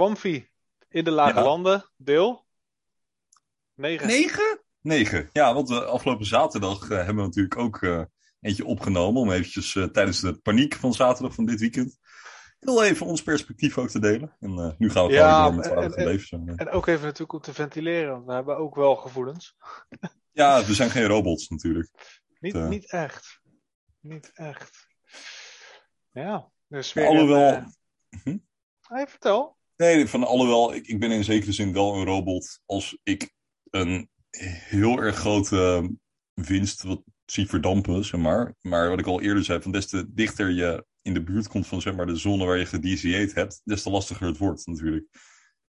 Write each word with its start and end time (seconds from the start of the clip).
Quamfi 0.00 0.48
in 0.88 1.04
de 1.04 1.10
lage 1.10 1.34
Ja. 1.38 1.42
landen, 1.44 1.90
deel 1.96 2.46
9. 3.74 4.06
Negen? 4.06 4.60
Negen. 4.80 5.28
Ja, 5.32 5.54
want 5.54 5.70
eh, 5.70 5.82
afgelopen 5.82 6.26
zaterdag 6.26 6.82
eh, 6.82 6.96
hebben 6.96 7.16
we 7.16 7.22
natuurlijk 7.22 7.56
ook 7.56 7.82
eh, 7.82 8.02
eentje 8.40 8.64
opgenomen. 8.64 9.20
Om 9.22 9.30
eventjes 9.30 9.76
eh, 9.76 9.84
tijdens 9.84 10.20
de 10.20 10.38
paniek 10.38 10.74
van 10.74 10.92
zaterdag 10.92 11.34
van 11.34 11.44
dit 11.44 11.60
weekend. 11.60 11.98
Heel 12.58 12.84
even 12.84 13.06
ons 13.06 13.22
perspectief 13.22 13.78
ook 13.78 13.88
te 13.88 13.98
delen. 14.00 14.36
En 14.40 14.58
eh, 14.58 14.70
nu 14.78 14.90
gaan 14.90 15.06
we 15.06 15.12
Ja, 15.12 15.44
gewoon 15.44 15.62
door 15.62 15.64
met 15.64 15.76
en- 15.76 15.82
het 15.82 15.94
en- 15.96 16.04
leven. 16.06 16.26
Zo. 16.26 16.42
En 16.56 16.70
ook 16.70 16.86
even 16.86 17.02
natuurlijk 17.04 17.32
om 17.32 17.40
te 17.40 17.54
ventileren, 17.54 18.10
want 18.12 18.26
we 18.26 18.32
hebben 18.32 18.56
ook 18.56 18.74
wel 18.74 18.96
gevoelens. 18.96 19.56
Ja, 20.32 20.64
we 20.64 20.74
zijn 20.74 20.90
geen 20.90 21.06
robots 21.06 21.48
natuurlijk. 21.48 21.90
Niet, 22.40 22.54
niet 22.54 22.90
echt. 22.90 23.40
Niet 24.00 24.30
echt. 24.34 24.86
Ja, 26.12 26.50
dus 26.66 26.92
weer. 26.92 27.06
Alhoewel, 27.06 27.52
Een, 27.54 27.74
Hm? 28.22 28.38
hey, 28.80 29.06
vertel. 29.06 29.58
Nee, 29.80 30.06
van 30.06 30.24
alhoewel, 30.24 30.74
ik, 30.74 30.86
ik 30.86 31.00
ben 31.00 31.10
in 31.10 31.24
zekere 31.24 31.52
zin 31.52 31.72
wel 31.72 31.94
een 31.94 32.04
robot 32.04 32.60
als 32.66 32.98
ik 33.02 33.32
een 33.70 34.08
heel 34.68 34.98
erg 34.98 35.16
grote 35.16 35.90
winst 36.34 36.82
wat 36.82 37.02
zie 37.24 37.46
verdampen, 37.46 38.04
zeg 38.04 38.20
maar. 38.20 38.54
Maar 38.60 38.88
wat 38.88 38.98
ik 38.98 39.06
al 39.06 39.20
eerder 39.20 39.44
zei, 39.44 39.62
van 39.62 39.72
des 39.72 39.86
te 39.86 40.12
dichter 40.14 40.50
je 40.50 40.86
in 41.02 41.14
de 41.14 41.22
buurt 41.22 41.48
komt 41.48 41.66
van 41.66 41.80
zeg 41.80 41.94
maar, 41.94 42.06
de 42.06 42.16
zone 42.16 42.44
waar 42.44 42.58
je 42.58 42.66
gediezeerd 42.66 43.34
hebt, 43.34 43.60
des 43.64 43.82
te 43.82 43.90
lastiger 43.90 44.26
het 44.26 44.38
wordt 44.38 44.66
natuurlijk. 44.66 45.06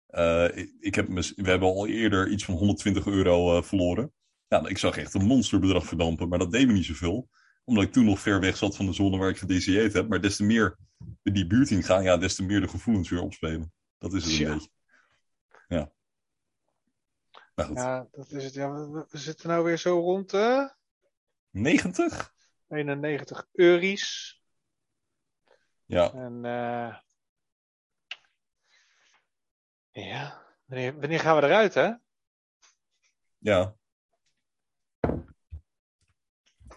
Eh, 0.07 0.67
ik, 0.81 0.95
heb 0.95 1.09
we 1.09 1.51
hebben 1.51 1.69
al 1.69 1.87
eerder 1.87 2.29
iets 2.29 2.45
van 2.45 2.55
120 2.55 3.07
euro 3.07 3.57
eh, 3.57 3.62
verloren. 3.62 4.12
Ja, 4.48 4.67
ik 4.69 4.79
zag 4.79 4.97
echt 4.97 5.15
een 5.15 5.27
monsterbedrag 5.27 5.87
verdampen, 5.87 6.29
maar 6.29 6.39
dat 6.39 6.53
deed 6.53 6.67
me 6.67 6.73
niet 6.73 6.84
zoveel. 6.84 7.29
Omdat 7.65 7.84
ik 7.84 7.93
toen 7.93 8.05
nog 8.05 8.21
ver 8.21 8.41
weg 8.41 8.57
zat 8.57 8.77
van 8.77 8.87
de 8.87 8.93
zone 8.93 9.19
waar 9.19 9.31
ik 9.31 9.39
gediezeerd 9.39 9.93
heb. 9.93 10.09
Maar 10.09 10.21
des 10.21 10.37
te 10.37 10.45
meer 10.45 10.79
we 11.23 11.33
die 11.33 11.47
buurt 11.47 11.71
in 11.71 11.83
gaan, 11.83 12.03
ja, 12.03 12.17
des 12.17 12.34
te 12.34 12.43
meer 12.43 12.61
de 12.61 12.69
gevoelens 12.69 13.09
weer 13.09 13.23
opspelen. 13.23 13.73
Dat 14.02 14.12
is 14.12 14.23
het 14.23 14.33
een 14.33 14.38
Tja. 14.38 14.52
beetje. 14.52 14.70
Ja. 15.69 15.92
Maar 17.55 17.67
goed. 17.67 17.77
Ja, 17.77 18.09
dat 18.11 18.31
is 18.31 18.44
het. 18.44 18.55
Ja, 18.55 18.72
we, 18.72 19.06
we 19.09 19.19
zitten 19.19 19.48
nou 19.48 19.64
weer 19.64 19.77
zo 19.78 19.98
rond 20.00 20.31
de 20.31 20.75
90? 21.50 22.34
91 22.69 23.47
euro's. 23.53 24.42
Ja. 25.84 26.12
En 26.12 26.44
eh 26.44 26.97
ja, 29.91 30.42
wanneer, 30.64 31.00
wanneer 31.00 31.20
gaan 31.20 31.37
we 31.37 31.42
eruit, 31.42 31.75
hè? 31.75 31.92
Ja. 33.39 33.77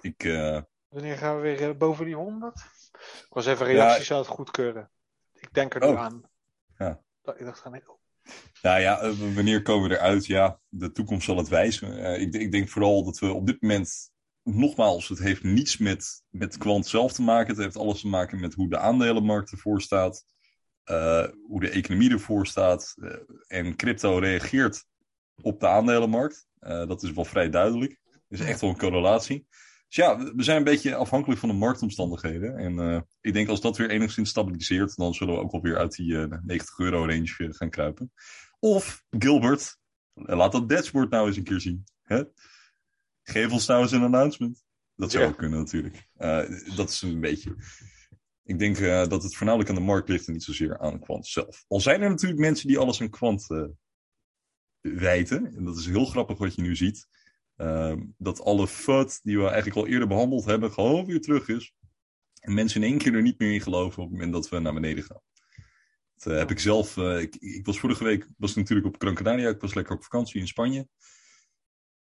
Ik, 0.01 0.23
eh, 0.23 0.61
Wanneer 0.87 1.17
gaan 1.17 1.35
we 1.35 1.41
weer 1.41 1.69
eh, 1.69 1.77
boven 1.77 2.05
die 2.05 2.15
100? 2.15 2.59
Ik 2.99 3.25
was 3.29 3.45
even 3.45 3.65
reacties 3.65 4.11
aan 4.11 4.17
het 4.17 4.27
goedkeuren. 4.27 4.91
Ik 5.33 5.53
denk 5.53 5.73
er 5.73 5.79
nu 5.79 5.87
Oh. 5.87 5.99
aan. 6.01 6.23
Ja. 6.77 7.03
Dat- 7.25 7.39
Ik 7.39 7.45
dacht 7.45 7.59
van, 7.61 7.71
nee, 7.71 7.81
oh, 7.89 7.97
nou 8.61 8.79
ja, 8.81 8.99
eh, 8.99 9.33
wanneer 9.35 9.61
komen 9.61 9.89
we 9.89 9.95
eruit? 9.95 10.25
Ja, 10.25 10.59
de 10.69 10.91
toekomst 10.91 11.25
zal 11.25 11.37
het 11.37 11.47
wijzen. 11.47 11.97
Eh, 12.03 12.21
ik, 12.21 12.33
ik 12.33 12.51
denk 12.51 12.69
vooral 12.69 13.03
dat 13.03 13.19
we 13.19 13.33
op 13.33 13.45
dit 13.47 13.61
moment, 13.61 14.11
nogmaals, 14.43 15.07
het 15.09 15.19
heeft 15.19 15.43
niets 15.43 15.77
met, 15.77 16.23
met 16.29 16.57
kwant 16.57 16.87
zelf 16.87 17.13
te 17.13 17.21
maken. 17.21 17.53
Het 17.55 17.63
heeft 17.63 17.77
alles 17.77 18.01
te 18.01 18.07
maken 18.07 18.39
met 18.39 18.53
hoe 18.53 18.69
de 18.69 18.77
aandelenmarkt 18.77 19.51
ervoor 19.51 19.81
staat. 19.81 20.25
eh, 20.83 21.27
hoe 21.47 21.59
de 21.59 21.69
economie 21.69 22.11
ervoor 22.11 22.47
staat. 22.47 22.93
en 23.47 23.75
crypto 23.75 24.17
reageert 24.17 24.85
op 25.41 25.59
de 25.59 25.67
aandelenmarkt. 25.67 26.47
Dat 26.59 27.03
is 27.03 27.11
wel 27.11 27.25
vrij 27.25 27.49
duidelijk. 27.49 27.99
Er 28.11 28.39
is 28.39 28.39
echt 28.39 28.61
wel 28.61 28.69
een 28.69 28.77
correlatie. 28.77 29.47
Dus 29.95 30.05
ja, 30.05 30.17
we- 30.17 30.43
zijn 30.43 30.57
een 30.57 30.63
beetje 30.63 30.95
afhankelijk 30.95 31.39
van 31.39 31.49
de 31.49 31.55
marktomstandigheden. 31.55 32.57
En 32.57 32.79
eh, 32.79 33.01
ik 33.21 33.33
denk 33.33 33.47
als 33.49 33.61
dat 33.61 33.77
weer 33.77 33.89
enigszins 33.89 34.29
stabiliseert, 34.29 34.95
dan 34.95 35.13
zullen 35.13 35.33
we 35.33 35.39
ook 35.41 35.51
wel 35.51 35.61
weer 35.61 35.77
uit 35.77 35.95
die 35.95 36.17
eh, 36.21 36.37
90 36.43 36.77
euro 36.79 36.97
range 37.05 37.33
eh, 37.37 37.47
gaan 37.49 37.69
kruipen. 37.69 38.11
Of 38.59 39.03
Gilbert, 39.09 39.77
eh, 40.13 40.35
laat 40.37 40.51
dat 40.51 40.69
dashboard 40.69 41.09
nou 41.09 41.27
eens 41.27 41.37
een 41.37 41.43
keer 41.43 41.59
zien. 41.61 41.83
Hè? 42.03 42.23
Geef 43.23 43.51
ons 43.51 43.65
nou 43.67 43.81
eens 43.81 43.91
een 43.91 44.03
announcement. 44.03 44.63
Dat 44.95 45.11
zou 45.11 45.23
Ja. 45.23 45.29
ook 45.29 45.37
kunnen 45.37 45.59
natuurlijk. 45.59 46.07
Eh, 46.15 46.75
dat 46.75 46.89
is 46.89 47.01
een 47.01 47.19
beetje. 47.19 47.55
Ik 48.43 48.59
denk 48.59 48.77
eh, 48.77 49.07
dat 49.07 49.23
het 49.23 49.35
voornamelijk 49.35 49.69
aan 49.69 49.75
de 49.75 49.81
markt 49.81 50.09
ligt 50.09 50.27
en 50.27 50.33
niet 50.33 50.43
zozeer 50.43 50.79
aan 50.79 50.99
kwant 50.99 51.27
zelf. 51.27 51.65
Al 51.67 51.79
zijn 51.79 52.01
er 52.01 52.09
natuurlijk 52.09 52.39
mensen 52.39 52.67
die 52.67 52.77
alles 52.77 53.01
aan 53.01 53.09
kwant 53.09 53.49
eh 53.51 53.63
wijten. 54.81 55.55
En 55.55 55.63
dat 55.65 55.77
is 55.77 55.85
heel 55.85 56.05
grappig 56.05 56.37
wat 56.37 56.55
je 56.55 56.61
nu 56.61 56.75
ziet. 56.75 57.07
Ehm, 57.55 58.03
dat 58.17 58.41
alle 58.41 58.67
FUD 58.67 59.19
die 59.23 59.37
we 59.37 59.47
eigenlijk 59.47 59.77
al 59.77 59.87
eerder 59.87 60.07
behandeld 60.07 60.45
hebben, 60.45 60.71
gewoon 60.71 61.05
weer 61.05 61.21
terug 61.21 61.47
is. 61.47 61.73
En 62.39 62.53
mensen 62.53 62.83
in 62.83 62.89
één 62.89 62.97
keer 62.97 63.13
er 63.13 63.21
niet 63.21 63.39
meer 63.39 63.53
in 63.53 63.61
geloven 63.61 64.03
op 64.03 64.09
het 64.09 64.17
moment 64.17 64.33
dat 64.33 64.49
we 64.49 64.59
naar 64.59 64.73
beneden 64.73 65.03
gaan. 65.03 65.21
Dat 66.15 66.33
eh, 66.33 66.39
heb 66.39 66.51
ik 66.51 66.59
zelf. 66.59 66.97
eh, 66.97 67.21
ik, 67.21 67.35
ik 67.35 67.65
was 67.65 67.79
vorige 67.79 68.03
week 68.03 68.27
was 68.37 68.55
natuurlijk 68.55 68.87
op 68.87 69.01
Gran 69.01 69.15
Canaria. 69.15 69.49
Ik 69.49 69.61
was 69.61 69.73
lekker 69.73 69.95
op 69.95 70.03
vakantie 70.03 70.39
in 70.39 70.47
Spanje. 70.47 70.87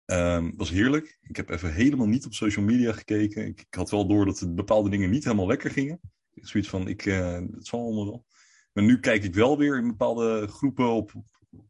Ehm 0.05 0.51
was 0.57 0.71
heerlijk. 0.71 1.19
Ik 1.23 1.37
heb 1.37 1.51
even 1.51 1.73
helemaal 1.73 2.07
niet 2.07 2.27
op 2.27 2.35
social 2.35 2.65
media 2.65 2.93
gekeken. 2.93 3.47
Ik, 3.47 3.67
had 3.71 3.91
wel 3.91 4.07
door 4.07 4.25
dat 4.25 4.55
bepaalde 4.55 4.91
dingen 4.91 5.11
niet 5.11 5.25
helemaal 5.25 5.47
lekker 5.47 5.71
gingen. 5.71 6.01
Zoiets 6.35 6.69
van, 6.69 6.89
ik, 6.89 7.07
eh, 7.07 7.33
het 7.33 7.67
zal 7.67 7.81
allemaal 7.81 8.07
wel. 8.07 8.25
Maar 8.73 8.85
nu 8.85 9.01
kijk 9.01 9.25
ik 9.25 9.35
wel 9.35 9.59
weer 9.59 9.79
in 9.79 9.87
bepaalde 9.87 10.47
groepen 10.49 10.89
op, 10.89 11.13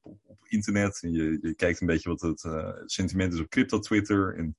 op, 0.02 0.38
internet. 0.48 1.02
En 1.02 1.12
je, 1.12 1.38
je 1.42 1.54
kijkt 1.54 1.80
een 1.80 1.86
beetje 1.86 2.08
wat 2.08 2.20
het 2.20 2.44
eh, 2.44 2.72
sentiment 2.84 3.32
is 3.32 3.40
op 3.40 3.48
crypto 3.48 3.78
Twitter. 3.78 4.36
En 4.36 4.56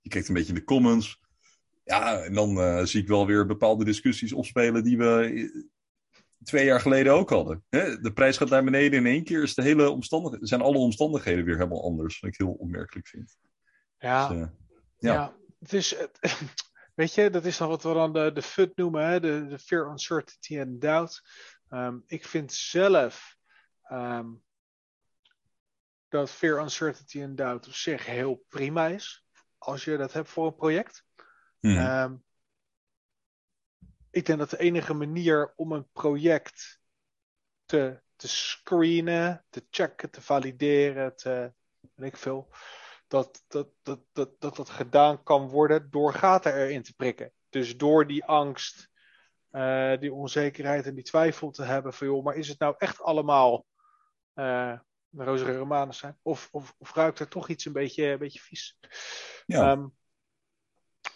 je 0.00 0.08
kijkt 0.08 0.28
een 0.28 0.34
beetje 0.34 0.52
in 0.52 0.58
de 0.58 0.64
comments. 0.64 1.20
Ja, 1.84 2.22
en 2.22 2.34
dan 2.34 2.60
eh, 2.60 2.84
zie 2.84 3.02
ik 3.02 3.08
wel 3.08 3.26
weer 3.26 3.46
bepaalde 3.46 3.84
discussies 3.84 4.32
opspelen 4.32 4.84
die 4.84 4.98
we 4.98 5.32
eh, 5.34 5.62
twee 6.42 6.64
jaar 6.64 6.80
geleden 6.80 7.12
ook 7.12 7.30
hadden. 7.30 7.64
Hè? 7.68 8.00
De 8.00 8.12
prijs 8.12 8.36
gaat 8.36 8.48
naar 8.48 8.64
beneden 8.64 8.98
in 8.98 9.06
één 9.06 9.24
keer. 9.24 9.42
Is 9.42 9.54
de 9.54 9.62
hele 9.62 9.90
omstandigheden, 9.90 10.46
zijn 10.46 10.60
alle 10.60 10.78
omstandigheden 10.78 11.44
weer 11.44 11.56
helemaal 11.56 11.84
anders. 11.84 12.20
Wat 12.20 12.30
ik 12.30 12.38
heel 12.38 12.52
opmerkelijk 12.52 13.06
vind. 13.06 13.38
ja, 13.98 14.28
Dus, 14.28 14.38
ja. 14.98 15.12
ja. 15.12 15.36
het 15.58 15.72
is, 15.72 15.96
weet 16.94 17.14
je, 17.14 17.30
dat 17.30 17.44
is 17.44 17.56
dan 17.56 17.68
wat 17.68 17.82
we 17.82 17.92
dan 17.92 18.12
de, 18.12 18.32
de 18.32 18.42
FUD 18.42 18.76
noemen, 18.76 19.06
hè? 19.06 19.20
De, 19.20 19.46
de 19.46 19.58
fear, 19.58 19.90
uncertainty 19.90 20.60
and 20.60 20.80
doubt. 20.80 21.22
Ehm, 21.68 21.98
ik 22.06 22.24
vind 22.24 22.52
zelf 22.52 23.36
ehm, 23.82 24.28
dat 26.10 26.30
fear, 26.30 26.60
uncertainty 26.60 27.22
and 27.22 27.36
doubt 27.36 27.66
op 27.66 27.72
zich 27.72 28.06
heel 28.06 28.44
prima 28.48 28.86
is. 28.86 29.24
Als 29.58 29.84
je 29.84 29.96
dat 29.96 30.12
hebt 30.12 30.28
voor 30.28 30.46
een 30.46 30.54
project. 30.54 31.04
Mhm. 31.60 31.76
Ehm, 31.76 32.16
ik 34.10 34.26
denk 34.26 34.38
dat 34.38 34.50
de 34.50 34.58
enige 34.58 34.94
manier 34.94 35.52
om 35.56 35.72
een 35.72 35.88
project 35.92 36.80
te, 37.64 38.02
te 38.16 38.28
screenen, 38.28 39.44
te 39.50 39.66
checken, 39.70 40.10
te 40.10 40.20
valideren, 40.22 41.16
te 41.16 41.52
weet 41.94 42.12
ik 42.12 42.16
veel, 42.16 42.52
dat 43.08 43.44
dat, 43.48 43.68
dat, 43.82 44.00
dat, 44.12 44.40
dat 44.40 44.56
dat 44.56 44.70
gedaan 44.70 45.22
kan 45.22 45.48
worden 45.48 45.90
door 45.90 46.14
gaten 46.14 46.54
erin 46.54 46.82
te 46.82 46.94
prikken. 46.94 47.32
Dus 47.48 47.76
door 47.76 48.06
die 48.06 48.24
angst, 48.24 48.90
eh, 49.50 49.98
die 49.98 50.12
onzekerheid 50.12 50.86
en 50.86 50.94
die 50.94 51.04
twijfel 51.04 51.50
te 51.50 51.62
hebben 51.62 51.92
van 51.92 52.06
joh, 52.06 52.24
maar 52.24 52.34
is 52.34 52.48
het 52.48 52.58
nou 52.58 52.74
echt 52.78 53.00
allemaal 53.00 53.66
eh 54.34 54.78
roze 55.16 55.56
romanen 55.56 55.94
zijn? 55.94 56.18
Of, 56.22 56.48
of, 56.50 56.74
of 56.78 56.94
ruikt 56.94 57.18
er 57.18 57.28
toch 57.28 57.48
iets 57.48 57.64
een 57.64 57.72
beetje, 57.72 58.04
een 58.04 58.18
beetje 58.18 58.40
vies? 58.40 58.78
Ja. 59.46 59.70
Ehm, 59.70 59.86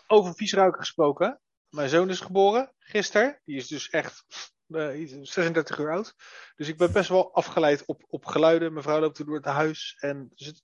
over 0.06 0.34
vies 0.34 0.52
ruiken 0.52 0.80
gesproken. 0.80 1.40
Mijn 1.68 1.88
zoon 1.88 2.10
is 2.10 2.20
geboren 2.20 2.72
gisteren. 2.78 3.40
Die 3.44 3.56
is 3.56 3.66
dus 3.66 3.90
echt 3.90 4.24
eh, 4.68 5.00
iets- 5.00 5.32
36 5.32 5.78
uur 5.78 5.90
oud. 5.90 6.14
Dus 6.56 6.68
ik 6.68 6.76
ben 6.76 6.92
best 6.92 7.08
wel 7.08 7.34
afgeleid 7.34 7.84
op, 7.84 8.04
op 8.08 8.24
geluiden. 8.24 8.72
Mijn 8.72 8.84
vrouw 8.84 9.00
loopt 9.00 9.26
door 9.26 9.34
het 9.34 9.44
huis. 9.44 9.96
En 9.98 10.28
dus 10.34 10.48
ik 10.48 10.62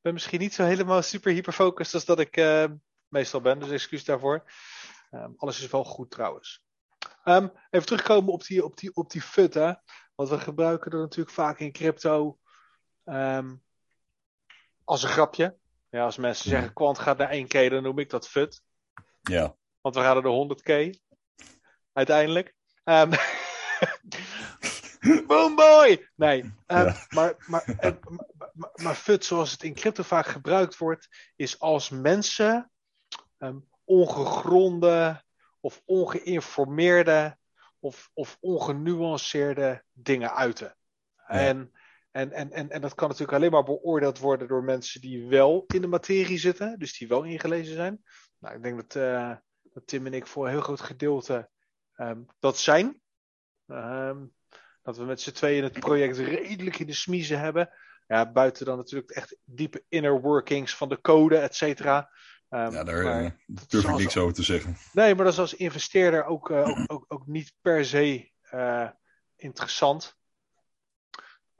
ben 0.00 0.12
misschien 0.12 0.40
niet 0.40 0.54
zo 0.54 0.64
helemaal 0.64 1.02
super 1.02 1.32
hyperfocust 1.32 1.94
als 1.94 2.04
dat 2.04 2.18
ik 2.18 2.36
eh, 2.36 2.64
meestal 3.08 3.40
ben. 3.40 3.58
Dus 3.58 3.70
excuus 3.70 4.04
daarvoor. 4.04 4.50
Ehm, 5.10 5.30
alles 5.36 5.60
is 5.60 5.70
wel 5.70 5.84
goed 5.84 6.10
trouwens. 6.10 6.62
Ehm, 7.24 7.48
even 7.70 7.86
terugkomen 7.86 8.32
op 8.32 8.44
die, 8.44 8.64
op 8.64 8.76
die, 8.76 8.94
op 8.94 9.10
die 9.10 9.22
FUD. 9.22 9.54
Hè? 9.54 9.72
Want 10.14 10.28
we 10.28 10.38
gebruiken 10.38 10.90
dat 10.90 11.00
natuurlijk 11.00 11.34
vaak 11.34 11.58
in 11.58 11.72
crypto 11.72 12.38
ehm, 13.08 13.54
als 14.84 15.02
een 15.02 15.08
grapje. 15.08 15.56
Ja, 15.90 16.04
als 16.04 16.16
mensen 16.16 16.50
zeggen 16.50 16.72
kwant 16.72 16.98
gaat 16.98 17.18
naar 17.18 17.32
1k, 17.32 17.70
dan 17.70 17.82
noem 17.82 17.98
ik 17.98 18.10
dat 18.10 18.28
FUD. 18.28 18.62
ja. 19.22 19.56
Want 19.80 19.94
we 19.94 20.00
gaan 20.00 20.22
naar 20.22 20.22
de 20.22 20.92
100k. 20.92 21.00
Uiteindelijk. 21.92 22.54
Ehm 22.84 23.12
boom 25.26 25.56
boy! 25.56 26.08
Nee. 26.14 26.52
ehm, 26.66 26.86
Ja. 26.86 27.06
Maar, 27.08 27.34
maar, 27.46 27.64
maar, 27.80 27.98
maar, 28.52 28.70
maar 28.74 28.94
FUD, 28.94 29.24
zoals 29.24 29.50
het 29.50 29.62
in 29.62 29.74
crypto 29.74 30.02
vaak 30.02 30.26
gebruikt 30.26 30.76
wordt, 30.76 31.08
is 31.36 31.58
als 31.58 31.88
mensen 31.88 32.70
ehm, 33.38 33.58
ongegronde 33.84 35.22
of 35.60 35.82
ongeïnformeerde 35.84 37.38
of, 37.78 38.10
of 38.14 38.36
ongenuanceerde 38.40 39.84
dingen 39.92 40.34
uiten. 40.34 40.76
En, 41.26 41.72
en, 42.10 42.32
en, 42.32 42.52
en, 42.52 42.70
en 42.70 42.80
dat 42.80 42.94
kan 42.94 43.08
natuurlijk 43.08 43.38
alleen 43.38 43.50
maar 43.50 43.64
beoordeeld 43.64 44.18
worden 44.18 44.48
door 44.48 44.64
mensen 44.64 45.00
die 45.00 45.26
wel 45.26 45.64
in 45.66 45.80
de 45.80 45.86
materie 45.86 46.38
zitten, 46.38 46.78
dus 46.78 46.98
die 46.98 47.08
wel 47.08 47.22
ingelezen 47.22 47.74
zijn. 47.74 48.02
Nou, 48.38 48.56
ik 48.56 48.62
denk 48.62 48.76
dat, 48.76 49.02
eh, 49.02 49.36
dat 49.72 49.86
Tim 49.86 50.06
en 50.06 50.14
ik 50.14 50.26
voor 50.26 50.44
een 50.44 50.50
heel 50.50 50.60
groot 50.60 50.80
gedeelte 50.80 51.50
ehm, 51.94 52.20
dat 52.38 52.58
zijn. 52.58 53.00
Ehm, 53.66 54.26
Dat 54.82 54.96
we 54.96 55.04
met 55.04 55.20
z'n 55.20 55.32
tweeën 55.32 55.62
het 55.62 55.80
project 55.80 56.18
redelijk 56.18 56.78
in 56.78 56.86
de 56.86 56.92
smiezen 56.92 57.40
hebben. 57.40 57.70
Ja, 58.06 58.32
buiten 58.32 58.66
dan 58.66 58.76
natuurlijk 58.76 59.10
echt 59.10 59.36
diepe 59.44 59.84
inner 59.88 60.20
workings 60.20 60.76
van 60.76 60.88
de 60.88 61.00
code, 61.00 61.38
et 61.38 61.54
cetera. 61.54 62.10
Um, 62.50 62.72
ja, 62.72 62.84
daar 62.84 63.04
maar, 63.04 63.22
uh, 63.22 63.30
durf 63.68 63.84
ik 63.84 63.96
niks 63.96 64.16
over 64.16 64.34
te 64.34 64.42
zeggen. 64.42 64.76
Nee, 64.92 65.14
maar 65.14 65.24
dat 65.24 65.32
is 65.32 65.38
als 65.38 65.54
investeerder 65.54 66.24
ook, 66.24 66.50
uh, 66.50 66.68
ook, 66.68 66.84
ook, 66.86 67.04
ook, 67.08 67.26
niet 67.26 67.52
per 67.60 67.84
se 67.84 68.30
interessant. 69.36 70.17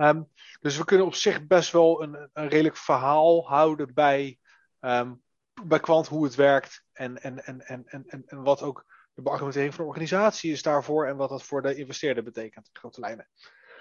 Um, 0.01 0.29
dus 0.61 0.77
we 0.77 0.85
kunnen 0.85 1.07
op 1.07 1.15
zich 1.15 1.47
best 1.47 1.73
wel 1.73 2.03
een, 2.03 2.31
een 2.33 2.49
redelijk 2.49 2.77
verhaal 2.77 3.49
houden 3.49 3.95
bij, 3.95 4.39
um, 4.81 5.23
bij 5.63 5.81
Quant 5.81 6.07
hoe 6.07 6.25
het 6.25 6.35
werkt 6.35 6.85
en, 6.93 7.23
en, 7.23 7.45
en, 7.45 7.61
en, 7.67 7.87
en, 7.87 8.23
en 8.27 8.43
wat 8.43 8.63
ook 8.63 8.87
de 9.15 9.23
beargumentering 9.23 9.75
van 9.75 9.85
de 9.85 9.91
organisatie 9.91 10.53
is 10.53 10.63
daarvoor 10.63 11.07
en 11.07 11.17
wat 11.17 11.29
dat 11.29 11.43
voor 11.43 11.63
de 11.63 11.75
investeerder 11.75 12.25
betekent, 12.25 12.67
in 12.67 12.81
grote 12.81 13.01
lijnen. 13.01 13.29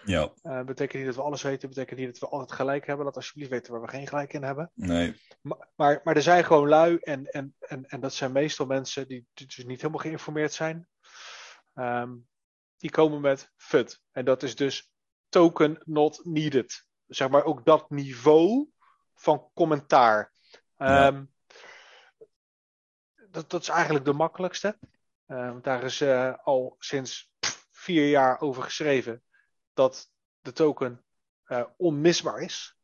Ja. 0.03 0.33
Uh, 0.43 0.63
betekent 0.63 0.93
niet 0.93 1.05
dat 1.05 1.15
we 1.15 1.21
alles 1.21 1.41
weten, 1.41 1.69
betekent 1.69 1.99
niet 1.99 2.07
dat 2.07 2.19
we 2.19 2.27
altijd 2.27 2.51
gelijk 2.51 2.87
hebben. 2.87 3.05
Laat 3.05 3.15
alsjeblieft 3.15 3.49
weten 3.49 3.71
waar 3.71 3.81
we 3.81 3.87
geen 3.87 4.07
gelijk 4.07 4.33
in 4.33 4.43
hebben. 4.43 4.71
Nee. 4.73 5.21
Maar, 5.41 5.67
maar, 5.75 6.01
maar 6.03 6.15
er 6.15 6.21
zijn 6.21 6.45
gewoon 6.45 6.67
lui 6.67 6.97
en, 6.97 7.25
en, 7.25 7.55
en, 7.59 7.85
en 7.85 7.99
dat 7.99 8.13
zijn 8.13 8.31
meestal 8.31 8.65
mensen 8.65 9.07
die 9.07 9.27
dus 9.33 9.57
niet 9.57 9.81
helemaal 9.81 10.01
geïnformeerd 10.01 10.53
zijn. 10.53 10.87
Um, 11.75 12.27
die 12.77 12.89
komen 12.89 13.21
met 13.21 13.51
FUD. 13.55 14.01
En 14.11 14.25
dat 14.25 14.43
is 14.43 14.55
dus 14.55 14.91
token 15.29 15.81
not 15.85 16.19
needed. 16.23 16.85
Zeg 17.07 17.29
maar 17.29 17.43
ook 17.43 17.65
dat 17.65 17.89
niveau 17.89 18.69
van 19.15 19.49
commentaar. 19.53 20.33
Ja. 20.77 21.07
Um, 21.07 21.33
dat, 23.31 23.49
dat 23.49 23.61
is 23.61 23.69
eigenlijk 23.69 24.05
de 24.05 24.13
makkelijkste. 24.13 24.77
Uh, 25.27 25.55
daar 25.61 25.83
is 25.83 26.01
uh, 26.01 26.33
al 26.43 26.75
sinds 26.79 27.31
vier 27.71 28.09
jaar 28.09 28.41
over 28.41 28.63
geschreven 28.63 29.23
dat 29.73 30.11
de 30.41 30.51
token 30.51 31.03
uh, 31.47 31.63
onmisbaar 31.77 32.39
is. 32.39 32.77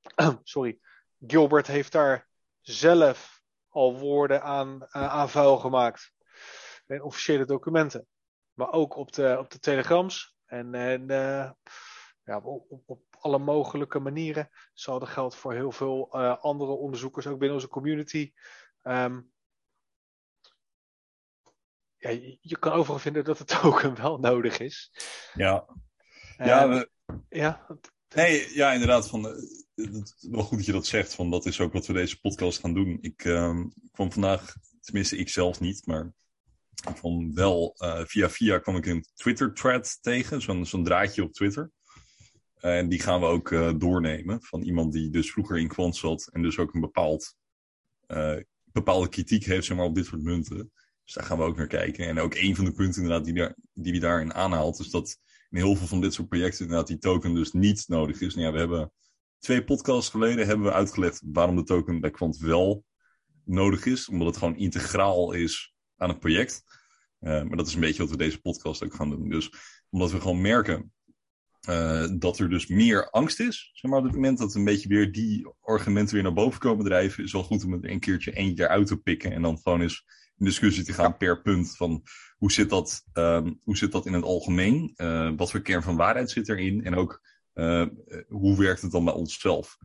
Sorry. 0.42 0.78
Gilbert 1.26 1.66
heeft 1.66 1.92
daar 1.92 2.28
zelf 2.60 3.42
al 3.68 3.98
woorden 3.98 4.42
aan, 4.42 4.94
aan 4.94 5.28
vuil 5.28 5.58
gemaakt. 5.58 6.12
In 6.86 7.02
officiële 7.02 7.44
documenten. 7.44 8.06
Maar 8.52 8.72
ook 8.72 8.96
op 8.96 9.12
de, 9.12 9.36
op 9.38 9.50
de 9.50 9.58
telegrams. 9.58 10.36
En, 10.52 10.74
en 10.74 11.06
ja, 12.24 12.40
op, 12.42 12.82
op, 12.86 13.00
alle 13.10 13.38
mogelijke 13.38 13.98
manieren. 13.98 14.48
Hetzelfde 14.70 15.06
geldt 15.06 15.34
voor 15.34 15.52
heel 15.52 15.72
veel 15.72 16.12
andere 16.36 16.70
onderzoekers, 16.70 17.26
ook 17.26 17.38
binnen 17.38 17.56
onze 17.56 17.68
community. 17.68 18.32
Um, 18.82 19.32
ja, 21.96 22.10
je, 22.10 22.38
je 22.40 22.58
kan 22.58 22.72
overal 22.72 22.98
vinden 22.98 23.24
dat 23.24 23.38
de 23.38 23.44
token 23.44 23.94
wel 24.02 24.18
nodig 24.18 24.58
is. 24.58 24.92
Ja. 25.34 25.66
Ja, 26.36 26.68
we... 26.68 26.90
ja. 27.28 27.66
Nee, 28.14 28.54
ja, 28.54 28.72
inderdaad. 28.72 29.08
Van, 29.08 29.24
het 29.24 30.14
is 30.16 30.28
wel 30.30 30.42
goed 30.42 30.56
dat 30.56 30.66
je 30.66 30.72
dat 30.72 30.86
zegt. 30.86 31.14
Van, 31.14 31.30
dat 31.30 31.46
is 31.46 31.60
ook 31.60 31.72
wat 31.72 31.86
we 31.86 31.92
deze 31.92 32.20
podcast 32.20 32.60
gaan 32.60 32.74
doen. 32.74 32.98
Ik 33.00 33.24
um, 33.24 33.72
kwam 33.92 34.12
vandaag, 34.12 34.54
tenminste 34.80 35.16
ik 35.16 35.28
zelf 35.28 35.60
niet, 35.60 35.86
maar 35.86 36.12
kwam 36.94 37.34
wel 37.34 37.74
uh, 37.78 38.04
via 38.04 38.30
via 38.30 38.58
kwam 38.58 38.76
ik 38.76 38.86
een 38.86 39.06
Twitter-thread 39.14 39.98
tegen. 40.00 40.42
Zo'n 40.42 40.66
zo'n 40.66 40.84
draadje 40.84 41.22
op 41.22 41.32
Twitter. 41.32 41.70
En 42.54 42.88
die 42.88 43.00
gaan 43.00 43.20
we 43.20 43.26
ook 43.26 43.50
uh, 43.50 43.72
doornemen. 43.76 44.42
Van 44.42 44.62
iemand 44.62 44.92
die 44.92 45.10
dus 45.10 45.32
vroeger 45.32 45.58
in 45.58 45.68
Quant 45.68 45.96
zat. 45.96 46.28
En 46.32 46.42
dus 46.42 46.58
ook 46.58 46.74
een 46.74 46.80
bepaald, 46.80 47.36
uh, 48.08 48.36
bepaalde 48.64 49.08
kritiek 49.08 49.44
heeft 49.44 49.66
zeg 49.66 49.76
maar, 49.76 49.86
op 49.86 49.94
dit 49.94 50.06
soort 50.06 50.22
munten. 50.22 50.72
Dus 51.04 51.14
daar 51.14 51.24
gaan 51.24 51.38
we 51.38 51.44
ook 51.44 51.56
naar 51.56 51.66
kijken. 51.66 52.06
En 52.06 52.18
ook 52.18 52.34
een 52.34 52.56
van 52.56 52.64
de 52.64 52.72
punten 52.72 53.02
inderdaad 53.02 53.24
die, 53.24 53.34
daar, 53.34 53.56
die 53.72 53.92
hij 53.92 54.00
daarin 54.00 54.34
aanhaalt, 54.34 54.78
is 54.78 54.90
dat 54.90 55.18
in 55.50 55.56
heel 55.56 55.76
veel 55.76 55.86
van 55.86 56.00
dit 56.00 56.14
soort 56.14 56.28
projecten 56.28 56.60
inderdaad 56.60 56.86
die 56.86 56.98
token 56.98 57.34
dus 57.34 57.52
niet 57.52 57.84
nodig 57.88 58.20
is. 58.20 58.34
Nou 58.34 58.46
ja, 58.46 58.52
we 58.52 58.58
hebben 58.58 58.92
twee 59.38 59.64
podcasts 59.64 60.10
geleden 60.10 60.46
hebben 60.46 60.66
we 60.66 60.72
uitgelegd 60.72 61.22
waarom 61.24 61.56
de 61.56 61.62
token 61.62 62.00
bij 62.00 62.10
Quant 62.10 62.36
wel 62.36 62.84
nodig 63.44 63.86
is. 63.86 64.08
Omdat 64.08 64.26
het 64.26 64.36
gewoon 64.36 64.56
integraal 64.56 65.32
is 65.32 65.71
aan 66.02 66.08
het 66.08 66.20
project. 66.20 66.64
Uh, 67.20 67.42
maar 67.42 67.56
dat 67.56 67.66
is 67.66 67.74
een 67.74 67.80
beetje 67.80 68.02
wat 68.02 68.10
we 68.10 68.16
deze 68.16 68.40
podcast 68.40 68.84
ook 68.84 68.94
gaan 68.94 69.10
doen. 69.10 69.28
Dus 69.28 69.52
omdat 69.90 70.10
we 70.10 70.20
gewoon 70.20 70.40
merken 70.40 70.92
uh, 71.68 72.08
dat 72.18 72.38
er 72.38 72.50
dus 72.50 72.66
meer 72.66 73.10
angst 73.10 73.40
is. 73.40 73.70
Zeg 73.72 73.90
maar 73.90 74.00
op 74.00 74.06
het 74.06 74.14
moment 74.14 74.38
dat 74.38 74.54
een 74.54 74.64
beetje 74.64 74.88
weer 74.88 75.12
die 75.12 75.46
argumenten 75.60 76.14
weer 76.14 76.22
naar 76.22 76.32
boven 76.32 76.60
komen 76.60 76.84
drijven, 76.84 77.24
is 77.24 77.32
wel 77.32 77.42
goed 77.42 77.64
om 77.64 77.72
er 77.72 77.90
een 77.90 78.00
keertje 78.00 78.32
eentje 78.32 78.64
eruit 78.64 78.86
te 78.86 78.96
pikken 78.96 79.32
en 79.32 79.42
dan 79.42 79.58
gewoon 79.58 79.80
eens 79.80 80.04
in 80.36 80.44
discussie 80.44 80.84
te 80.84 80.92
gaan 80.92 81.16
per 81.16 81.42
punt 81.42 81.76
van 81.76 82.02
hoe 82.36 82.52
zit 82.52 82.70
dat, 82.70 83.04
um, 83.12 83.60
hoe 83.64 83.76
zit 83.76 83.92
dat 83.92 84.06
in 84.06 84.12
het 84.12 84.24
algemeen? 84.24 84.92
Uh, 84.96 85.32
wat 85.36 85.50
voor 85.50 85.62
kern 85.62 85.82
van 85.82 85.96
waarheid 85.96 86.30
zit 86.30 86.48
erin? 86.48 86.84
En 86.84 86.94
ook 86.94 87.22
hoe 88.28 88.58
werkt 88.58 88.82
het 88.82 88.90
dan 88.90 89.04
bij 89.04 89.14
onszelf? 89.14 89.76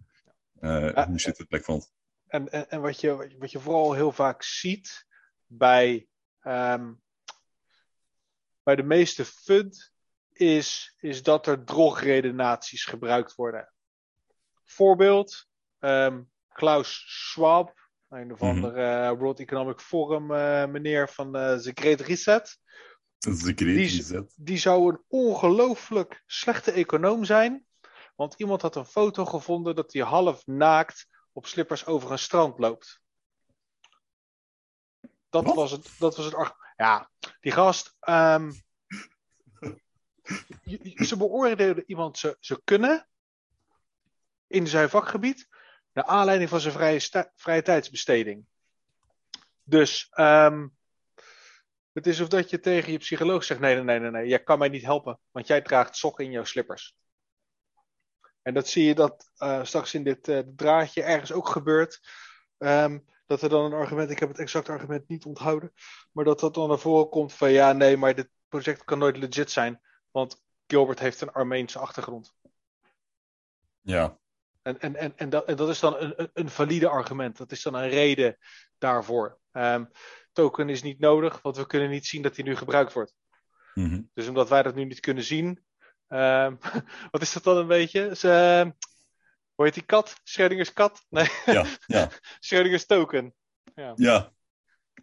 Hoe 0.60 1.12
zit 1.20 1.38
het 1.38 1.48
bij 1.48 1.60
kwant? 1.60 1.92
En, 2.28 2.52
en, 2.52 2.70
en 2.70 2.82
wat, 2.82 3.02
je, 3.02 3.36
wat 3.40 3.52
je 3.52 3.60
vooral 3.60 3.94
heel 3.94 4.12
vaak 4.12 4.44
ziet 4.44 5.07
bij, 5.48 6.08
um, 6.44 7.02
bij 8.64 8.76
de 8.76 8.84
meeste 8.84 9.26
fund 9.26 9.92
is, 10.32 10.96
is 11.00 11.24
dat 11.24 11.48
er 11.48 11.64
drogredenaties 11.64 12.86
gebruikt 12.86 13.36
worden. 13.36 13.74
Voorbeeld, 14.64 15.48
um, 15.80 16.30
Klaus 16.52 17.04
Schwab, 17.08 17.88
een 18.10 18.32
of 18.32 18.42
andere 18.42 19.12
uh, 19.12 19.20
World 19.20 19.40
Economic 19.40 19.80
Forum 19.80 20.32
uh, 20.32 20.66
meneer 20.66 21.10
van 21.10 21.36
uh, 21.36 21.56
The 21.56 21.72
Great 21.74 22.00
Reset. 22.00 22.58
Die, 23.20 23.54
Reset. 23.56 24.34
Die 24.36 24.58
zou 24.58 24.90
een 24.92 25.04
ongelooflijk 25.08 26.24
slechte 26.26 26.72
econoom 26.72 27.26
zijn. 27.26 27.66
Want 28.16 28.34
iemand 28.38 28.62
had 28.62 28.76
een 28.76 28.86
foto 28.86 29.26
gevonden 29.26 29.76
dat 29.76 29.94
hij 29.94 30.02
half 30.02 30.46
naakt 30.46 31.08
op 31.32 31.46
slippers 31.46 31.86
over 31.86 32.12
een 32.12 32.20
strand 32.20 32.60
loopt. 32.60 33.02
Dat 35.44 35.56
Wat? 35.56 35.56
was 35.56 35.72
het. 35.72 36.00
Dat 36.00 36.16
was 36.16 36.26
het 36.26 36.54
ja, 36.76 37.10
die 37.42 37.52
gast. 37.52 37.96
Um, 38.10 38.52
ze 40.96 41.18
beoordeelden 41.18 41.84
iemand 41.88 42.18
ze, 42.18 42.38
ze 42.40 42.62
kunnen 42.64 43.08
in 44.48 44.68
zijn 44.68 44.90
vakgebied 44.90 45.48
naar 45.94 46.06
aanleiding 46.06 46.50
van 46.50 46.60
zijn 46.60 46.74
vrije, 46.74 47.32
vrije 47.36 47.62
tijdsbesteding. 47.62 48.46
Dus 49.64 50.12
um, 50.16 50.78
het 51.94 52.08
is 52.08 52.20
of 52.20 52.28
dat 52.28 52.50
je 52.50 52.60
tegen 52.60 52.92
je 52.92 52.98
psycholoog 52.98 53.44
zegt: 53.44 53.60
nee, 53.60 53.76
nee, 53.76 53.84
nee, 53.84 54.00
nee, 54.00 54.12
nee, 54.12 54.28
jij 54.28 54.44
kan 54.44 54.60
mij 54.60 54.70
niet 54.70 54.84
helpen, 54.84 55.20
want 55.32 55.48
jij 55.48 55.62
draagt 55.62 55.96
sokken 55.96 56.26
in 56.26 56.32
jouw 56.32 56.44
slippers. 56.44 56.96
En 58.42 58.54
dat 58.54 58.68
zie 58.68 58.86
je 58.86 58.96
dat 58.96 59.32
uh, 59.38 59.64
straks 59.64 59.94
in 59.94 60.04
dit 60.04 60.28
uh, 60.28 60.40
draadje 60.56 61.04
ergens 61.04 61.32
ook 61.32 61.48
gebeurt. 61.48 62.00
Um, 62.58 63.06
dat 63.28 63.42
er 63.42 63.50
dan 63.50 63.66
een 63.66 63.80
argument, 63.80 64.10
ik 64.10 64.20
heb 64.20 64.30
het 64.30 64.40
exacte 64.40 64.72
argument 64.72 65.08
niet 65.08 65.26
onthouden, 65.26 65.74
maar 66.12 66.26
dat 66.26 66.40
dat 66.40 66.54
dan 66.54 66.68
naar 66.68 66.80
voren 66.80 67.10
komt 67.10 67.34
van 67.34 67.52
ja, 67.52 67.74
nee, 67.74 67.98
maar 67.98 68.16
dit 68.16 68.30
project 68.48 68.84
kan 68.84 68.98
nooit 68.98 69.18
legit 69.18 69.52
zijn, 69.52 69.82
want 70.12 70.44
Gilbert 70.68 71.00
heeft 71.00 71.22
een 71.22 71.32
Armeense 71.32 71.80
achtergrond. 71.80 72.36
Ja. 73.82 74.18
En, 74.62 74.80
en, 74.80 74.96
en, 74.96 75.18
en, 75.18 75.30
dat, 75.30 75.46
en 75.46 75.56
dat 75.56 75.70
is 75.70 75.80
dan 75.80 75.96
een, 75.98 76.30
een 76.34 76.50
valide 76.50 76.90
argument. 76.90 77.38
Dat 77.38 77.52
is 77.52 77.62
dan 77.62 77.74
een 77.74 77.90
reden 77.90 78.38
daarvoor. 78.78 79.40
Um, 79.52 79.90
token 80.32 80.70
is 80.70 80.82
niet 80.82 81.00
nodig, 81.00 81.42
want 81.42 81.58
we 81.58 81.68
kunnen 81.68 81.90
niet 81.90 82.06
zien 82.06 82.22
dat 82.22 82.36
die 82.36 82.44
nu 82.44 82.56
gebruikt 82.56 82.94
wordt. 82.94 83.16
Mm 83.74 83.90
-hmm. 83.90 84.10
Dus 84.14 84.28
omdat 84.28 84.50
wij 84.50 84.64
dat 84.64 84.76
nu 84.76 84.86
niet 84.86 85.00
kunnen 85.00 85.24
zien. 85.24 85.48
Um, 86.08 86.58
wat 87.12 87.22
is 87.22 87.34
dat 87.34 87.44
dan 87.44 87.58
een 87.58 87.68
beetje? 87.68 88.08
Dus, 88.08 88.24
uh, 88.24 88.66
hoe 89.58 89.66
heet 89.66 89.74
die 89.74 89.86
kat? 89.86 90.16
Schrödinger's 90.24 90.74
kat? 90.74 91.06
Nee. 91.10 91.28
Ja, 91.46 91.66
ja. 92.40 92.80
Token. 92.88 93.34
Ja. 93.76 93.94
ja. 93.96 94.34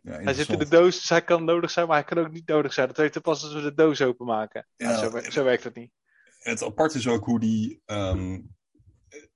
ja 0.02 0.20
hij 0.20 0.34
zit 0.34 0.49
in 0.49 0.58
de 0.58 0.68
doos, 0.68 1.00
dus 1.00 1.08
hij 1.08 1.25
kan 1.25 1.44
nodig 1.44 1.70
zijn, 1.70 1.87
maar 1.87 1.96
hij 1.96 2.04
kan 2.04 2.18
ook 2.18 2.32
niet 2.32 2.49
nodig 2.49 2.73
zijn. 2.73 2.87
Dat 2.87 2.96
weten 2.96 3.14
we 3.14 3.20
pas 3.20 3.42
als 3.42 3.52
we 3.52 3.61
de 3.61 3.75
doos 3.75 4.00
openmaken. 4.00 4.66
Ja, 4.76 4.99
zo, 4.99 5.30
zo, 5.30 5.44
werkt 5.44 5.64
het 5.64 5.75
niet. 5.75 5.92
Het 6.38 6.62
apart 6.62 6.94
is 6.94 7.08
ook 7.08 7.25
hoe 7.25 7.40
die, 7.40 7.82
um, 7.87 8.54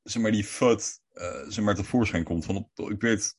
zeg 0.03 0.23
maar, 0.23 0.33
die 0.33 0.45
FUD 0.45 1.01
uh, 1.13 1.49
zeg 1.49 1.65
maar, 1.65 1.75
tevoorschijn 1.75 2.25
komt. 2.25 2.45
Van 2.45 2.57
op, 2.57 2.91
ik 2.91 3.01
weet, 3.01 3.37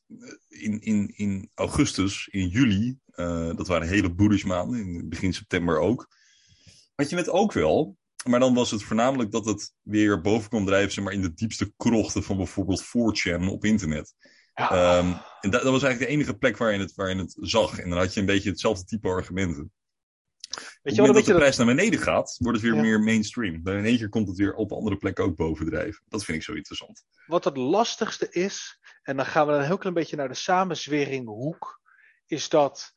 in, 0.48 0.80
in, 0.80 1.12
in 1.16 1.50
augustus, 1.54 2.28
in 2.30 2.48
juli, 2.48 2.98
uh, 3.14 3.56
dat 3.56 3.66
waren 3.66 3.88
hele 3.88 4.14
bullish 4.14 4.44
maanden, 4.44 4.80
in 4.80 5.08
begin 5.08 5.32
september 5.32 5.78
ook. 5.78 6.08
Had 6.94 7.10
je 7.10 7.16
het 7.16 7.30
ook 7.30 7.52
wel, 7.52 7.96
maar 8.24 8.40
dan 8.40 8.54
was 8.54 8.70
het 8.70 8.82
voornamelijk 8.82 9.30
dat 9.30 9.44
het 9.44 9.74
weer 9.82 10.20
boven 10.20 10.48
kwam 10.48 10.66
drijven, 10.66 10.92
zeg 10.92 11.04
maar, 11.04 11.12
in 11.12 11.22
de 11.22 11.34
diepste 11.34 11.72
krochten 11.76 12.22
van 12.22 12.36
bijvoorbeeld 12.36 12.84
4chan 12.84 13.48
op 13.48 13.64
internet. 13.64 14.14
Ja. 14.54 14.98
Um, 14.98 15.06
en 15.40 15.50
dat, 15.50 15.62
dat, 15.62 15.72
was 15.72 15.82
eigenlijk 15.82 15.98
de 15.98 16.18
enige 16.18 16.36
plek 16.36 16.56
waarin 16.56 16.80
het, 16.80 16.94
waarin 16.94 17.18
het 17.18 17.36
zag. 17.40 17.78
En 17.78 17.88
dan 17.88 17.98
had 17.98 18.14
je 18.14 18.20
een 18.20 18.26
beetje 18.26 18.50
hetzelfde 18.50 18.84
type 18.84 19.08
argumenten. 19.08 19.72
Weet 20.82 20.94
je 20.94 21.12
dat 21.12 21.24
de 21.24 21.34
prijs 21.34 21.56
naar 21.56 21.66
beneden 21.66 22.00
gaat, 22.00 22.36
wordt 22.38 22.60
het 22.60 22.66
weer 22.66 22.76
ja. 22.76 22.82
meer 22.82 23.00
mainstream. 23.00 23.62
Dan 23.62 23.74
in 23.74 23.84
één 23.84 23.96
keer 23.96 24.08
komt 24.08 24.28
het 24.28 24.36
weer 24.36 24.54
op 24.54 24.72
andere 24.72 24.96
plekken 24.96 25.24
ook 25.24 25.36
bovendrijven. 25.36 26.04
Dat 26.08 26.24
vind 26.24 26.38
ik 26.38 26.44
zo 26.44 26.52
interessant. 26.52 27.04
Wat 27.26 27.44
het 27.44 27.56
lastigste 27.56 28.28
is, 28.30 28.80
en 29.02 29.16
dan 29.16 29.26
gaan 29.26 29.46
we 29.46 29.52
een 29.52 29.64
heel 29.64 29.78
klein 29.78 29.94
beetje 29.94 30.16
naar 30.16 30.28
de 30.28 30.34
samenzweringhoek, 30.34 31.80
is 32.26 32.48
dat 32.48 32.92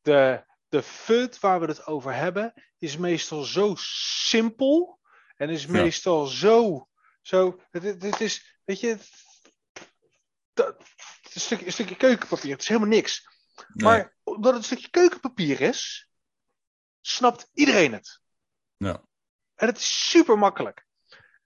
de 0.00 0.44
de 0.72 0.82
FUD 0.82 1.40
waar 1.40 1.60
we 1.60 1.66
het 1.66 1.86
over 1.86 2.14
hebben, 2.14 2.52
is 2.78 2.96
meestal 2.96 3.42
zo 3.42 3.74
simpel. 3.78 5.00
En 5.36 5.48
is 5.50 5.64
Ja. 5.64 5.70
meestal 5.70 6.26
zo. 6.26 6.88
zo 7.22 7.60
het, 7.70 7.82
het, 7.82 8.02
het 8.02 8.20
is, 8.20 8.58
weet 8.64 8.80
je. 8.80 8.98
Dat, 10.52 10.78
het 11.22 11.26
is 11.28 11.34
een, 11.34 11.40
stukje, 11.40 11.66
een 11.66 11.72
stukje 11.72 11.96
keukenpapier. 11.96 12.52
Het 12.52 12.60
is 12.60 12.68
helemaal 12.68 12.88
niks. 12.88 13.28
Nee. 13.56 13.84
Maar 13.86 14.16
omdat 14.22 14.52
het 14.52 14.56
een 14.62 14.64
stukje 14.64 14.90
keukenpapier 14.90 15.60
is, 15.60 16.08
snapt 17.00 17.50
iedereen 17.54 17.92
het. 17.92 18.20
Ja. 18.76 19.04
En 19.54 19.66
het 19.66 19.78
is 19.78 20.10
super 20.10 20.38
makkelijk. 20.38 20.86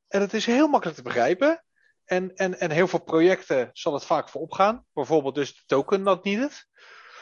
En 0.09 0.21
het 0.21 0.35
is 0.35 0.47
heel 0.47 0.69
makkelijk 0.69 0.99
te 0.99 1.05
begrijpen. 1.05 1.65
En, 2.05 2.35
en, 2.35 2.59
en 2.61 2.71
heel 2.71 2.89
veel 2.89 3.03
projecten 3.03 3.71
zal 3.73 3.95
het 3.95 4.05
vaak 4.05 4.29
voor 4.29 4.41
opgaan. 4.41 4.87
Bijvoorbeeld 4.93 5.35
dus 5.35 5.55
de 5.55 5.63
token 5.67 6.03
not 6.03 6.25
needed. 6.25 6.67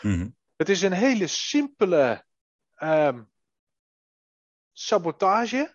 Mhm. 0.03 0.29
Het 0.65 0.73
is 0.73 0.83
een 0.83 0.93
hele 0.93 1.27
simpele 1.27 2.25
ehm, 2.75 3.23
sabotage. 4.73 5.75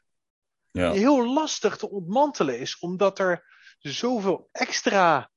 Ja. 0.71 0.91
Die 0.91 0.99
heel 0.99 1.33
lastig 1.33 1.77
te 1.77 1.89
ontmantelen 1.89 2.59
is. 2.59 2.79
Omdat 2.79 3.19
er 3.19 3.45
zoveel 3.79 4.49
extra 4.51 5.31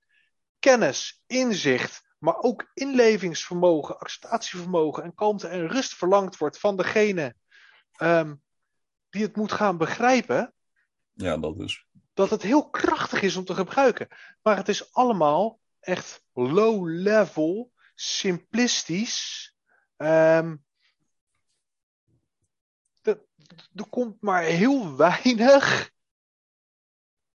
kennis, 0.59 1.23
inzicht. 1.27 2.03
Maar 2.19 2.37
ook 2.37 2.71
inlevingsvermogen, 2.75 3.99
acceptatievermogen 3.99 5.03
en 5.03 5.15
kalmte 5.15 5.49
en 5.49 5.69
rust 5.69 5.95
verlangd 5.95 6.37
wordt 6.37 6.59
van 6.59 6.77
degene 6.77 7.35
ehm, 7.93 8.35
die 9.11 9.23
het 9.23 9.37
moet 9.37 9.53
gaan 9.53 9.77
begrijpen 9.77 10.55
ja, 11.13 11.37
dat 11.37 11.59
is. 11.59 11.87
dat 12.15 12.31
het 12.31 12.43
heel 12.43 12.71
krachtig 12.71 13.23
is 13.23 13.37
om 13.37 13.45
te 13.45 13.55
gebruiken. 13.55 14.09
Maar 14.43 14.57
het 14.57 14.69
is 14.69 14.93
allemaal 14.93 15.61
echt 15.81 16.25
low 16.33 16.89
level, 16.89 17.72
simplistisch. 17.95 19.55
Ehm, 19.97 20.57
er, 23.03 23.21
komt 23.91 24.21
maar 24.23 24.43
heel 24.43 24.97
weinig 24.97 25.91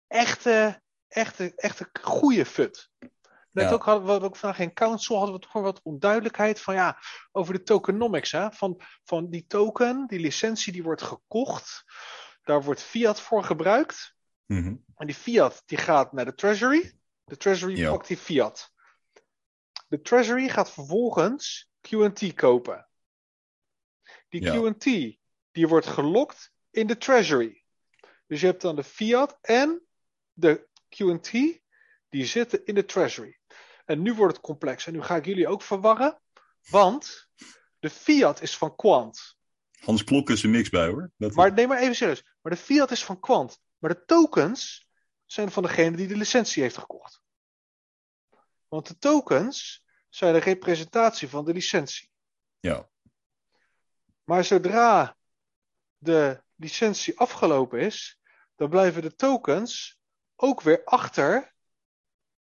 echte, 0.08 0.82
echte, 1.08 1.56
echte 1.56 1.90
goede 2.02 2.46
fut. 2.46 2.90
Net 3.52 3.70
Ja. 3.70 3.72
ook 3.72 3.84
hadden 3.84 4.20
we 4.20 4.26
ook 4.26 4.36
vandaag 4.36 4.60
in 4.60 4.74
council 4.74 5.18
hadden 5.18 5.36
we 5.36 5.42
toch 5.42 5.52
wat 5.52 5.82
onduidelijkheid 5.82 6.62
van 6.62 6.74
ja, 6.74 7.00
over 7.32 7.54
de 7.54 7.64
tokenomics. 7.64 8.32
Hè? 8.32 8.52
Van, 8.52 8.82
van 9.04 9.30
die 9.30 9.46
token, 9.48 10.08
die 10.08 10.20
licentie 10.20 10.74
die 10.74 10.84
wordt 10.84 11.02
gekocht. 11.02 11.84
Daar 12.44 12.64
wordt 12.64 12.82
fiat 12.82 13.22
voor 13.22 13.44
gebruikt. 13.44 14.16
Mhm. 14.46 14.76
En 14.96 15.06
die 15.08 15.16
fiat 15.16 15.64
die 15.66 15.78
gaat 15.78 16.14
naar 16.14 16.26
de 16.26 16.34
treasury. 16.34 16.94
De 17.24 17.38
treasury 17.38 17.78
Ja. 17.78 17.92
pakt 17.92 18.08
die 18.08 18.18
fiat. 18.18 18.72
De 19.88 20.02
treasury 20.02 20.50
gaat 20.50 20.72
vervolgens 20.72 21.70
QT 21.82 22.34
kopen. 22.34 22.88
Die 24.30 24.42
Ja. 24.42 24.72
QT 24.72 24.84
die 25.52 25.68
wordt 25.68 25.88
gelokt 25.88 26.52
in 26.70 26.88
de 26.88 26.98
treasury. 26.98 27.64
Dus 28.28 28.42
je 28.42 28.46
hebt 28.46 28.62
dan 28.62 28.76
de 28.76 28.84
fiat 28.84 29.38
en 29.42 29.82
de 30.34 30.68
QT 30.90 31.32
die 32.10 32.26
zitten 32.26 32.66
in 32.66 32.76
de 32.76 32.86
treasury. 32.86 33.40
En 33.86 34.02
nu 34.02 34.14
wordt 34.14 34.36
het 34.36 34.46
complex. 34.46 34.86
En 34.88 34.94
nu 34.94 35.02
ga 35.02 35.16
ik 35.16 35.26
jullie 35.26 35.48
ook 35.48 35.62
verwarren. 35.62 36.22
Want 36.70 37.30
de 37.80 37.90
fiat 37.90 38.42
is 38.42 38.58
van 38.58 38.76
Quant. 38.76 39.38
Hans 39.80 40.04
Klok 40.04 40.30
is 40.30 40.44
er 40.44 40.50
niks 40.50 40.70
bij 40.70 40.88
hoor. 40.88 41.12
Dat 41.18 41.34
Maar 41.34 41.54
neem 41.54 41.68
maar 41.68 41.80
even 41.80 41.96
serieus. 41.96 42.24
Maar 42.42 42.52
de 42.52 42.58
fiat 42.58 42.92
is 42.92 43.06
van 43.06 43.20
Quant. 43.20 43.60
Maar 43.78 43.94
de 43.94 44.06
tokens 44.06 44.88
zijn 45.26 45.52
van 45.52 45.64
degene 45.64 45.98
die 45.98 46.08
de 46.08 46.18
licentie 46.18 46.64
heeft 46.64 46.78
gekocht. 46.78 47.22
Want 48.68 48.88
de 48.88 48.98
tokens 48.98 49.86
zijn 50.10 50.34
de 50.34 50.40
representatie 50.40 51.30
van 51.30 51.46
de 51.46 51.54
licentie. 51.54 52.10
Ja. 52.60 52.90
Maar 54.24 54.44
zodra 54.44 55.18
de 55.98 56.44
licentie 56.56 57.20
afgelopen 57.20 57.80
is, 57.80 58.20
dan 58.56 58.70
blijven 58.70 59.02
de 59.02 59.16
tokens 59.16 60.00
ook 60.36 60.62
weer 60.62 60.84
achter 60.84 61.56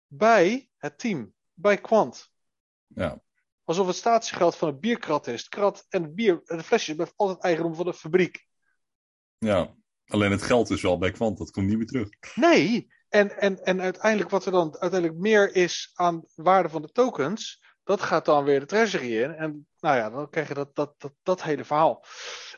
bij 0.07 0.71
het 0.77 0.99
team, 0.99 1.35
bij 1.53 1.81
Quant. 1.81 2.33
Ja. 2.87 3.23
Alsof 3.65 3.87
het 3.87 3.97
statiegeld 3.97 4.57
van 4.57 4.69
een 4.69 4.81
bierkrat 4.81 5.27
is. 5.27 5.41
Het 5.41 5.49
krat 5.49 5.87
en 5.89 6.03
het 6.03 6.15
bier, 6.15 6.43
en 6.45 6.57
de 6.57 6.65
flesje 6.65 6.95
blijft 6.95 7.13
altijd 7.17 7.41
eigendom 7.41 7.75
van 7.75 7.85
de 7.85 7.95
fabriek. 7.95 8.47
ja. 9.39 9.75
Alleen 10.05 10.31
het 10.31 10.43
geld 10.43 10.71
is 10.71 10.83
wel 10.83 10.99
bij 10.99 11.11
kwant, 11.11 11.39
dat 11.39 11.51
komt 11.51 11.67
niet 11.67 11.77
meer 11.77 11.87
terug. 11.87 12.09
Nee, 12.35 12.93
en, 13.15 13.39
en, 13.39 13.65
en 13.65 13.81
uiteindelijk 13.81 14.31
wat 14.31 14.47
er 14.47 14.53
dan 14.53 14.77
uiteindelijk 14.79 15.21
meer 15.21 15.55
is 15.55 15.91
aan 15.95 16.25
waarde 16.35 16.69
van 16.69 16.83
de 16.83 16.91
tokens, 16.93 17.63
dat 17.85 18.03
gaat 18.03 18.25
dan 18.25 18.45
weer 18.45 18.61
de 18.61 18.67
treasury 18.67 19.23
in. 19.23 19.35
En 19.35 19.67
nou 19.81 19.97
ja, 19.97 20.11
dan 20.11 20.31
krijg 20.31 20.49
je 20.49 20.55
dat, 20.55 20.75
dat, 20.75 20.95
dat, 20.99 21.13
dat 21.23 21.43
hele 21.43 21.65
verhaal. 21.65 22.05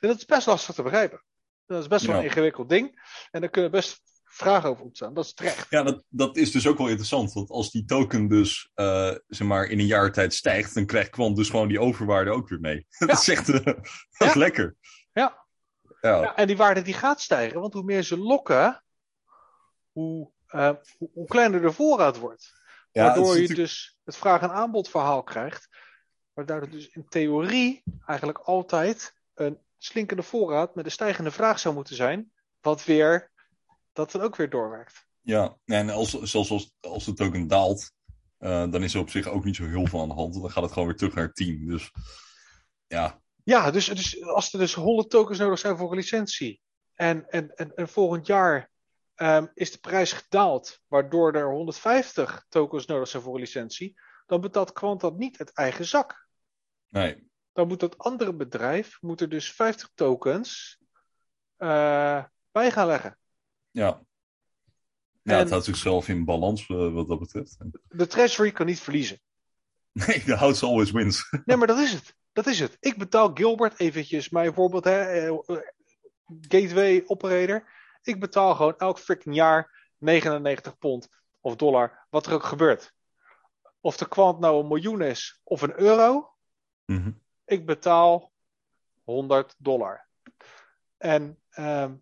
En 0.01 0.09
dat 0.09 0.17
is 0.17 0.25
best 0.25 0.47
lastig 0.47 0.75
te 0.75 0.83
begrijpen. 0.83 1.23
Dat 1.67 1.83
is 1.83 1.89
best 1.89 2.05
wel 2.07 2.15
Ja. 2.15 2.21
een 2.21 2.27
ingewikkeld 2.27 2.69
ding. 2.69 3.11
En 3.31 3.41
daar 3.41 3.51
kunnen 3.51 3.71
best 3.71 4.01
vragen 4.25 4.69
over 4.71 4.85
ontstaan. 4.85 5.15
Dat 5.15 5.25
is 5.25 5.35
terecht. 5.35 5.67
Ja, 5.71 5.83
dat, 5.83 6.03
dat 6.09 6.37
is 6.37 6.51
dus 6.53 6.67
ook 6.67 6.79
wel 6.79 6.89
interessant. 6.89 7.33
Want 7.33 7.51
als 7.51 7.71
die 7.71 7.85
token 7.85 8.29
dus 8.29 8.71
eh, 8.75 9.15
zeg 9.27 9.47
maar 9.47 9.67
in 9.67 9.79
een 9.79 9.87
jaar 9.87 10.13
tijd 10.13 10.35
stijgt, 10.35 10.75
dan 10.75 10.87
krijgt 10.87 11.11
kwant 11.11 11.37
dus 11.37 11.51
gewoon 11.51 11.69
die 11.69 11.81
overwaarde 11.81 12.31
ook 12.31 12.49
weer 12.49 12.61
mee. 12.61 12.87
dat 12.99 13.11
is 13.19 13.29
echt 13.29 13.49
eh, 13.49 13.65
dat 14.19 14.29
is 14.29 14.35
lekker. 14.35 14.77
Ja. 15.13 15.45
Ja. 16.01 16.21
Ja, 16.21 16.37
en 16.37 16.47
die 16.47 16.57
waarde 16.57 16.83
die 16.83 16.95
gaat 16.95 17.21
stijgen, 17.21 17.61
want 17.61 17.73
hoe 17.73 17.83
meer 17.83 18.03
ze 18.03 18.19
lokken, 18.19 18.85
hoe, 19.93 20.31
eh, 20.47 20.71
hoe, 21.13 21.27
kleiner 21.27 21.61
de 21.61 21.73
voorraad 21.73 22.19
wordt. 22.19 22.53
Ja, 22.93 23.05
het 23.05 23.15
Waardoor 23.15 23.35
je 23.35 23.41
natuurlijk- 23.41 23.69
dus 23.69 23.99
het 24.05 24.17
vraag- 24.17 24.43
en 24.43 24.51
aanbod 24.51 24.89
verhaal 24.89 25.23
krijgt. 25.23 25.69
Waardoor 26.33 26.61
er 26.61 26.71
dus 26.71 26.89
in 26.89 27.09
theorie 27.09 27.83
eigenlijk 28.07 28.39
altijd 28.39 29.15
een 29.35 29.59
slinkende 29.79 30.23
voorraad 30.23 30.75
met 30.75 30.85
een 30.85 30.91
stijgende 30.91 31.31
vraag 31.31 31.59
zou 31.59 31.75
moeten 31.75 31.97
zijn. 31.97 32.33
Wat 32.61 32.85
weer, 32.85 33.31
dat 33.93 34.11
dan 34.11 34.23
ook 34.23 34.37
weer 34.37 34.51
doorwerkt. 34.51 35.07
Ja, 35.21 35.57
en 35.65 35.91
als, 35.91 36.21
zelfs 36.23 36.51
als, 36.51 36.73
als 36.81 37.05
de 37.05 37.13
token 37.13 37.47
daalt, 37.47 37.93
eh, 38.39 38.71
dan 38.71 38.83
is 38.83 38.95
er 38.95 39.01
op 39.01 39.11
zich 39.11 39.27
ook 39.27 39.45
niet 39.45 39.57
zo 39.57 39.65
heel 39.65 39.87
veel 39.87 40.01
aan 40.01 40.09
de 40.09 40.15
hand. 40.15 40.35
Dan 40.35 40.51
gaat 40.51 40.63
het 40.63 40.73
gewoon 40.73 40.89
weer 40.89 40.97
terug 40.97 41.15
naar 41.15 41.25
het 41.25 41.37
team. 41.37 41.67
Dus 41.67 41.91
ja, 42.87 43.21
Ja, 43.45 43.71
dus, 43.71 43.87
dus 43.87 44.23
als 44.23 44.53
er 44.53 44.59
dus 44.59 44.75
100 44.75 45.11
tokens 45.11 45.39
nodig 45.39 45.59
zijn 45.59 45.77
voor 45.77 45.91
een 45.91 45.97
licentie. 45.97 46.61
En, 46.95 47.29
en, 47.31 47.55
en, 47.55 47.75
en 47.75 47.89
volgend 47.89 48.27
jaar 48.27 48.71
ehm, 49.17 49.47
is 49.55 49.73
de 49.73 49.79
prijs 49.79 50.13
gedaald. 50.13 50.81
Waardoor 50.87 51.35
er 51.35 51.51
150 51.51 52.47
tokens 52.49 52.87
nodig 52.87 53.09
zijn 53.09 53.23
voor 53.23 53.35
een 53.35 53.41
licentie. 53.41 54.01
Dan 54.27 54.41
betaalt 54.41 54.73
Quant 54.73 55.01
dat 55.01 55.17
niet 55.19 55.39
uit 55.39 55.53
eigen 55.53 55.85
zak. 55.85 56.29
nee. 56.89 57.25
dan 57.53 57.69
moet 57.69 57.81
dat 57.81 57.99
andere 57.99 58.35
bedrijf 58.35 58.99
moet 59.01 59.21
er 59.21 59.29
dus 59.29 59.53
50 59.53 59.91
tokens 59.95 60.79
eh, 61.57 62.25
bij 62.53 62.71
gaan 62.71 62.87
leggen. 62.87 63.19
Ja. 63.71 64.03
Ja, 65.23 65.33
En- 65.33 65.39
het 65.39 65.51
houdt 65.51 65.65
zichzelf 65.65 66.09
in 66.09 66.25
balans 66.25 66.69
eh, 66.69 66.93
wat 66.93 67.09
dat 67.09 67.19
betreft. 67.19 67.57
De 67.89 68.07
treasury 68.07 68.51
kan 68.53 68.67
niet 68.67 68.81
verliezen. 68.81 69.21
Nee, 69.93 70.25
de 70.25 70.35
house 70.37 70.67
always 70.67 70.91
wins. 70.91 71.31
Nee, 71.45 71.57
maar 71.57 71.67
dat 71.67 71.79
is 71.79 71.93
het. 71.93 72.15
Dat 72.33 72.47
is 72.47 72.61
het. 72.61 72.77
Ik 72.81 72.97
betaal 72.99 73.31
Gilbert 73.35 73.79
eventjes, 73.81 74.29
mijn 74.29 74.55
voorbeeld, 74.55 74.85
hè, 74.85 75.29
eh, 75.29 75.39
gateway 76.41 77.03
operator. 77.07 77.69
Ik 78.07 78.21
betaal 78.21 78.55
gewoon 78.55 78.77
elk 78.79 78.99
freaking 78.99 79.35
jaar 79.35 79.91
99 79.99 80.79
pond 80.79 81.09
of 81.41 81.57
dollar, 81.57 82.07
wat 82.11 82.27
er 82.27 82.33
ook 82.33 82.45
gebeurt. 82.45 82.93
Of 83.81 83.97
de 83.97 84.09
kwant 84.09 84.39
nou 84.39 84.61
een 84.61 84.69
miljoen 84.69 85.03
is 85.03 85.41
of 85.43 85.63
een 85.63 85.81
euro, 85.81 86.35
Mhm. 86.85 87.11
ik 87.45 87.67
betaal 87.67 88.33
100 89.05 89.55
dollar. 89.59 90.07
En, 90.97 91.43
ehm, 91.51 91.95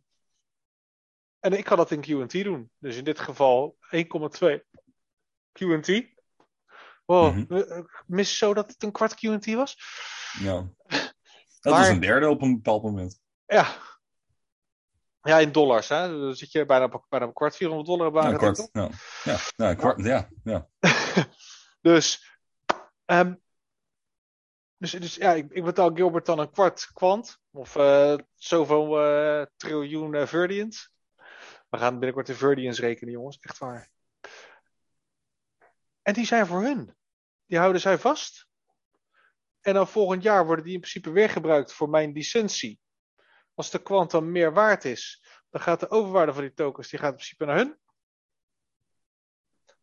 en 1.40 1.52
ik 1.52 1.64
kan 1.64 1.76
dat 1.76 1.90
in 1.90 2.00
QT 2.00 2.42
doen. 2.44 2.70
Dus 2.78 2.96
in 2.96 3.04
dit 3.04 3.20
geval 3.20 3.76
1,2 3.90 4.64
QT. 5.52 6.12
Wow, 7.04 7.52
eh, 7.52 7.84
mis 8.06 8.38
zo 8.38 8.54
dat 8.54 8.68
het 8.70 8.82
een 8.82 8.92
kwart 8.92 9.14
QT 9.14 9.54
was? 9.54 9.76
Ja. 10.40 10.68
Dat 11.61 11.73
Maar- 11.73 11.82
is 11.82 11.88
een 11.88 12.00
derde 12.00 12.28
op 12.28 12.42
een 12.42 12.54
bepaald 12.54 12.82
moment. 12.82 13.20
Ja. 13.46 13.76
Ja, 15.24 15.38
in 15.38 15.52
dollars, 15.52 15.88
hè? 15.88 16.20
Dan 16.20 16.34
zit 16.34 16.52
je 16.52 16.66
bijna, 16.66 16.84
op- 16.84 17.06
bijna 17.08 17.24
op 17.24 17.30
een 17.30 17.36
kwart 17.36 17.56
400 17.56 17.88
dollar 17.88 18.10
bij. 18.10 18.22
Ja, 18.22 18.28
een 18.30 18.36
kwart. 18.36 18.68
Ja, 19.24 19.36
ja, 19.56 19.74
kwart. 19.74 20.04
Ja, 20.04 20.28
ja. 20.44 20.68
Dus, 21.80 22.38
ehm, 23.04 23.34
dus, 24.76 24.90
dus 24.90 25.14
ja, 25.14 25.32
ik, 25.32 25.50
ik 25.50 25.64
betaal 25.64 25.94
Gilbert 25.94 26.26
dan 26.26 26.38
een 26.38 26.50
kwart 26.50 26.90
kwant. 26.92 27.38
Of 27.50 27.76
eh, 27.76 28.14
zoveel 28.34 29.00
eh, 29.00 29.46
triljoen 29.56 30.14
eh, 30.14 30.26
Verdians. 30.26 30.90
We 31.68 31.78
gaan 31.78 31.92
binnenkort 31.94 32.26
de 32.26 32.34
Verdians 32.34 32.78
rekenen, 32.78 33.12
jongens. 33.12 33.38
Echt 33.40 33.58
waar. 33.58 33.90
En 36.02 36.14
die 36.14 36.26
zijn 36.26 36.46
voor 36.46 36.62
hun. 36.62 36.96
Die 37.46 37.58
houden 37.58 37.80
zij 37.80 37.98
vast. 37.98 38.46
En 39.60 39.74
dan 39.74 39.88
volgend 39.88 40.22
jaar 40.22 40.46
worden 40.46 40.64
die 40.64 40.74
in 40.74 40.80
principe 40.80 41.10
weer 41.10 41.30
gebruikt 41.30 41.72
voor 41.72 41.88
mijn 41.88 42.12
licentie. 42.12 42.80
Als 43.54 43.70
de 43.70 43.82
kwant 43.82 44.11
dan 44.11 44.32
meer 44.32 44.52
waard 44.52 44.84
is, 44.84 45.25
dan 45.50 45.61
gaat 45.61 45.80
de 45.80 45.90
overwaarde 45.90 46.32
van 46.32 46.42
die 46.42 46.52
tokens 46.52 46.88
die 46.88 46.99
gaat 46.99 47.08
in 47.11 47.14
principe 47.16 47.44
naar 47.44 47.56
hun. 47.56 47.78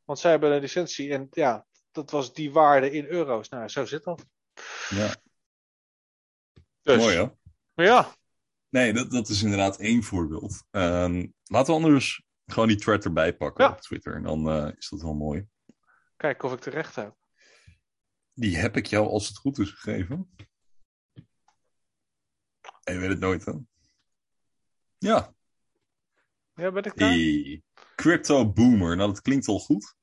Want 0.04 0.20
zij 0.20 0.32
hebben 0.32 0.52
een 0.52 0.62
licentie 0.62 1.12
en 1.14 1.28
ja, 1.32 1.68
dat 1.92 2.12
was 2.12 2.34
die 2.34 2.52
waarde 2.52 2.92
in 2.92 3.06
euro's. 3.06 3.50
Nou, 3.50 3.68
zo 3.68 3.86
zit 3.86 4.04
dat. 4.04 4.26
ja. 4.90 5.16
Dus, 6.82 6.98
Mooi 6.98 7.16
hè? 7.16 7.28
maar 7.74 7.86
ja, 7.86 8.16
Nee, 8.70 8.94
dat, 8.94 9.12
dat 9.12 9.30
is 9.30 9.44
inderdaad 9.44 9.80
één 9.80 10.04
voorbeeld. 10.04 10.64
Ehm, 10.72 11.28
laten 11.44 11.74
we 11.74 11.80
anders 11.80 12.24
gewoon 12.46 12.68
die 12.68 12.78
thread 12.78 13.06
erbij 13.06 13.36
pakken 13.36 13.64
Ja. 13.66 13.72
op 13.72 13.82
Twitter. 13.82 14.16
En 14.16 14.24
dan 14.24 14.50
eh, 14.50 14.72
is 14.78 14.90
dat 14.90 15.02
wel 15.02 15.14
mooi. 15.14 15.48
kijk 16.18 16.44
of 16.44 16.54
ik 16.54 16.60
terecht 16.60 16.96
heb. 16.96 17.16
Die 18.34 18.58
heb 18.58 18.78
ik 18.78 18.86
jou 18.86 19.08
als 19.08 19.28
het 19.28 19.38
goed 19.38 19.58
is 19.60 19.70
gegeven. 19.72 20.36
Je 22.84 22.98
weet 22.98 23.10
het 23.10 23.20
nooit 23.20 23.46
hè? 23.46 23.54
Ja, 24.98 25.34
Ja, 26.56 26.72
ben 26.72 26.84
ik 26.84 26.98
daar? 26.98 27.12
die 27.12 27.64
Crypto 27.96 28.52
Boomer. 28.52 28.96
Nou, 28.96 29.10
dat 29.10 29.22
klinkt 29.22 29.48
al 29.48 29.60
goed. 29.60 29.96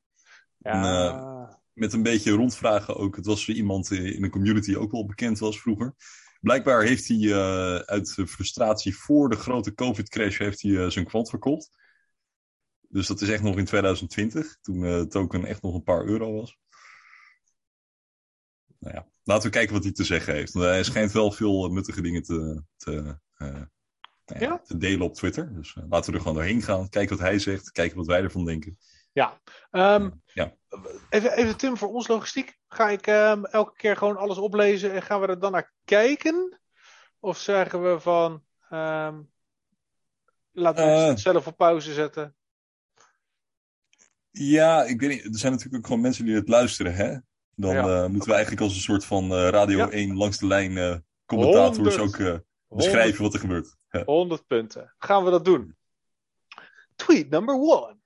Ja. 0.58 1.58
met 1.72 1.92
een 1.92 2.02
beetje 2.02 2.32
rondvragen 2.32 2.96
ook. 2.96 3.16
Het 3.16 3.26
was 3.26 3.48
iemand 3.48 3.90
in 3.90 4.22
de 4.22 4.30
community 4.30 4.66
die 4.66 4.78
ook 4.78 4.92
wel 4.92 5.06
bekend 5.06 5.38
was 5.38 5.60
vroeger. 5.60 5.94
Blijkbaar 6.40 6.82
heeft 6.82 7.08
hij 7.08 7.16
eh, 7.16 7.76
uit 7.76 8.12
frustratie 8.12 8.96
voor 8.96 9.28
de 9.28 9.36
grote 9.36 9.74
COVID-crash 9.74 10.38
heeft 10.38 10.62
hij, 10.62 10.84
eh, 10.84 10.90
zijn 10.90 11.04
kwant 11.04 11.30
verkocht. 11.30 11.70
Dus 12.88 13.06
dat 13.06 13.20
is 13.20 13.28
echt 13.28 13.42
nog 13.42 13.56
in 13.56 13.64
2020, 13.64 14.58
toen 14.60 14.84
eh, 14.84 14.94
het 14.94 15.10
token 15.10 15.44
echt 15.44 15.62
nog 15.62 15.74
een 15.74 15.82
paar 15.82 16.04
euro 16.04 16.32
was. 16.32 16.56
Nou 18.78 18.94
ja, 18.94 19.08
laten 19.28 19.50
we 19.50 19.56
kijken 19.56 19.74
wat 19.74 19.82
hij 19.84 19.92
te 19.92 20.04
zeggen 20.04 20.34
heeft. 20.34 20.52
Want 20.52 20.64
hij 20.64 20.84
schijnt 20.84 21.12
wel 21.12 21.32
veel 21.32 21.64
eh, 21.64 21.70
nuttige 21.70 22.02
dingen 22.02 22.22
te, 22.22 22.62
te, 22.76 23.18
eh, 23.36 23.62
nou 24.26 24.40
ja, 24.40 24.58
te 24.58 24.76
delen 24.76 25.06
op 25.06 25.14
Twitter. 25.14 25.54
Dus 25.54 25.76
eh, 25.76 25.84
laten 25.88 26.10
we 26.10 26.16
er 26.16 26.22
gewoon 26.22 26.36
doorheen 26.36 26.62
gaan. 26.62 26.88
Kijken 26.88 27.16
wat 27.16 27.26
hij 27.26 27.38
zegt. 27.38 27.70
Kijken 27.70 27.96
wat 27.96 28.06
wij 28.06 28.22
ervan 28.22 28.44
denken. 28.44 28.78
Ja. 29.12 29.40
Ehm, 29.70 30.10
Ja. 30.26 30.54
even, 31.08 31.32
even 31.36 31.56
Tim, 31.56 31.76
voor 31.76 31.88
ons 31.88 32.08
logistiek. 32.08 32.58
Ga 32.68 32.88
ik 32.88 33.06
ehm, 33.06 33.44
elke 33.44 33.76
keer 33.76 33.96
gewoon 33.96 34.16
alles 34.16 34.38
oplezen 34.38 34.92
en 34.92 35.02
gaan 35.02 35.20
we 35.20 35.26
er 35.26 35.38
dan 35.38 35.52
naar 35.52 35.72
kijken? 35.84 36.60
Of 37.20 37.38
zeggen 37.38 37.82
we 37.92 38.00
van, 38.00 38.44
ehm, 38.68 39.22
laten 40.52 40.84
we 40.84 40.90
het 40.90 41.20
zelf 41.20 41.46
op 41.46 41.56
pauze 41.56 41.92
zetten? 41.92 42.36
Ja, 44.30 44.84
ik 44.84 45.00
weet 45.00 45.10
niet. 45.10 45.24
Er 45.24 45.38
zijn 45.38 45.52
natuurlijk 45.52 45.78
ook 45.78 45.86
gewoon 45.86 46.02
mensen 46.02 46.24
die 46.24 46.34
het 46.34 46.48
luisteren, 46.48 46.94
hè? 46.94 47.16
Dan 47.60 47.74
Ja, 47.74 48.02
eh, 48.02 48.08
moeten 48.08 48.28
we 48.28 48.34
eigenlijk 48.34 48.62
als 48.62 48.74
een 48.74 48.80
soort 48.80 49.04
van 49.04 49.32
eh, 49.32 49.48
Radio 49.48 49.76
Ja. 49.78 49.90
1 49.90 50.16
langs 50.16 50.38
de 50.38 50.46
lijn 50.46 50.78
eh, 50.78 50.96
commentators 51.26 51.76
Honderd. 51.96 52.00
ook 52.00 52.16
eh, 52.16 52.38
beschrijven 52.68 53.22
wat 53.22 53.34
er 53.34 53.40
gebeurt. 53.40 53.76
Ja. 53.90 54.02
100 54.04 54.46
punten. 54.46 54.94
Gaan 54.98 55.24
we 55.24 55.30
dat 55.30 55.44
doen? 55.44 55.76
Tweet 56.96 57.30
number 57.30 57.54
one. 57.54 57.96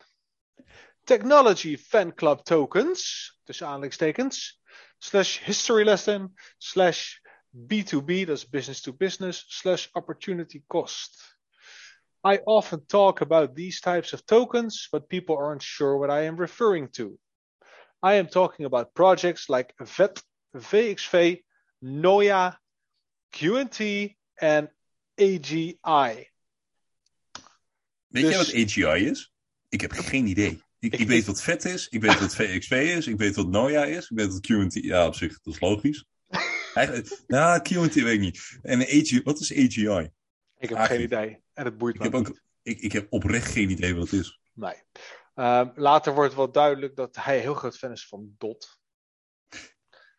Technology 1.04 1.76
fan 1.78 2.14
club 2.14 2.38
tokens, 2.44 3.30
tussen 3.42 3.66
aanhalingstekens, 3.66 4.61
slash 4.99 5.38
history 5.44 5.85
lesson, 5.85 6.35
slash 6.59 7.18
B2B, 7.56 8.25
dat 8.26 8.37
is 8.37 8.49
business 8.49 8.80
to 8.80 8.92
business, 8.92 9.44
slash 9.49 9.88
opportunity 9.92 10.62
cost. 10.66 11.37
I 12.28 12.40
often 12.44 12.87
talk 12.87 13.21
about 13.21 13.54
these 13.54 13.80
types 13.80 14.12
of 14.12 14.23
tokens, 14.25 14.88
but 14.90 15.06
people 15.09 15.37
aren't 15.37 15.62
sure 15.62 15.99
what 15.99 16.11
I 16.11 16.26
am 16.26 16.37
referring 16.37 16.90
to. 16.92 17.18
I 18.04 18.18
am 18.18 18.28
talking 18.28 18.66
about 18.66 18.92
projects 18.92 19.49
like 19.49 19.73
VET, 19.76 20.25
VXV, 20.59 21.42
Noia, 21.78 22.61
QNT, 23.30 24.14
and 24.35 24.68
AGI. 25.21 26.30
Weet 28.09 28.23
Dus- 28.23 28.30
jij 28.30 28.37
wat 28.37 28.54
AGI 28.54 29.06
is? 29.06 29.32
Ik 29.68 29.80
heb 29.80 29.92
geen 29.92 30.26
idee. 30.26 30.62
Ik, 30.78 30.97
Ik- 30.97 31.09
weet 31.09 31.25
wat 31.25 31.42
VET 31.42 31.64
is, 31.64 31.88
ik 31.88 32.00
weet 32.00 32.18
wat 32.18 32.35
VXV 32.35 32.71
is, 32.97 33.06
ik 33.06 33.16
weet 33.18 33.35
wat 33.37 33.49
Noia 33.49 33.85
is, 33.85 34.11
ik 34.11 34.16
weet 34.16 34.32
wat 34.32 34.47
QNT... 34.47 34.73
Ja, 34.75 35.06
op 35.06 35.14
zich, 35.14 35.40
dat 35.42 35.54
is 35.54 35.61
logisch. 35.61 36.04
Eigenlijk, 36.75 37.23
ja, 37.26 37.59
QNT 37.59 37.94
weet 37.94 38.14
ik 38.14 38.21
niet. 38.21 38.59
En 38.62 38.80
AGI, 38.80 39.21
wat 39.23 39.40
is 39.40 39.52
AGI? 39.52 40.11
Ik 40.59 40.68
heb 40.68 40.78
geen 40.78 41.02
idee. 41.02 41.42
En 41.54 41.64
het 41.64 41.78
boeit 41.78 41.94
Ik 41.94 42.00
me 42.00 42.06
heb, 42.06 42.14
ook, 42.14 42.40
ik, 42.62 42.80
ik 42.80 42.92
heb 42.92 43.06
oprecht 43.12 43.52
geen 43.52 43.71
idee 43.71 43.94
wat 43.94 44.11
het 44.11 44.21
is. 44.21 44.40
Nee. 44.54 44.75
Ehm, 45.34 45.70
later 45.74 46.14
wordt 46.14 46.34
wel 46.34 46.52
duidelijk 46.52 46.97
dat 46.97 47.16
hij 47.16 47.38
heel 47.38 47.54
groot 47.54 47.78
fan 47.78 47.90
is 47.92 48.06
van 48.08 48.34
DOT. 48.38 48.80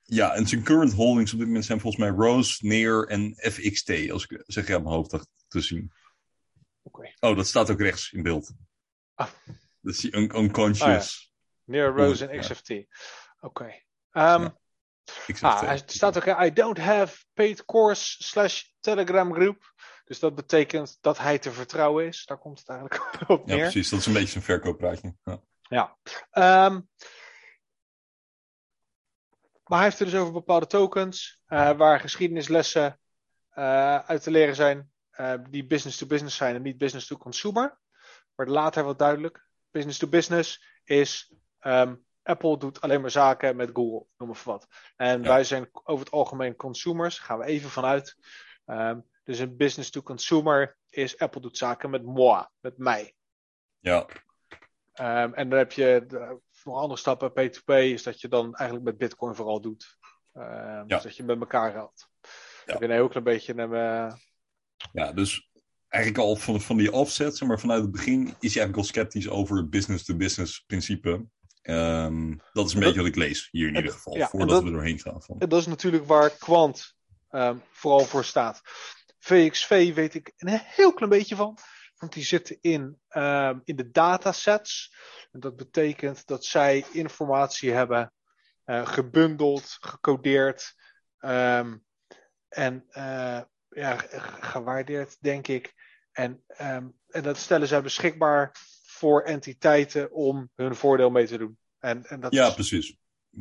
Ja, 0.03 0.33
en 0.33 0.47
zijn 0.47 0.63
current 0.63 0.93
holdings 0.93 1.33
op 1.33 1.37
dit 1.39 1.47
moment 1.47 1.65
zijn 1.65 1.79
volgens 1.79 2.03
mij 2.03 2.11
Rose, 2.25 2.65
Near 2.67 3.07
en 3.07 3.35
FXT, 3.51 4.09
als 4.11 4.25
ik 4.27 4.43
zeg 4.45 4.69
uit 4.69 4.83
mijn 4.83 4.95
hoofd 4.95 5.09
dacht 5.11 5.27
te 5.47 5.61
zien. 5.61 5.91
Oké. 6.81 7.13
Oh, 7.19 7.35
dat 7.35 7.47
staat 7.47 7.69
ook 7.71 7.79
rechts 7.81 8.11
in 8.11 8.23
beeld. 8.23 8.51
Ah. 9.13 9.27
Dat 9.81 9.93
is 9.93 9.99
die 9.99 10.15
un- 10.15 10.37
unconscious. 10.37 11.33
Near 11.63 11.95
Rose 11.95 12.25
Ja. 12.25 12.31
en 12.31 12.39
XFT. 12.39 12.69
Oké. 13.39 13.81
Ehm, 14.11 14.41
Ja. 14.41 14.57
XFT. 15.27 15.43
ah, 15.43 15.61
hij 15.61 15.81
staat 15.85 16.17
ook, 16.17 16.39
I 16.41 16.53
don't 16.53 16.77
have 16.77 17.25
paid 17.33 17.65
course 17.65 18.23
slash 18.23 18.63
telegram 18.79 19.33
group. 19.33 19.72
Dus 20.03 20.19
dat 20.19 20.35
betekent 20.35 20.97
dat 21.01 21.17
hij 21.17 21.39
te 21.39 21.51
vertrouwen 21.51 22.05
is. 22.05 22.25
Daar 22.25 22.37
komt 22.37 22.59
het 22.59 22.69
eigenlijk 22.69 23.01
op 23.29 23.47
Ja, 23.47 23.53
neer. 23.55 23.63
precies. 23.63 23.89
Dat 23.89 23.99
is 23.99 24.05
een 24.05 24.13
beetje 24.13 24.35
een 24.35 24.41
verkooppraatje. 24.45 25.15
Ja. 25.23 25.41
Ja. 25.61 25.97
Ehm, 26.31 26.81
maar 29.63 29.77
hij 29.79 29.83
heeft 29.83 29.99
het 29.99 30.09
dus 30.09 30.19
over 30.19 30.33
bepaalde 30.33 30.67
tokens 30.67 31.41
eh, 31.45 31.71
waar 31.77 31.99
geschiedenislessen 31.99 32.99
eh, 33.49 33.97
uit 33.99 34.23
te 34.23 34.31
leren 34.31 34.55
zijn 34.55 34.91
eh, 35.09 35.33
die 35.49 35.65
business 35.65 35.97
to 35.97 36.05
business 36.05 36.35
zijn 36.37 36.55
en 36.55 36.61
niet 36.61 36.77
business 36.77 37.07
to 37.07 37.17
consumer. 37.17 37.79
Wordt 38.35 38.51
later 38.51 38.83
wat 38.83 38.99
duidelijk. 38.99 39.45
Business 39.71 39.97
to 39.99 40.07
business 40.07 40.63
is 40.83 41.33
ehm, 41.59 41.95
Apple 42.23 42.57
doet 42.57 42.81
alleen 42.81 43.01
maar 43.01 43.11
zaken 43.11 43.55
met 43.55 43.69
Google, 43.73 44.05
noem 44.17 44.27
maar 44.29 44.41
wat. 44.43 44.67
En 44.95 45.21
Ja. 45.21 45.27
wij 45.27 45.43
zijn 45.43 45.69
over 45.83 46.05
het 46.05 46.13
algemeen 46.13 46.55
consumers, 46.55 47.19
gaan 47.19 47.37
we 47.39 47.45
even 47.45 47.69
vanuit. 47.69 48.15
Ehm, 48.65 48.99
dus 49.23 49.39
een 49.39 49.57
business 49.57 49.89
to 49.89 50.01
consumer 50.01 50.77
is 50.89 51.17
Apple 51.17 51.41
doet 51.41 51.57
zaken 51.57 51.89
met 51.89 52.03
moi, 52.03 52.45
met 52.59 52.77
mij. 52.77 53.13
ja, 53.79 54.05
Ehm, 54.93 55.33
en 55.33 55.49
dan 55.49 55.57
heb 55.59 55.71
je 55.71 56.03
de, 56.07 56.39
nog 56.63 56.75
andere 56.77 56.99
stappen. 56.99 57.29
P2P 57.31 57.73
is 57.73 58.03
dat 58.03 58.21
je 58.21 58.27
dan 58.27 58.55
eigenlijk 58.55 58.89
met 58.89 58.97
Bitcoin 58.97 59.35
vooral 59.35 59.61
doet. 59.61 59.97
Ehm, 60.33 60.87
Dus 60.87 61.03
dat 61.03 61.15
je 61.15 61.23
met 61.23 61.39
elkaar 61.39 61.71
geldt. 61.71 62.07
Ja. 62.65 62.73
Ik 62.73 62.79
ben 62.79 62.89
een 62.89 62.95
heel 62.95 63.07
klein 63.07 63.23
beetje 63.23 63.53
een. 63.57 63.73
eh, 63.73 64.13
ja, 64.93 65.11
dus 65.11 65.49
eigenlijk 65.87 66.23
al 66.23 66.35
van, 66.35 66.61
van 66.61 66.77
die 66.77 66.91
offset, 66.91 67.41
maar 67.41 67.59
vanuit 67.59 67.81
het 67.81 67.91
begin, 67.91 68.19
is 68.21 68.25
hij 68.27 68.39
eigenlijk 68.39 68.77
al 68.77 68.83
sceptisch 68.83 69.29
over 69.29 69.57
het 69.57 69.69
business-to-business 69.69 70.59
principe. 70.67 71.25
Ehm, 71.61 72.35
dat 72.53 72.65
is 72.67 72.73
een 72.73 72.79
En 72.79 72.85
beetje 72.85 72.99
wat 73.01 73.09
ik 73.09 73.15
lees 73.15 73.47
hier 73.51 73.67
in 73.67 73.75
ieder 73.75 73.91
geval, 73.91 74.15
ja, 74.17 74.27
voordat 74.27 74.49
dat- 74.49 74.63
we 74.63 74.71
doorheen 74.71 74.99
gaan. 74.99 75.21
Van. 75.23 75.37
dat 75.39 75.53
is 75.59 75.65
natuurlijk 75.67 76.05
waar 76.05 76.29
Quant 76.29 76.95
vooral 77.71 78.05
voor 78.05 78.23
staat. 78.25 78.61
VXV 79.23 79.93
weet 79.93 80.13
ik 80.13 80.33
een 80.37 80.59
heel 80.63 80.93
klein 80.93 81.11
beetje 81.11 81.35
van. 81.35 81.57
Want 81.97 82.13
die 82.13 82.23
zitten 82.23 82.57
in, 82.61 82.99
ehm, 83.07 83.59
in 83.63 83.75
de 83.75 83.91
datasets. 83.91 84.95
En 85.31 85.39
dat 85.39 85.55
betekent 85.55 86.25
dat 86.27 86.45
zij 86.45 86.85
informatie 86.91 87.71
hebben 87.71 88.13
eh, 88.63 88.87
gebundeld, 88.87 89.77
gecodeerd. 89.79 90.75
ehm, 91.17 91.77
en 92.49 92.85
eh, 92.89 93.41
ja, 93.69 93.97
ge- 93.97 94.19
gewaardeerd, 94.41 95.17
denk 95.21 95.47
ik. 95.47 95.73
En, 96.11 96.43
ehm, 96.47 96.87
en 97.07 97.23
dat 97.23 97.37
stellen 97.37 97.67
zij 97.67 97.81
beschikbaar 97.81 98.55
voor 98.85 99.21
entiteiten 99.23 100.11
om 100.11 100.49
hun 100.55 100.75
voordeel 100.75 101.09
mee 101.09 101.27
te 101.27 101.37
doen. 101.37 101.57
En, 101.79 102.05
en 102.05 102.19
dat 102.19 102.33
Ja, 102.33 102.47
is, 102.47 102.53
precies. 102.53 102.95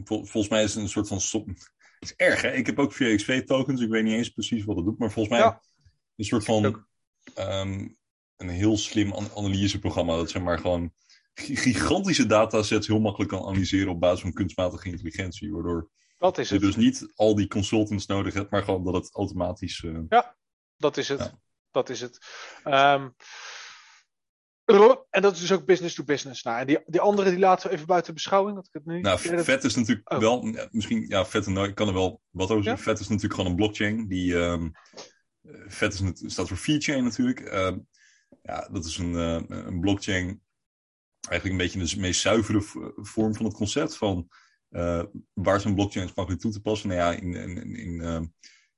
Vol- 0.04 0.24
volgens 0.24 0.48
mij 0.48 0.62
is 0.62 0.74
het 0.74 0.82
een 0.82 0.88
soort 0.88 1.08
van 1.08 1.20
stop. 1.20 1.46
Het 2.00 2.10
is 2.10 2.14
erg, 2.16 2.42
hè? 2.42 2.52
Ik 2.52 2.66
heb 2.66 2.78
ook 2.78 2.92
VXV-tokens. 2.92 3.80
Ik 3.80 3.88
weet 3.90 4.04
niet 4.04 4.12
eens 4.16 4.28
precies 4.30 4.64
wat 4.64 4.76
het 4.76 4.84
doet, 4.84 4.98
maar 4.98 5.10
volgens 5.10 5.34
mij 5.38 5.44
Ja. 5.44 5.62
Een 6.22 6.28
soort 6.28 6.44
van 6.44 6.86
ehm, 7.34 7.88
een 8.36 8.48
heel 8.48 8.76
slim 8.76 9.12
an- 9.12 9.30
analyseprogramma. 9.36 10.16
Dat 10.16 10.30
zeg 10.30 10.42
maar 10.42 10.58
gewoon 10.58 10.92
gi- 11.34 11.56
gigantische 11.56 12.26
datasets 12.26 12.86
heel 12.86 13.00
makkelijk 13.00 13.30
kan 13.30 13.46
analyseren 13.46 13.88
op 13.92 14.00
basis 14.00 14.20
van 14.20 14.32
kunstmatige 14.32 14.88
intelligentie. 14.88 15.52
Waardoor 15.52 15.90
dat 16.18 16.38
is 16.38 16.48
je 16.48 16.54
het. 16.54 16.62
dus 16.64 16.76
niet 16.76 17.12
al 17.14 17.34
die 17.34 17.48
consultants 17.48 18.06
nodig 18.06 18.34
hebt, 18.34 18.50
maar 18.50 18.62
gewoon 18.62 18.84
dat 18.84 18.94
het 18.94 19.14
automatisch. 19.14 19.84
eh, 19.84 20.22
Dat 20.76 20.96
is 20.96 21.08
het. 21.08 21.18
Ja. 21.18 21.40
Dat 21.70 21.88
is 21.90 22.00
het. 22.00 22.18
Ehm, 22.64 23.08
en 25.10 25.22
dat 25.22 25.32
is 25.34 25.40
dus 25.40 25.52
ook 25.52 25.64
business 25.66 25.94
to 25.94 26.04
business. 26.04 26.42
Nou, 26.42 26.60
en 26.60 26.66
die, 26.66 26.78
die 26.86 27.00
andere 27.00 27.30
die 27.30 27.38
laten 27.38 27.68
we 27.68 27.74
even 27.74 27.86
buiten 27.86 28.14
beschouwing. 28.14 28.56
Dat 28.56 28.66
ik 28.66 28.72
het 28.72 28.84
nu 28.86 29.00
Nou, 29.00 29.18
Ja, 29.22 29.42
vet 29.44 29.64
is 29.64 29.74
natuurlijk 29.74 30.12
Oh. 30.12 30.18
wel, 30.18 30.46
ja, 30.46 30.68
misschien, 30.70 31.04
ja, 31.08 31.24
vet 31.26 31.46
en 31.46 31.56
ik 31.56 31.74
kan 31.74 31.88
er 31.88 31.94
wel 31.94 32.20
wat 32.30 32.50
over 32.50 32.64
zeggen. 32.64 32.82
Vet 32.82 32.98
is 32.98 33.08
natuurlijk 33.08 33.34
gewoon 33.34 33.50
een 33.50 33.56
blockchain. 33.56 34.08
Die, 34.08 34.38
ehm 34.40 34.64
eh, 34.64 34.70
vet 35.66 35.92
is, 35.92 36.00
nat- 36.00 36.22
staat 36.26 36.48
voor 36.48 36.56
VeChain 36.56 37.04
natuurlijk. 37.04 37.40
Ehm, 37.40 37.78
ja, 38.42 38.68
dat 38.72 38.84
is 38.84 38.98
een, 38.98 39.14
eh, 39.14 39.42
een 39.66 39.80
blockchain. 39.80 40.42
Eigenlijk 41.28 41.60
een 41.60 41.68
beetje 41.68 41.94
de 41.94 42.00
meest 42.00 42.20
zuivere 42.20 42.60
vorm 42.94 43.34
van 43.34 43.44
het 43.44 43.54
concept 43.54 43.96
van 43.96 44.28
eh, 44.68 45.02
waar 45.32 45.60
zijn 45.60 45.74
blockchains 45.74 46.14
makkelijk 46.14 46.42
toe 46.42 46.52
te 46.52 46.60
passen. 46.60 46.88
Nou 46.88 47.00
ja, 47.00 47.12
in, 47.20 47.34
in, 47.34 47.76
in, 47.76 48.00
ehm, 48.00 48.24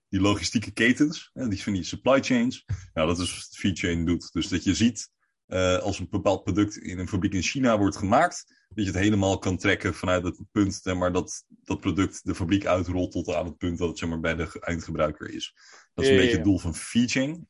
die 0.08 0.20
logistieke 0.20 0.70
ketens, 0.72 1.30
die 1.32 1.62
van 1.62 1.72
die 1.72 1.82
supply 1.82 2.22
chains. 2.22 2.64
Nou, 2.94 3.08
dat 3.08 3.18
is 3.18 3.34
wat 3.34 3.56
VeChain 3.56 4.04
doet. 4.04 4.32
Dus 4.32 4.48
dat 4.48 4.64
je 4.64 4.74
ziet 4.74 5.12
eh, 5.46 5.78
als 5.78 5.98
een 5.98 6.08
bepaald 6.10 6.44
product 6.44 6.76
in 6.76 6.98
een 6.98 7.08
fabriek 7.08 7.32
in 7.32 7.42
China 7.42 7.78
wordt 7.78 7.96
gemaakt, 7.96 8.63
dat 8.74 8.84
je 8.84 8.90
het 8.90 9.00
helemaal 9.00 9.38
kan 9.38 9.56
trekken 9.56 9.94
vanuit 9.94 10.22
het 10.24 10.40
punt, 10.52 10.74
zeg 10.82 10.94
maar, 10.94 11.12
dat 11.12 11.44
dat 11.48 11.80
product 11.80 12.20
de 12.24 12.34
fabriek 12.34 12.66
uitrolt 12.66 13.12
tot 13.12 13.34
aan 13.34 13.44
het 13.44 13.56
punt 13.58 13.78
dat 13.78 13.88
het 13.88 13.98
zeg 13.98 14.08
maar, 14.08 14.20
bij 14.20 14.34
de 14.34 14.48
eindgebruiker 14.60 15.30
is. 15.34 15.54
Dat 15.94 16.04
is 16.04 16.10
een 16.10 16.16
Ja, 16.16 16.20
beetje 16.20 16.36
ja, 16.36 16.42
het 16.42 16.46
doel 16.46 16.58
van 16.58 16.74
VeChain. 16.74 17.48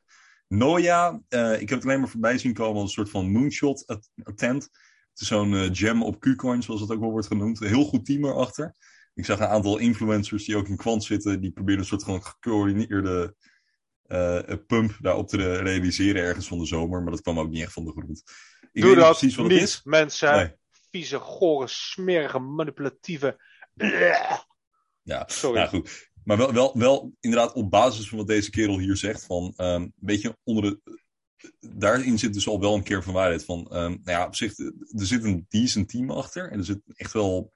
Noia, 0.49 1.21
eh, 1.29 1.53
ik 1.61 1.69
heb 1.69 1.79
het 1.79 1.85
alleen 1.85 2.01
maar 2.01 2.09
voorbij 2.09 2.39
zien 2.39 2.55
komen 2.55 2.75
als 2.81 2.83
een 2.85 2.89
soort 3.05 3.11
van 3.11 3.31
moonshot 3.33 3.87
at- 3.87 4.11
attempt. 4.23 4.65
Het 5.11 5.21
is 5.21 5.27
zo'n 5.27 5.55
eh, 5.55 5.73
jam 5.73 6.03
op 6.03 6.21
Qcoin, 6.21 6.63
zoals 6.63 6.81
het 6.81 6.91
ook 6.91 7.01
wel 7.01 7.11
wordt 7.11 7.27
genoemd. 7.27 7.61
Een 7.61 7.69
heel 7.69 7.85
goed 7.85 8.05
team 8.07 8.25
erachter. 8.25 8.75
Ik 9.15 9.25
zag 9.25 9.39
een 9.39 9.47
aantal 9.47 9.79
influencers 9.79 10.45
die 10.45 10.57
ook 10.57 10.69
in 10.69 10.77
kwant 10.77 11.05
zitten, 11.05 11.41
die 11.41 11.51
proberen 11.53 11.81
een 11.81 11.87
soort 11.87 12.05
van 12.05 12.23
gecoördineerde 12.25 13.35
eh, 14.05 14.41
pump 14.67 14.97
daarop 15.01 15.29
te 15.29 15.37
re- 15.37 15.57
realiseren 15.63 16.23
ergens 16.23 16.47
van 16.47 16.59
de 16.59 16.67
zomer, 16.67 17.03
maar 17.03 17.11
dat 17.13 17.21
kwam 17.23 17.39
ook 17.39 17.51
niet 17.51 17.63
echt 17.63 17.73
van 17.73 17.85
de 17.85 17.91
grond. 17.91 18.23
Ik 18.73 18.81
Doe 18.83 18.91
weet 18.95 19.01
dat 19.05 19.19
precies 19.19 19.37
wat 19.37 19.47
niet, 19.49 19.61
het 19.61 19.69
is. 19.69 19.81
mensen. 19.85 20.33
Nee. 20.37 20.53
Vieze, 20.95 21.19
gore, 21.19 21.67
smerige, 21.69 22.39
manipulatieve... 22.39 23.37
Ja, 25.03 25.25
Sorry. 25.27 25.57
nou 25.59 25.69
goed. 25.69 26.11
Maar 26.25 26.37
wel, 26.37 26.53
wel, 26.53 26.79
wel 26.79 27.13
inderdaad 27.21 27.53
op 27.53 27.71
basis 27.71 28.09
van 28.09 28.19
wat 28.19 28.27
deze 28.27 28.51
kerel 28.51 28.79
hier 28.79 28.97
zegt, 28.97 29.25
van 29.25 29.53
ehm, 29.57 29.81
een 29.83 29.93
beetje 29.97 30.37
onder 30.43 30.63
de. 30.63 31.01
Daarin 31.61 32.19
zit 32.19 32.35
dus 32.35 32.49
al 32.49 32.61
wel 32.61 32.75
een 32.75 32.83
keer 32.83 33.03
van 33.03 33.13
waarheid. 33.13 33.45
Van, 33.45 33.65
ehm, 33.71 33.91
nou 33.91 34.01
ja, 34.05 34.27
op 34.27 34.35
zich, 34.35 34.59
er 34.59 34.73
zit 35.07 35.25
een 35.25 35.47
decent 35.49 35.89
team 35.89 36.11
achter. 36.11 36.51
En 36.51 36.59
er 36.59 36.65
zit 36.65 36.81
echt 36.95 37.13
wel. 37.13 37.53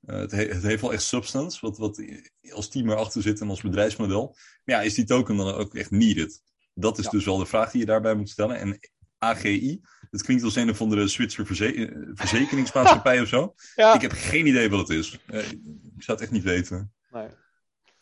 eh, 0.00 0.16
het, 0.18 0.30
he- 0.30 0.48
het 0.48 0.62
heeft 0.62 0.80
wel 0.82 0.92
echt 0.92 1.02
substance, 1.02 1.58
wat, 1.60 1.78
wat 1.78 2.02
als 2.50 2.68
team 2.68 2.90
erachter 2.90 3.22
zit 3.22 3.40
en 3.40 3.48
als 3.48 3.60
bedrijfsmodel. 3.62 4.26
Maar 4.64 4.76
ja, 4.76 4.82
is 4.82 4.94
die 4.94 5.04
token 5.04 5.36
dan 5.36 5.54
ook 5.54 5.74
echt 5.74 5.90
needed? 5.90 6.42
Dat 6.74 6.98
is 6.98 7.04
Ja. 7.04 7.10
dus 7.10 7.24
wel 7.24 7.38
de 7.38 7.46
vraag 7.46 7.70
die 7.70 7.80
je 7.80 7.86
daarbij 7.86 8.14
moet 8.14 8.30
stellen. 8.30 8.56
En 8.58 8.78
AGI, 9.18 9.80
het 10.10 10.22
klinkt 10.22 10.42
als 10.44 10.56
een 10.56 10.70
of 10.70 10.80
andere 10.80 11.08
Zwitser 11.08 11.46
verze 11.46 11.74
eh, 11.74 11.96
verzekeringsmaatschappij 12.14 13.20
of 13.20 13.28
zo. 13.28 13.54
Ja. 13.74 13.94
Ik 13.94 14.00
heb 14.00 14.12
geen 14.12 14.46
idee 14.46 14.70
wat 14.70 14.88
het 14.88 14.98
is. 14.98 15.18
Eh, 15.26 15.50
ik 15.50 16.02
zou 16.02 16.18
het 16.18 16.20
echt 16.20 16.30
niet 16.30 16.42
weten. 16.42 16.92
Nee. 17.10 17.28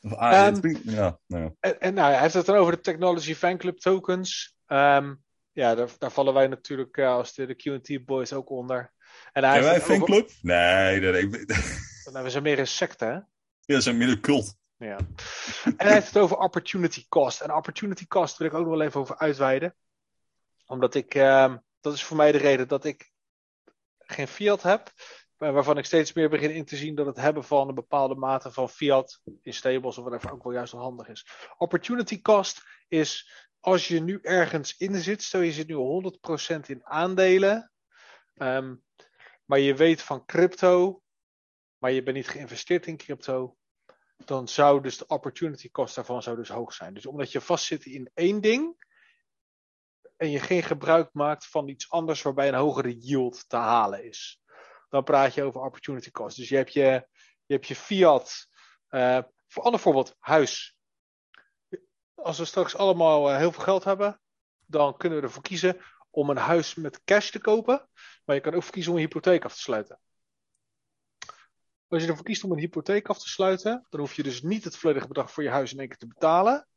Of, 0.02 0.12
ah, 0.14 0.46
Ehm, 0.46 0.60
klinkt- 0.60 0.80
ja, 0.84 1.18
nou 1.26 1.42
ja. 1.44 1.50
En, 1.60 1.80
en 1.80 1.94
nou, 1.94 2.12
hij 2.12 2.20
heeft 2.20 2.34
het 2.34 2.46
dan 2.46 2.56
over 2.56 2.72
de 2.72 2.80
Technology 2.80 3.34
Fanclub 3.34 3.78
tokens. 3.78 4.56
Ehm, 4.66 5.14
ja, 5.52 5.74
daar, 5.74 5.88
daar 5.98 6.10
vallen 6.10 6.34
wij 6.34 6.46
natuurlijk 6.46 6.96
eh, 6.96 7.08
als 7.08 7.34
de, 7.34 7.46
de 7.46 7.54
Q&T 7.54 8.04
boys 8.04 8.32
ook 8.32 8.50
onder. 8.50 8.92
En 9.32 9.44
hij 9.44 9.62
wij 9.62 9.74
een 9.74 9.80
over- 9.80 9.94
fanclub? 9.96 10.30
Nee, 10.42 11.00
nee. 11.00 11.22
ik- 11.22 11.46
Nou, 12.12 12.24
we 12.24 12.30
zijn 12.30 12.42
meer 12.42 12.58
een 12.58 12.66
secte, 12.66 13.04
hè? 13.04 13.12
Ja, 13.12 13.74
ze 13.74 13.80
zijn 13.80 13.96
meer 13.96 14.08
een 14.08 14.20
cult. 14.20 14.56
Ja. 14.78 14.96
En 15.64 15.74
hij 15.76 15.92
heeft 15.92 16.06
het 16.06 16.16
over 16.18 16.36
opportunity 16.36 17.04
cost. 17.08 17.40
En 17.40 17.52
opportunity 17.54 18.06
cost 18.06 18.36
wil 18.38 18.46
ik 18.46 18.54
ook 18.54 18.66
nog 18.66 18.76
wel 18.76 18.86
even 18.86 19.00
over 19.00 19.18
uitweiden. 19.18 19.74
Omdat 20.66 20.94
ik, 20.94 21.14
ehm, 21.14 21.56
dat 21.86 21.94
is 21.94 22.04
voor 22.04 22.16
mij 22.16 22.32
de 22.32 22.38
reden 22.38 22.68
dat 22.68 22.84
ik 22.84 23.12
geen 23.98 24.28
fiat 24.28 24.62
heb. 24.62 24.92
Waarvan 25.36 25.78
ik 25.78 25.84
steeds 25.84 26.12
meer 26.12 26.28
begin 26.28 26.50
in 26.50 26.64
te 26.64 26.76
zien 26.76 26.94
dat 26.94 27.06
het 27.06 27.16
hebben 27.16 27.44
van 27.44 27.68
een 27.68 27.74
bepaalde 27.74 28.14
mate 28.14 28.52
van 28.52 28.68
fiat 28.68 29.20
in 29.42 29.54
stables 29.54 29.98
of 29.98 30.04
whatever 30.04 30.32
ook 30.32 30.42
wel 30.42 30.52
juist 30.52 30.72
wel 30.72 30.82
handig 30.82 31.08
is. 31.08 31.26
Opportunity 31.58 32.20
cost 32.20 32.62
is 32.88 33.30
als 33.60 33.88
je 33.88 34.00
nu 34.00 34.18
ergens 34.22 34.76
in 34.76 34.94
zit, 34.94 35.22
stel 35.22 35.40
je 35.40 35.52
zit 35.52 35.68
nu 35.68 35.74
100% 35.74 36.68
in 36.68 36.86
aandelen, 36.86 37.72
ehm, 38.34 38.74
maar 39.44 39.58
je 39.58 39.74
weet 39.74 40.02
van 40.02 40.24
crypto, 40.24 41.02
maar 41.78 41.90
je 41.90 42.02
bent 42.02 42.16
niet 42.16 42.28
geïnvesteerd 42.28 42.86
in 42.86 42.96
crypto, 42.96 43.56
dan 44.24 44.48
zou 44.48 44.82
dus 44.82 44.98
de 44.98 45.06
opportunity 45.06 45.70
cost 45.70 45.94
daarvan 45.94 46.22
zou 46.22 46.36
dus 46.36 46.48
hoog 46.48 46.72
zijn. 46.72 46.94
Dus 46.94 47.06
omdat 47.06 47.32
je 47.32 47.40
vastzit 47.40 47.84
in 47.84 48.10
één 48.14 48.40
ding 48.40 48.85
en 50.16 50.30
je 50.30 50.40
geen 50.40 50.62
gebruik 50.62 51.08
maakt 51.12 51.46
van 51.46 51.68
iets 51.68 51.90
anders 51.90 52.22
waarbij 52.22 52.48
een 52.48 52.54
hogere 52.54 52.98
yield 52.98 53.48
te 53.48 53.56
halen 53.56 54.04
is, 54.04 54.40
dan 54.88 55.04
praat 55.04 55.34
je 55.34 55.42
over 55.42 55.60
opportunity 55.60 56.10
cost. 56.10 56.36
Dus 56.36 56.48
je 56.48 56.56
hebt 56.56 56.72
je, 56.72 57.06
je, 57.46 57.54
hebt 57.54 57.66
je 57.66 57.76
fiat, 57.76 58.48
eh, 58.88 59.18
voor 59.46 59.62
ander 59.62 59.80
voorbeeld, 59.80 60.16
huis. 60.18 60.76
Als 62.14 62.38
we 62.38 62.44
straks 62.44 62.76
allemaal 62.76 63.30
eh, 63.30 63.36
heel 63.36 63.52
veel 63.52 63.62
geld 63.62 63.84
hebben, 63.84 64.20
dan 64.66 64.96
kunnen 64.96 65.18
we 65.18 65.24
ervoor 65.24 65.42
kiezen 65.42 65.80
om 66.10 66.30
een 66.30 66.36
huis 66.36 66.74
met 66.74 67.04
cash 67.04 67.30
te 67.30 67.38
kopen, 67.38 67.88
maar 68.24 68.34
je 68.34 68.42
kan 68.42 68.54
ook 68.54 68.70
kiezen 68.70 68.92
om 68.92 68.98
een 68.98 69.04
hypotheek 69.04 69.44
af 69.44 69.54
te 69.54 69.60
sluiten. 69.60 70.00
Als 71.88 72.02
je 72.02 72.08
ervoor 72.08 72.24
kiest 72.24 72.44
om 72.44 72.52
een 72.52 72.58
hypotheek 72.58 73.08
af 73.08 73.18
te 73.18 73.28
sluiten, 73.28 73.86
dan 73.90 74.00
hoef 74.00 74.14
je 74.14 74.22
dus 74.22 74.42
niet 74.42 74.64
het 74.64 74.76
volledige 74.76 75.06
bedrag 75.06 75.32
voor 75.32 75.42
je 75.42 75.50
huis 75.50 75.72
in 75.72 75.78
één 75.78 75.88
keer 75.88 75.96
te 75.96 76.06
betalen. 76.06 76.68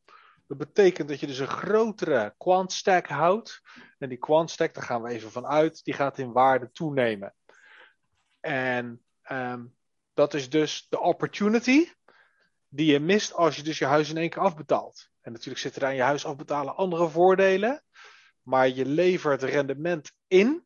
Dat 0.49 0.57
betekent 0.57 1.09
dat 1.09 1.19
je 1.19 1.27
dus 1.27 1.39
een 1.39 1.47
grotere 1.47 2.35
quant 2.37 2.71
stack 2.71 3.07
houdt. 3.07 3.61
En 3.97 4.09
die 4.09 4.17
quant 4.17 4.51
stack, 4.51 4.73
daar 4.73 4.83
gaan 4.83 5.01
we 5.01 5.09
even 5.09 5.31
van 5.31 5.47
uit, 5.47 5.83
die 5.83 5.93
gaat 5.93 6.17
in 6.17 6.31
waarde 6.31 6.71
toenemen. 6.71 7.35
En 8.39 9.03
ehm, 9.21 9.65
dat 10.13 10.33
is 10.33 10.49
dus 10.49 10.87
de 10.89 10.99
opportunity 10.99 11.87
die 12.67 12.91
je 12.91 12.99
mist 12.99 13.33
als 13.33 13.55
je 13.55 13.63
dus 13.63 13.77
je 13.77 13.85
huis 13.85 14.09
in 14.09 14.17
één 14.17 14.29
keer 14.29 14.41
afbetaalt. 14.41 15.09
En 15.21 15.31
natuurlijk 15.31 15.61
zitten 15.61 15.81
er 15.81 15.87
aan 15.87 15.95
je 15.95 16.01
huis 16.01 16.25
afbetalen 16.25 16.75
andere 16.75 17.09
voordelen. 17.09 17.83
Maar 18.41 18.69
je 18.69 18.85
levert 18.85 19.43
rendement 19.43 20.11
in 20.27 20.65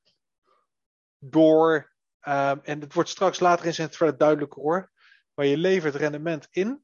door 1.18 1.92
Um, 2.28 2.60
en 2.64 2.82
het 2.82 2.94
wordt 2.94 3.10
straks 3.10 3.40
later 3.40 3.66
in 3.66 3.74
zijn 3.74 3.90
thread 3.90 4.20
duidelijker 4.20 4.62
hoor. 4.62 4.92
Maar 5.34 5.46
je 5.46 5.58
levert 5.58 5.96
rendement 5.96 6.48
in. 6.52 6.84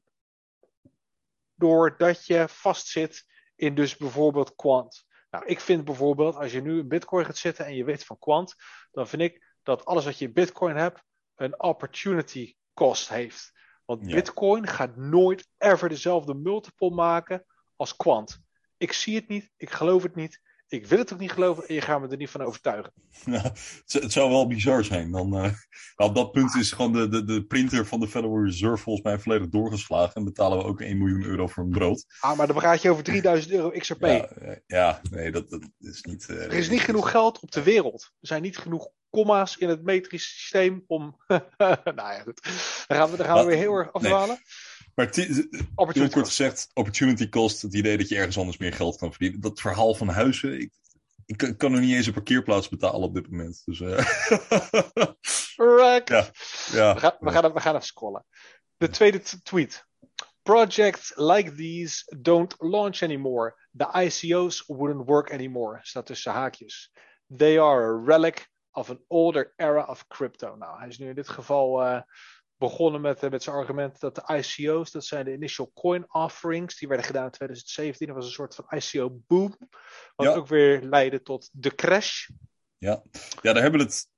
Doordat 1.60 2.26
je 2.26 2.44
vastzit 2.48 3.24
in 3.56 3.74
dus 3.74 3.96
bijvoorbeeld 3.96 4.54
quant. 4.54 5.04
Nou, 5.30 5.44
ik 5.46 5.60
vind 5.60 5.84
bijvoorbeeld, 5.84 6.34
als 6.36 6.52
je 6.52 6.62
nu 6.62 6.78
in 6.78 6.88
bitcoin 6.88 7.24
gaat 7.24 7.36
zitten 7.36 7.64
en 7.66 7.74
je 7.74 7.84
weet 7.84 8.04
van 8.04 8.18
quant. 8.18 8.54
Dan 8.90 9.08
vind 9.08 9.22
ik 9.22 9.54
dat 9.62 9.84
alles 9.84 10.04
wat 10.04 10.18
je 10.18 10.24
in 10.24 10.32
bitcoin 10.32 10.76
hebt, 10.76 11.02
een 11.34 11.62
opportunity 11.62 12.54
cost 12.74 13.08
heeft. 13.08 13.52
Want 13.84 14.06
Ja. 14.06 14.14
bitcoin 14.14 14.66
gaat 14.66 14.96
nooit 14.96 15.48
ever 15.58 15.88
dezelfde 15.88 16.34
multiple 16.34 16.90
maken 16.90 17.46
als 17.76 17.96
quant. 17.96 18.40
Ik 18.76 18.92
zie 18.92 19.14
het 19.14 19.28
niet, 19.28 19.50
ik 19.56 19.70
geloof 19.70 20.02
het 20.02 20.14
niet. 20.14 20.40
Ik 20.70 20.86
wil 20.86 20.98
het 20.98 21.12
ook 21.12 21.18
niet 21.18 21.32
geloven 21.32 21.66
en 21.68 21.74
je 21.74 21.80
gaat 21.80 22.00
me 22.00 22.08
er 22.08 22.16
niet 22.16 22.30
van 22.30 22.42
overtuigen. 22.42 22.92
Ja, 23.24 23.42
het, 23.52 23.82
zou- 23.84 24.04
het 24.04 24.12
zou 24.12 24.30
wel 24.30 24.46
bizar 24.46 24.84
zijn. 24.84 25.10
Dan, 25.10 25.34
eh, 25.36 25.42
maar 25.96 26.06
op 26.06 26.14
dat 26.14 26.32
punt 26.32 26.54
is 26.54 26.72
gewoon 26.72 26.92
de, 26.92 27.08
de, 27.08 27.24
de 27.24 27.44
printer 27.44 27.86
van 27.86 28.00
de 28.00 28.08
Federal 28.08 28.44
Reserve 28.44 28.82
volgens 28.82 29.04
mij 29.04 29.18
volledig 29.18 29.48
doorgeslagen. 29.48 30.14
En 30.14 30.24
betalen 30.24 30.58
we 30.58 30.64
ook 30.64 30.80
1 30.80 30.98
miljoen 30.98 31.22
euro 31.24 31.46
voor 31.46 31.64
een 31.64 31.70
brood. 31.70 32.04
Ah, 32.20 32.36
maar 32.36 32.46
dan 32.46 32.56
praat 32.56 32.82
je 32.82 32.90
over 32.90 33.04
3000 33.04 33.52
euro 33.54 33.70
XRP. 33.70 34.00
Ja, 34.00 34.26
eh, 34.28 34.56
ja, 34.66 35.00
nee, 35.10 35.30
dat, 35.30 35.50
dat 35.50 35.68
is 35.78 36.02
niet... 36.02 36.28
eh, 36.28 36.36
Er 36.44 36.52
is 36.52 36.68
niet 36.70 36.80
genoeg 36.80 37.10
geld 37.10 37.40
op 37.40 37.50
de 37.50 37.62
wereld. 37.62 38.02
Er 38.20 38.26
zijn 38.26 38.42
niet 38.42 38.58
genoeg 38.58 38.88
komma's 39.10 39.56
in 39.56 39.68
het 39.68 39.82
metrische 39.82 40.30
systeem 40.30 40.84
om. 40.86 41.16
nou 41.56 41.94
ja, 41.94 42.20
goed. 42.22 42.42
Dan 42.86 42.96
gaan 42.96 43.10
we, 43.10 43.16
dan 43.16 43.26
gaan 43.26 43.34
we 43.36 43.40
Maar- 43.42 43.46
weer 43.46 43.56
heel 43.56 43.74
erg 43.74 43.92
afdwalen. 43.92 44.38
Maar 44.94 45.08
heel 45.14 45.44
kort 45.92 46.12
cost. 46.12 46.26
gezegd, 46.26 46.70
opportunity 46.74 47.28
cost, 47.28 47.62
het 47.62 47.74
idee 47.74 47.96
dat 47.98 48.08
je 48.08 48.16
ergens 48.16 48.38
anders 48.38 48.56
meer 48.58 48.72
geld 48.72 48.96
kan 48.96 49.10
verdienen. 49.10 49.40
Dat 49.40 49.60
verhaal 49.60 49.94
van 49.94 50.08
huizen, 50.08 50.60
ik, 50.60 50.72
ik 51.26 51.36
kan- 51.58 51.70
nog 51.72 51.80
niet 51.80 51.94
eens 51.94 52.06
een 52.06 52.12
parkeerplaats 52.12 52.68
betalen 52.68 53.00
op 53.00 53.14
dit 53.14 53.30
moment. 53.30 53.62
Dus, 53.64 53.80
eh. 53.80 53.98
Ja. 56.08 56.30
ja. 56.72 56.94
We, 56.94 57.00
gaan, 57.00 57.16
we, 57.20 57.30
gaan, 57.30 57.52
we 57.52 57.60
gaan 57.60 57.74
even 57.74 57.86
scrollen. 57.86 58.24
De 58.76 58.88
tweede 58.88 59.22
tweet. 59.42 59.84
Projects 60.42 61.12
like 61.16 61.54
these 61.54 62.16
don't 62.20 62.54
launch 62.58 63.02
anymore. 63.02 63.54
The 63.76 63.88
ICO's 64.04 64.64
wouldn't 64.66 65.06
work 65.06 65.32
anymore. 65.32 65.78
Staat 65.82 66.06
tussen 66.06 66.32
haakjes. 66.32 66.92
They 67.36 67.60
are 67.60 67.84
a 67.84 68.02
relic 68.04 68.48
of 68.70 68.90
an 68.90 69.00
older 69.08 69.52
era 69.56 69.84
of 69.84 70.06
crypto. 70.06 70.56
Nou, 70.56 70.78
hij 70.78 70.88
is 70.88 70.98
nu 70.98 71.08
in 71.08 71.14
dit 71.14 71.28
geval 71.28 71.82
eh, 71.84 72.00
begonnen 72.60 73.00
met, 73.00 73.22
eh, 73.22 73.30
met 73.30 73.42
zijn 73.42 73.56
argument 73.56 74.00
dat 74.00 74.14
de 74.14 74.22
ICO's, 74.36 74.90
dat 74.90 75.04
zijn 75.04 75.24
de 75.24 75.32
initial 75.32 75.70
coin 75.74 76.14
offerings, 76.14 76.78
die 76.78 76.88
werden 76.88 77.06
gedaan 77.06 77.24
in 77.24 77.30
2017. 77.30 78.06
Dat 78.06 78.16
was 78.16 78.24
een 78.26 78.32
soort 78.32 78.54
van 78.54 78.64
ICO 78.78 79.20
boom. 79.26 79.56
Wat 80.16 80.26
Ja. 80.26 80.34
ook 80.34 80.46
weer 80.46 80.82
leidde 80.82 81.22
tot 81.22 81.48
de 81.52 81.74
crash. 81.74 82.28
Ja, 82.78 83.02
ja 83.42 83.52
daar 83.52 83.62
hebben 83.62 83.80
we 83.80 83.86
het 83.86 84.08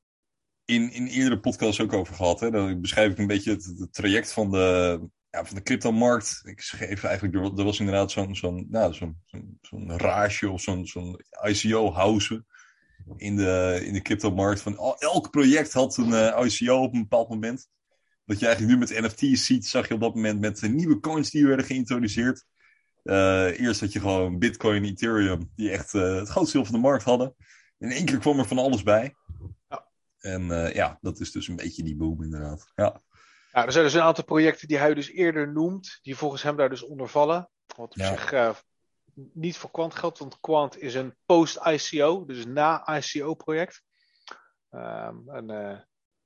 in, 0.65 0.93
in 0.93 1.07
eerdere 1.07 1.41
podcasts 1.41 1.81
ook 1.81 1.93
over 1.93 2.15
gehad. 2.15 2.41
Hè? 2.41 2.51
Dan 2.51 2.81
beschrijf 2.81 3.13
ik 3.13 3.19
een 3.19 3.27
beetje 3.27 3.51
het, 3.51 3.65
het 3.79 3.93
traject 3.93 4.33
van 4.33 4.51
de, 4.51 5.01
ja, 5.31 5.45
van 5.45 5.57
de 5.57 5.63
cryptomarkt. 5.63 6.41
Ik 6.45 6.61
schreef 6.61 7.05
eigenlijk, 7.05 7.35
er, 7.35 7.59
er 7.59 7.65
was 7.65 7.79
inderdaad 7.79 8.11
zo'n 8.11 8.35
zo'n 8.37 8.67
nou, 8.71 8.95
zo'n 8.95 9.23
zo'n 9.61 9.99
rage 9.99 10.51
of 10.51 10.61
zo'n 10.61 10.87
zo'n 10.87 11.21
ICO-house 11.43 12.45
in 13.17 13.37
de, 13.37 13.81
in 13.85 13.93
de 13.93 14.03
cryptomarkt. 14.03 14.61
Van, 14.61 14.77
al- 14.77 14.99
elk 14.99 15.31
project 15.31 15.73
had 15.73 15.97
een 15.97 16.13
eh, 16.13 16.45
ICO 16.47 16.83
op 16.83 16.95
een 16.95 17.01
bepaald 17.03 17.29
moment. 17.29 17.69
Wat 18.25 18.39
je 18.39 18.47
eigenlijk 18.47 18.75
nu 18.75 18.87
met 18.87 19.01
NFT's 19.01 19.47
ziet, 19.47 19.67
zag 19.67 19.89
je 19.89 19.95
op 19.95 20.01
dat 20.01 20.15
moment 20.15 20.41
met 20.41 20.63
eh, 20.63 20.71
nieuwe 20.71 21.01
coins 21.01 21.31
die 21.31 21.47
werden 21.47 21.67
geïntroduceerd. 21.67 22.45
Eh, 23.03 23.61
eerst 23.61 23.81
had 23.81 23.93
je 23.93 24.01
gewoon 24.01 24.39
Bitcoin, 24.39 24.85
Ethereum, 24.85 25.51
die 25.57 25.71
echt 25.71 25.95
eh, 25.95 26.15
het 26.15 26.29
grootste 26.29 26.57
deel 26.57 26.65
van 26.67 26.75
de 26.75 26.81
markt 26.81 27.05
hadden. 27.05 27.35
In 27.79 27.91
één 27.91 28.05
keer 28.05 28.19
kwam 28.19 28.39
er 28.39 28.47
van 28.47 28.59
alles 28.59 28.83
bij. 28.83 29.15
Ja. 29.69 29.87
En 30.19 30.51
eh, 30.51 30.75
ja, 30.75 30.99
dat 31.01 31.21
is 31.21 31.31
dus 31.33 31.49
een 31.49 31.57
beetje 31.57 31.83
die 31.83 31.97
boom 31.97 32.23
inderdaad. 32.23 32.73
Ja, 32.75 33.01
Ja, 33.53 33.65
er 33.67 33.73
zijn 33.73 33.85
dus 33.85 33.95
een 33.95 34.01
aantal 34.01 34.25
projecten 34.25 34.69
die 34.69 34.79
hij 34.79 34.95
dus 34.95 35.11
eerder 35.11 35.53
noemt, 35.53 35.99
die 36.03 36.17
volgens 36.17 36.43
hem 36.43 36.57
daar 36.57 36.69
dus 36.69 36.83
onder 36.83 37.09
vallen. 37.09 37.51
Wat 37.77 37.91
op 37.91 37.97
Ja. 37.97 38.17
zich 38.17 38.63
niet 39.33 39.57
voor 39.57 39.71
Quant 39.71 39.95
geldt, 39.95 40.19
want 40.19 40.41
Quant 40.41 40.79
is 40.79 40.95
een 40.95 41.17
post-ICO, 41.27 42.25
dus 42.25 42.47
na 42.47 42.97
ICO-project. 42.97 43.83
Um, 44.71 45.51
uh, 45.51 45.79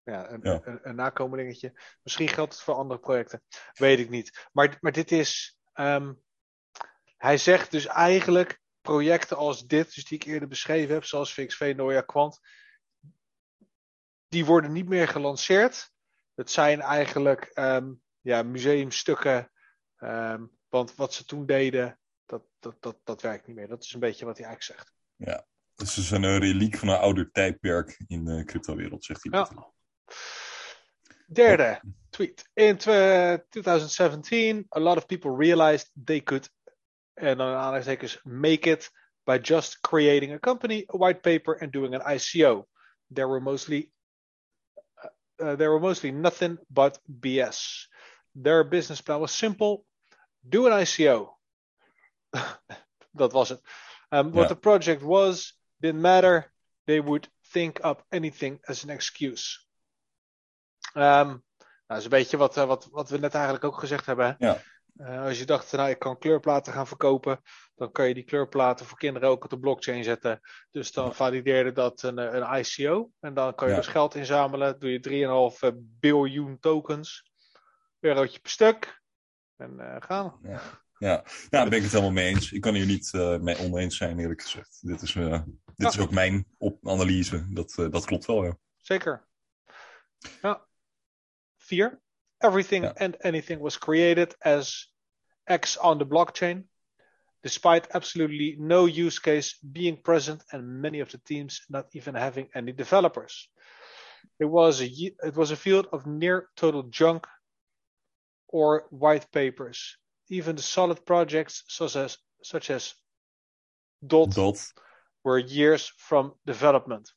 ja, 0.07 0.31
een, 0.31 0.41
ja. 0.43 0.61
Een, 0.65 0.79
een, 0.83 0.95
nakomelingetje. 0.95 1.73
Misschien 2.03 2.29
geldt 2.29 2.53
het 2.53 2.63
voor 2.63 2.75
andere 2.75 3.01
projecten, 3.01 3.43
weet 3.73 3.99
ik 3.99 4.11
niet. 4.11 4.49
Maar, 4.53 4.77
maar 4.81 4.93
dit 4.93 5.13
is. 5.13 5.59
Um, 5.75 6.23
hij 7.17 7.39
zegt 7.39 7.71
dus 7.71 7.87
eigenlijk 7.87 8.61
projecten 8.81 9.37
als 9.37 9.67
dit, 9.67 9.95
dus 9.95 10.05
die 10.05 10.19
ik 10.19 10.25
eerder 10.25 10.49
beschreven 10.49 10.95
heb, 10.95 11.05
zoals 11.05 11.35
VXV, 11.35 11.73
Noia, 11.77 12.01
Quant, 12.01 12.41
die 14.29 14.45
worden 14.45 14.73
niet 14.73 14.89
meer 14.89 15.09
gelanceerd. 15.09 15.93
Het 16.35 16.51
zijn 16.51 16.81
eigenlijk 16.81 17.51
um, 17.55 18.03
ja, 18.21 18.43
museumstukken. 18.43 19.51
Um, 19.99 20.51
want 20.69 20.95
wat 20.95 21.15
ze 21.15 21.25
toen 21.25 21.47
deden, 21.47 21.99
dat, 22.27 22.43
dat, 22.59 22.83
dat, 22.83 22.97
dat 23.05 23.23
werkt 23.23 23.47
niet 23.47 23.57
meer. 23.57 23.69
Dat 23.69 23.85
is 23.85 23.93
een 23.93 24.01
beetje 24.01 24.25
wat 24.25 24.39
hij 24.39 24.47
eigenlijk 24.47 24.79
zegt. 24.79 24.95
Ja, 25.17 25.47
dus 25.75 25.97
het 25.97 26.05
is 26.05 26.11
een 26.11 26.39
reliek 26.39 26.77
van 26.77 26.89
een 26.89 26.99
ouder 26.99 27.31
tijdperk 27.31 28.05
in 28.07 28.25
de 28.25 28.45
cryptowereld, 28.45 29.05
zegt 29.05 29.23
hij. 29.23 29.39
Ja. 29.39 29.75
Derde 31.33 31.79
tweet. 32.17 32.45
In 32.57 32.79
2017, 32.79 34.65
a 34.73 34.81
lot 34.81 34.99
of 34.99 35.07
people 35.07 35.31
realized 35.31 35.87
they 35.97 36.21
could, 36.21 36.49
en 37.21 37.39
dan 37.39 37.55
aanhalingstekens, 37.55 38.17
make 38.25 38.67
it 38.67 38.89
by 39.27 39.39
just 39.39 39.83
creating 39.83 40.33
a 40.33 40.39
company, 40.39 40.87
a 40.89 40.97
white 40.97 41.23
paper, 41.23 41.53
and 41.53 41.73
doing 41.73 41.95
an 41.95 42.01
ICO. 42.01 42.65
There 43.11 43.29
were 43.29 43.41
mostly 43.41 43.91
uh, 45.39 45.57
there 45.57 45.71
were 45.71 45.81
mostly 45.81 46.11
nothing 46.11 46.59
but 46.71 46.99
BS. 47.07 47.87
Their 48.35 48.65
business 48.65 49.03
plan 49.03 49.21
was 49.21 49.33
simple: 49.33 49.85
do 50.49 50.67
an 50.67 50.73
ICO. 50.73 51.29
that 52.33 53.33
was 53.33 53.51
it. 53.51 53.61
Um, 54.11 54.33
what 54.33 54.43
yeah. 54.43 54.49
the 54.49 54.57
project 54.57 55.03
was 55.03 55.53
didn't 55.83 56.03
matter. 56.03 56.47
They 56.87 57.01
would 57.01 57.29
think 57.53 57.81
up 57.83 58.03
anything 58.13 58.61
as 58.69 58.85
an 58.85 58.91
excuse. 58.91 59.66
Um, 60.97 61.03
nou, 61.03 61.43
dat 61.87 61.99
is 61.99 62.05
een 62.05 62.11
beetje 62.11 62.37
wat, 62.37 62.57
uh, 62.57 62.65
wat, 62.65 62.89
wat 62.91 63.11
we 63.11 63.19
net 63.19 63.35
eigenlijk 63.35 63.65
ook 63.65 63.79
gezegd 63.79 64.07
hebben. 64.07 64.37
Ja. 64.39 64.63
Uh, 64.97 65.23
als 65.23 65.39
je 65.39 65.45
dacht, 65.45 65.73
nou, 65.73 65.91
ik 65.91 65.99
kan 65.99 66.19
kleurplaten 66.19 66.73
gaan 66.73 66.87
verkopen, 66.87 67.41
dan 67.75 67.93
kan 67.93 68.09
je 68.09 68.15
die 68.15 68.25
kleurplaten 68.25 68.87
voor 68.87 68.99
kinderen 68.99 69.29
ook 69.29 69.45
op 69.45 69.51
de 69.51 69.59
blockchain 69.59 70.05
zetten. 70.05 70.41
Dus 70.71 70.93
dan 70.93 71.15
valideerde 71.15 71.73
dat 71.73 72.03
een, 72.03 72.19
eh, 72.19 72.35
een 72.35 72.59
ICO. 72.59 73.11
En 73.21 73.35
dan 73.35 73.55
kan 73.55 73.69
je 73.69 73.75
ja. 73.75 73.81
dus 73.81 73.89
geld 73.89 74.15
inzamelen. 74.15 74.79
Doe 74.79 74.91
je 74.91 75.01
3,5 75.01 75.73
biljoen 75.77 76.59
tokens. 76.61 77.33
Eurotje 78.01 78.41
per 78.41 78.51
stuk. 78.51 79.03
En 79.57 79.77
uh, 79.79 79.97
gaan. 79.99 80.39
Ja. 80.43 80.61
Ja, 80.99 81.15
nou, 81.15 81.25
daar 81.51 81.69
ben 81.69 81.79
ik 81.79 81.83
het 81.83 81.93
helemaal 81.93 82.13
mee 82.13 82.35
eens. 82.35 82.53
Ik 82.53 82.61
kan 82.61 82.75
hier 82.75 82.87
niet 82.87 83.13
uh, 83.13 83.39
mee 83.39 83.59
oneens 83.59 83.97
zijn, 83.97 84.19
eerlijk 84.19 84.43
gezegd. 84.43 84.79
Dit 84.81 85.03
is, 85.03 85.15
uh, 85.15 85.43
dit 85.75 85.89
is 85.89 85.99
ook 85.99 86.11
mijn 86.11 86.47
op 86.59 86.89
analyse. 86.89 87.47
Dat, 87.49 87.77
uh, 87.81 87.91
dat 87.91 88.05
klopt 88.05 88.27
wel, 88.27 88.45
ja. 88.45 88.57
Zeker. 88.77 89.27
Ja. 90.43 90.67
Vier. 91.69 91.99
Everything 92.43 92.83
yeah. 92.83 92.93
and 92.97 93.17
anything 93.25 93.61
was 93.61 93.77
created 93.79 94.35
as 94.45 94.87
X 95.47 95.77
on 95.77 95.99
the 95.99 96.07
blockchain, 96.07 96.65
despite 97.43 97.89
absolutely 97.95 98.57
no 98.59 98.87
use 98.87 99.19
case 99.19 99.55
being 99.73 99.97
present 99.97 100.43
and 100.53 100.83
many 100.83 101.01
of 101.01 101.11
the 101.11 101.19
teams 101.19 101.63
not 101.69 101.87
even 101.93 102.15
having 102.15 102.49
any 102.55 102.73
developers. 102.73 103.49
It 104.39 104.45
was 104.45 104.83
a, 104.83 104.87
it 105.25 105.35
was 105.35 105.51
a 105.51 105.57
field 105.57 105.87
of 105.93 106.07
near 106.07 106.49
total 106.57 106.83
junk 106.83 107.27
or 108.49 108.87
white 108.91 109.31
papers. 109.33 109.97
Even 110.29 110.57
the 110.57 110.63
solid 110.63 111.05
projects 111.07 111.65
such 111.69 111.97
as, 111.97 112.19
such 112.43 112.71
as 112.71 112.95
Dot, 114.07 114.31
Dot. 114.35 114.73
were 115.25 115.39
years 115.39 115.93
from 115.97 116.35
development. 116.45 117.13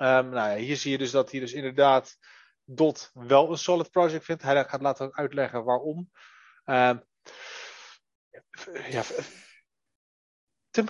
Um, 0.00 0.30
nou 0.30 0.50
ja, 0.50 0.56
hier 0.56 0.76
zie 0.76 0.90
je 0.92 0.98
dus 0.98 1.10
dat 1.10 1.30
hij 1.30 1.40
dus 1.40 1.52
inderdaad 1.52 2.16
Dot 2.72 3.10
wel 3.14 3.50
een 3.50 3.58
solid 3.58 3.90
project 3.90 4.24
vindt. 4.24 4.42
Hij 4.42 4.64
gaat 4.64 4.80
later 4.80 5.12
uitleggen 5.12 5.64
waarom. 5.64 6.10
Uh, 6.66 6.96
ja, 8.90 9.02
Tim? 10.70 10.88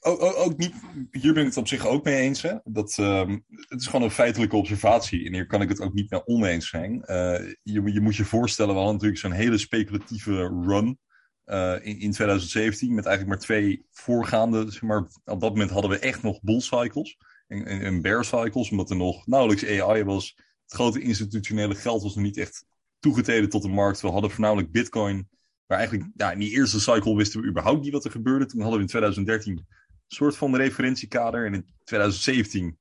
Ook, 0.00 0.22
ook, 0.22 0.56
niet, 0.56 0.74
hier 1.10 1.32
ben 1.32 1.42
ik 1.42 1.48
het 1.48 1.56
op 1.56 1.68
zich 1.68 1.86
ook 1.86 2.04
mee 2.04 2.16
eens. 2.16 2.42
Hè? 2.42 2.54
Dat, 2.64 2.96
uh, 3.00 3.28
het 3.48 3.80
is 3.80 3.86
gewoon 3.86 4.02
een 4.02 4.10
feitelijke 4.10 4.56
observatie. 4.56 5.26
En 5.26 5.32
hier 5.32 5.46
kan 5.46 5.62
ik 5.62 5.68
het 5.68 5.80
ook 5.80 5.94
niet 5.94 6.10
meer 6.10 6.26
oneens 6.26 6.68
zijn. 6.68 6.92
Uh, 6.92 7.52
je, 7.62 7.92
je, 7.92 8.00
moet 8.00 8.16
je 8.16 8.24
voorstellen, 8.24 8.70
we 8.70 8.80
hadden 8.80 8.94
natuurlijk 8.94 9.20
zo'n 9.20 9.32
hele 9.32 9.58
speculatieve 9.58 10.62
run. 10.66 10.98
Uh, 11.46 11.72
in, 11.72 12.00
in 12.00 12.10
2017 12.10 12.94
met 12.94 13.06
eigenlijk 13.06 13.36
maar 13.36 13.46
twee 13.46 13.86
voorgaande. 13.90 14.70
Zeg 14.70 14.82
maar, 14.82 15.06
op 15.24 15.40
dat 15.40 15.50
moment 15.50 15.70
hadden 15.70 15.90
we 15.90 15.98
echt 15.98 16.22
nog 16.22 16.40
bull 16.42 16.60
cycles 16.60 17.16
en, 17.46 17.66
en, 17.66 17.80
en 17.80 18.02
bear 18.02 18.24
cycles, 18.24 18.70
omdat 18.70 18.90
er 18.90 18.96
nog 18.96 19.26
nauwelijks 19.26 19.66
AI 19.66 20.04
was 20.04 20.36
het 20.64 20.74
grote 20.74 21.00
institutionele 21.00 21.74
geld 21.74 22.02
was 22.02 22.14
nog 22.14 22.24
niet 22.24 22.36
echt 22.36 22.64
toegetreden 22.98 23.48
tot 23.48 23.62
de 23.62 23.68
markt. 23.68 24.00
We 24.00 24.08
hadden 24.08 24.30
voornamelijk 24.30 24.70
Bitcoin. 24.70 25.28
Maar 25.66 25.78
eigenlijk, 25.78 26.10
ja, 26.16 26.32
in 26.32 26.38
die 26.38 26.50
eerste 26.50 26.80
cycle 26.80 27.16
wisten 27.16 27.40
we 27.40 27.46
überhaupt 27.46 27.82
niet 27.82 27.92
wat 27.92 28.04
er 28.04 28.10
gebeurde. 28.10 28.46
Toen 28.46 28.60
hadden 28.60 28.76
we 28.78 28.84
in 28.84 28.90
2013 28.90 29.56
een 29.56 29.66
soort 30.06 30.36
van 30.36 30.56
referentiekader. 30.56 31.46
En 31.46 31.54
in 31.54 31.66
2017 31.84 32.78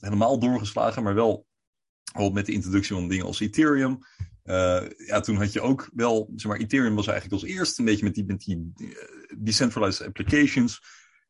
helemaal 0.00 0.38
doorgeslagen, 0.38 1.02
maar 1.02 1.14
wel 1.14 1.46
met 2.32 2.46
de 2.46 2.52
introductie 2.52 2.94
van 2.94 3.08
dingen 3.08 3.26
als 3.26 3.40
Ethereum. 3.40 3.98
Uh, 4.44 4.82
ja, 5.06 5.20
toen 5.20 5.36
had 5.36 5.52
je 5.52 5.60
ook 5.60 5.90
wel, 5.94 6.32
zeg 6.36 6.50
maar, 6.50 6.60
Ethereum 6.60 6.94
was 6.94 7.06
eigenlijk 7.06 7.42
als 7.42 7.50
eerste 7.50 7.80
een 7.80 7.86
beetje 7.86 8.24
met 8.26 8.40
die, 8.44 8.72
uh, 8.76 8.88
decentralized 9.38 10.06
applications. 10.06 10.80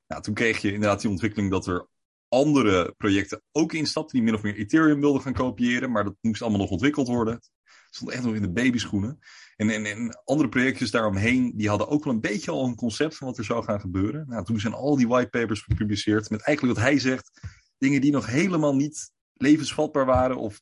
Nou, 0.07 0.23
toen 0.23 0.35
kreeg 0.35 0.59
je 0.59 0.73
inderdaad 0.73 1.01
die 1.01 1.11
ontwikkeling 1.11 1.51
dat 1.51 1.67
er 1.67 1.87
andere 2.31 2.95
projecten 2.97 3.43
ook 3.53 3.73
instapten 3.73 4.17
die 4.17 4.23
min 4.23 4.35
of 4.35 4.43
meer 4.43 4.57
Ethereum 4.57 5.01
wilden 5.01 5.23
gaan 5.23 5.33
kopiëren, 5.33 5.91
maar 5.91 6.05
dat 6.05 6.17
moest 6.21 6.43
allemaal 6.43 6.61
nog 6.61 6.71
ontwikkeld 6.71 7.09
worden. 7.09 7.35
Het 7.35 7.51
stond 7.91 8.11
echt 8.11 8.23
nog 8.23 8.35
in 8.35 8.43
de 8.43 8.51
babyschoenen. 8.51 9.19
En, 9.57 9.71
en, 9.71 9.87
en 9.87 10.21
andere 10.25 10.49
projectjes 10.49 10.91
daaromheen, 10.91 11.53
die 11.57 11.69
hadden 11.69 11.89
ook 11.89 12.05
wel 12.05 12.13
een 12.13 12.21
beetje 12.21 12.51
al 12.51 12.67
een 12.67 12.75
concept 12.75 13.17
van 13.17 13.27
wat 13.27 13.39
er 13.39 13.45
zou 13.45 13.65
gaan 13.65 13.81
gebeuren. 13.81 14.29
Nou, 14.29 14.45
toen 14.45 14.61
zijn 14.61 14.73
al 14.73 14.97
die 14.97 15.09
whitepapers 15.09 15.61
gepubliceerd 15.61 16.31
met 16.31 16.43
eigenlijk 16.43 16.79
wat 16.79 16.87
hij 16.87 16.99
zegt, 16.99 17.41
dingen 17.79 18.01
die 18.01 18.13
nog 18.13 18.27
helemaal 18.27 18.75
niet 18.75 19.13
levensvatbaar 19.35 20.07
waren 20.07 20.37
of 20.37 20.61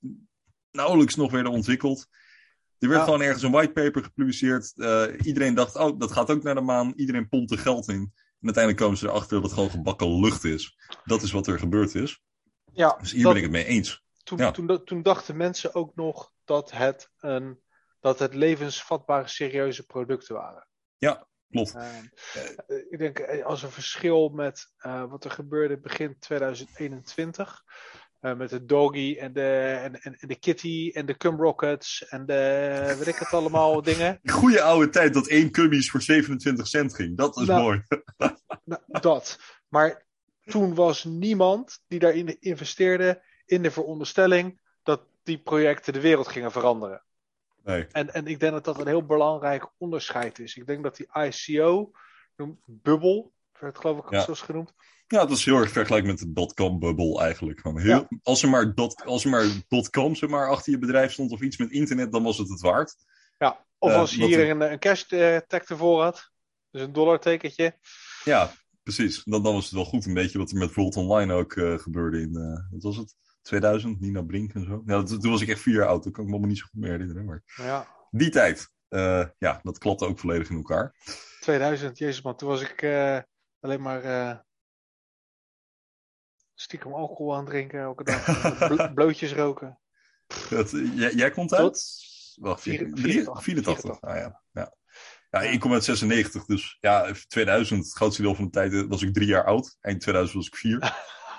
nauwelijks 0.71 1.15
nog 1.15 1.31
werden 1.31 1.53
ontwikkeld. 1.53 2.07
Er 2.79 2.89
werd 2.89 3.03
gewoon 3.03 3.23
ergens 3.23 3.43
een 3.43 3.51
whitepaper 3.51 4.03
gepubliceerd. 4.03 4.73
Uh, 4.77 5.05
iedereen 5.23 5.55
dacht, 5.55 5.77
oh, 5.77 5.99
dat 5.99 6.13
gaat 6.13 6.31
ook 6.31 6.43
naar 6.43 6.55
de 6.55 6.61
maan. 6.61 6.93
Iedereen 6.97 7.29
pompte 7.29 7.57
geld 7.57 7.89
in. 7.89 8.13
En 8.41 8.45
uiteindelijk 8.45 8.85
komen 8.85 8.99
ze 8.99 9.09
erachter 9.09 9.35
dat 9.35 9.43
het 9.43 9.53
gewoon 9.53 9.71
gebakken 9.71 10.21
lucht 10.21 10.45
is. 10.45 10.79
Dat 11.05 11.23
is 11.23 11.33
wat 11.33 11.47
er 11.47 11.59
gebeurd 11.59 11.95
is. 11.95 12.23
Ja, 12.73 12.97
dus 13.01 13.13
hier 13.13 13.23
ben 13.23 13.37
ik 13.37 13.43
het 13.43 13.51
mee 13.51 13.65
eens. 13.65 14.05
Toen, 14.23 14.39
ja. 14.39 14.51
toen, 14.51 14.85
toen, 14.85 15.03
dachten 15.03 15.37
mensen 15.37 15.75
ook 15.75 15.95
nog 15.95 16.33
dat 16.45 16.71
het, 16.71 17.11
een, 17.19 17.61
dat 18.01 18.19
het 18.19 18.35
levensvatbare, 18.35 19.29
serieuze 19.29 19.87
producten 19.87 20.35
waren. 20.35 20.67
Ja, 20.97 21.27
klopt. 21.51 21.75
Uh, 21.75 21.83
uh, 22.69 22.93
ik 22.93 22.99
denk 22.99 23.43
als 23.43 23.63
een 23.63 23.71
verschil 23.71 24.29
met 24.29 24.73
uh, 24.87 25.05
wat 25.11 25.25
er 25.25 25.31
gebeurde 25.31 25.79
begin 25.79 26.19
2021. 26.19 27.65
Uh, 28.21 28.37
met 28.37 28.51
de 28.51 28.65
Doggy 28.65 29.17
en 29.19 29.33
de, 29.33 29.79
en, 29.83 30.01
en, 30.01 30.17
en, 30.19 30.29
de 30.29 30.39
Kitty 30.39 30.91
en 30.95 31.07
de 31.07 31.17
Cum 31.17 31.41
Rockets 31.41 32.09
en 32.09 32.27
de, 32.27 32.95
weet 32.99 33.07
ik 33.07 33.17
het 33.17 33.33
allemaal, 33.33 33.83
dingen. 33.83 34.21
Goeie 34.25 34.63
oude 34.63 34.89
tijd 34.89 35.15
dat 35.15 35.27
één 35.27 35.51
cummies 35.51 35.91
voor 35.91 36.03
27 36.03 36.67
cent 36.67 36.95
ging. 36.95 37.17
Dat 37.17 37.37
is 37.37 37.47
nou, 37.47 37.63
mooi. 37.63 37.83
nou, 38.65 38.83
dat. 38.87 39.39
Maar 39.69 40.07
toen 40.45 40.75
was 40.75 41.05
niemand 41.05 41.81
die 41.87 41.99
daarin 41.99 42.41
investeerde 42.41 43.23
in 43.47 43.63
de 43.63 43.71
veronderstelling 43.71 44.61
dat 44.83 45.01
die 45.23 45.39
projecten 45.39 45.93
de 45.93 46.01
wereld 46.01 46.29
gingen 46.29 46.53
veranderen. 46.53 47.03
Nee. 47.65 47.87
En, 47.87 48.15
en 48.15 48.27
ik 48.27 48.41
denk 48.41 48.53
dat 48.53 48.65
dat 48.65 48.81
een 48.81 48.87
heel 48.87 49.07
belangrijk 49.07 49.71
onderscheid 49.77 50.39
is. 50.39 50.57
Ik 50.57 50.67
denk 50.67 50.83
dat 50.83 50.97
die 50.97 51.09
ICO, 51.13 51.91
bubbel, 52.65 53.33
werd 53.61 53.79
geloof 53.79 53.99
ik 53.99 54.11
Ja. 54.11 54.21
zoals 54.21 54.41
genoemd, 54.41 54.75
Ja, 55.09 55.19
dat 55.27 55.31
is 55.39 55.45
heel 55.45 55.57
erg 55.57 55.71
vergelijkbaar 55.71 56.13
met 56.13 56.23
de 56.23 56.33
dotcom-bubbel 56.33 57.23
eigenlijk. 57.23 57.61
Gewoon 57.61 57.81
heel, 57.81 57.91
Ja. 58.09 58.09
Als 58.23 58.43
er 58.43 58.49
maar, 58.49 58.75
dot, 58.75 59.05
als 59.05 59.25
er 59.25 59.31
maar 59.31 59.47
dotcom 59.69 60.15
zeg 60.15 60.29
maar, 60.31 60.49
achter 60.49 60.73
je 60.73 60.79
bedrijf 60.79 61.13
stond 61.13 61.31
of 61.33 61.41
iets 61.41 61.57
met 61.57 61.71
internet, 61.71 62.13
dan 62.13 62.23
was 62.23 62.39
het 62.39 62.49
het 62.49 62.61
waard. 62.61 62.95
Ja, 63.39 63.67
of 63.79 63.91
Eh, 63.91 63.97
als 63.97 64.15
je 64.15 64.25
hier 64.25 64.39
er- 64.41 64.51
een, 64.51 64.73
een 64.73 64.79
cash 64.79 65.03
tag 65.47 65.63
ervoor 65.65 66.03
had. 66.03 66.31
Dus 66.71 66.83
een 66.83 66.93
dollartekentje. 66.93 67.79
Ja, 68.25 68.53
precies. 68.83 69.25
Dan, 69.25 69.43
dan 69.43 69.55
was 69.55 69.65
het 69.65 69.73
wel 69.75 69.85
goed 69.85 70.07
een 70.07 70.15
beetje 70.15 70.39
wat 70.39 70.51
er 70.51 70.57
met 70.59 70.71
Volt 70.73 70.97
Online 70.97 71.33
ook 71.33 71.53
eh, 71.53 71.79
gebeurde 71.79 72.21
in, 72.21 72.37
eh, 72.37 72.71
wat 72.73 72.83
was 72.83 72.97
het? 72.97 73.15
2000, 73.43 74.01
Nina 74.01 74.23
Brink 74.23 74.55
en 74.55 74.65
zo. 74.65 74.83
Ja, 74.87 75.03
dat- 75.03 75.21
toen 75.21 75.31
was 75.31 75.41
ik 75.41 75.49
echt 75.49 75.61
vier 75.61 75.75
jaar 75.75 75.87
oud, 75.89 76.05
dat 76.05 76.13
kan 76.13 76.23
ik 76.23 76.29
me 76.29 76.35
allemaal 76.37 76.51
niet 76.55 76.59
zo 76.63 76.67
goed 76.71 76.81
meer 76.81 76.91
herinneren. 76.91 77.25
Maar 77.25 77.43
Ja, 77.57 77.89
die 78.11 78.31
tijd, 78.31 78.71
ja, 79.39 79.61
dat 79.63 79.79
klapte 79.79 80.07
ook 80.07 80.19
volledig 80.19 80.51
in 80.51 80.57
elkaar. 80.57 80.95
2000, 81.41 81.99
jezus 81.99 82.23
man. 82.23 82.37
Toen 82.37 82.49
was 82.49 82.61
ik 82.61 82.83
alleen 83.61 83.83
maar 83.83 84.47
stiekem 86.61 86.93
alcohol 86.95 87.37
aan 87.37 87.45
drinken 87.45 87.81
elke 87.81 88.05
dag. 88.05 88.25
Bl- 88.69 88.93
blootjes 88.95 89.33
roken. 89.33 89.79
Dat, 90.51 90.71
jij, 90.95 91.13
jij 91.13 91.31
komt 91.31 91.55
uit? 91.55 92.07
Wacht, 92.35 92.63
Vier- 92.63 92.79
84. 92.79 93.43
84. 93.43 93.43
84. 93.43 94.01
Ah, 94.01 94.17
ja. 94.17 94.43
Ja. 94.53 94.77
Ja, 95.31 95.41
ik 95.41 95.61
kom 95.61 95.73
uit 95.73 95.85
96, 95.85 96.45
dus 96.45 96.77
ja, 96.81 97.13
2000, 97.29 97.85
het 97.85 97.93
grootste 97.93 98.23
deel 98.23 98.35
van 98.35 98.45
de 98.45 98.51
tijd 98.51 98.87
was 98.87 99.03
ik 99.03 99.15
drie 99.15 99.27
jaar 99.27 99.45
oud. 99.45 99.77
Eind 99.81 100.01
2000 100.01 100.37
was 100.37 100.47
ik 100.47 100.57
vier. 100.57 100.79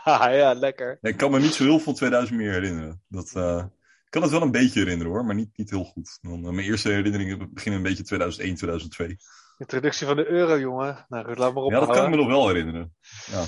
ja, 0.37 0.53
lekker. 0.53 0.97
ik 1.01 1.17
kan 1.17 1.31
me 1.31 1.39
niet 1.39 1.53
zo 1.53 1.63
heel 1.63 1.79
veel 1.79 1.93
2000 1.93 2.37
meer 2.37 2.51
herinneren. 2.51 3.03
Dat, 3.07 3.31
uh, 3.37 3.63
ik 4.05 4.09
kan 4.09 4.21
het 4.21 4.31
wel 4.31 4.41
een 4.41 4.51
beetje 4.51 4.79
herinneren 4.79 5.13
hoor, 5.13 5.25
maar 5.25 5.35
niet, 5.35 5.57
niet 5.57 5.69
heel 5.69 5.83
goed. 5.83 6.17
Dan, 6.21 6.45
uh, 6.45 6.51
mijn 6.51 6.67
eerste 6.67 6.89
herinneringen 6.89 7.53
beginnen 7.53 7.81
een 7.81 7.87
beetje 7.87 8.03
2001, 8.03 8.55
2002. 8.55 9.17
Introductie 9.57 10.07
van 10.07 10.15
de 10.15 10.27
euro, 10.27 10.59
jongen. 10.59 11.05
Nou, 11.07 11.35
laat 11.35 11.53
maar 11.53 11.63
op. 11.63 11.71
Ja, 11.71 11.79
dat 11.79 11.89
kan 11.89 12.03
ik 12.03 12.09
me 12.09 12.15
nog 12.15 12.27
wel 12.27 12.47
herinneren. 12.47 12.95
Ja. 13.25 13.45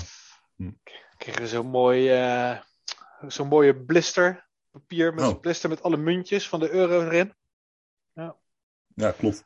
Hm. 0.56 0.70
Kregen 1.22 1.42
we 1.42 1.48
zo'n 1.48 1.66
mooi, 1.66 2.22
uh, 2.22 2.60
zo'n 3.26 3.48
mooie 3.48 3.84
blister. 3.84 4.48
Papier 4.70 5.14
met 5.14 5.24
oh. 5.24 5.40
blister 5.40 5.68
met 5.68 5.82
alle 5.82 5.96
muntjes 5.96 6.48
van 6.48 6.60
de 6.60 6.70
euro 6.70 7.02
erin. 7.02 7.34
Ja, 8.12 8.36
ja 8.94 9.10
klopt. 9.10 9.44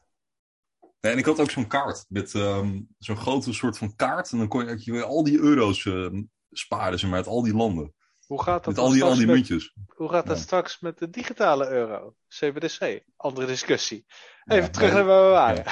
Nee, 1.01 1.13
en 1.13 1.19
ik 1.19 1.25
had 1.25 1.41
ook 1.41 1.51
zo'n 1.51 1.67
kaart 1.67 2.05
met 2.09 2.35
um, 2.35 2.89
zo'n 2.99 3.17
grote 3.17 3.53
soort 3.53 3.79
van 3.79 3.97
kaart. 3.97 4.33
En 4.33 4.39
dan 4.39 4.49
kon 4.49 4.67
je, 4.67 4.93
je 4.93 5.05
al 5.05 5.25
die 5.25 5.39
euro's 5.39 5.85
uh, 5.85 6.23
sparen, 6.51 6.99
zeg 6.99 7.11
maar, 7.11 7.19
uit 7.19 7.29
al 7.29 7.43
die 7.43 7.55
landen. 7.55 7.95
Hoe 8.27 8.43
gaat 8.43 8.65
dat 8.65 8.75
met 8.75 8.85
al 8.85 8.91
die, 8.91 9.05
al 9.05 9.15
die 9.15 9.27
met, 9.27 9.35
muntjes. 9.35 9.75
Hoe 9.87 10.09
gaat 10.09 10.27
dat 10.27 10.37
ja. 10.37 10.43
straks 10.43 10.81
met 10.81 10.99
de 10.99 11.11
digitale 11.11 11.69
euro? 11.69 12.15
CBDC. 12.29 13.03
Andere 13.17 13.47
discussie. 13.47 14.07
Even 14.45 14.65
ja, 14.65 14.71
terug 14.71 14.93
naar 14.93 15.05
waar 15.05 15.25
we 15.25 15.31
waren. 15.31 15.65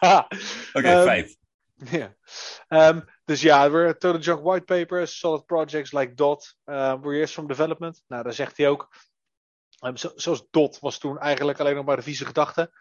Oké, 0.72 0.78
okay, 0.78 0.98
um, 0.98 1.04
vijf. 1.04 1.36
Ja. 1.90 2.16
Um, 2.88 3.04
dus 3.24 3.40
ja, 3.40 3.70
we're 3.70 3.96
Total 3.96 4.20
Junk 4.20 4.42
White 4.42 4.64
Papers, 4.64 5.18
solid 5.18 5.46
projects 5.46 5.92
like 5.92 6.14
DOT, 6.14 6.56
uh, 6.64 7.00
were 7.00 7.14
years 7.14 7.32
from 7.32 7.46
development. 7.46 8.02
Nou, 8.06 8.22
daar 8.22 8.32
zegt 8.32 8.56
hij 8.56 8.68
ook. 8.68 8.88
Zo, 9.94 10.12
zoals 10.14 10.46
DOT 10.50 10.78
was 10.78 10.98
toen 10.98 11.18
eigenlijk 11.18 11.60
alleen 11.60 11.74
nog 11.74 11.84
maar 11.84 11.96
de 11.96 12.02
vieze 12.02 12.24
gedachte. 12.24 12.72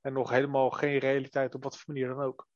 En 0.00 0.12
nog 0.12 0.30
helemaal 0.30 0.70
geen 0.70 0.98
realiteit 0.98 1.54
op 1.54 1.62
wat 1.62 1.76
voor 1.76 1.94
manier 1.94 2.08
dan 2.08 2.22
ook. 2.22 2.48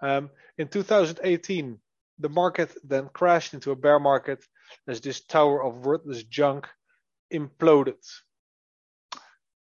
Um, 0.00 0.32
in 0.54 0.68
2018, 0.68 1.82
the 2.20 2.28
market 2.28 2.80
then 2.88 3.10
crashed 3.10 3.52
into 3.52 3.70
a 3.70 3.76
bear 3.76 4.00
market 4.00 4.48
as 4.84 5.00
this 5.00 5.24
tower 5.24 5.60
of 5.60 5.84
worthless 5.84 6.24
junk 6.28 6.76
imploded. 7.26 8.24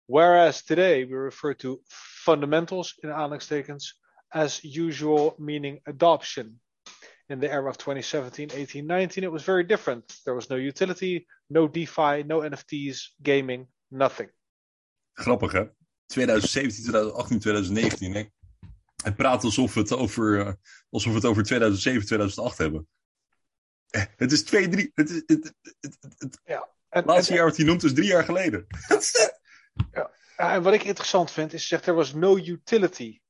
Whereas 0.04 0.64
today 0.64 1.06
we 1.06 1.16
refer 1.16 1.54
to 1.56 1.80
fundamentals 2.24 2.96
in 2.98 3.10
aanhalingstekens 3.10 4.00
as 4.28 4.62
usual, 4.62 5.34
meaning 5.38 5.80
adoption. 5.84 6.60
In 7.30 7.38
the 7.38 7.48
era 7.48 7.68
of 7.68 7.76
2017, 7.76 8.50
18, 8.50 8.86
19, 8.86 9.22
it 9.22 9.30
was 9.30 9.44
very 9.44 9.64
different. 9.64 10.20
There 10.24 10.34
was 10.34 10.48
no 10.48 10.56
utility, 10.56 11.26
no 11.46 11.68
DeFi, 11.68 12.24
no 12.24 12.40
NFTs, 12.40 13.14
gaming, 13.22 13.68
nothing. 13.88 14.30
Grappig 15.12 15.52
hè? 15.52 15.64
2017, 16.06 16.82
2018, 16.82 17.38
2019. 17.38 18.14
Hè? 18.14 18.24
Hij 19.02 19.14
praat 19.14 19.44
alsof 19.44 19.74
we 19.74 19.80
het 19.80 19.92
over, 19.92 20.46
uh, 20.46 20.52
alsof 20.90 21.12
we 21.12 21.18
het 21.18 21.26
over 21.26 21.42
2007, 21.42 22.06
2008 22.06 22.58
hebben. 22.58 22.88
Het 24.16 24.32
is 24.32 24.44
twee, 24.44 24.68
drie. 24.68 24.90
Het, 24.94 25.10
is, 25.10 25.22
het, 25.26 25.54
het, 25.80 25.96
het 26.18 26.40
ja, 26.44 26.68
en, 26.88 27.04
laatste 27.04 27.30
en, 27.30 27.36
jaar 27.36 27.46
wat 27.46 27.56
hij 27.56 27.66
noemt 27.66 27.82
is 27.82 27.94
drie 27.94 28.08
jaar 28.08 28.24
geleden. 28.24 28.66
ja, 29.92 30.10
en 30.36 30.62
wat 30.62 30.74
ik 30.74 30.84
interessant 30.84 31.30
vind 31.30 31.52
is, 31.52 31.68
zegt 31.68 31.86
er 31.86 31.94
was 31.94 32.12
no 32.12 32.36
utility, 32.36 33.20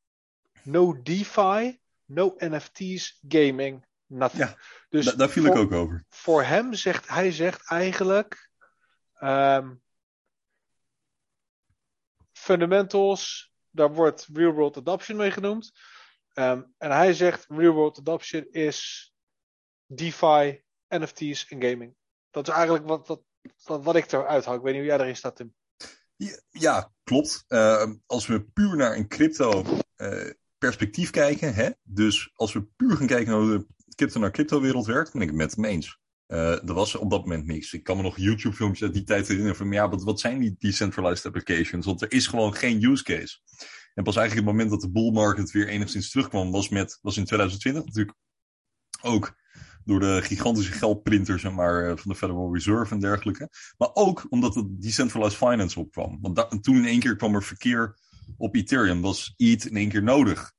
no 0.63 1.03
DeFi, 1.03 1.79
no 2.05 2.35
NFT's, 2.39 3.19
gaming, 3.29 3.89
nothing. 4.11 4.43
Ja, 4.43 4.57
dus 4.89 5.05
da, 5.05 5.13
daar 5.13 5.29
viel 5.29 5.45
voor, 5.45 5.57
ik 5.57 5.61
ook 5.61 5.73
over. 5.73 6.05
Voor 6.09 6.43
hem 6.43 6.75
zegt 6.75 7.09
hij 7.09 7.33
zegt 7.33 7.71
eigenlijk. 7.71 8.51
Um, 9.23 9.83
fundamentals, 12.33 13.53
daar 13.71 13.93
wordt 13.93 14.29
real 14.33 14.53
world 14.53 14.77
adoption 14.77 15.17
mee 15.17 15.31
genoemd. 15.31 15.73
Um, 16.35 16.75
en 16.79 16.91
hij 16.91 17.13
zegt 17.13 17.47
real 17.49 17.73
world 17.73 17.99
adoption 17.99 18.47
is 18.51 19.11
DeFi, 19.87 20.63
NFT's 20.89 21.49
en 21.49 21.63
gaming. 21.63 21.95
Dat 22.31 22.49
is 22.49 22.55
eigenlijk 22.55 22.87
wat, 22.87 23.07
wat, 23.07 23.23
wat, 23.65 23.85
wat 23.85 23.97
ik 23.97 24.13
eruit 24.13 24.45
haal. 24.45 24.55
Ik 24.55 24.63
weet 24.63 24.73
niet 24.73 24.83
hoe 24.83 24.91
jij 24.91 25.01
erin 25.01 25.17
staat, 25.17 25.37
Tim. 25.37 25.55
Ja, 26.17 26.41
ja 26.51 26.93
klopt. 27.03 27.45
Uh, 27.49 27.91
als 28.07 28.27
we 28.27 28.45
puur 28.45 28.77
naar 28.77 28.97
een 28.97 29.09
crypto 29.09 29.65
uh, 29.97 30.31
perspectief 30.59 31.11
kijken, 31.11 31.55
hè? 31.55 31.71
dus 31.83 32.31
als 32.35 32.53
we 32.53 32.63
puur 32.63 32.97
gaan 32.97 33.07
kijken 33.07 33.31
naar 33.31 33.41
hoe 33.41 33.59
de 33.59 33.67
crypto 34.01 34.21
naar 34.21 34.31
crypto 34.31 34.61
wereld 34.61 34.87
werkt, 34.87 35.13
ben 35.13 35.23
ik 35.23 35.33
met 35.33 35.55
hem 35.55 35.65
eens. 35.65 35.99
Uh, 36.29 36.69
er 36.69 36.75
was 36.75 36.95
op 36.95 37.11
dat 37.11 37.21
moment 37.21 37.47
niks. 37.47 37.73
Ik 37.73 37.83
kan 37.83 37.97
me 37.97 38.03
nog 38.03 38.17
YouTube-filmpjes 38.17 38.83
uit 38.83 38.95
die 38.95 39.05
tijd 39.05 39.27
herinneren 39.27 39.57
van, 39.57 39.73
ja, 39.73 39.89
wat, 39.89 40.21
zijn 40.21 40.39
die 40.39 40.57
decentralized 40.59 41.27
applications? 41.27 41.87
Want 41.87 42.03
er 42.03 42.13
is 42.13 42.27
gewoon 42.27 42.55
geen 42.55 42.85
use 42.85 43.03
case. 43.03 43.39
En 43.95 44.05
pas 44.05 44.17
eigenlijk 44.17 44.47
het 44.47 44.57
moment 44.57 44.71
dat 44.71 44.81
de 44.81 44.91
bull 44.91 45.13
market 45.13 45.51
weer 45.51 45.69
enigszins 45.69 46.11
terugkwam, 46.11 46.51
was, 46.51 46.69
met, 46.69 46.99
was 47.03 47.17
in 47.17 47.25
2020 47.25 47.85
natuurlijk 47.85 48.17
ook 49.03 49.35
door 49.85 50.01
de 50.01 50.21
gigantische 50.23 50.73
geldprinters 50.73 51.43
zeg 51.43 51.53
maar, 51.53 51.89
eh, 51.89 51.97
van 51.97 52.11
de 52.11 52.17
Federal 52.17 52.55
Reserve 52.55 52.95
en 52.95 53.01
dergelijke. 53.01 53.49
Maar 53.79 53.91
ook 53.93 54.27
omdat 54.29 54.55
het 54.55 54.83
decentralized 54.83 55.39
finance 55.39 55.81
opkwam. 55.81 56.19
Want 56.21 56.63
toen 56.63 56.77
in 56.77 56.87
één 56.87 57.01
keer 57.01 57.17
kwam 57.17 57.35
er 57.35 57.43
verkeer 57.43 57.99
op 58.37 58.55
Ethereum, 58.55 59.01
was 59.01 59.35
ETH 59.37 59.65
in 59.65 59.77
één 59.77 59.89
keer 59.89 60.03
nodig. 60.03 60.53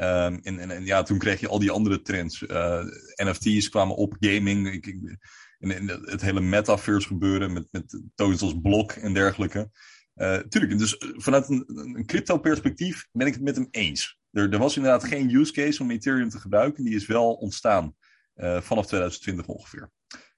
Um, 0.00 0.40
en, 0.42 0.84
ja, 0.84 1.02
toen 1.02 1.18
kreeg 1.18 1.40
je 1.40 1.48
al 1.48 1.58
die 1.58 1.70
andere 1.70 2.02
trends. 2.02 2.42
Uh, 2.42 2.84
NFT's 3.16 3.68
kwamen 3.68 3.96
op, 3.96 4.16
gaming, 4.20 4.72
ik, 4.72 5.18
en, 5.58 5.88
het 5.88 6.20
hele 6.20 6.40
metaverse 6.40 7.06
gebeuren 7.06 7.52
met, 7.52 7.68
met 7.70 8.02
tokens 8.14 8.42
als 8.42 8.60
blok 8.62 8.92
en 8.92 9.12
dergelijke. 9.12 9.70
Uh, 10.14 10.36
tuurlijk, 10.36 10.78
dus 10.78 10.96
vanuit 10.98 11.48
een, 11.48 12.02
crypto 12.06 12.38
perspectief 12.38 13.08
ben 13.12 13.26
ik 13.26 13.32
het 13.32 13.42
met 13.42 13.56
hem 13.56 13.68
eens. 13.70 14.18
Er, 14.30 14.52
er 14.52 14.58
was 14.58 14.76
inderdaad 14.76 15.04
geen 15.04 15.34
use 15.34 15.52
case 15.52 15.82
om 15.82 15.90
Ethereum 15.90 16.28
te 16.28 16.40
gebruiken, 16.40 16.84
die 16.84 16.94
is 16.94 17.06
wel 17.06 17.32
ontstaan. 17.32 17.94
Uh, 18.36 18.60
vanaf 18.60 18.86
2020 18.86 19.46
ongeveer. 19.46 19.90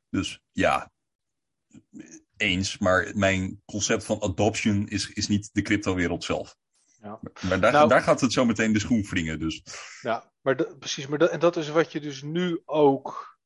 Dus 0.08 0.42
ja, 0.52 0.90
eens. 2.36 2.78
Maar 2.78 3.12
mijn 3.14 3.62
concept 3.64 4.04
van 4.04 4.22
adoption 4.22 4.88
is, 4.88 5.10
is 5.10 5.28
niet 5.28 5.50
de 5.52 5.62
crypto-wereld 5.62 6.24
zelf. 6.24 6.56
Ja. 7.02 7.20
Maar 7.48 7.60
daar, 7.60 7.72
nou, 7.72 7.88
daar 7.88 8.02
gaat 8.02 8.20
het 8.20 8.32
zo 8.32 8.44
meteen 8.44 8.72
de 8.72 8.78
schoen 8.78 9.02
wringen. 9.02 9.38
Dus. 9.38 9.62
Ja, 10.00 10.32
maar 10.40 10.56
de, 10.56 10.76
precies. 10.78 11.06
Maar 11.06 11.18
de, 11.18 11.28
en 11.28 11.40
dat 11.40 11.56
is 11.56 11.68
wat 11.68 11.92
je 11.92 12.00
dus 12.00 12.22
nu 12.22 12.62
ook 12.64 13.38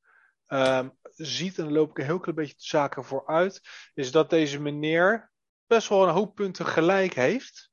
um, 0.48 0.98
ziet. 1.14 1.58
En 1.58 1.64
dan 1.64 1.72
loop 1.72 1.90
ik 1.90 1.98
een 1.98 2.04
heel 2.04 2.18
klein 2.18 2.36
beetje 2.36 2.54
de 2.54 2.64
zaken 2.64 3.04
vooruit. 3.04 3.60
Is 3.94 4.10
dat 4.10 4.30
deze 4.30 4.60
meneer 4.60 5.30
best 5.66 5.88
wel 5.88 6.08
een 6.08 6.14
hoop 6.14 6.34
punten 6.34 6.66
gelijk 6.66 7.14
heeft. 7.14 7.70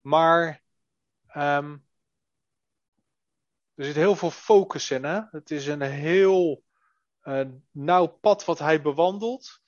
Maar 0.00 0.62
um, 1.36 1.86
er 3.74 3.84
zit 3.84 3.94
heel 3.94 4.16
veel 4.16 4.30
focus 4.30 4.90
in. 4.90 5.04
Hè? 5.04 5.20
Het 5.30 5.50
is 5.50 5.66
een 5.66 5.80
heel 5.80 6.64
uh, 7.22 7.48
nauw 7.70 8.06
pad 8.06 8.44
wat 8.44 8.58
hij 8.58 8.82
bewandelt. 8.82 9.60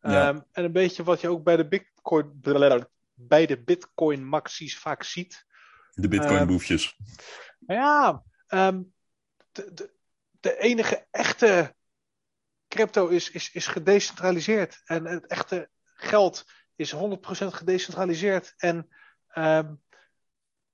Ja. 0.00 0.28
Um, 0.28 0.44
en 0.52 0.64
een 0.64 0.72
beetje 0.72 1.04
wat 1.04 1.20
je 1.20 1.28
ook 1.28 1.42
bij 1.44 1.56
de 1.56 1.68
Bitcoin, 1.68 2.40
bij 3.18 3.46
de 3.46 3.62
Bitcoin 3.62 4.24
maxies 4.24 4.78
vaak 4.78 5.02
ziet. 5.02 5.46
De 5.92 6.08
Bitcoin 6.08 6.46
boefjes. 6.46 6.96
Um, 7.66 7.76
ja, 7.76 8.22
um, 8.48 8.94
de, 9.52 9.72
de, 9.74 9.92
de, 10.40 10.58
enige 10.58 11.06
echte 11.10 11.74
crypto 12.68 13.06
is, 13.06 13.30
is, 13.30 13.52
is 13.52 13.66
gedecentraliseerd. 13.66 14.82
En 14.84 15.04
het 15.04 15.26
echte 15.26 15.70
geld 15.94 16.44
is 16.76 16.94
100% 16.94 16.98
gedecentraliseerd. 17.28 18.54
En 18.56 18.88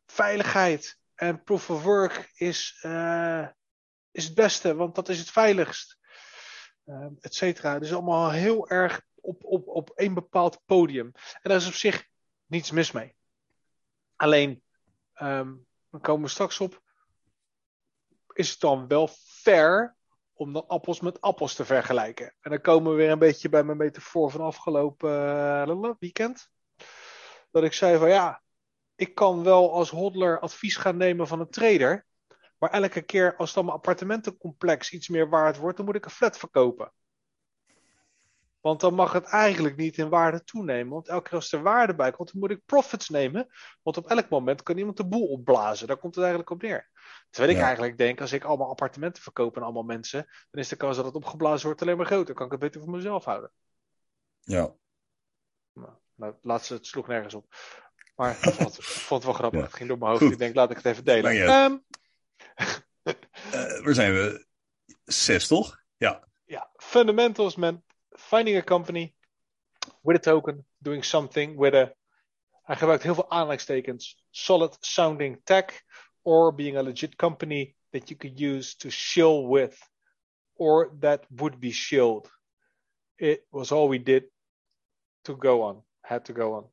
veiligheid 0.07 0.99
en 1.15 1.43
proof 1.43 1.71
of 1.71 1.83
work 1.83 2.31
is, 2.35 2.83
uh, 2.83 3.49
is 4.11 4.25
het 4.25 4.35
beste, 4.35 4.75
want 4.75 4.95
dat 4.95 5.09
is 5.09 5.19
het 5.19 5.31
veiligst. 5.31 5.99
Uh, 6.87 7.07
et 7.21 7.35
cetera. 7.35 7.79
Dus 7.79 7.93
allemaal 7.93 8.31
heel 8.31 8.69
erg 8.69 9.03
op, 9.15 9.45
op, 9.45 9.69
op 9.69 9.91
één 9.91 10.15
bepaald 10.15 10.63
podium. 10.67 11.07
En 11.15 11.51
daar 11.51 11.57
is 11.57 11.67
op 11.67 11.75
zich 11.75 12.11
niets 12.53 12.71
mis 12.71 12.93
mee. 12.93 13.15
Alleen, 14.17 14.63
um, 15.23 15.67
dan 15.91 16.01
komen 16.01 16.23
we 16.23 16.29
straks 16.29 16.61
op. 16.61 16.83
Is 18.33 18.51
het 18.51 18.61
dan 18.61 18.89
wel 18.89 19.09
fair 19.43 19.97
om 20.33 20.53
dan 20.53 20.67
appels 20.67 21.01
met 21.01 21.21
appels 21.21 21.55
te 21.55 21.65
vergelijken? 21.65 22.35
En 22.41 22.51
dan 22.51 22.61
komen 22.61 22.91
we 22.91 22.97
weer 22.97 23.11
een 23.11 23.19
beetje 23.19 23.49
bij 23.49 23.65
mijn 23.65 23.79
metafoor 23.79 24.31
van 24.31 24.41
afgelopen 24.41 25.11
uh, 25.69 25.93
weekend. 25.99 26.51
Dat 27.51 27.65
ik 27.65 27.73
zei 27.73 27.99
van 27.99 28.09
ja, 28.09 28.43
ik 28.95 29.15
kan 29.15 29.43
wel 29.43 29.73
als 29.73 29.91
hodler 29.91 30.41
advies 30.41 30.77
gaan 30.77 30.97
nemen 30.97 31.27
van 31.27 31.41
een 31.41 31.51
trader. 31.51 32.07
Maar 32.59 32.71
elke 32.71 33.03
keer 33.03 33.37
als 33.37 33.53
dan 33.53 33.65
mijn 33.65 33.77
appartementencomplex 33.77 34.93
iets 34.93 35.09
meer 35.09 35.29
waard 35.29 35.57
wordt, 35.57 35.77
dan 35.77 35.87
moet 35.87 35.95
ik 35.95 36.05
een 36.05 36.11
flat 36.11 36.39
verkopen. 36.39 36.93
Want 38.63 38.81
dan 38.81 38.95
mag 38.95 39.13
het 39.13 39.25
eigenlijk 39.25 39.77
niet 39.77 39.99
in 39.99 40.09
waarde 40.09 40.45
toenemen. 40.45 40.93
Want 40.93 41.09
elke 41.09 41.23
keer 41.29 41.39
als 41.39 41.53
er 41.53 41.63
waarde 41.63 41.95
bij 41.95 42.11
komt, 42.11 42.33
dan 42.33 42.41
moet 42.41 42.51
ik 42.51 42.65
profits 42.67 43.09
nemen. 43.09 43.47
Want 43.83 43.97
op 43.97 44.07
elk 44.07 44.29
moment 44.29 44.63
kan 44.63 44.79
iemand 44.79 44.97
de 44.97 45.07
boel 45.07 45.27
opblazen. 45.27 45.87
Daar 45.87 45.97
komt 45.97 46.15
het 46.15 46.25
eigenlijk 46.25 46.53
op 46.53 46.63
neer. 46.63 46.91
Terwijl 47.31 47.53
ik 47.53 47.59
ja. 47.59 47.65
eigenlijk 47.67 47.99
denk, 47.99 48.21
als 48.21 48.33
ik 48.33 48.45
allemaal 48.45 48.69
appartementen 48.69 49.23
verkoop 49.23 49.57
aan 49.57 49.63
allemaal 49.63 49.83
mensen, 49.83 50.27
dan 50.51 50.63
is 50.63 50.69
de 50.69 50.77
kans 50.77 50.97
dat 50.97 51.05
het 51.05 51.15
opgeblazen 51.15 51.67
wordt 51.67 51.83
alleen 51.83 51.97
maar 51.97 52.07
groter. 52.07 52.27
Dan 52.27 52.35
kan 52.35 52.47
ik 52.47 52.53
het 52.53 52.61
beter 52.61 52.81
voor 52.81 52.91
mezelf 52.91 53.25
houden. 53.25 53.51
Ja. 54.41 54.73
Nou, 55.73 55.91
nou 56.15 56.35
laatste, 56.43 56.75
het 56.75 56.87
sloeg 56.87 57.07
nergens 57.07 57.35
op. 57.35 57.55
Maar 58.17 58.31
ik 58.37 58.37
vond, 58.37 58.59
het- 58.59 58.79
ik 58.79 58.85
vond 58.85 59.23
het 59.25 59.31
wel 59.33 59.39
grappig. 59.41 59.61
Ja. 59.61 59.67
Het 59.67 59.75
ging 59.77 59.89
door 59.89 59.99
mijn 59.99 60.11
hoofd. 60.11 60.23
Goed. 60.23 60.33
Ik 60.33 60.39
denk, 60.39 60.55
laat 60.55 60.71
ik 60.71 60.77
het 60.77 60.87
even 60.87 61.05
delen. 61.05 61.33
Ehm, 61.47 61.77
Eh, 63.53 63.85
waar 63.85 63.95
zijn 63.95 64.13
we? 64.13 64.47
Zes, 65.05 65.47
toch? 65.47 65.83
Ja. 65.97 66.29
ja, 66.45 66.71
fundamentals, 66.77 67.57
man. 67.57 67.83
Finding 68.15 68.57
a 68.57 68.63
company 68.63 69.15
with 70.03 70.17
a 70.17 70.21
token, 70.21 70.65
doing 70.79 71.05
something 71.05 71.59
with 71.59 71.75
a. 71.75 71.95
Hij 72.63 72.77
gebruikt 72.77 73.03
heel 73.03 73.15
veel 73.15 73.31
aanleidingstekens. 73.31 74.25
Solid 74.31 74.77
sounding 74.81 75.41
tech, 75.45 75.83
or 76.23 76.55
being 76.55 76.77
a 76.77 76.83
legit 76.83 77.17
company 77.17 77.75
that 77.91 78.09
you 78.09 78.17
could 78.17 78.41
use 78.41 78.77
to 78.77 78.91
shill 78.91 79.49
with, 79.49 79.91
or 80.53 80.97
that 81.01 81.27
would 81.29 81.59
be 81.59 81.73
shilled. 81.73 82.31
It 83.17 83.47
was 83.51 83.73
all 83.73 83.89
we 83.89 84.03
did 84.03 84.25
to 85.23 85.37
go 85.39 85.63
on. 85.63 85.85
Had 86.01 86.25
to 86.25 86.33
go 86.33 86.55
on. 86.55 86.65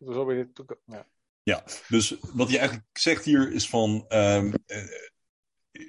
It 0.00 0.08
was 0.08 0.16
all 0.16 0.26
we 0.26 0.34
did 0.34 0.54
to 0.54 0.64
go. 0.64 0.76
Ja. 0.86 1.06
Ja, 1.44 1.64
dus 1.88 2.16
wat 2.20 2.48
hij 2.48 2.58
eigenlijk 2.58 2.98
zegt 2.98 3.24
hier 3.24 3.52
is 3.52 3.68
van 3.68 4.04
eh, 4.08 4.52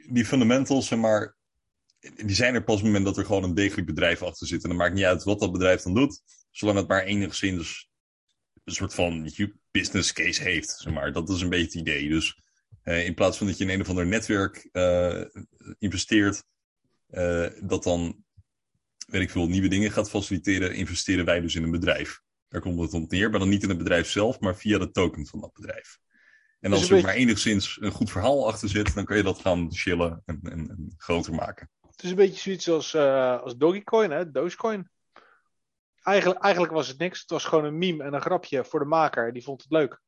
die 0.10 0.26
fundamentals, 0.26 0.88
zeg 0.88 1.00
maar, 1.00 1.36
die 2.16 2.36
zijn 2.36 2.56
er 2.56 2.64
pas 2.64 2.76
op 2.76 2.82
het 2.82 2.92
moment 2.92 3.06
dat 3.06 3.18
er 3.18 3.26
gewoon 3.26 3.44
een 3.44 3.54
degelijk 3.54 3.88
bedrijf 3.88 4.22
achter 4.22 4.48
zit. 4.48 4.64
En 4.64 4.70
dan 4.70 4.78
maakt 4.78 4.94
niet 4.94 5.04
uit 5.04 5.24
wat 5.24 5.40
dat 5.40 5.52
bedrijf 5.52 5.82
dan 5.82 5.94
doet, 5.94 6.22
zolang 6.52 6.78
het 6.78 6.88
maar 6.88 7.04
enigszins 7.04 7.90
een 8.64 8.74
soort 8.74 8.94
van 8.94 9.32
business 9.72 10.14
case 10.14 10.44
heeft. 10.44 10.70
Zeg 10.70 10.94
maar. 10.94 11.12
Dat 11.12 11.30
is 11.30 11.42
een 11.42 11.50
beetje 11.50 11.80
het 11.80 11.88
idee. 11.88 12.10
Dus 12.10 12.42
eh, 12.84 13.06
in 13.06 13.14
plaats 13.14 13.38
van 13.38 13.48
dat 13.48 13.58
je 13.58 13.64
in 13.64 13.70
een 13.70 13.82
of 13.82 13.90
ander 13.90 14.06
netwerk 14.08 14.70
eh, 14.72 15.22
investeert, 15.80 16.44
eh, 17.08 17.48
dat 17.62 17.84
dan, 17.84 18.24
weet 19.08 19.22
ik 19.22 19.30
veel, 19.30 19.48
nieuwe 19.48 19.68
dingen 19.68 19.92
gaat 19.92 20.10
faciliteren, 20.10 20.76
investeren 20.76 21.26
wij 21.26 21.42
dus 21.42 21.56
in 21.56 21.64
een 21.64 21.72
bedrijf. 21.72 22.22
Daar 22.48 22.62
komt 22.62 22.80
het 22.80 22.94
op 22.94 23.12
neer, 23.12 23.30
maar 23.30 23.40
dan 23.40 23.50
niet 23.50 23.64
in 23.64 23.70
het 23.70 23.78
bedrijf 23.78 24.10
zelf, 24.10 24.40
maar 24.40 24.58
via 24.58 24.78
de 24.78 24.92
token 24.92 25.28
van 25.28 25.40
dat 25.40 25.54
bedrijf. 25.54 25.98
En 26.60 26.70
Dus 26.70 26.80
als 26.80 26.90
er 26.90 27.02
maar 27.02 27.14
enigszins 27.14 27.78
een 27.82 27.92
goed 27.92 28.12
verhaal 28.12 28.48
achter 28.48 28.70
zit, 28.70 28.96
dan 28.96 29.06
kan 29.06 29.18
je 29.18 29.24
dat 29.24 29.40
gaan 29.40 29.74
chillen 29.74 30.22
en, 30.26 30.40
en, 30.44 30.70
en 30.70 30.94
groter 30.98 31.34
maken. 31.34 31.70
Het 32.04 32.12
is 32.12 32.18
een 32.18 32.26
beetje 32.28 32.42
zoiets 32.42 32.70
als, 32.70 32.94
eh 32.94 33.42
als 33.42 33.58
Dogecoin, 33.58 34.12
hè? 34.12 34.32
Dogecoin. 34.32 34.90
Eigenlijk, 36.02 36.42
eigenlijk 36.42 36.74
was 36.74 36.88
het 36.88 36.98
niks. 36.98 37.22
Het 37.22 37.30
was 37.30 37.46
gewoon 37.46 37.64
een 37.66 37.78
meme 37.78 38.04
en 38.04 38.14
een 38.14 38.22
grapje 38.22 38.66
voor 38.66 38.80
de 38.80 38.86
maker. 38.86 39.34
Die 39.34 39.44
vond 39.44 39.62
het 39.62 39.72
leuk. 39.72 40.02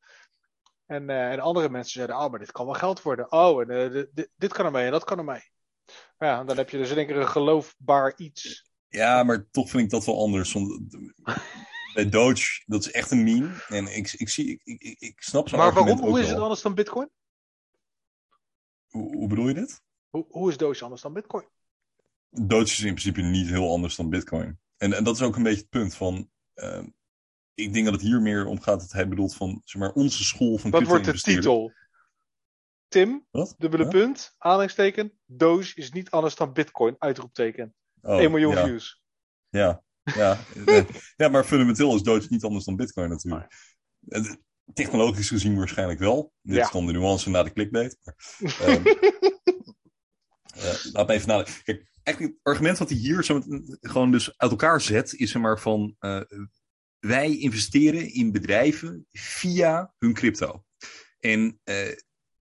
En, 0.86 1.10
eh, 1.10 1.32
en 1.32 1.40
andere 1.40 1.68
mensen 1.68 1.92
zeiden, 1.92 2.16
oh, 2.16 2.30
maar 2.30 2.38
dit 2.38 2.52
kan 2.52 2.64
wel 2.64 2.74
geld 2.74 3.02
worden. 3.02 3.32
Oh, 3.32 3.60
en 3.60 3.70
eh, 3.70 4.04
dit- 4.36 4.52
kan 4.52 4.64
ermee 4.64 4.84
en 4.84 4.90
dat 4.90 5.04
kan 5.04 5.18
ermee. 5.18 5.50
Ja, 6.18 6.44
dan 6.44 6.56
heb 6.56 6.70
je 6.70 6.78
dus 6.78 6.90
in 6.90 6.96
één 6.96 7.06
keer 7.06 7.16
een 7.16 7.28
geloofbaar 7.28 8.14
iets. 8.16 8.70
Ja, 8.88 9.22
maar 9.22 9.50
toch 9.50 9.70
vind 9.70 9.82
ik 9.82 9.90
dat 9.90 10.04
wel 10.04 10.20
anders. 10.20 10.52
Want 10.52 10.96
bij 11.94 12.08
Doge, 12.08 12.62
dat 12.66 12.80
is 12.80 12.90
echt 12.90 13.10
een 13.10 13.24
meme. 13.24 13.64
En 13.68 13.96
ik, 13.96 14.12
ik, 14.12 14.28
zie, 14.28 14.60
ik, 14.64 14.80
ik, 14.80 15.00
ik 15.00 15.22
snap 15.22 15.48
zo'n 15.48 15.58
Maar 15.58 15.72
waarom? 15.72 15.98
Hoe 15.98 16.20
is 16.20 16.28
het 16.28 16.38
anders 16.38 16.62
dan 16.62 16.74
Bitcoin? 16.74 17.10
Hoe, 18.86 19.16
hoe 19.16 19.28
bedoel 19.28 19.48
je 19.48 19.54
dit? 19.54 19.82
Hoe, 20.10 20.26
hoe 20.28 20.50
is 20.50 20.56
Doge 20.56 20.82
anders 20.82 21.02
dan 21.02 21.12
Bitcoin? 21.12 21.48
Doge 22.42 22.62
is 22.62 22.78
in 22.80 22.94
principe 22.94 23.20
niet 23.20 23.48
heel 23.48 23.70
anders 23.70 23.96
dan 23.96 24.10
Bitcoin. 24.10 24.58
En, 24.76 24.92
en 24.92 25.04
dat 25.04 25.14
is 25.16 25.22
ook 25.22 25.36
een 25.36 25.42
beetje 25.42 25.60
het 25.60 25.68
punt 25.68 25.94
van. 25.94 26.30
ehm, 26.54 26.86
ik 27.54 27.72
denk 27.72 27.84
dat 27.84 27.94
het 27.94 28.02
hier 28.02 28.20
meer 28.20 28.46
om 28.46 28.60
gaat 28.60 28.80
dat 28.80 28.92
hij 28.92 29.08
bedoelt 29.08 29.34
van 29.34 29.60
zeg 29.64 29.80
maar, 29.80 29.92
onze 29.92 30.24
school 30.24 30.58
van 30.58 30.70
Wat 30.70 30.82
wordt 30.82 31.04
de 31.04 31.20
titel? 31.20 31.72
Tim, 32.88 33.26
Wat? 33.30 33.54
dubbele 33.58 33.82
Ja? 33.82 33.88
punt, 33.88 34.34
aanhalingsteken. 34.38 35.18
Doge 35.24 35.74
is 35.74 35.90
niet 35.92 36.10
anders 36.10 36.34
dan 36.34 36.52
Bitcoin, 36.52 36.94
uitroepteken. 36.98 37.74
Oh, 38.02 38.18
1 38.20 38.30
miljoen 38.30 38.52
ja, 38.54 38.64
views. 38.64 39.02
Ja, 39.48 39.82
ja, 40.02 40.38
eh, 40.66 40.84
ja, 41.16 41.28
maar 41.28 41.44
fundamenteel 41.44 41.94
is 41.94 42.02
Doge 42.02 42.26
niet 42.30 42.44
anders 42.44 42.64
dan 42.64 42.76
Bitcoin 42.76 43.08
natuurlijk. 43.08 43.52
Eh, 44.08 44.32
Technologisch 44.74 45.28
gezien 45.28 45.56
waarschijnlijk 45.56 45.98
wel. 45.98 46.32
Dit 46.42 46.56
Ja. 46.56 46.62
is 46.64 46.70
dan 46.70 46.86
de 46.86 46.92
nuance 46.92 47.30
na 47.30 47.42
de 47.42 47.52
clickbait. 47.52 47.98
Maar, 48.04 48.56
ehm, 48.60 48.84
eh, 50.64 50.84
laat 50.92 51.06
me 51.06 51.12
even 51.12 51.28
nadenken. 51.28 51.62
Kijk, 51.62 51.86
eigenlijk 52.06 52.36
het 52.36 52.54
argument 52.54 52.78
wat 52.78 52.88
hij 52.88 52.98
hier 52.98 53.24
zo 53.24 53.42
gewoon 53.80 54.10
dus 54.10 54.38
uit 54.38 54.50
elkaar 54.50 54.80
zet, 54.80 55.14
is 55.14 55.34
er 55.34 55.40
maar 55.40 55.60
van 55.60 55.96
eh, 55.98 56.20
wij 56.98 57.38
investeren 57.38 58.12
in 58.12 58.32
bedrijven 58.32 59.06
via 59.12 59.94
hun 59.98 60.14
crypto. 60.14 60.64
En 61.18 61.60
eh, 61.64 61.92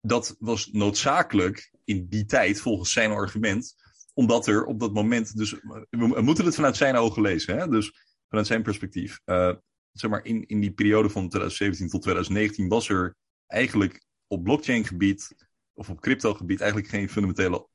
dat 0.00 0.36
was 0.38 0.68
noodzakelijk 0.72 1.72
in 1.84 2.06
die 2.08 2.24
tijd, 2.24 2.60
volgens 2.60 2.92
zijn 2.92 3.10
argument, 3.10 3.74
omdat 4.14 4.46
er 4.46 4.64
op 4.64 4.80
dat 4.80 4.92
moment, 4.92 5.36
dus 5.36 5.50
we, 5.52 5.88
we 5.90 6.22
moeten 6.22 6.44
het 6.44 6.54
vanuit 6.54 6.76
zijn 6.76 6.96
ogen 6.96 7.22
lezen, 7.22 7.58
hè? 7.58 7.68
dus 7.68 7.92
vanuit 8.28 8.46
zijn 8.46 8.62
perspectief. 8.62 9.20
eh, 9.24 9.52
zeg 9.92 10.10
maar, 10.10 10.24
in, 10.24 10.46
in 10.46 10.60
die 10.60 10.72
periode 10.72 11.10
van 11.10 11.28
2017 11.28 11.88
tot 11.88 12.02
2019 12.02 12.68
was 12.68 12.88
er 12.88 13.16
eigenlijk 13.46 14.04
op 14.26 14.44
blockchain 14.44 14.84
gebied 14.84 15.48
of 15.72 15.90
op 15.90 16.00
crypto 16.00 16.34
gebied 16.34 16.60
eigenlijk 16.60 16.90
geen 16.90 17.08
fundamentele 17.08 17.68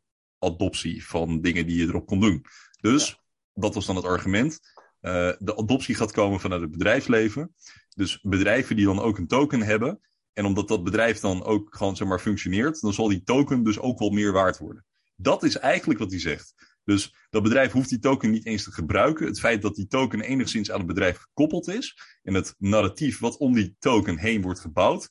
adoptie 0.45 1.05
van 1.05 1.41
dingen 1.41 1.67
die 1.67 1.77
je 1.77 1.87
erop 1.87 2.05
kon 2.05 2.19
doen. 2.19 2.45
Dus 2.81 3.19
dat 3.53 3.73
was 3.73 3.85
dan 3.85 3.95
het 3.95 4.05
argument. 4.05 4.59
Eh, 4.99 5.31
de 5.39 5.57
adoptie 5.57 5.95
gaat 5.95 6.11
komen 6.11 6.39
vanuit 6.39 6.61
het 6.61 6.71
bedrijfsleven. 6.71 7.55
Dus 7.95 8.21
bedrijven 8.21 8.75
die 8.75 8.85
dan 8.85 8.99
ook 8.99 9.17
een 9.17 9.27
token 9.27 9.61
hebben. 9.61 9.99
En 10.33 10.45
omdat 10.45 10.67
dat 10.67 10.83
bedrijf 10.83 11.19
dan 11.19 11.43
ook 11.43 11.75
gewoon 11.75 11.95
zeg 11.95 12.07
maar 12.07 12.19
functioneert, 12.19 12.81
dan 12.81 12.93
zal 12.93 13.07
die 13.07 13.23
token 13.23 13.63
dus 13.63 13.79
ook 13.79 13.99
wel 13.99 14.09
meer 14.09 14.31
waard 14.31 14.57
worden. 14.57 14.85
Dat 15.15 15.43
is 15.43 15.57
eigenlijk 15.57 15.99
wat 15.99 16.11
hij 16.11 16.19
zegt. 16.19 16.53
Dus 16.83 17.15
dat 17.29 17.43
bedrijf 17.43 17.71
hoeft 17.71 17.89
die 17.89 17.99
token 17.99 18.31
niet 18.31 18.45
eens 18.45 18.63
te 18.63 18.71
gebruiken. 18.71 19.25
Het 19.25 19.39
feit 19.39 19.61
dat 19.61 19.75
die 19.75 19.87
token 19.87 20.21
enigszins 20.21 20.71
aan 20.71 20.77
het 20.77 20.87
bedrijf 20.87 21.17
gekoppeld 21.17 21.67
is 21.67 21.97
en 22.23 22.33
het 22.33 22.55
narratief 22.57 23.19
wat 23.19 23.37
om 23.37 23.53
die 23.53 23.75
token 23.79 24.17
heen 24.17 24.41
wordt 24.41 24.59
gebouwd, 24.59 25.09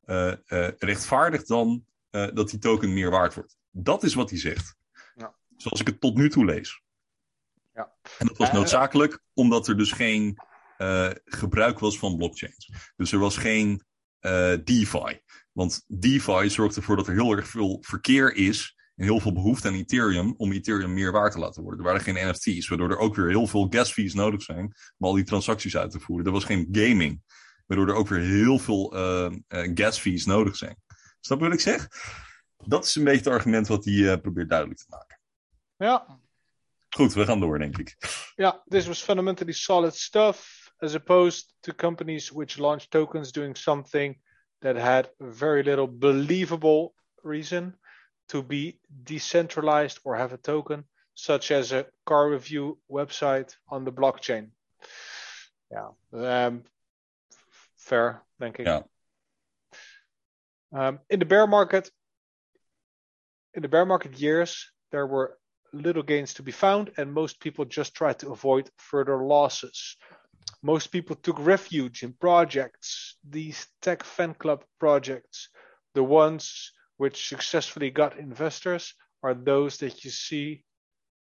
eh, 0.00 0.32
eh, 0.32 0.72
rechtvaardigt 0.78 1.48
dan 1.48 1.84
dat 2.10 2.50
die 2.50 2.58
token 2.58 2.92
meer 2.92 3.10
waard 3.10 3.34
wordt. 3.34 3.55
Dat 3.78 4.02
is 4.02 4.14
wat 4.14 4.30
hij 4.30 4.38
zegt. 4.38 4.76
Ja. 5.14 5.34
Zoals 5.56 5.80
ik 5.80 5.86
het 5.86 6.00
tot 6.00 6.16
nu 6.16 6.30
toe 6.30 6.44
lees. 6.44 6.82
Ja. 7.74 7.92
En 8.18 8.26
dat 8.26 8.36
was 8.36 8.48
Eh, 8.48 8.54
noodzakelijk 8.54 9.20
omdat 9.34 9.68
er 9.68 9.76
dus 9.76 9.92
geen 9.92 10.38
eh, 10.76 11.10
gebruik 11.24 11.78
was 11.78 11.98
van 11.98 12.16
blockchains. 12.16 12.72
Dus 12.96 13.12
er 13.12 13.18
was 13.18 13.36
geen 13.36 13.82
eh, 14.18 14.54
DeFi. 14.64 15.20
Want 15.52 15.84
DeFi 15.86 16.50
zorgt 16.50 16.76
ervoor 16.76 16.96
dat 16.96 17.06
er 17.06 17.12
heel 17.14 17.32
erg 17.36 17.48
veel 17.48 17.78
verkeer 17.80 18.34
is 18.34 18.76
en 18.96 19.04
heel 19.04 19.20
veel 19.20 19.32
behoefte 19.32 19.68
aan 19.68 19.74
Ethereum 19.74 20.34
om 20.36 20.52
Ethereum 20.52 20.94
meer 20.94 21.12
waard 21.12 21.32
te 21.32 21.38
laten 21.38 21.62
worden. 21.62 21.80
Er 21.80 21.86
waren 21.86 22.00
geen 22.00 22.28
NFT's, 22.28 22.68
waardoor 22.68 22.90
er 22.90 22.98
ook 22.98 23.14
weer 23.14 23.28
heel 23.28 23.46
veel 23.46 23.66
gas 23.70 23.92
fees 23.92 24.14
nodig 24.14 24.42
zijn 24.42 24.64
om 24.98 25.06
al 25.06 25.12
die 25.12 25.24
transacties 25.24 25.76
uit 25.76 25.90
te 25.90 26.00
voeren. 26.00 26.26
Er 26.26 26.32
was 26.32 26.44
geen 26.44 26.68
gaming, 26.72 27.22
waardoor 27.66 27.88
er 27.88 27.94
ook 27.94 28.08
weer 28.08 28.20
heel 28.20 28.58
veel 28.58 28.96
eh, 28.96 29.30
gas 29.74 29.98
fees 29.98 30.24
nodig 30.24 30.56
zijn. 30.56 30.76
Snap 31.20 31.38
je 31.38 31.44
wat 31.44 31.54
ik 31.54 31.60
zeg? 31.60 31.88
Dat 32.64 32.84
is 32.84 32.94
een 32.94 33.04
beetje 33.04 33.18
het 33.18 33.28
argument 33.28 33.66
wat 33.66 33.84
hij 33.84 34.12
eh, 34.12 34.20
probeert 34.20 34.48
duidelijk 34.48 34.78
te 34.80 34.86
maken. 34.88 35.20
Ja, 35.76 36.20
Goed, 36.96 37.14
we 37.14 37.24
gaan 37.24 37.40
door, 37.40 37.58
denk 37.58 37.78
ik. 37.78 37.96
Yeah, 38.36 38.54
this 38.68 38.86
was 38.86 39.02
fundamentally 39.02 39.52
solid 39.52 39.94
stuff, 39.94 40.70
as 40.78 40.94
opposed 40.94 41.54
to 41.60 41.72
companies 41.74 42.30
which 42.30 42.56
launched 42.56 42.90
tokens 42.90 43.32
doing 43.32 43.56
something 43.56 44.18
that 44.60 44.76
had 44.76 45.10
very 45.18 45.62
little 45.62 45.88
believable 45.88 46.94
reason 47.22 47.78
to 48.26 48.42
be 48.42 48.78
decentralized 49.02 50.00
or 50.04 50.16
have 50.16 50.34
a 50.34 50.38
token, 50.38 50.88
such 51.14 51.50
as 51.50 51.72
a 51.72 51.86
car 52.04 52.30
review 52.30 52.78
website 52.88 53.56
on 53.66 53.84
the 53.84 53.92
blockchain. 53.92 54.50
Yeah, 55.70 55.90
um, 56.12 56.64
fair, 57.74 58.22
denk 58.38 58.58
ik. 58.58 58.66
Ja. 58.66 58.86
Um, 60.70 61.00
in 61.06 61.18
the 61.18 61.26
bear 61.26 61.46
market, 61.46 61.92
in 63.56 63.62
the 63.62 63.68
bear 63.68 63.86
market 63.86 64.20
years, 64.20 64.70
there 64.90 65.06
were 65.06 65.38
little 65.72 66.02
gains 66.02 66.34
to 66.34 66.42
be 66.42 66.52
found, 66.52 66.92
and 66.96 67.12
most 67.12 67.40
people 67.40 67.64
just 67.64 67.94
tried 67.94 68.18
to 68.18 68.30
avoid 68.30 68.70
further 68.76 69.24
losses. 69.24 69.96
Most 70.62 70.92
people 70.92 71.16
took 71.16 71.38
refuge 71.38 72.02
in 72.02 72.12
projects, 72.12 73.16
these 73.30 73.66
tech 73.80 74.04
fan 74.04 74.34
club 74.34 74.64
projects. 74.78 75.48
The 75.94 76.02
ones 76.02 76.72
which 76.98 77.28
successfully 77.28 77.90
got 77.90 78.18
investors 78.18 78.94
are 79.22 79.34
those 79.34 79.78
that 79.78 80.04
you 80.04 80.10
see 80.10 80.62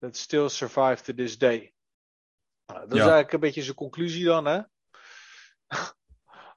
that 0.01 0.15
still 0.15 0.49
survive 0.49 1.03
to 1.03 1.13
this 1.13 1.37
day. 1.37 1.73
Nou, 2.67 2.79
dat 2.79 2.91
is 2.91 2.97
Ja. 2.97 3.03
eigenlijk 3.03 3.33
een 3.33 3.39
beetje 3.39 3.63
zijn 3.63 3.75
conclusie 3.75 4.25
dan, 4.25 4.45
hè? 4.45 4.61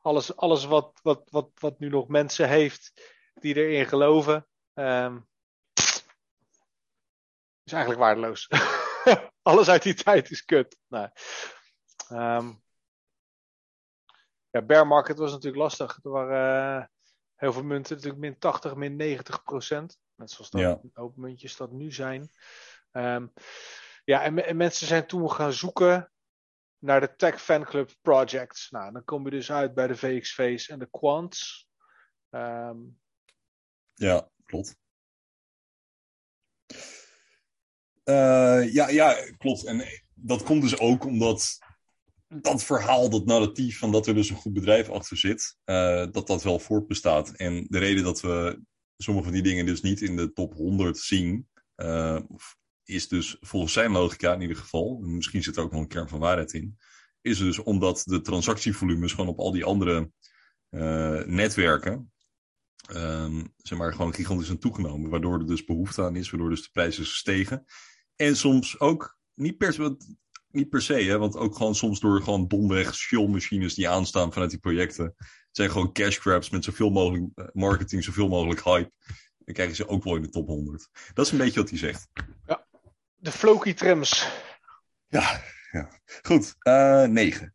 alles 0.03 0.37
alles 0.37 0.65
wat, 0.65 1.01
wat, 1.03 1.23
wat, 1.31 1.51
wat 1.61 1.79
nu 1.79 1.89
nog 1.89 2.09
mensen 2.09 2.49
heeft 2.49 2.93
die 3.41 3.55
erin 3.55 3.87
geloven, 3.87 4.47
ehm, 4.75 5.19
is 7.69 7.73
eigenlijk 7.73 8.03
waardeloos. 8.03 8.49
Alles 9.43 9.69
uit 9.69 9.83
die 9.83 9.95
tijd 9.95 10.31
is 10.31 10.45
kut. 10.45 10.79
Nee. 10.87 11.09
Ehm, 12.09 12.53
ja, 14.51 14.63
bear 14.63 14.87
market 14.87 15.19
was 15.19 15.31
natuurlijk 15.31 15.63
lastig. 15.63 15.99
Er 16.03 16.11
waren 16.11 16.81
eh, 16.81 16.87
heel 17.35 17.53
veel 17.53 17.65
munten, 17.65 17.95
natuurlijk 17.95 18.23
min 18.23 18.39
80, 18.39 18.75
min 18.75 18.97
90 18.97 19.43
procent. 19.43 19.99
Net 20.15 20.31
zoals 20.31 20.51
dat 20.51 20.61
Ja. 20.61 20.81
muntjes 21.15 21.57
dat 21.57 21.73
nu 21.73 21.93
zijn. 21.93 22.31
Ehm, 22.91 23.27
ja, 24.05 24.23
en 24.23 24.57
mensen 24.57 24.87
zijn 24.87 25.07
toen 25.07 25.31
gaan 25.31 25.53
zoeken 25.53 26.13
naar 26.79 27.01
de 27.01 27.17
Tech 27.17 27.43
Fanclub 27.43 27.91
Projects. 28.01 28.71
Nou, 28.71 28.93
dan 28.93 29.05
kom 29.05 29.25
je 29.25 29.31
dus 29.31 29.53
uit 29.53 29.75
bij 29.75 29.87
de 29.87 29.97
VXV's 29.97 30.69
en 30.69 30.79
de 30.79 30.89
Quants. 30.91 31.69
Ehm, 32.31 32.77
Ja, 33.95 34.31
klopt. 34.45 34.77
Eh, 38.09 38.73
ja, 38.73 38.89
ja, 38.89 39.17
klopt. 39.39 39.65
En 39.65 39.85
dat 40.15 40.43
komt 40.43 40.63
dus 40.63 40.79
ook 40.79 41.05
omdat 41.05 41.59
dat 42.29 42.65
verhaal, 42.65 43.11
dat 43.11 43.25
narratief 43.25 43.79
van 43.79 43.93
dat 43.93 44.07
er 44.07 44.15
dus 44.15 44.31
een 44.31 44.37
goed 44.37 44.53
bedrijf 44.53 44.89
achter 44.89 45.17
zit, 45.17 45.57
eh, 45.65 46.07
dat 46.11 46.27
dat 46.27 46.43
wel 46.43 46.59
voortbestaat. 46.59 47.31
En 47.31 47.67
de 47.69 47.79
reden 47.79 48.05
dat 48.05 48.21
we 48.21 48.63
sommige 48.97 49.27
van 49.27 49.35
die 49.35 49.43
dingen 49.43 49.67
dus 49.67 49.81
niet 49.81 50.01
in 50.01 50.17
de 50.17 50.33
top 50.33 50.55
100 50.55 50.99
zien, 50.99 51.49
eh, 51.75 52.21
is 52.85 53.09
dus 53.09 53.37
volgens 53.41 53.73
zijn 53.73 53.91
logica 53.91 54.35
in 54.35 54.41
ieder 54.41 54.57
geval, 54.57 55.01
en 55.03 55.15
misschien 55.15 55.43
zit 55.43 55.57
er 55.57 55.63
ook 55.63 55.73
nog 55.73 55.81
een 55.81 55.89
kern 55.89 56.09
van 56.09 56.19
waarheid 56.21 56.53
in, 56.53 56.79
is 57.21 57.39
dus 57.39 57.59
omdat 57.59 58.03
de 58.05 58.21
transactievolumes 58.21 59.13
gewoon 59.13 59.31
op 59.31 59.39
al 59.39 59.53
die 59.53 59.65
andere 59.65 60.11
netwerken, 61.27 62.13
ehm, 62.93 63.45
zeg 63.57 63.79
maar, 63.79 63.93
gewoon 63.93 64.15
gigantisch 64.15 64.47
zijn 64.47 64.59
toegenomen. 64.59 65.11
Waardoor 65.11 65.39
er 65.39 65.47
dus 65.47 65.65
behoefte 65.65 66.03
aan 66.03 66.17
is, 66.17 66.31
waardoor 66.31 66.51
dus 66.51 66.63
de 66.63 66.69
prijs 66.73 66.99
is 66.99 67.11
gestegen. 67.11 67.67
En 68.19 68.37
soms 68.37 68.81
ook 68.81 69.19
niet 69.35 69.57
per 69.59 69.73
se, 69.73 69.83
want- 69.83 70.17
niet 70.51 70.69
per 70.69 70.83
se, 70.83 70.95
hè, 70.95 71.19
want 71.19 71.37
ook 71.37 71.57
gewoon 71.57 71.75
soms 71.75 72.01
door 72.01 72.23
gewoon 72.23 72.49
domweg 72.49 72.95
shell-machines 72.95 73.75
die 73.75 73.89
aanstaan 73.89 74.33
vanuit 74.33 74.51
die 74.51 74.59
projecten. 74.61 75.05
Het 75.17 75.57
zijn 75.57 75.71
gewoon 75.71 75.93
cash 75.93 76.19
grabs 76.19 76.51
met 76.51 76.65
zoveel 76.65 76.91
mogelijk 76.91 77.25
eh, 77.35 77.45
marketing, 77.53 78.05
zoveel 78.05 78.29
mogelijk 78.29 78.65
hype. 78.65 78.91
Dan 79.39 79.55
krijgen 79.55 79.77
ze 79.77 79.89
ook 79.89 80.05
wel 80.05 80.17
in 80.17 80.23
de 80.23 80.29
top 80.29 80.47
100. 80.47 80.89
Dat 81.15 81.27
is 81.27 81.33
een 81.33 81.39
beetje 81.39 81.61
wat 81.61 81.69
hij 81.71 81.79
zegt. 81.79 82.09
de 83.17 83.33
Floki 83.33 83.75
Trims. 83.75 84.29
Ja, 85.09 85.41
ja. 85.73 86.01
goed. 86.23 86.55
eh 86.59 87.05
9. 87.05 87.55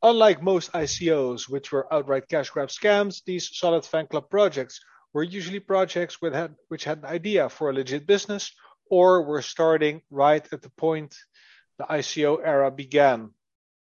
Unlike 0.00 0.42
most 0.42 0.74
ICOs, 0.74 1.46
which 1.46 1.70
were 1.70 1.88
outright 1.88 2.26
cash 2.26 2.50
grab 2.50 2.70
scams, 2.70 3.22
these 3.22 3.54
solid 3.54 3.86
fan 3.86 4.06
club 4.06 4.28
projects 4.28 4.86
were 5.10 5.36
usually 5.36 5.60
projects 5.60 6.18
with 6.18 6.32
had, 6.34 6.50
which 6.68 6.84
had 6.84 7.04
an 7.04 7.14
idea 7.14 7.48
for 7.50 7.68
a 7.68 7.72
legit 7.72 8.06
business 8.06 8.60
or 8.90 9.26
were 9.26 9.42
starting 9.42 10.02
right 10.08 10.52
at 10.52 10.62
the 10.62 10.70
point 10.74 11.28
the 11.76 11.86
ICO 11.96 12.40
era 12.40 12.70
began. 12.70 13.34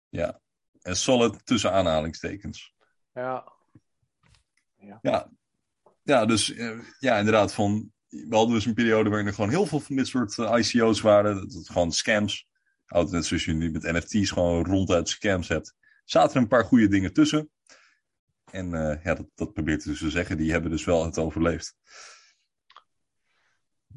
Ja. 0.09 0.41
En 0.83 0.97
solid 0.97 1.47
tussen 1.47 1.73
aanhalingstekens. 1.73 2.75
Ja, 3.13 3.53
Ja, 5.03 5.31
ja 6.03 6.27
dus 6.27 6.55
eh, 6.55 6.79
ja, 6.99 7.19
inderdaad. 7.19 7.55
Van, 7.55 7.93
we 8.09 8.37
hadden 8.37 8.55
dus 8.55 8.67
een 8.67 8.75
periode 8.75 9.09
waarin 9.09 9.27
er 9.27 9.35
gewoon 9.35 9.51
heel 9.51 9.67
veel 9.67 9.81
van 9.81 9.97
dit 9.97 10.07
soort 10.07 10.39
eh, 10.39 10.59
ICO's 10.59 11.01
waren. 11.01 11.35
Dat 11.35 11.53
het 11.53 11.69
gewoon 11.69 11.93
scams. 11.93 12.47
Net 12.89 13.27
zoals 13.27 13.45
je 13.45 13.53
nu 13.53 13.71
met 13.71 13.83
NFT's 13.83 14.31
gewoon 14.31 14.65
ronduit 14.65 15.09
scams 15.09 15.49
hebt. 15.49 15.75
Zaten 16.05 16.37
er 16.37 16.43
een 16.43 16.49
paar 16.49 16.65
goede 16.65 16.89
dingen 16.89 17.13
tussen. 17.13 17.51
En 18.51 18.75
eh, 18.75 19.05
ja, 19.05 19.15
dat, 19.15 19.27
dat 19.35 19.53
probeert 19.53 19.85
dus 19.85 19.99
te 19.99 20.11
zeggen. 20.11 20.37
Die 20.37 20.53
hebben 20.53 20.71
dus 20.71 20.85
wel 20.85 21.05
het 21.05 21.19
overleefd. 21.19 21.77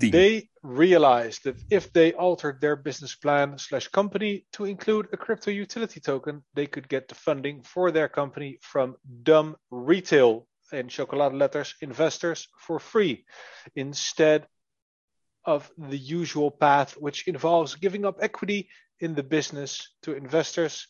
Tien. 0.01 0.11
they 0.11 0.49
realized 0.63 1.43
that 1.45 1.57
if 1.69 1.91
they 1.93 2.13
altered 2.13 2.59
their 2.59 2.75
business 2.75 3.15
plan 3.15 3.57
slash 3.57 3.87
company 3.87 4.45
to 4.53 4.65
include 4.65 5.07
a 5.11 5.17
crypto 5.17 5.51
utility 5.51 5.99
token, 5.99 6.43
they 6.53 6.67
could 6.67 6.89
get 6.89 7.07
the 7.07 7.15
funding 7.15 7.63
for 7.63 7.91
their 7.91 8.09
company 8.09 8.57
from 8.61 8.95
dumb 9.23 9.55
retail 9.69 10.47
in 10.71 10.87
chocolate 10.87 11.33
letters 11.33 11.75
investors 11.81 12.47
for 12.57 12.79
free 12.79 13.25
instead 13.75 14.47
of 15.45 15.69
the 15.77 15.97
usual 15.97 16.51
path, 16.51 16.93
which 16.93 17.27
involves 17.27 17.75
giving 17.75 18.05
up 18.05 18.17
equity 18.21 18.69
in 18.99 19.15
the 19.15 19.23
business 19.23 19.95
to 20.03 20.13
investors 20.13 20.87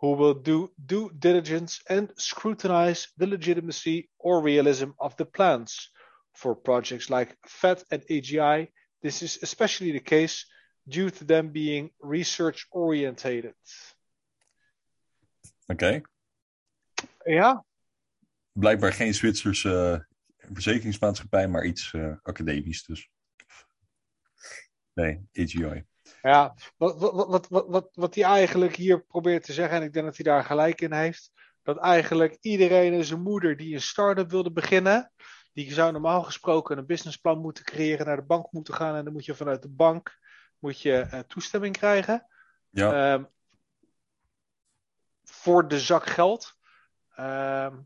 who 0.00 0.12
will 0.12 0.34
do 0.34 0.70
due 0.86 1.10
diligence 1.18 1.80
and 1.88 2.10
scrutinize 2.16 3.08
the 3.18 3.26
legitimacy 3.26 4.08
or 4.18 4.40
realism 4.40 4.90
of 4.98 5.14
the 5.16 5.26
plans. 5.26 5.90
For 6.32 6.56
projects 6.56 7.08
like 7.08 7.36
FET 7.40 7.84
and 7.88 8.02
AGI, 8.10 8.72
this 9.00 9.22
is 9.22 9.38
especially 9.42 9.92
the 9.92 10.02
case 10.02 10.46
due 10.88 11.10
to 11.10 11.24
them 11.24 11.52
being 11.52 11.92
research 11.98 12.66
orientated. 12.70 13.54
Oké. 15.66 16.00
Ja, 17.24 17.64
Blijkbaar 18.52 18.92
geen 18.92 19.14
Zwitserse 19.14 20.04
eh, 20.36 20.52
verzekeringsmaatschappij, 20.52 21.48
maar 21.48 21.64
iets 21.64 21.92
eh, 21.92 22.12
academisch 22.22 22.84
dus. 22.84 23.10
Nee, 24.92 25.28
AGI. 25.32 25.84
ja. 26.22 26.54
Wat, 26.76 26.98
wat, 26.98 27.26
wat, 27.26 27.48
wat, 27.48 27.66
wat, 27.68 27.88
wat 27.92 28.14
hij 28.14 28.24
eigenlijk 28.24 28.76
hier 28.76 29.04
probeert 29.04 29.44
te 29.44 29.52
zeggen, 29.52 29.76
en 29.76 29.82
ik 29.82 29.92
denk 29.92 30.04
dat 30.06 30.16
hij 30.16 30.24
daar 30.24 30.44
gelijk 30.44 30.80
in 30.80 30.92
heeft, 30.92 31.32
dat 31.62 31.78
eigenlijk 31.78 32.36
iedereen 32.40 32.92
en 32.92 33.04
zijn 33.04 33.22
moeder 33.22 33.56
die 33.56 33.74
een 33.74 33.80
start-up 33.80 34.30
wilde 34.30 34.52
beginnen, 34.52 35.12
die 35.64 35.72
zou 35.72 35.92
normaal 35.92 36.22
gesproken 36.22 36.78
een 36.78 36.86
businessplan 36.86 37.38
moeten 37.38 37.64
creëren, 37.64 38.06
naar 38.06 38.16
de 38.16 38.22
bank 38.22 38.52
moeten 38.52 38.74
gaan 38.74 38.94
en 38.94 39.04
dan 39.04 39.12
moet 39.12 39.24
je 39.24 39.34
vanuit 39.34 39.62
de 39.62 39.68
bank 39.68 40.18
moet 40.58 40.80
je, 40.80 41.00
eh, 41.00 41.18
toestemming 41.18 41.76
krijgen. 41.76 42.26
Ja, 42.70 43.12
Ehm, 43.12 43.24
voor 45.24 45.68
de 45.68 45.80
zak 45.80 46.06
geld. 46.06 46.58
Ehm, 47.14 47.78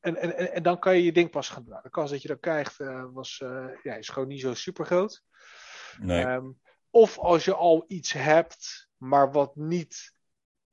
en, 0.00 0.16
en, 0.16 0.52
en, 0.52 0.62
dan 0.62 0.78
kan 0.78 0.96
je 0.96 1.04
je 1.04 1.12
ding 1.12 1.30
pas 1.30 1.48
gaan 1.48 1.64
doen. 1.64 1.78
De 1.82 1.90
kans 1.90 2.10
dat 2.10 2.22
je 2.22 2.28
dat 2.28 2.40
krijgt 2.40 2.80
eh, 2.80 3.04
was, 3.12 3.40
eh, 3.40 3.68
ja, 3.82 3.94
is 3.94 4.08
gewoon 4.08 4.28
niet 4.28 4.40
zo 4.40 4.54
super 4.54 4.86
groot. 4.86 5.24
nee. 5.98 6.24
Ehm, 6.24 6.50
of 6.90 7.18
als 7.18 7.44
je 7.44 7.54
al 7.54 7.84
iets 7.88 8.12
hebt, 8.12 8.88
maar 8.96 9.32
wat 9.32 9.56
niet 9.56 10.14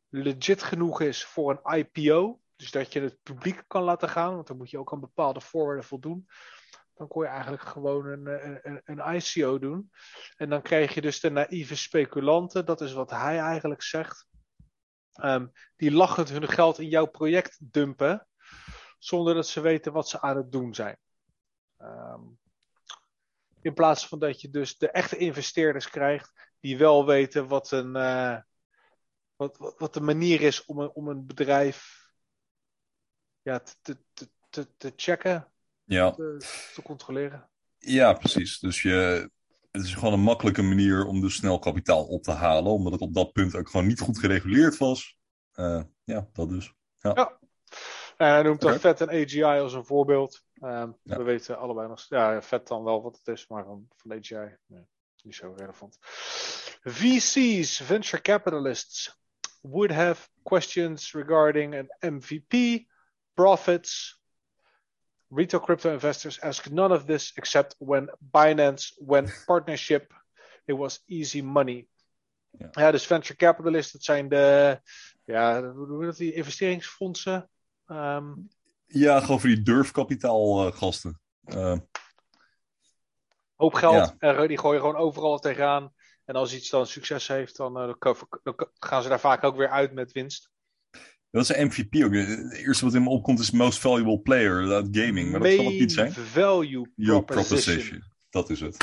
legit 0.10 0.64
genoeg 0.64 1.02
is 1.02 1.26
voor 1.26 1.62
een 1.64 1.78
IPO. 1.78 2.40
Dus 2.60 2.72
dat 2.72 2.94
je 2.94 3.02
het 3.02 3.24
publiek 3.24 3.64
kan 3.68 3.84
laten 3.84 4.10
gaan, 4.10 4.36
want 4.36 4.48
dan 4.48 4.58
moet 4.58 4.70
je 4.70 4.80
ook 4.80 4.94
aan 4.94 5.00
bepaalde 5.00 5.42
voorwaarden 5.42 5.84
voldoen. 5.84 6.28
Dan 6.94 7.08
kon 7.08 7.24
je 7.24 7.30
eigenlijk 7.30 7.62
gewoon 7.62 8.06
een, 8.06 8.26
een, 8.64 8.82
een- 8.84 9.16
ICO 9.16 9.60
doen. 9.60 9.92
En 10.36 10.50
dan 10.50 10.62
krijg 10.62 10.94
je 10.94 11.02
dus 11.02 11.20
de 11.20 11.30
naïeve 11.30 11.76
speculanten, 11.76 12.66
dat 12.66 12.82
is 12.82 12.94
wat 12.94 13.10
hij 13.10 13.40
eigenlijk 13.40 13.82
zegt. 13.82 14.28
Ehm, 15.14 15.48
die 15.76 15.92
lachend 15.92 16.30
hun 16.30 16.48
geld 16.48 16.80
in 16.80 16.88
jouw 16.88 17.06
project 17.06 17.58
dumpen, 17.72 18.28
zonder 18.98 19.34
dat 19.34 19.48
ze 19.48 19.62
weten 19.62 19.94
wat 19.94 20.10
ze 20.10 20.22
aan 20.22 20.38
het 20.38 20.52
doen 20.52 20.74
zijn. 20.76 20.98
Ehm, 21.78 22.22
in 23.62 23.74
plaats 23.74 24.08
van 24.08 24.20
dat 24.20 24.42
je 24.42 24.50
dus 24.50 24.78
de 24.78 24.92
echte 24.92 25.18
investeerders 25.18 25.90
krijgt, 25.90 26.50
die 26.60 26.78
wel 26.78 27.06
weten 27.06 27.48
wat 27.48 27.72
een, 27.72 27.96
eh, 27.96 28.38
wat, 29.36 29.58
wat, 29.58 29.76
wat 29.78 29.94
de 29.94 30.02
manier 30.02 30.42
is 30.42 30.66
om 30.66 30.80
een, 30.80 30.92
om 30.92 31.08
een 31.08 31.26
bedrijf 31.26 31.99
ja, 33.50 33.60
te, 33.60 33.98
te, 34.14 34.28
te, 34.50 34.68
te, 34.78 34.94
checken, 34.96 35.48
ja. 35.84 36.12
te, 36.12 36.38
te 36.74 36.82
controleren. 36.82 37.50
ja, 37.78 38.14
precies. 38.14 38.60
Dus 38.60 38.82
je, 38.82 39.30
het 39.72 39.84
is 39.84 39.94
gewoon 39.94 40.14
een 40.14 40.20
makkelijke 40.20 40.62
manier 40.62 41.06
om 41.06 41.22
dus 41.22 41.36
snel 41.36 41.60
kapitaal 41.60 42.06
op 42.06 42.24
te 42.24 42.32
halen. 42.32 42.72
Omdat 42.72 42.92
het 42.92 43.02
op 43.02 43.14
dat 43.14 43.32
punt 43.32 43.56
ook 43.56 43.70
gewoon 43.70 43.88
niet 43.88 44.00
goed 44.00 44.20
gereguleerd 44.20 44.78
was. 44.78 45.18
Eh, 45.52 45.84
ja, 46.04 46.28
dat 46.34 46.50
dus. 46.50 46.74
En 48.18 48.28
hij 48.28 48.42
noemt 48.42 48.62
dan. 48.62 48.80
VET 48.80 49.02
en 49.02 49.10
AGI 49.10 49.44
als 49.44 49.74
een 49.74 49.86
voorbeeld. 49.86 50.44
Ehm, 50.54 50.92
Ja. 51.04 51.18
We 51.18 51.24
weten 51.24 51.58
allebei 51.58 51.88
nog. 51.88 52.06
Ja, 52.10 52.42
VET 52.42 52.68
dan 52.68 52.84
wel 52.84 53.02
wat 53.02 53.18
het 53.18 53.28
is, 53.28 53.48
maar 53.48 53.66
van, 53.66 53.88
van 53.96 54.18
AGI. 54.18 54.56
Nee, 54.66 54.84
niet 55.24 55.36
zo 55.36 55.54
relevant. 55.58 55.98
VC's, 56.82 57.82
venture 57.82 58.22
capitalists, 58.22 59.18
would 59.62 59.92
have 59.92 60.30
questions 60.44 61.14
regarding 61.14 61.76
an 61.76 62.14
MVP, 62.14 62.86
profits. 63.40 64.20
Retail 65.30 65.62
crypto 65.62 65.92
investors 65.92 66.42
ask 66.42 66.70
none 66.70 66.94
of 66.94 67.06
this 67.06 67.32
except 67.36 67.76
when 67.78 68.10
Binance 68.20 68.94
went 69.06 69.30
partnership. 69.46 70.14
It 70.66 70.78
was 70.78 71.04
easy 71.06 71.42
money. 71.42 71.88
Ja. 72.50 72.70
Ja, 72.72 72.92
dus 72.92 73.06
venture 73.06 73.36
capitalists, 73.36 73.92
dat 73.92 74.04
zijn 74.04 74.30
de, 74.30 74.80
ja, 75.26 75.62
hoe 75.62 75.88
noemen 75.88 76.00
we 76.00 76.06
dat, 76.06 76.18
die 76.18 76.34
investeringsfondsen. 76.34 77.50
Ehm, 77.86 78.34
Ja, 78.86 79.20
gewoon 79.20 79.40
voor 79.40 79.50
die 79.50 79.62
durfkapitaalgasten. 79.62 81.20
Eh 81.44 81.78
hoop 83.56 83.74
geld. 83.74 84.16
Ja. 84.20 84.34
En 84.34 84.48
die 84.48 84.58
gooien 84.58 84.80
gewoon 84.80 84.96
overal 84.96 85.40
tegenaan. 85.40 85.94
En 86.26 86.36
als 86.36 86.54
iets 86.54 86.70
dan 86.70 86.88
succes 86.88 87.28
heeft, 87.28 87.58
dan, 87.58 87.78
eh, 87.78 87.94
dan 88.44 88.56
gaan 88.80 89.04
ze 89.04 89.10
daar 89.10 89.20
vaak 89.20 89.44
ook 89.44 89.56
weer 89.56 89.70
uit 89.70 89.94
met 89.94 90.12
winst. 90.12 90.50
Dat 91.32 91.42
is 91.42 91.56
een 91.56 91.66
MVP 91.68 92.04
ook. 92.04 92.14
Het 92.14 92.54
eerste 92.54 92.86
wat 92.86 92.94
in 92.94 93.04
me 93.04 93.10
opkomt 93.10 93.40
is 93.40 93.52
Most 93.52 93.80
Valuable 93.80 94.20
Player, 94.20 94.66
dat 94.66 94.88
gaming. 94.92 95.32
Maar 95.32 95.40
dat 95.40 95.52
zal 95.52 95.66
het 95.66 95.80
niet 95.80 95.92
zijn. 95.92 96.12
value 96.12 96.88
proposition. 96.96 97.26
Proposition. 97.26 98.04
Dat 98.30 98.50
is 98.50 98.60
het. 98.60 98.78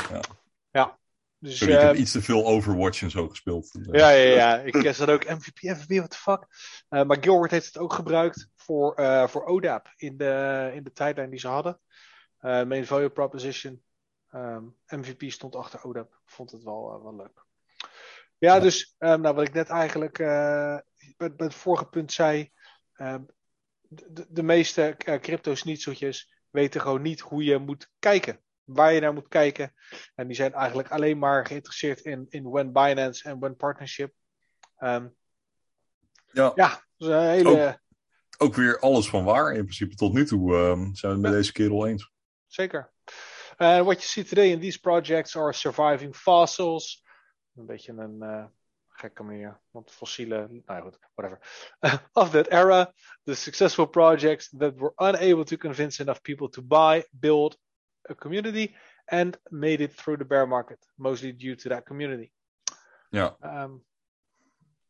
Ja. 0.71 0.97
Dus, 1.39 1.57
Sorry, 1.57 1.73
ik 1.73 1.79
heb 1.79 1.93
eh, 1.93 1.99
iets 1.99 2.11
te 2.11 2.21
veel 2.21 2.45
Overwatch 2.45 3.01
en 3.01 3.11
zo 3.11 3.27
gespeeld. 3.27 3.79
ja, 3.91 4.09
ja, 4.09 4.35
ja. 4.35 4.57
Ik 4.59 4.71
ken 4.83 4.97
dat 4.97 5.09
ook. 5.09 5.25
MVP, 5.25 5.61
MVP, 5.61 5.97
what 5.97 6.09
the 6.09 6.17
fuck. 6.17 6.47
Eh, 6.89 7.03
maar 7.03 7.17
Gilbert 7.21 7.51
heeft 7.51 7.65
het 7.65 7.77
ook 7.77 7.93
gebruikt 7.93 8.49
voor, 8.55 8.95
eh, 8.95 9.27
voor 9.27 9.45
ODAP 9.45 9.93
in 9.95 10.17
de, 10.17 10.71
in 10.73 10.83
de 10.83 10.91
tijdlijn 10.91 11.29
die 11.29 11.39
ze 11.39 11.47
hadden. 11.47 11.79
Eh, 12.37 12.63
main 12.63 12.85
value 12.85 13.09
proposition. 13.09 13.81
Ehm, 14.29 14.63
MVP 14.87 15.31
stond 15.31 15.55
achter 15.55 15.83
ODAP. 15.83 16.19
Vond 16.25 16.51
het 16.51 16.63
wel, 16.63 17.01
wel 17.03 17.15
leuk. 17.15 17.45
Ja, 18.37 18.59
dus 18.59 18.95
um, 18.99 19.21
nou, 19.21 19.35
wat 19.35 19.47
ik 19.47 19.53
net 19.53 19.69
eigenlijk 19.69 20.19
uh, 20.19 20.77
bij, 21.17 21.35
bij, 21.35 21.45
het 21.45 21.53
vorige 21.53 21.85
punt 21.85 22.11
zei. 22.11 22.51
Um, 22.97 23.25
de, 23.81 24.25
de, 24.29 24.43
meeste 24.43 24.95
uh, 25.05 25.19
crypto-snitseltjes 25.19 26.33
weten 26.49 26.81
gewoon 26.81 27.01
niet 27.01 27.19
hoe 27.19 27.43
je 27.43 27.57
moet 27.57 27.89
kijken. 27.99 28.41
Waar 28.63 28.93
je 28.93 28.99
naar 28.99 29.13
moet 29.13 29.27
kijken. 29.27 29.73
En 30.15 30.27
die 30.27 30.35
zijn 30.35 30.53
eigenlijk 30.53 30.89
alleen 30.89 31.17
maar 31.17 31.45
geïnteresseerd 31.45 31.99
in, 31.99 32.25
in 32.29 32.49
When 32.49 32.71
Binance 32.71 33.29
en 33.29 33.39
When 33.39 33.55
Partnership. 33.55 34.13
Um, 34.79 35.15
ja, 36.31 36.51
ja 36.55 36.69
dat 36.97 37.09
is 37.09 37.15
een 37.15 37.29
hele. 37.29 37.67
Ook, 37.67 37.79
ook, 38.37 38.55
weer 38.55 38.79
alles 38.79 39.09
van 39.09 39.23
waar. 39.23 39.53
In 39.53 39.63
principe 39.63 39.95
tot 39.95 40.13
nu 40.13 40.25
toe 40.25 40.51
zijn 40.93 40.93
we 40.93 41.07
het 41.07 41.19
met 41.19 41.31
deze 41.31 41.51
kerel 41.51 41.87
eens. 41.87 42.11
Zeker. 42.47 42.91
Uh, 43.57 43.81
what 43.81 43.97
you 43.97 44.01
see 44.01 44.23
today 44.23 44.51
in 44.51 44.59
these 44.59 44.79
projects 44.79 45.35
are 45.35 45.53
surviving 45.53 46.15
fossils. 46.15 47.05
Een 47.57 47.65
beetje 47.65 47.91
een 47.91 48.17
uh, 48.23 48.45
gekke 48.87 49.23
manier, 49.23 49.59
want 49.71 49.91
fossielen, 49.91 50.61
nou 50.65 50.81
goed, 50.81 50.99
whatever. 51.15 51.39
of 52.13 52.29
that 52.29 52.47
era, 52.47 52.93
the 53.23 53.35
successful 53.35 53.85
projects 53.85 54.49
that 54.57 54.75
were 54.75 54.93
unable 54.95 55.43
to 55.43 55.57
convince 55.57 56.03
enough 56.03 56.21
people 56.21 56.49
to 56.49 56.61
buy, 56.61 57.03
build 57.09 57.57
a 58.09 58.15
community, 58.15 58.75
and 59.05 59.39
made 59.49 59.83
it 59.83 59.97
through 59.97 60.19
the 60.19 60.25
bear 60.25 60.47
market, 60.47 60.87
mostly 60.95 61.35
due 61.35 61.55
to 61.55 61.69
that 61.69 61.85
community. 61.85 62.31
Ja. 63.09 63.37
Um, 63.41 63.85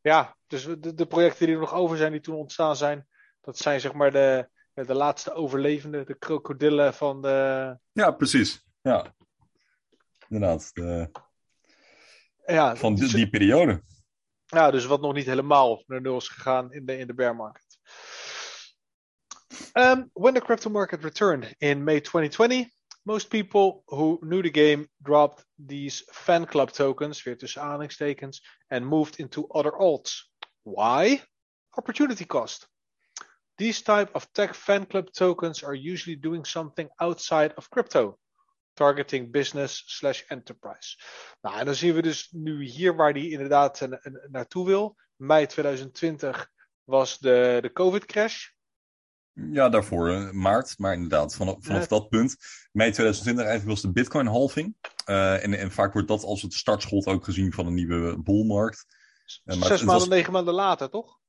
ja, 0.01 0.35
dus 0.47 0.65
de, 0.65 0.93
de, 0.93 1.05
projecten 1.05 1.45
die 1.45 1.55
er 1.55 1.61
nog 1.61 1.73
over 1.73 1.97
zijn, 1.97 2.11
die 2.11 2.21
toen 2.21 2.35
ontstaan 2.35 2.75
zijn, 2.75 3.07
dat 3.41 3.57
zijn 3.57 3.79
zeg 3.79 3.93
maar 3.93 4.11
de, 4.11 4.49
de 4.73 4.93
laatste 4.93 5.33
overlevenden, 5.33 6.05
de 6.05 6.17
krokodillen 6.17 6.93
van 6.93 7.21
de. 7.21 7.77
Ja, 7.91 8.11
precies. 8.11 8.65
Ja. 8.81 9.15
Inderdaad. 10.27 10.69
De... 10.73 11.09
Ja, 12.47 12.75
van 12.75 12.95
die, 12.95 13.13
die 13.13 13.29
periode. 13.29 13.81
Ja, 14.45 14.71
dus 14.71 14.85
wat 14.85 15.01
nog 15.01 15.13
niet 15.13 15.25
helemaal 15.25 15.83
naar 15.87 16.01
nul 16.01 16.17
is 16.17 16.27
gegaan 16.27 16.73
in 16.73 16.85
de, 16.85 16.97
in 16.97 17.07
de 17.07 17.13
bear 17.13 17.35
market. 17.35 17.79
Um, 19.73 20.09
when 20.13 20.33
the 20.33 20.41
crypto 20.41 20.69
market 20.69 21.03
returned 21.03 21.55
in 21.57 21.83
May 21.83 22.01
2020, 22.01 22.73
most 23.03 23.29
people 23.29 23.83
who 23.85 24.19
knew 24.21 24.41
the 24.41 24.49
game 24.49 24.87
dropped 25.01 25.45
these 25.67 26.03
fan 26.11 26.45
club 26.45 26.71
tokens, 26.71 27.23
weer 27.23 27.37
tussen 27.37 27.61
aanhalingstekens, 27.61 28.41
and 28.67 28.85
moved 28.85 29.19
into 29.19 29.47
other 29.47 29.71
alts. 29.71 30.29
Why? 30.63 31.21
Opportunity 31.77 32.25
cost. 32.25 32.67
These 33.57 33.81
type 33.81 34.09
of 34.13 34.31
tech 34.31 34.55
fan 34.55 34.85
club 34.85 35.11
tokens 35.11 35.63
are 35.63 35.75
usually 35.75 36.19
doing 36.19 36.45
something 36.45 36.89
outside 36.99 37.53
of 37.55 37.69
crypto. 37.69 38.17
Targeting 38.77 39.31
business 39.31 39.83
slash 39.85 40.21
enterprise. 40.27 40.97
Nou, 41.41 41.57
en 41.59 41.65
dan 41.65 41.75
zien 41.75 41.93
we 41.93 42.01
dus 42.01 42.29
nu 42.31 42.63
hier 42.63 42.95
waar 42.95 43.13
die 43.13 43.31
inderdaad 43.31 43.79
een, 43.79 44.27
naartoe 44.31 44.65
wil. 44.65 44.95
Mei 45.15 45.45
2020 45.45 46.49
was 46.83 47.17
de, 47.17 47.57
de 47.61 47.71
COVID 47.73 48.05
crash. 48.05 48.47
Ja, 49.33 49.69
daarvoor 49.69 50.11
uh, 50.11 50.31
maart. 50.31 50.77
Maar 50.77 50.93
inderdaad, 50.93 51.35
vanaf, 51.35 51.55
vanaf 51.59 51.87
dat 51.87 52.09
punt. 52.09 52.35
Mei 52.71 52.91
2020 52.91 53.45
eigenlijk 53.45 53.73
was 53.73 53.81
de 53.81 53.91
bitcoin 53.91 54.27
halving. 54.27 54.75
Uh, 55.05 55.43
en, 55.43 55.53
en 55.53 55.71
vaak 55.71 55.93
wordt 55.93 56.07
dat 56.07 56.23
als 56.23 56.41
het 56.41 56.53
startschot 56.53 57.05
ook 57.05 57.23
gezien 57.23 57.53
van 57.53 57.65
een 57.65 57.73
nieuwe 57.73 58.21
bullmarkt. 58.23 58.85
Uh, 59.45 59.55
Zes 59.55 59.67
maanden, 59.67 59.85
was... 59.85 60.07
negen 60.07 60.33
maanden 60.33 60.53
later, 60.53 60.89
toch? 60.89 61.19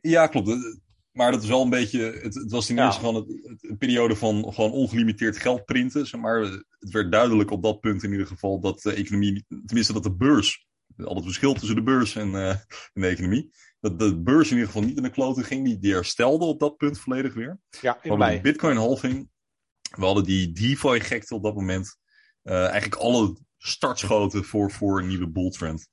Ja, 0.00 0.26
klopt. 0.26 0.80
Maar 1.16 1.30
dat 1.30 1.42
is 1.42 1.48
wel 1.48 1.62
een 1.62 1.70
beetje. 1.70 2.00
Het, 2.00 2.34
het 2.34 2.50
was 2.50 2.66
ten 2.66 2.78
eerste 2.78 3.06
ja. 3.06 3.14
het, 3.14 3.28
een 3.60 3.76
periode 3.78 4.16
van 4.16 4.52
gewoon 4.52 4.70
ongelimiteerd 4.70 5.36
geld 5.36 5.64
printen. 5.64 6.06
Zeg 6.06 6.20
maar 6.20 6.40
het 6.40 6.90
werd 6.90 7.12
duidelijk 7.12 7.50
op 7.50 7.62
dat 7.62 7.80
punt 7.80 8.02
in 8.02 8.10
ieder 8.10 8.26
geval 8.26 8.60
dat 8.60 8.82
de 8.82 8.92
economie. 8.92 9.44
Tenminste, 9.66 9.92
dat 9.92 10.02
de 10.02 10.14
beurs. 10.14 10.66
Al 10.96 11.14
het 11.14 11.24
verschil 11.24 11.54
tussen 11.54 11.74
de 11.74 11.82
beurs 11.82 12.16
en, 12.16 12.28
uh, 12.28 12.48
en 12.48 12.66
de 12.92 13.06
economie. 13.06 13.50
Dat 13.80 13.98
de 13.98 14.20
beurs 14.20 14.50
in 14.50 14.56
ieder 14.56 14.72
geval 14.72 14.88
niet 14.88 14.96
in 14.96 15.02
de 15.02 15.10
kloten 15.10 15.44
ging. 15.44 15.64
Die, 15.64 15.78
die 15.78 15.92
herstelde 15.92 16.44
op 16.44 16.60
dat 16.60 16.76
punt 16.76 16.98
volledig 16.98 17.34
weer. 17.34 17.60
Ja, 17.80 17.94
in 17.94 18.00
we 18.02 18.08
hadden 18.08 18.36
de 18.36 18.40
Bitcoin 18.40 18.76
halving. 18.76 19.28
We 19.96 20.04
hadden 20.04 20.24
die 20.24 20.52
DeFi-gekte 20.52 21.34
op 21.34 21.42
dat 21.42 21.54
moment. 21.54 21.96
Uh, 22.42 22.64
eigenlijk 22.64 22.94
alle 22.94 23.36
startschoten 23.58 24.44
voor, 24.44 24.70
voor 24.70 24.98
een 24.98 25.06
nieuwe 25.06 25.28
bull 25.28 25.50
trend. 25.50 25.88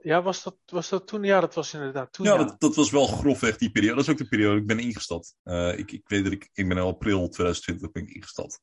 Ja, 0.00 0.22
was 0.22 0.42
dat, 0.42 0.56
was 0.66 0.88
dat 0.88 1.06
toen? 1.06 1.22
Ja, 1.22 1.40
dat 1.40 1.54
was 1.54 1.74
inderdaad 1.74 2.12
toen. 2.12 2.26
Ja, 2.26 2.32
ja. 2.32 2.44
Dat, 2.44 2.60
dat, 2.60 2.74
was 2.74 2.90
wel 2.90 3.06
grofweg 3.06 3.56
die 3.56 3.70
periode. 3.70 3.94
Dat 3.94 4.04
is 4.04 4.10
ook 4.10 4.18
de 4.18 4.28
periode 4.28 4.60
ik 4.60 4.66
ben 4.66 4.78
ingestapt. 4.78 5.34
Uh, 5.44 5.78
ik, 5.78 5.92
ik 5.92 6.08
weet 6.08 6.24
dat 6.24 6.32
ik, 6.32 6.48
ik 6.52 6.68
ben 6.68 6.76
in 6.76 6.82
april 6.82 7.28
2020 7.28 7.90
ben 7.90 8.02
ik 8.02 8.14
ingestapt. 8.14 8.60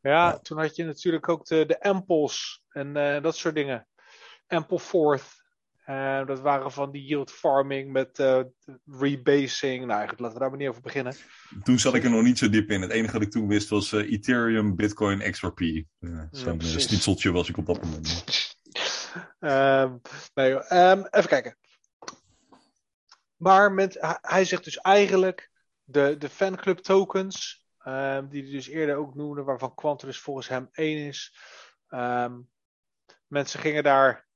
Ja, 0.00 0.10
ja, 0.10 0.38
toen 0.38 0.58
had 0.58 0.76
je 0.76 0.84
natuurlijk 0.84 1.28
ook 1.28 1.46
de, 1.46 1.66
de 1.66 1.80
Amples 1.80 2.62
en 2.68 2.96
uh, 2.96 3.22
dat 3.22 3.36
soort 3.36 3.54
dingen. 3.54 3.88
Ample 4.46 4.80
Fourth. 4.80 5.40
Uh, 5.86 6.26
dat 6.26 6.40
waren 6.40 6.72
van 6.72 6.90
die 6.90 7.04
yield 7.04 7.30
farming 7.30 7.92
met 7.92 8.18
rebasing. 8.86 9.78
Nou, 9.78 9.90
eigenlijk 9.90 10.20
laten 10.20 10.34
we 10.34 10.40
daar 10.40 10.50
maar 10.50 10.58
niet 10.58 10.68
over 10.68 10.82
beginnen. 10.82 11.14
Toen 11.62 11.78
zat 11.78 11.94
ik 11.94 12.04
er 12.04 12.10
nog 12.10 12.22
niet 12.22 12.38
zo 12.38 12.48
diep 12.48 12.70
in. 12.70 12.82
Het 12.82 12.90
enige 12.90 13.12
wat 13.12 13.22
ik 13.22 13.30
toen 13.30 13.48
wist 13.48 13.68
was 13.68 13.92
Ethereum, 13.92 14.76
Bitcoin, 14.76 15.30
XRP. 15.30 15.60
Zo'n 16.30 16.60
ja, 16.60 16.78
snitseltje 16.78 17.32
was 17.32 17.48
ik 17.48 17.56
op 17.56 17.66
dat 17.66 17.82
moment. 17.82 18.24
Um, 19.40 20.00
nee, 20.34 20.52
um, 20.52 21.06
even 21.10 21.28
kijken. 21.28 21.56
Maar 23.36 23.72
met, 23.72 24.18
hij 24.20 24.44
zegt 24.44 24.64
dus 24.64 24.76
eigenlijk 24.76 25.50
de, 25.84 26.16
de 26.18 26.28
fanclub 26.28 26.78
tokens, 26.78 27.66
um, 27.84 28.28
die 28.28 28.42
hij 28.42 28.52
dus 28.52 28.68
eerder 28.68 28.96
ook 28.96 29.14
noemde, 29.14 29.42
waarvan 29.42 29.74
Quantum 29.74 30.12
volgens 30.12 30.48
hem 30.48 30.68
één 30.72 31.06
is. 31.06 31.36
mensen 33.26 33.60
gingen 33.60 33.82
daar 33.82 34.26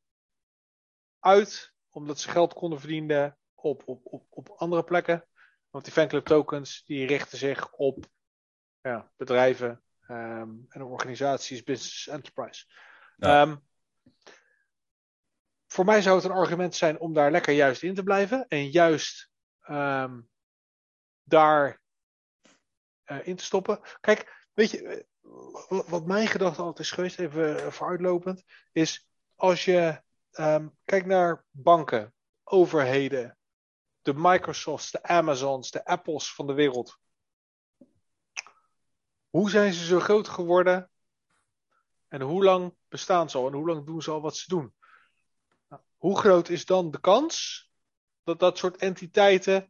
uit 1.21 1.75
omdat 1.91 2.21
ze 2.21 2.31
geld 2.31 2.55
konden 2.55 2.81
verdienen 2.81 3.39
op, 3.55 3.83
op, 3.85 4.01
op, 4.05 4.27
op 4.31 4.49
andere 4.49 4.85
plekken. 4.85 5.27
Want 5.71 5.85
die 5.85 5.93
fanclub 5.93 6.25
tokens 6.25 6.85
die 6.85 7.07
richten 7.07 7.39
zich 7.39 7.73
op 7.73 8.05
ja, 8.81 9.11
bedrijven 9.17 9.83
en 10.69 10.83
organisaties, 10.83 11.63
business 11.63 12.09
enterprise. 12.09 12.65
Ja 13.17 13.65
voor 15.67 15.85
mij 15.85 16.03
zou 16.03 16.17
het 16.17 16.25
een 16.25 16.31
argument 16.31 16.75
zijn 16.75 17.01
om 17.01 17.13
daar 17.13 17.31
lekker 17.31 17.53
juist 17.53 17.83
in 17.83 17.95
te 17.95 18.03
blijven. 18.03 18.49
En 18.49 18.71
juist 18.71 19.31
um, 19.69 20.29
daar 21.23 21.81
uh, 23.07 23.27
in 23.27 23.37
te 23.37 23.45
stoppen. 23.45 23.81
Kijk, 24.01 24.49
weet 24.53 24.71
je, 24.71 25.07
eh, 25.69 25.81
wat 25.89 26.07
mijn 26.07 26.27
gedachte 26.27 26.63
altijd 26.63 26.79
is 26.79 26.91
geweest, 26.91 27.19
even 27.19 27.65
eh, 27.65 27.71
vooruitlopend, 27.71 28.45
is 28.73 29.09
als 29.35 29.65
je 29.65 30.03
um, 30.33 30.77
kijkt 30.85 31.07
naar 31.07 31.45
banken, 31.51 32.15
overheden, 32.45 33.39
de 34.03 34.15
Microsofts, 34.15 34.91
de 34.91 35.03
Amazons, 35.03 35.71
de 35.71 35.85
Apples 35.85 36.35
van 36.35 36.47
de 36.47 36.53
wereld. 36.53 36.99
Hoe 39.29 39.51
zijn 39.51 39.73
ze 39.73 39.85
zo 39.85 40.01
groot 40.01 40.29
geworden? 40.29 40.91
En 42.09 42.21
hoe 42.21 42.45
lang 42.45 42.77
bestaan 42.89 43.31
ze 43.31 43.39
al? 43.39 43.47
En 43.47 43.53
hoe 43.53 43.67
lang 43.67 43.87
doen 43.87 44.03
ze 44.03 44.11
al 44.11 44.21
wat 44.21 44.37
ze 44.37 44.49
doen? 44.49 44.75
Hoe 46.07 46.19
groot 46.19 46.49
is 46.49 46.65
dan 46.65 46.91
de 46.91 47.01
kans 47.01 47.69
dat 48.23 48.39
dat 48.39 48.59
soort 48.59 48.77
entiteiten 48.77 49.69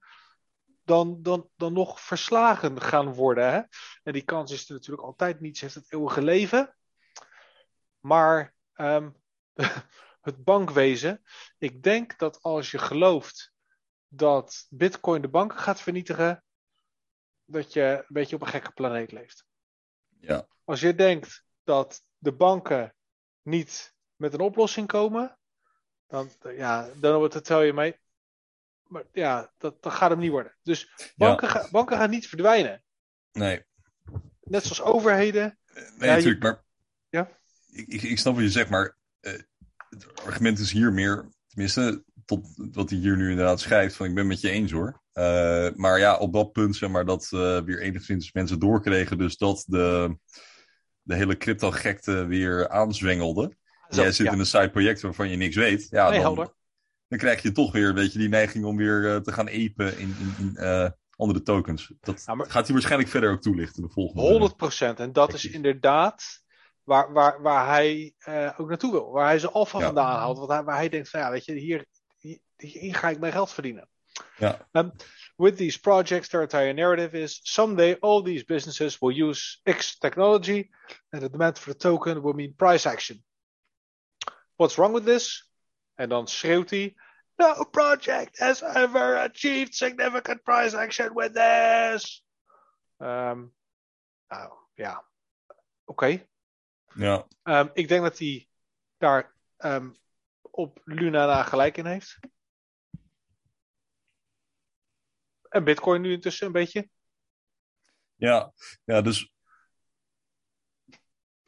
dan, 0.84 1.22
dan, 1.22 1.51
dan 1.57 1.72
nog 1.72 2.01
verslagen 2.01 2.80
gaan 2.80 3.14
worden? 3.14 3.53
Hè? 3.53 3.61
En 4.03 4.12
die 4.12 4.22
kans 4.22 4.53
is 4.53 4.68
er 4.68 4.74
natuurlijk 4.74 5.07
altijd 5.07 5.41
niet, 5.41 5.59
ze 5.59 5.64
heeft 5.64 5.76
het 5.76 5.93
eeuwige 5.93 6.22
leven. 6.22 6.76
Maar 8.01 8.55
um, 8.74 9.16
het 10.28 10.45
bankwezen, 10.45 11.22
ik 11.59 11.82
denk 11.82 12.18
dat 12.18 12.43
als 12.43 12.70
je 12.70 12.78
gelooft 12.78 13.53
dat 14.09 14.66
Bitcoin 14.70 15.22
de 15.22 15.28
banken 15.28 15.59
gaat 15.59 15.80
vernietigen, 15.80 16.45
dat 17.45 17.72
je 17.72 17.82
een 17.82 18.05
beetje 18.09 18.37
op 18.37 18.43
een 18.43 18.49
gekke 18.49 18.72
planeet 18.72 19.12
leeft. 19.12 19.47
Ja. 20.20 20.47
Als 20.64 20.80
je 20.80 20.95
denkt 20.95 21.45
dat 21.64 22.03
de 22.18 22.32
banken 22.32 22.95
niet 23.43 23.95
met 24.16 24.34
een 24.34 24.41
oplossing 24.41 24.87
komen, 24.87 25.39
dan, 26.07 26.31
ja, 26.57 26.89
dan 27.01 27.29
tel 27.29 27.63
je 27.63 27.73
mij. 27.73 27.99
Maar 28.87 29.05
ja, 29.13 29.53
dat, 29.59 29.83
dat 29.83 29.93
gaat 29.93 30.11
hem 30.11 30.19
niet 30.19 30.31
worden. 30.31 30.57
Dus 30.63 31.13
banken, 31.17 31.49
ja. 31.49 31.69
banken 31.71 31.97
gaan 31.97 32.11
niet 32.11 32.29
verdwijnen. 32.29 32.83
Nee. 33.33 33.65
Net 34.41 34.63
zoals 34.63 34.83
overheden. 34.83 35.59
Nee, 35.75 36.09
ja, 36.09 36.15
natuurlijk. 36.17 36.43
Maar 36.43 36.65
ja? 37.09 37.29
ik, 37.71 37.87
ik, 37.87 38.03
ik 38.03 38.19
snap 38.19 38.35
wat 38.35 38.43
je 38.43 38.51
zegt, 38.51 38.71
maar 38.71 38.97
uh, 39.21 39.33
het 39.89 40.25
argument 40.25 40.59
is 40.59 40.73
hier 40.73 40.93
meer, 40.93 41.29
tenminste, 41.47 42.05
tot 42.25 42.47
wat 42.73 42.91
hij 42.91 42.99
hier 42.99 43.17
nu 43.17 43.31
inderdaad 43.31 43.61
schrijft, 43.61 43.97
van 43.97 44.07
ik 44.07 44.15
ben 44.15 44.27
met 44.27 44.41
je 44.41 44.51
eens 44.51 44.73
hoor. 44.73 45.03
Uh, 45.13 45.69
maar 45.75 45.99
ja, 45.99 46.17
op 46.17 46.33
dat 46.33 46.53
punt 46.53 46.77
zeg 46.77 46.91
maar 46.91 47.05
dat 47.05 47.31
uh, 47.35 47.63
weer 47.63 47.81
enigszins 47.81 48.33
mensen 48.33 48.59
doorkregen, 48.59 49.19
dus 49.19 49.37
dat 49.37 49.65
de, 49.67 50.19
de 51.03 51.15
hele 51.15 51.37
crypto-gekte 51.37 52.27
weer 52.27 52.69
aanzwengelde. 52.69 53.57
Zo, 53.91 54.03
jij 54.03 54.12
zit 54.12 54.26
ja. 54.26 54.32
in 54.32 54.39
een 54.39 54.47
side 54.47 54.70
project 54.70 55.01
waarvan 55.01 55.28
je 55.28 55.37
niks 55.37 55.57
weet. 55.57 55.87
Ja, 55.91 56.03
nee, 56.05 56.12
dan, 56.12 56.20
helder. 56.20 56.55
dan 57.09 57.18
krijg 57.18 57.43
je 57.43 57.53
toch 57.53 57.72
weer 57.72 57.95
weet 57.95 58.12
je, 58.12 58.18
die 58.18 58.28
neiging 58.28 58.64
om 58.64 58.76
weer 58.76 59.03
uh, 59.03 59.16
te 59.16 59.32
gaan 59.32 59.49
apen 59.49 59.99
in, 59.99 60.16
in, 60.18 60.34
in 60.39 60.51
uh, 60.55 60.89
andere 61.16 61.43
tokens. 61.43 61.93
Dat 62.01 62.22
ja, 62.26 62.34
maar, 62.34 62.51
gaat 62.51 62.64
hij 62.64 62.72
waarschijnlijk 62.72 63.11
verder 63.11 63.30
ook 63.30 63.43
toelichten 63.43 63.82
in 63.82 63.89
de 63.89 63.93
volgende. 63.93 64.95
100%. 64.95 65.01
En 65.01 65.12
dat 65.12 65.34
is 65.34 65.47
inderdaad 65.47 66.43
waar, 66.82 67.12
waar, 67.12 67.43
waar 67.43 67.66
hij 67.66 68.14
uh, 68.28 68.51
ook 68.57 68.68
naartoe 68.68 68.93
wil. 68.93 69.11
Waar 69.11 69.26
hij 69.26 69.39
zijn 69.39 69.53
alfa 69.53 69.78
Ja. 69.78 69.84
vandaan 69.84 70.16
haalt. 70.16 70.39
Want 70.39 70.51
hij, 70.51 70.62
waar 70.62 70.76
hij 70.76 70.89
denkt 70.89 71.09
van 71.09 71.20
ja, 71.20 71.30
weet 71.30 71.45
je, 71.45 71.53
hier, 71.53 71.87
hier, 72.18 72.39
hier 72.57 72.95
ga 72.95 73.09
ik 73.09 73.18
mijn 73.18 73.32
geld 73.32 73.51
verdienen. 73.51 73.89
Ja. 74.39 74.68
Um, 74.72 74.93
with 75.37 75.57
these 75.57 75.78
projects, 75.80 76.28
their 76.28 76.43
entire 76.43 76.72
narrative 76.72 77.14
is 77.14 77.41
someday 77.43 77.97
all 78.01 78.22
these 78.22 78.45
businesses 78.45 78.99
will 78.99 79.12
use 79.12 79.59
X 79.64 79.99
technology 79.99 80.70
and 81.11 81.22
the 81.22 81.28
demand 81.28 81.59
for 81.59 81.72
the 81.72 81.78
token 81.78 82.22
will 82.22 82.32
mean 82.34 82.55
price 82.57 82.87
action. 82.87 83.22
What's 84.57 84.77
wrong 84.77 84.95
with 84.95 85.05
this? 85.05 85.51
En 85.95 86.09
dan 86.09 86.29
schreeuwt 86.29 86.71
hij, 86.71 86.97
no 87.37 87.65
project 87.65 88.39
has 88.39 88.63
ever 88.63 89.19
achieved 89.19 89.75
significant 89.75 90.43
price 90.43 90.77
action 90.77 91.15
with 91.15 91.35
this. 91.35 92.25
Um, 92.99 93.55
nou, 94.29 94.53
ja. 94.75 95.09
Oké. 95.85 96.27
Ja, 96.95 97.27
Um, 97.43 97.71
ik 97.73 97.89
denk 97.89 98.03
dat 98.03 98.19
hij 98.19 98.49
daar 98.97 99.35
um, 99.59 99.97
op 100.41 100.81
Luna 100.85 101.27
na 101.27 101.43
gelijk 101.43 101.77
in 101.77 101.87
heeft. 101.87 102.19
En 105.49 105.65
Bitcoin 105.65 106.01
nu 106.01 106.13
intussen 106.13 106.47
een 106.47 106.53
beetje. 106.53 106.89
ja, 108.15 108.53
ja, 108.85 109.01
dus. 109.03 109.35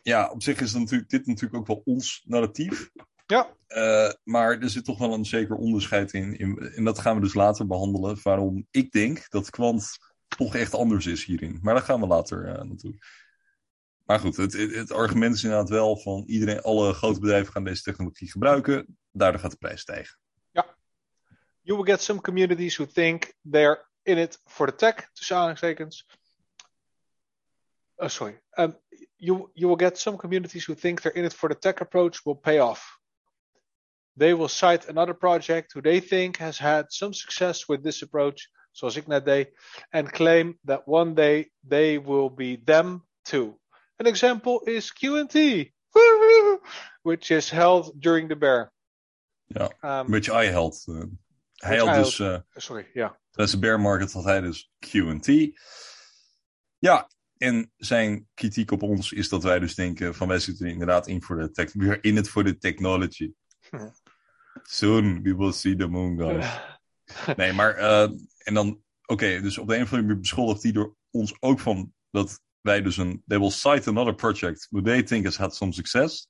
Ja, 0.09 0.29
op 0.29 0.43
zich 0.43 0.61
is 0.61 0.75
natuurlijk, 0.75 1.11
dit 1.11 1.27
natuurlijk 1.27 1.55
ook 1.55 1.67
wel 1.67 1.83
ons 1.85 2.23
narratief. 2.25 2.91
Ja. 3.27 3.55
Eh, 3.67 4.13
maar 4.25 4.59
er 4.59 4.71
zit 4.71 4.85
toch 4.85 4.99
wel 4.99 5.13
een 5.13 5.25
zeker 5.25 5.57
onderscheid 5.57 6.13
in, 6.13 6.39
in. 6.39 6.59
En 6.59 6.85
dat 6.85 6.99
gaan 6.99 7.15
we 7.15 7.21
dus 7.21 7.35
later 7.35 7.67
behandelen. 7.67 8.19
Waarom 8.23 8.67
ik 8.71 8.91
denk 8.91 9.31
dat 9.31 9.51
kwant 9.51 9.99
toch 10.29 10.55
echt 10.55 10.75
anders 10.75 11.07
is 11.07 11.25
hierin. 11.25 11.59
Maar 11.63 11.75
daar 11.75 11.83
gaan 11.83 12.01
we 12.01 12.07
later 12.07 12.47
uh, 12.47 12.63
naartoe. 12.63 12.95
Maar 14.05 14.21
goed, 14.21 14.37
het, 14.37 14.53
het, 14.53 14.75
het, 14.75 14.93
argument 14.93 15.35
is 15.35 15.43
inderdaad 15.43 15.69
wel 15.69 15.97
van 15.97 16.25
iedereen, 16.27 16.63
alle 16.63 16.93
grote 16.93 17.21
bedrijven 17.21 17.53
gaan 17.53 17.65
deze 17.65 17.83
technologie 17.83 18.31
gebruiken. 18.31 18.99
Daardoor 19.13 19.41
gaat 19.41 19.51
de 19.51 19.57
prijs 19.57 19.81
stijgen. 19.81 20.19
Ja. 20.51 20.77
You 21.61 21.79
will 21.79 21.93
get 21.93 22.03
some 22.03 22.21
communities 22.21 22.77
who 22.77 22.87
think 22.93 23.33
they're 23.51 23.89
in 24.03 24.19
it 24.19 24.41
for 24.45 24.67
the 24.67 24.75
tech, 24.75 25.11
tussen 25.13 25.37
aanhalingstekens. 25.37 26.07
Oh, 27.97 28.09
sorry. 28.09 28.43
Um, 28.55 28.79
you, 29.19 29.51
you 29.55 29.69
will 29.69 29.77
get 29.77 29.99
some 29.99 30.17
communities 30.17 30.65
who 30.65 30.75
think 30.75 31.03
they're 31.03 31.13
in 31.13 31.25
it 31.25 31.33
for 31.33 31.49
the 31.49 31.55
tech 31.55 31.81
approach 31.81 32.25
will 32.25 32.37
pay 32.37 32.59
off. 32.59 32.99
They 34.17 34.35
will 34.35 34.49
cite 34.49 34.89
another 34.89 35.15
project 35.15 35.73
who 35.75 35.81
they 35.81 36.01
think 36.01 36.39
has 36.39 36.59
had 36.59 36.87
some 36.91 37.15
success 37.15 37.69
with 37.69 37.83
this 37.83 38.03
approach, 38.03 38.49
zoals 38.75 38.97
ik 38.97 39.07
net 39.07 39.25
deed, 39.25 39.49
and 39.93 40.13
claim 40.13 40.59
that 40.65 40.89
one 40.89 41.15
day 41.15 41.51
they 41.69 41.99
will 41.99 42.31
be 42.31 42.57
them 42.57 43.03
too. 43.25 43.55
An 43.99 44.07
example 44.07 44.63
is 44.67 44.93
QT, 44.93 45.73
which 47.03 47.31
is 47.31 47.51
held 47.51 47.93
during 48.01 48.29
the 48.29 48.37
bear. 48.37 48.73
Ja, 49.47 49.71
um, 49.83 50.11
which 50.11 50.29
I 50.29 50.47
held. 50.47 50.85
Uh, 50.89 51.05
hij 51.57 51.79
had 51.79 51.95
dus. 51.95 52.19
Uh, 52.19 52.39
sorry, 52.57 52.87
ja. 52.95 53.19
Tijdens 53.31 53.53
de 53.53 53.59
bear 53.59 53.81
market 53.81 54.13
had 54.13 54.25
hij 54.25 54.41
dus 54.41 54.71
QT. 54.79 55.27
Ja, 56.79 57.09
en 57.39 57.73
zijn 57.77 58.29
kritiek 58.35 58.71
op 58.71 58.83
ons 58.83 59.13
is 59.13 59.29
dat 59.29 59.43
wij 59.43 59.59
dus 59.59 59.75
denken: 59.75 60.15
van 60.15 60.29
wij 60.29 60.39
zitten 60.39 60.67
inderdaad 60.67 61.07
in 61.07 61.23
voor 61.23 61.39
de 61.39 61.51
tech. 61.51 61.75
In 62.01 62.17
it 62.17 62.29
for 62.29 62.45
the 62.45 62.59
technology. 62.59 63.33
Soon 64.63 65.23
we 65.23 65.37
will 65.37 65.53
see 65.53 65.77
the 65.77 65.87
moon, 65.87 66.19
guys. 66.19 66.47
nee, 67.37 67.53
maar. 67.53 67.79
Uh, 67.79 68.03
en 68.39 68.55
dan. 68.55 68.69
Oké, 69.03 69.25
okay, 69.25 69.41
dus 69.41 69.59
op 69.59 69.69
de 69.69 69.75
een 69.75 69.83
of 69.83 69.91
andere 69.91 70.07
manier 70.07 70.21
beschuldigt 70.21 70.63
hij 70.63 70.73
door 70.73 70.97
ons 71.11 71.37
ook 71.41 71.61
van 71.61 71.93
dat 72.11 72.41
wij 72.61 72.83
dus 72.83 72.97
een. 72.97 73.23
They 73.27 73.39
will 73.39 73.51
cite 73.51 73.89
another 73.89 74.15
project 74.15 74.67
who 74.71 74.83
they 74.83 75.03
think 75.03 75.25
has 75.25 75.37
had 75.37 75.57
some 75.57 75.73
success. 75.73 76.29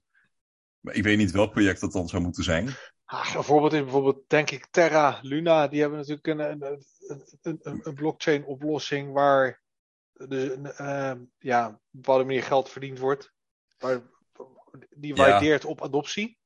Maar 0.81 0.95
ik 0.95 1.03
weet 1.03 1.19
niet 1.19 1.31
welk 1.31 1.53
project 1.53 1.81
dat 1.81 1.93
dan 1.93 2.09
zou 2.09 2.23
moeten 2.23 2.45
zijn. 2.45 2.69
Ah, 3.05 3.33
bijvoorbeeld 3.33 3.73
in 3.73 3.83
bijvoorbeeld, 3.83 4.23
denk 4.27 4.51
ik, 4.51 4.67
Terra, 4.71 5.19
Luna, 5.23 5.69
die 5.69 5.81
hebben 5.81 5.99
natuurlijk 5.99 6.27
een, 6.27 6.39
een, 6.39 6.85
een, 7.43 7.59
een, 7.63 7.81
een 7.83 7.95
blockchain 7.95 8.45
oplossing 8.45 9.13
waar 9.13 9.63
de, 10.19 10.59
uh, 10.81 11.13
ja, 11.39 11.67
op 11.67 11.73
een 11.73 11.81
bepaalde 11.91 12.25
manier 12.25 12.43
geld 12.43 12.69
verdiend 12.69 12.99
wordt. 12.99 13.33
Waar, 13.79 14.03
die 14.91 15.15
waardeert 15.15 15.63
ja. 15.63 15.69
op 15.69 15.83
adoptie. 15.83 16.39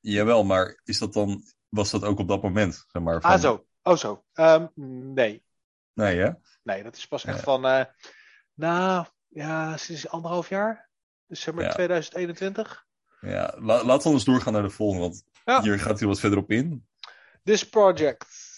Jawel, 0.00 0.44
maar 0.44 0.80
is 0.84 0.98
dat 0.98 1.12
dan, 1.12 1.42
was 1.68 1.90
dat 1.90 2.04
ook 2.04 2.18
op 2.18 2.28
dat 2.28 2.42
moment? 2.42 2.84
Zeg 2.88 3.02
maar, 3.02 3.20
van... 3.20 3.30
Ah, 3.30 3.40
zo. 3.40 3.66
Oh, 3.82 3.96
zo. 3.96 4.24
Um, 4.34 4.70
nee. 5.14 5.44
Nee, 5.92 6.18
hè? 6.18 6.30
Nee, 6.62 6.82
dat 6.82 6.96
is 6.96 7.06
pas 7.06 7.24
echt 7.24 7.36
ja. 7.36 7.42
van, 7.42 7.66
uh, 7.66 7.84
nou, 8.54 9.06
ja, 9.28 9.76
sinds 9.76 10.08
anderhalf 10.08 10.48
jaar. 10.48 10.88
December 11.26 11.64
ja. 11.64 11.70
2021. 11.70 12.86
Ja, 13.20 13.54
la 13.58 13.84
laten 13.84 14.08
we 14.08 14.14
eens 14.14 14.24
doorgaan 14.24 14.52
naar 14.52 14.62
de 14.62 14.70
volgende, 14.70 15.02
want 15.02 15.24
hier 15.64 15.78
gaat 15.78 15.98
hij 15.98 16.08
wat 16.08 16.20
verder 16.20 16.38
op 16.38 16.50
in. 16.50 16.86
This 17.44 17.68
project 17.68 18.49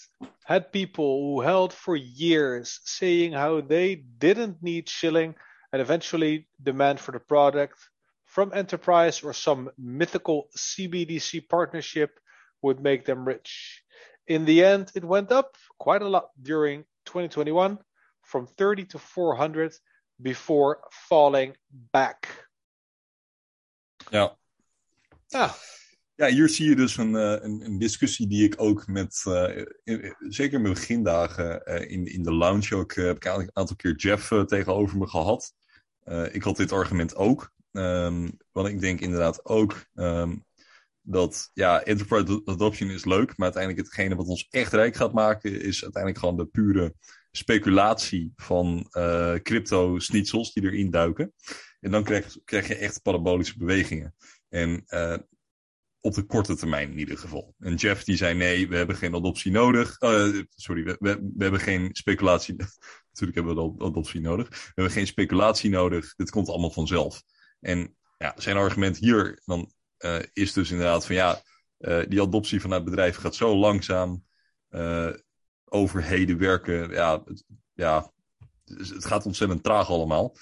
had 0.45 0.71
people 0.71 1.21
who 1.21 1.41
held 1.41 1.73
for 1.73 1.95
years 1.95 2.79
saying 2.85 3.33
how 3.33 3.61
they 3.61 3.95
didn't 3.95 4.61
need 4.61 4.89
shilling 4.89 5.35
and 5.71 5.81
eventually 5.81 6.47
demand 6.61 6.99
for 6.99 7.11
the 7.11 7.19
product 7.19 7.77
from 8.25 8.51
enterprise 8.53 9.23
or 9.23 9.33
some 9.33 9.69
mythical 9.77 10.49
CBDC 10.57 11.47
partnership 11.49 12.19
would 12.61 12.79
make 12.79 13.05
them 13.05 13.25
rich. 13.25 13.83
In 14.27 14.45
the 14.45 14.63
end, 14.63 14.91
it 14.95 15.03
went 15.03 15.31
up 15.31 15.55
quite 15.77 16.01
a 16.01 16.09
lot 16.09 16.29
during 16.41 16.83
2021 17.05 17.77
from 18.21 18.47
30 18.47 18.85
to 18.85 18.99
400 18.99 19.73
before 20.21 20.79
falling 21.09 21.55
back. 21.91 22.27
Ja. 24.11 24.31
Ja. 25.31 25.45
Ah. 25.45 25.57
Ja, 26.15 26.27
hier 26.27 26.49
zie 26.49 26.69
je 26.69 26.75
dus 26.75 26.97
een, 26.97 27.13
een 27.63 27.77
discussie 27.77 28.27
die 28.27 28.43
ik 28.43 28.53
ook 28.57 28.87
met, 28.87 29.23
in, 29.83 30.15
zeker 30.19 30.53
in 30.53 30.61
mijn 30.61 30.73
begindagen 30.73 31.61
uh, 31.65 31.91
in, 31.91 32.05
in 32.05 32.23
de 32.23 32.33
lounge 32.33 32.75
ook, 32.75 32.95
heb 32.95 33.15
ik 33.15 33.25
een 33.25 33.49
aantal 33.53 33.75
keer 33.75 33.95
Jeff 33.95 34.27
tegenover 34.45 34.97
me 34.97 35.07
gehad. 35.07 35.53
ik 36.31 36.43
had 36.43 36.57
dit 36.57 36.71
argument 36.71 37.15
ook. 37.15 37.51
Um, 37.71 38.37
want 38.51 38.67
ik 38.67 38.79
denk 38.79 38.99
inderdaad 38.99 39.45
ook 39.45 39.85
um, 39.93 40.45
dat, 41.01 41.49
ja, 41.53 41.83
enterprise 41.83 42.41
adoption 42.45 42.89
is 42.89 43.05
leuk, 43.05 43.37
maar 43.37 43.53
uiteindelijk 43.53 43.87
hetgene 43.87 44.15
wat 44.15 44.27
ons 44.27 44.47
echt 44.49 44.73
rijk 44.73 44.95
gaat 44.95 45.13
maken 45.13 45.61
is 45.61 45.83
uiteindelijk 45.83 46.23
gewoon 46.23 46.37
de 46.37 46.45
pure 46.45 46.95
speculatie 47.31 48.33
van 48.35 48.87
crypto-schnitzels 49.43 50.53
die 50.53 50.63
erin 50.63 50.91
duiken. 50.91 51.33
En 51.79 51.91
dan 51.91 52.03
krijg, 52.03 52.37
krijg 52.43 52.67
je 52.67 52.75
echt 52.75 53.01
parabolische 53.01 53.57
bewegingen. 53.57 54.15
En 54.49 54.83
op 56.05 56.13
de 56.13 56.23
korte 56.23 56.55
termijn 56.55 56.91
in 56.91 56.99
ieder 56.99 57.17
geval. 57.17 57.55
En 57.59 57.75
Jeff 57.75 58.03
die 58.03 58.17
zei 58.17 58.33
nee, 58.33 58.67
we 58.67 58.75
hebben 58.75 58.95
geen 58.95 59.15
adoptie 59.15 59.51
nodig. 59.51 60.01
Uh, 60.01 60.41
sorry, 60.55 60.83
we, 60.83 60.97
we, 60.99 61.43
hebben 61.43 61.59
geen 61.59 61.89
speculatie. 61.91 62.55
Natuurlijk 63.11 63.37
hebben 63.37 63.55
we 63.55 63.85
adoptie 63.85 64.21
nodig. 64.21 64.49
We 64.49 64.71
hebben 64.75 64.93
geen 64.93 65.07
speculatie 65.07 65.69
nodig. 65.69 66.15
Dit 66.15 66.29
komt 66.29 66.49
allemaal 66.49 66.71
vanzelf. 66.71 67.23
En 67.59 67.95
ja, 68.17 68.33
zijn 68.37 68.57
argument 68.57 68.97
hier 68.97 69.41
dan 69.45 69.71
uh, 69.99 70.19
is 70.33 70.53
dus 70.53 70.71
inderdaad 70.71 71.05
van 71.05 71.15
ja, 71.15 71.41
die 72.07 72.21
adoptie 72.21 72.61
vanuit 72.61 72.85
bedrijven 72.85 73.21
gaat 73.21 73.35
zo 73.35 73.55
langzaam. 73.55 74.23
overheden 75.65 76.37
werken, 76.37 76.89
ja, 76.89 77.21
het, 77.25 77.43
ja, 77.73 78.11
het 78.65 79.05
gaat 79.05 79.25
ontzettend 79.25 79.63
traag 79.63 79.89
allemaal. 79.89 80.35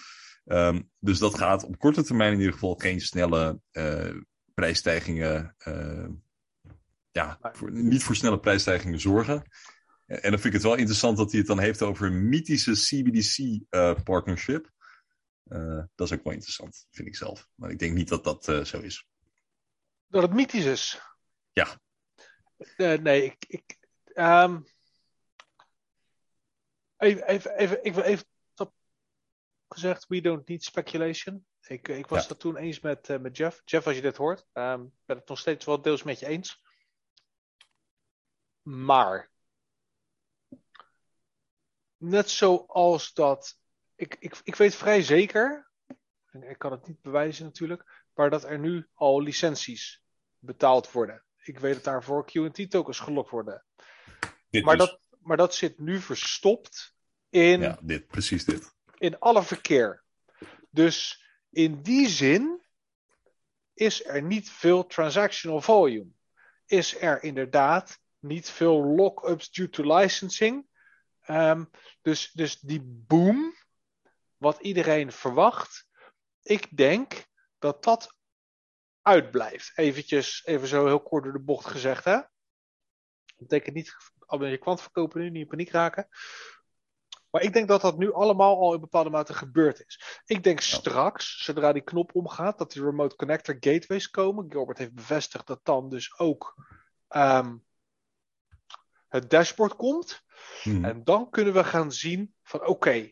Um, 0.45 0.89
dus 0.99 1.19
dat 1.19 1.37
gaat 1.37 1.63
op 1.63 1.77
korte 1.77 2.03
termijn 2.03 2.33
in 2.33 2.39
ieder 2.39 2.53
geval 2.53 2.75
geen 2.75 3.01
snelle 3.01 3.59
prijsstijgingen. 4.61 5.55
Uh, 5.67 6.07
ja, 7.11 7.39
voor, 7.41 7.71
niet 7.71 8.03
voor 8.03 8.15
snelle 8.15 8.39
prijsstijgingen 8.39 8.99
zorgen. 8.99 9.43
En 10.05 10.31
dan 10.31 10.39
vind 10.39 10.45
ik 10.45 10.53
het 10.53 10.61
wel 10.61 10.75
interessant 10.75 11.17
dat 11.17 11.29
hij 11.31 11.39
het 11.39 11.47
dan 11.47 11.59
heeft 11.59 11.81
over 11.81 12.05
een 12.05 12.29
mythische 12.29 12.71
CBDC-partnership. 12.71 14.69
Uh, 15.47 15.83
dat 15.95 16.11
is 16.11 16.17
ook 16.17 16.23
wel 16.23 16.33
interessant, 16.33 16.87
vind 16.91 17.07
ik 17.07 17.15
zelf. 17.15 17.47
Maar 17.55 17.69
ik 17.69 17.79
denk 17.79 17.93
niet 17.93 18.07
dat 18.07 18.23
dat 18.23 18.67
zo 18.67 18.79
is. 18.79 19.05
Dat 20.07 20.21
het 20.21 20.33
mythisch 20.33 20.65
is? 20.65 21.01
Ja. 21.53 21.79
nee, 22.77 23.23
ik. 23.23 23.45
ik 23.47 23.77
um... 24.15 24.65
Even, 26.97 27.27
even, 27.27 27.57
even, 27.57 27.83
ik 27.83 27.93
wil 27.93 28.03
even 28.03 28.25
gezegd, 29.67 30.07
we 30.07 30.21
don't 30.21 30.47
need 30.47 30.63
speculation. 30.63 31.45
Ik, 31.67 31.87
ik 31.87 32.07
was 32.07 32.21
ja. 32.21 32.27
dat 32.27 32.39
toen 32.39 32.57
eens 32.57 32.79
met, 32.79 33.09
uh, 33.09 33.19
met 33.19 33.37
Jeff. 33.37 33.61
Jeff, 33.65 33.87
als 33.87 33.95
je 33.95 34.01
dit 34.01 34.17
hoort, 34.17 34.45
um, 34.53 34.93
ben 35.05 35.17
het 35.17 35.27
nog 35.27 35.39
steeds 35.39 35.65
wel 35.65 35.81
deels 35.81 36.03
met 36.03 36.19
je 36.19 36.27
eens. 36.27 36.63
Maar, 38.61 39.31
net 41.97 42.29
zoals 42.29 43.13
dat, 43.13 43.59
ik, 43.95 44.15
ik, 44.19 44.41
ik 44.43 44.55
weet 44.55 44.75
vrij 44.75 45.01
zeker, 45.01 45.71
en 46.31 46.43
ik 46.43 46.57
kan 46.57 46.71
het 46.71 46.87
niet 46.87 47.01
bewijzen 47.01 47.45
natuurlijk, 47.45 48.03
maar 48.13 48.29
dat 48.29 48.43
er 48.43 48.59
nu 48.59 48.87
al 48.93 49.21
licenties 49.21 50.01
betaald 50.39 50.91
worden. 50.91 51.23
Ik 51.43 51.59
weet 51.59 51.73
dat 51.73 51.83
daarvoor 51.83 52.25
QT 52.25 52.69
tokens 52.71 52.99
gelokt 52.99 53.29
worden. 53.29 53.65
Dit 54.49 54.63
maar, 54.63 54.77
dus. 54.77 54.89
dat, 54.89 54.99
maar 55.19 55.37
dat 55.37 55.55
zit 55.55 55.79
nu 55.79 55.99
verstopt 55.99 56.95
in 57.29 57.61
Ja, 57.61 57.79
dit, 57.81 58.07
precies 58.07 58.45
dit. 58.45 58.75
in 58.97 59.19
alle 59.19 59.43
verkeer. 59.43 60.03
Dus 60.69 61.20
in 61.51 61.81
die 61.81 62.07
zin 62.07 62.61
is 63.73 64.05
er 64.05 64.21
niet 64.21 64.49
veel 64.49 64.85
transactional 64.85 65.61
volume. 65.61 66.11
Is 66.65 67.01
er 67.01 67.23
inderdaad 67.23 67.99
niet 68.19 68.49
veel 68.49 68.83
lock-ups 68.83 69.51
due 69.51 69.69
to 69.69 69.97
licensing. 69.97 70.67
Um, 71.27 71.69
dus, 72.01 72.31
dus 72.31 72.59
die 72.59 72.81
boom, 72.83 73.55
wat 74.37 74.59
iedereen 74.59 75.11
verwacht, 75.11 75.87
ik 76.41 76.77
denk 76.77 77.25
dat 77.59 77.83
dat 77.83 78.15
uitblijft. 79.01 79.77
Eventjes, 79.77 80.45
even 80.45 80.67
zo 80.67 80.85
heel 80.85 81.01
kort 81.01 81.23
door 81.23 81.33
de 81.33 81.39
bocht 81.39 81.65
gezegd. 81.65 82.03
Hè? 82.03 82.15
Dat 82.15 82.29
betekent 83.37 83.75
niet 83.75 83.95
al 84.19 84.45
je 84.45 84.57
kwant 84.57 84.81
verkopen 84.81 85.21
nu, 85.21 85.29
niet 85.29 85.41
in 85.41 85.47
paniek 85.47 85.69
raken. 85.69 86.07
Maar 87.31 87.41
ik 87.41 87.53
denk 87.53 87.67
dat 87.67 87.81
dat 87.81 87.97
nu 87.97 88.13
allemaal 88.13 88.59
al 88.59 88.73
in 88.73 88.79
bepaalde 88.79 89.09
mate 89.09 89.33
gebeurd 89.33 89.85
is. 89.85 90.21
Ik 90.25 90.43
denk 90.43 90.59
straks, 90.59 91.43
zodra 91.43 91.73
die 91.73 91.81
knop 91.81 92.15
omgaat, 92.15 92.57
dat 92.57 92.71
die 92.71 92.83
remote 92.83 93.15
connector 93.15 93.55
gateways 93.59 94.09
komen. 94.09 94.51
Gilbert 94.51 94.77
heeft 94.77 94.93
bevestigd 94.93 95.47
dat 95.47 95.59
dan 95.63 95.89
dus 95.89 96.19
ook 96.19 96.65
um, 97.09 97.63
het 99.07 99.29
dashboard 99.29 99.75
komt. 99.75 100.21
Hmm. 100.61 100.85
En 100.85 101.03
dan 101.03 101.29
kunnen 101.29 101.53
we 101.53 101.63
gaan 101.63 101.91
zien 101.91 102.33
van 102.43 102.65
oké, 102.65 103.11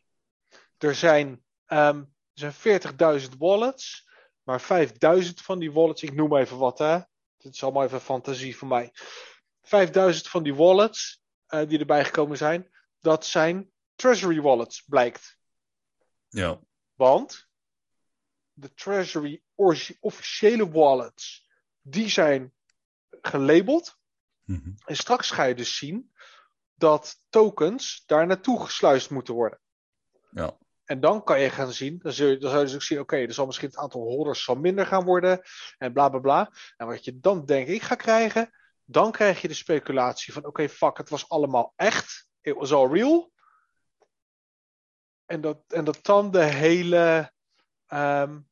er 0.77 0.95
zijn, 0.95 1.27
um, 1.67 2.13
er 2.33 2.51
zijn 2.53 3.21
40.000 3.21 3.37
wallets. 3.37 4.07
Maar 4.43 4.61
5000 4.61 5.41
van 5.41 5.59
die 5.59 5.71
wallets, 5.71 6.03
ik 6.03 6.13
noem 6.13 6.35
even 6.35 6.57
wat 6.57 6.79
hè. 6.79 6.99
Dit 7.37 7.53
is 7.53 7.63
allemaal 7.63 7.83
even 7.83 8.01
fantasie 8.01 8.57
voor 8.57 8.67
mij. 8.67 8.91
5000 9.61 10.27
van 10.27 10.43
die 10.43 10.55
wallets 10.55 11.21
uh, 11.49 11.67
die 11.67 11.79
erbij 11.79 12.05
gekomen 12.05 12.37
zijn, 12.37 12.69
dat 12.99 13.25
zijn 13.25 13.71
treasury 13.99 14.41
wallets, 14.41 14.81
blijkt. 14.81 15.37
Ja. 16.27 16.59
Want 16.93 17.47
de 18.53 18.73
treasury 18.73 19.43
officiële 19.99 20.71
wallets, 20.71 21.47
die 21.81 22.09
zijn 22.09 22.53
gelabeld. 23.21 23.97
Mm 24.43 24.61
-hmm. 24.63 24.75
En 24.85 24.95
straks 24.95 25.31
ga 25.31 25.43
je 25.43 25.55
dus 25.55 25.77
zien 25.77 26.11
dat 26.73 27.21
tokens 27.29 28.03
daar 28.05 28.27
naartoe 28.27 28.63
gesluist 28.63 29.09
moeten 29.09 29.33
worden. 29.33 29.59
Ja. 30.31 30.57
En 30.85 30.99
dan 30.99 31.23
kan 31.23 31.41
je 31.41 31.49
gaan 31.49 31.71
zien, 31.71 31.99
dan, 32.01 32.11
zul 32.11 32.27
je, 32.27 32.37
dan 32.37 32.49
zou 32.49 32.61
je 32.61 32.67
dus 32.67 32.75
ook 32.75 32.83
zien, 32.83 32.99
oké, 32.99 33.13
okay, 33.13 33.27
er 33.27 33.33
zal 33.33 33.45
misschien 33.45 33.67
het 33.67 33.77
aantal 33.77 34.01
holders 34.01 34.43
zal 34.43 34.55
minder 34.55 34.85
gaan 34.85 35.03
worden 35.03 35.41
en 35.77 35.93
bla 35.93 36.09
bla 36.09 36.19
bla. 36.19 36.51
En 36.77 36.87
wat 36.87 37.05
je 37.05 37.19
dan 37.19 37.45
denk 37.45 37.67
ik 37.67 37.81
gaat 37.81 37.97
krijgen, 37.97 38.49
dan 38.85 39.11
krijg 39.11 39.41
je 39.41 39.47
de 39.47 39.53
speculatie 39.53 40.33
van, 40.33 40.41
oké, 40.41 40.49
okay, 40.49 40.69
fuck, 40.69 40.97
het 40.97 41.09
was 41.09 41.29
allemaal 41.29 41.73
echt, 41.75 42.27
it 42.41 42.55
was 42.55 42.73
all 42.73 42.91
real. 42.91 43.31
En 45.29 45.41
dat, 45.41 45.59
en 45.67 45.83
dat 45.83 45.99
dan 46.01 46.31
de 46.31 46.43
hele, 46.43 47.31
um, 47.87 48.47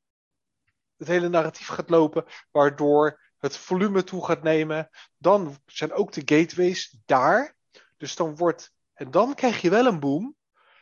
het 0.97 1.07
hele 1.07 1.29
narratief 1.29 1.67
gaat 1.67 1.89
lopen, 1.89 2.25
waardoor 2.51 3.21
het 3.37 3.57
volume 3.57 4.03
toe 4.03 4.25
gaat 4.25 4.43
nemen. 4.43 4.89
Dan 5.17 5.57
zijn 5.65 5.93
ook 5.93 6.11
de 6.11 6.21
gateways 6.35 6.97
daar. 7.05 7.55
Dus 7.97 8.15
dan 8.15 8.35
wordt, 8.35 8.73
en 8.93 9.11
dan 9.11 9.35
krijg 9.35 9.61
je 9.61 9.69
wel 9.69 9.85
een 9.85 9.99
boom. 9.99 10.35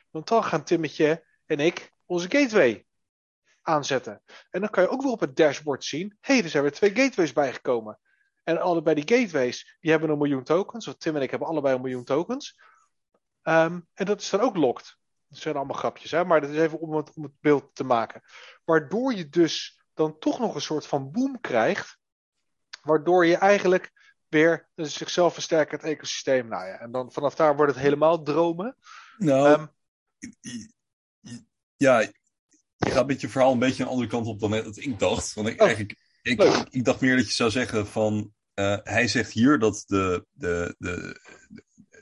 Want 0.09 0.27
dan 0.27 0.43
gaan 0.43 0.63
Timmetje 0.63 1.25
en 1.45 1.59
ik 1.59 1.91
onze 2.05 2.29
gateway 2.29 2.85
aanzetten. 3.61 4.21
En 4.49 4.59
dan 4.59 4.69
kan 4.69 4.83
je 4.83 4.89
ook 4.89 5.01
weer 5.01 5.11
op 5.11 5.19
het 5.19 5.35
dashboard 5.35 5.83
zien: 5.83 6.17
hé, 6.21 6.33
hey, 6.33 6.43
er 6.43 6.49
zijn 6.49 6.63
weer 6.63 6.71
twee 6.71 6.95
gateways 6.95 7.33
bijgekomen. 7.33 7.99
En 8.43 8.61
allebei 8.61 9.03
die 9.03 9.17
gateways, 9.17 9.77
die 9.79 9.91
hebben 9.91 10.09
een 10.09 10.17
miljoen 10.17 10.43
tokens. 10.43 10.87
Of 10.87 10.95
Tim 10.95 11.15
en 11.15 11.21
ik 11.21 11.29
hebben 11.29 11.47
allebei 11.47 11.75
een 11.75 11.81
miljoen 11.81 12.03
tokens. 12.03 12.59
Um, 13.43 13.87
en 13.93 14.05
dat 14.05 14.21
is 14.21 14.29
dan 14.29 14.39
ook 14.39 14.55
locked. 14.55 15.03
Dat 15.29 15.39
zijn 15.39 15.55
allemaal 15.55 15.77
grapjes, 15.77 16.11
hè? 16.11 16.25
maar 16.25 16.41
dat 16.41 16.49
is 16.49 16.57
even 16.57 16.79
om 16.79 16.95
het, 16.95 17.13
om 17.13 17.23
het 17.23 17.39
beeld 17.39 17.75
te 17.75 17.83
maken. 17.83 18.21
Waardoor 18.63 19.13
je 19.13 19.29
dus 19.29 19.83
dan 19.93 20.19
toch 20.19 20.39
nog 20.39 20.55
een 20.55 20.61
soort 20.61 20.87
van 20.87 21.11
boom 21.11 21.41
krijgt. 21.41 21.97
Waardoor 22.81 23.25
je 23.25 23.35
eigenlijk 23.35 23.91
weer 24.29 24.69
een 24.75 24.85
zichzelf 24.85 25.33
versterkend 25.33 25.83
ecosysteem. 25.83 26.47
Nou 26.47 26.67
ja, 26.67 26.79
en 26.79 26.91
dan 26.91 27.11
vanaf 27.11 27.35
daar 27.35 27.55
wordt 27.55 27.73
het 27.73 27.81
helemaal 27.81 28.23
dromen. 28.23 28.77
Nou, 29.17 29.59
um, 29.59 29.73
ja, 31.77 31.99
je 32.77 32.91
gaat 32.91 33.07
met 33.07 33.21
je 33.21 33.29
verhaal 33.29 33.51
een 33.51 33.59
beetje 33.59 33.83
een 33.83 33.89
andere 33.89 34.07
kant 34.07 34.27
op 34.27 34.39
dan 34.39 34.51
dat 34.51 34.77
ik 34.77 34.99
dacht. 34.99 35.33
Want 35.33 35.47
ik, 35.47 35.61
oh, 35.61 35.67
eigenlijk, 35.67 35.97
ik, 36.21 36.41
ik, 36.69 36.85
dacht 36.85 37.01
meer 37.01 37.15
dat 37.15 37.27
je 37.27 37.33
zou 37.33 37.49
zeggen 37.49 37.87
van. 37.87 38.33
Uh, 38.55 38.77
hij 38.83 39.07
zegt 39.07 39.31
hier 39.31 39.59
dat 39.59 39.83
de, 39.87 40.25
de, 40.31 40.75
de, 40.77 41.19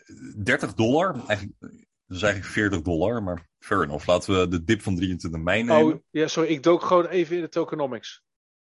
de 0.06 0.44
30 0.44 0.74
dollar, 0.74 1.28
eigenlijk, 1.28 1.83
dat 2.08 2.18
is 2.18 2.24
eigenlijk 2.24 2.54
40 2.54 2.82
dollar, 2.82 3.24
maar 3.24 3.48
fair 3.60 3.84
enough. 3.84 4.08
Laten 4.08 4.40
we 4.40 4.48
de 4.48 4.64
dip 4.64 4.82
van 4.82 4.96
23 4.96 5.42
mei 5.42 5.64
nemen. 5.64 5.94
Oh, 5.94 6.00
ja, 6.10 6.28
sorry, 6.28 6.50
ik 6.50 6.64
dook 6.64 6.84
gewoon 6.84 7.08
even 7.08 7.36
in 7.36 7.42
de 7.42 7.50
tokenomics. 7.50 8.24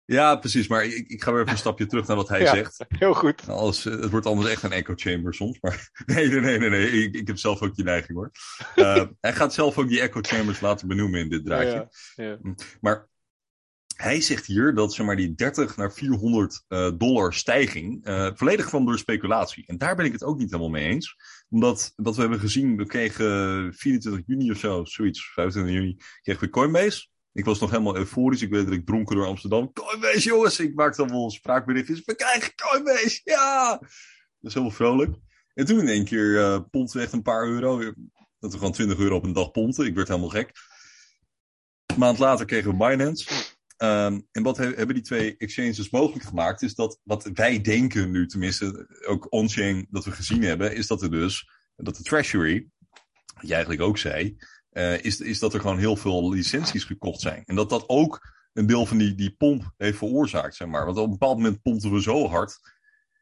Ja, 0.05 0.37
precies. 0.37 0.69
Maar 0.69 0.85
ik, 0.85 1.09
ik 1.09 1.23
ga 1.23 1.33
weer 1.33 1.41
even 1.41 1.53
een 1.53 1.59
stapje 1.59 1.87
terug 1.87 2.07
naar 2.07 2.17
wat 2.17 2.29
hij 2.29 2.41
ja, 2.43 2.55
zegt. 2.55 2.85
Heel 2.89 3.15
goed. 3.15 3.49
Alles, 3.49 3.85
het 3.85 4.11
wordt 4.11 4.27
anders 4.27 4.51
echt 4.51 4.63
een 4.63 4.73
echo 4.73 4.93
chamber 4.97 5.35
soms. 5.35 5.61
Maar 5.61 5.91
nee, 6.07 6.29
nee, 6.29 6.41
nee, 6.41 6.59
nee. 6.59 6.71
nee. 6.71 6.91
Ik, 6.91 7.15
ik 7.15 7.27
heb 7.27 7.39
zelf 7.39 7.63
ook 7.63 7.75
die 7.75 7.85
neiging 7.85 8.19
hoor. 8.19 8.31
Uh, 8.77 9.05
hij 9.21 9.33
gaat 9.33 9.55
zelf 9.55 9.79
ook 9.79 9.89
die 9.89 10.01
echo 10.01 10.19
chambers 10.23 10.61
laten 10.61 10.89
benoemen 10.89 11.21
in 11.21 11.29
dit 11.29 11.45
draadje. 11.45 11.89
Ja, 12.15 12.25
ja. 12.25 12.39
Maar 12.81 13.09
hij 14.03 14.21
zegt 14.21 14.47
hier 14.47 14.75
dat 14.75 14.95
zeg 14.95 15.07
maar, 15.07 15.17
die 15.17 15.35
30 15.35 15.77
naar 15.77 15.93
400 15.93 16.65
uh, 16.69 16.91
dollar 16.99 17.35
stijging 17.35 18.09
uh, 18.09 18.31
volledig 18.35 18.67
kwam 18.67 18.85
door 18.85 18.99
speculatie. 18.99 19.67
En 19.67 19.79
daar 19.79 19.97
ben 19.97 20.05
ik 20.05 20.13
het 20.13 20.25
ook 20.25 20.39
niet 20.39 20.51
helemaal 20.51 20.71
mee 20.71 20.89
eens. 20.89 21.17
Omdat 21.51 21.93
wat 21.97 22.15
we 22.15 22.21
hebben 22.21 22.41
gezien, 22.41 22.77
we 22.77 22.87
kregen 22.87 23.75
24 23.75 24.23
juni 24.27 24.51
of 24.51 24.59
zo, 24.59 24.85
zoiets, 24.85 25.33
25 25.33 25.75
juni, 25.75 25.97
kregen 26.23 26.45
we 26.45 26.51
Coinbase. 26.51 27.07
Ik 27.33 27.45
was 27.45 27.61
nog 27.61 27.71
helemaal 27.71 27.97
euforisch. 27.97 28.43
Ik 28.43 28.51
weet 28.51 28.65
dat 28.65 28.75
ik 28.75 28.87
dronken 28.87 29.17
door 29.17 29.27
Amsterdam. 29.27 29.73
Coinbase, 29.73 30.29
jongens! 30.29 30.61
Ik 30.61 30.75
maakte 30.75 31.01
dan 31.01 31.11
wel 31.11 31.31
spraakberichtjes. 31.31 32.05
We 32.05 32.15
krijgen 32.15 32.53
Coinbase! 32.55 33.21
Ja! 33.25 33.79
Dat 33.79 34.51
is 34.51 34.55
helemaal 34.55 34.77
vrolijk. 34.77 35.17
En 35.55 35.67
toen 35.67 35.81
in 35.81 35.89
één 35.89 36.05
keer 36.05 36.35
uh, 36.35 36.59
pond 36.71 36.95
echt 36.95 37.13
een 37.13 37.23
paar 37.23 37.47
euro. 37.47 37.79
Dat 38.39 38.53
we 38.53 38.59
gewoon 38.59 38.73
20 38.73 38.99
euro 38.99 39.17
op 39.17 39.25
een 39.25 39.33
dag 39.33 39.51
ponten. 39.51 39.87
Ik 39.87 39.95
werd 39.95 40.09
helemaal 40.09 40.29
gek. 40.29 40.51
Een 41.87 41.99
maand 41.99 42.19
later 42.19 42.47
kregen 42.47 42.71
we 42.71 42.77
Binance. 42.77 43.52
Um, 43.83 44.29
en 44.33 44.43
wat 44.43 44.57
he 44.57 44.65
hebben 44.65 44.95
die 44.95 45.05
twee 45.05 45.37
exchanges 45.37 45.91
mogelijk 45.91 46.25
gemaakt, 46.25 46.63
is 46.63 46.75
dat 46.75 47.01
wat 47.03 47.31
wij 47.33 47.61
denken 47.61 48.11
nu, 48.11 48.27
tenminste 48.27 48.87
ook 49.07 49.33
on-chain 49.33 49.87
dat 49.91 50.05
we 50.05 50.11
gezien 50.11 50.43
hebben, 50.43 50.75
is 50.75 50.87
dat 50.87 51.03
er 51.03 51.11
dus, 51.11 51.51
dat 51.77 51.97
de 51.97 52.03
treasury, 52.03 52.69
wat 53.35 53.47
je 53.47 53.53
eigenlijk 53.53 53.83
ook 53.83 53.99
zei, 53.99 54.37
uh, 54.73 55.05
is, 55.05 55.21
is 55.21 55.39
dat 55.39 55.55
er 55.55 55.61
gewoon 55.61 55.79
heel 55.79 55.97
veel 55.97 56.31
licenties 56.31 56.85
gekocht 56.85 57.21
zijn. 57.21 57.43
En 57.45 57.55
dat 57.55 57.71
dat 57.71 57.89
ook 57.89 58.33
een 58.53 58.67
deel 58.67 58.87
van 58.87 58.99
die, 58.99 59.15
die 59.15 59.35
pomp 59.37 59.73
heeft 59.77 59.99
veroorzaakt, 59.99 60.55
zeg 60.55 60.69
maar. 60.69 60.85
Want 60.85 60.99
op 60.99 61.05
een 61.05 61.11
bepaald 61.11 61.37
moment 61.37 61.63
pompten 61.63 61.93
we 61.93 62.03
zo 62.03 62.29
hard. 62.29 62.59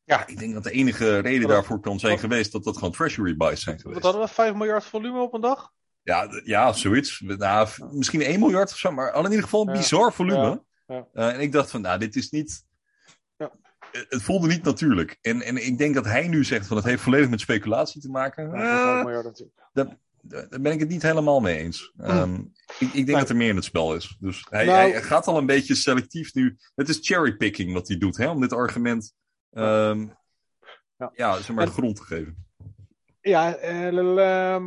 Ja, 0.05 0.27
ik 0.27 0.39
denk 0.39 0.55
dat 0.55 0.65
de 0.65 0.71
enige 0.71 1.19
reden 1.19 1.49
daarvoor 1.49 1.81
kan 1.81 1.99
zijn 1.99 2.19
geweest 2.19 2.53
dat 2.53 2.65
dat 2.65 2.75
gewoon 2.77 2.93
treasury 2.93 3.37
buys 3.37 3.63
zijn 3.63 3.81
geweest. 3.81 4.03
Wat 4.03 4.13
hadden 4.13 4.29
we? 4.29 4.35
5 4.35 4.55
miljard 4.55 4.85
volume 4.85 5.21
op 5.21 5.35
een 5.35 5.41
dag? 5.41 5.73
Ja, 6.03 6.29
ja 6.45 6.73
zoiets. 6.73 7.21
Nou, 7.21 7.69
misschien 7.91 8.23
1 8.23 8.41
miljard 8.41 8.71
of 8.71 8.79
zo, 8.79 8.93
maar 8.93 9.13
al 9.13 9.25
in 9.25 9.31
ieder 9.31 9.45
geval 9.45 9.69
een 9.69 9.73
bizar 9.73 10.13
volume. 10.13 10.63
Ja. 10.87 11.07
Uh, 11.13 11.33
en 11.35 11.41
ik 11.41 11.53
dacht 11.53 11.71
van, 11.71 11.81
nou, 11.81 11.99
dit 11.99 12.17
is 12.17 12.31
niet... 12.31 12.69
Het 13.91 14.23
voelde 14.23 14.47
niet 14.47 14.63
natuurlijk. 14.63 15.19
En, 15.21 15.43
en 15.43 15.67
ik 15.67 15.79
denk 15.79 15.95
dat 15.95 16.05
hij 16.05 16.29
nu 16.29 16.45
zegt 16.45 16.67
van 16.67 16.77
het 16.77 16.87
heeft 16.87 17.03
volledig 17.03 17.29
met 17.29 17.41
speculatie 17.41 18.01
te 18.01 18.09
maken. 18.09 18.51
Ja, 18.51 19.33
dat, 19.73 19.97
daar 20.23 20.61
ben 20.61 20.73
ik 20.73 20.81
het 20.81 20.89
niet 20.89 21.03
helemaal 21.03 21.41
mee 21.41 21.57
eens. 21.57 21.93
Um, 22.01 22.53
ik, 22.79 22.93
ik, 22.93 23.07
denk 23.07 23.19
dat 23.19 23.29
er 23.29 23.37
meer 23.37 23.49
in 23.49 23.57
het 23.57 23.65
spel 23.65 23.95
is. 23.95 24.17
Dus 24.21 24.47
hij, 24.51 24.65
nou, 24.65 24.91
hij, 24.91 25.03
gaat 25.03 25.27
al 25.27 25.39
een 25.39 25.47
beetje 25.47 25.75
selectief 25.75 26.35
nu. 26.35 26.57
Het 26.75 26.89
is 26.89 26.99
cherrypicking 27.01 27.73
wat 27.73 27.89
hij 27.89 27.99
doet, 27.99 28.17
hè, 28.17 28.29
om 28.29 28.41
dit 28.41 28.53
argument 28.53 29.15
um, 29.53 30.17
ja. 30.97 31.11
ja, 31.15 31.37
zeg 31.37 31.57
maar, 31.57 31.67
de 31.67 31.73
grond 31.73 31.97
te 31.97 32.03
geven. 32.03 32.47
Ja, 33.21 33.63
uh, 33.91 34.67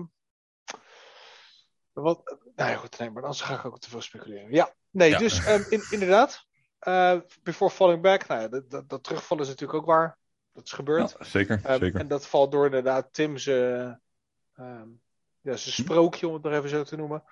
wat, 1.94 2.38
nou 2.56 2.76
goed, 2.76 3.00
nee, 3.00 3.10
maar 3.10 3.22
dan 3.22 3.34
ga 3.34 3.54
ik 3.54 3.66
ook 3.66 3.80
te 3.80 3.90
veel 3.90 4.02
speculeren. 4.02 4.52
Ja, 4.52 4.74
nee, 4.90 5.10
ja. 5.10 5.18
dus 5.18 5.48
um, 5.48 5.66
in, 5.70 5.84
inderdaad. 5.90 6.46
Uh, 6.88 7.20
before 7.44 7.72
falling 7.72 8.02
back, 8.02 8.28
nou 8.28 8.42
ja, 8.42 8.48
dat, 8.48 8.70
dat, 8.70 8.90
dat, 8.90 9.04
terugvallen 9.04 9.44
is 9.44 9.50
natuurlijk 9.50 9.80
ook 9.80 9.86
waar. 9.86 10.18
Dat 10.54 10.66
is 10.66 10.72
gebeurd. 10.72 11.16
Ja, 11.20 11.26
zeker, 11.26 11.62
zeker. 11.80 12.00
En 12.00 12.08
dat 12.08 12.28
valt 12.28 12.52
door 12.52 12.66
inderdaad 12.66 13.14
Tim's 13.14 13.46
uh, 13.46 13.92
ja, 15.42 15.56
zijn 15.56 15.74
sprookje, 15.74 16.28
om 16.28 16.34
het 16.34 16.44
maar 16.44 16.54
even 16.54 16.70
zo 16.70 16.84
te 16.84 16.96
noemen, 16.96 17.24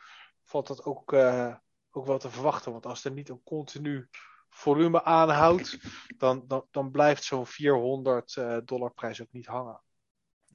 valt 0.44 0.68
dat 0.68 0.84
ook, 0.84 1.14
uh, 1.14 1.56
ook 1.92 2.06
wel 2.06 2.18
te 2.18 2.30
verwachten. 2.30 2.72
Want 2.72 2.86
als 2.86 3.06
er 3.06 3.12
niet 3.12 3.30
een 3.30 3.44
continu 3.44 4.10
volume 4.50 5.04
aanhoudt, 5.04 5.78
dan, 6.18 6.44
dan, 6.48 6.66
dan 6.72 6.92
blijft 6.92 7.24
zo'n 7.24 7.48
400 7.48 8.36
uh, 8.36 8.58
dollar 8.66 8.94
prijs 8.94 9.22
ook 9.22 9.32
niet 9.32 9.46
hangen. 9.46 9.82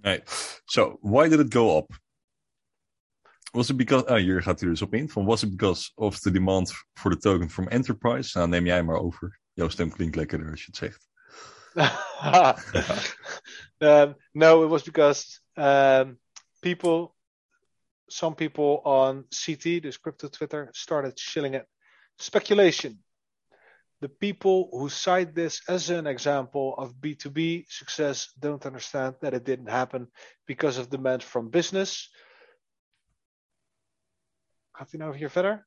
Nee. 0.01 0.23
So, 0.65 0.99
why 1.01 1.29
did 1.29 1.41
it 1.41 1.55
go 1.55 1.79
up? 1.79 1.99
Was 3.53 3.71
it 3.71 3.77
because, 3.77 4.07
ah, 4.07 4.17
hier 4.17 4.43
gaat 4.43 4.61
hij 4.61 4.69
dus 4.69 4.83
op 4.83 4.95
in, 4.95 5.09
van 5.09 5.25
was 5.25 5.43
it 5.43 5.51
because 5.51 5.91
of 5.95 6.19
the 6.19 6.31
demand 6.31 6.73
for 6.95 7.11
the 7.11 7.19
token 7.19 7.51
from 7.51 7.69
enterprise? 7.69 8.39
Nou, 8.39 8.49
neem 8.49 8.67
jij 8.67 8.83
maar 8.83 8.97
over. 8.97 9.41
Jouw 9.53 9.69
stem 9.69 9.91
klinkt 9.91 10.17
lekkerder 10.17 10.51
als 10.51 10.61
je 10.61 10.67
het 10.67 10.77
zegt. 10.77 11.09
um, 13.79 14.17
no, 14.33 14.65
it 14.65 14.71
was 14.71 14.83
because 14.83 15.41
um, 15.55 16.19
people 16.61 17.15
some 18.07 18.35
people 18.35 18.81
on 18.83 19.27
CT, 19.29 19.83
dus 19.83 20.01
crypto 20.01 20.29
Twitter, 20.29 20.69
started 20.71 21.19
shilling 21.19 21.55
it. 21.55 21.67
Speculation. 22.17 23.05
the 24.01 24.09
people 24.09 24.69
who 24.73 24.89
cite 24.89 25.35
this 25.35 25.63
as 25.69 25.91
an 25.91 26.07
example 26.07 26.75
of 26.77 26.97
B2B 26.97 27.65
success 27.69 28.29
don't 28.39 28.67
understand 28.67 29.15
that 29.21 29.35
it 29.35 29.45
didn't 29.45 29.71
happen 29.71 30.09
because 30.47 30.77
of 30.77 30.91
demand 30.91 31.23
from 31.23 31.49
business. 31.49 32.11
Gaat 34.77 34.91
hij 34.91 35.01
nou 35.01 35.17
hier 35.17 35.31
verder? 35.31 35.67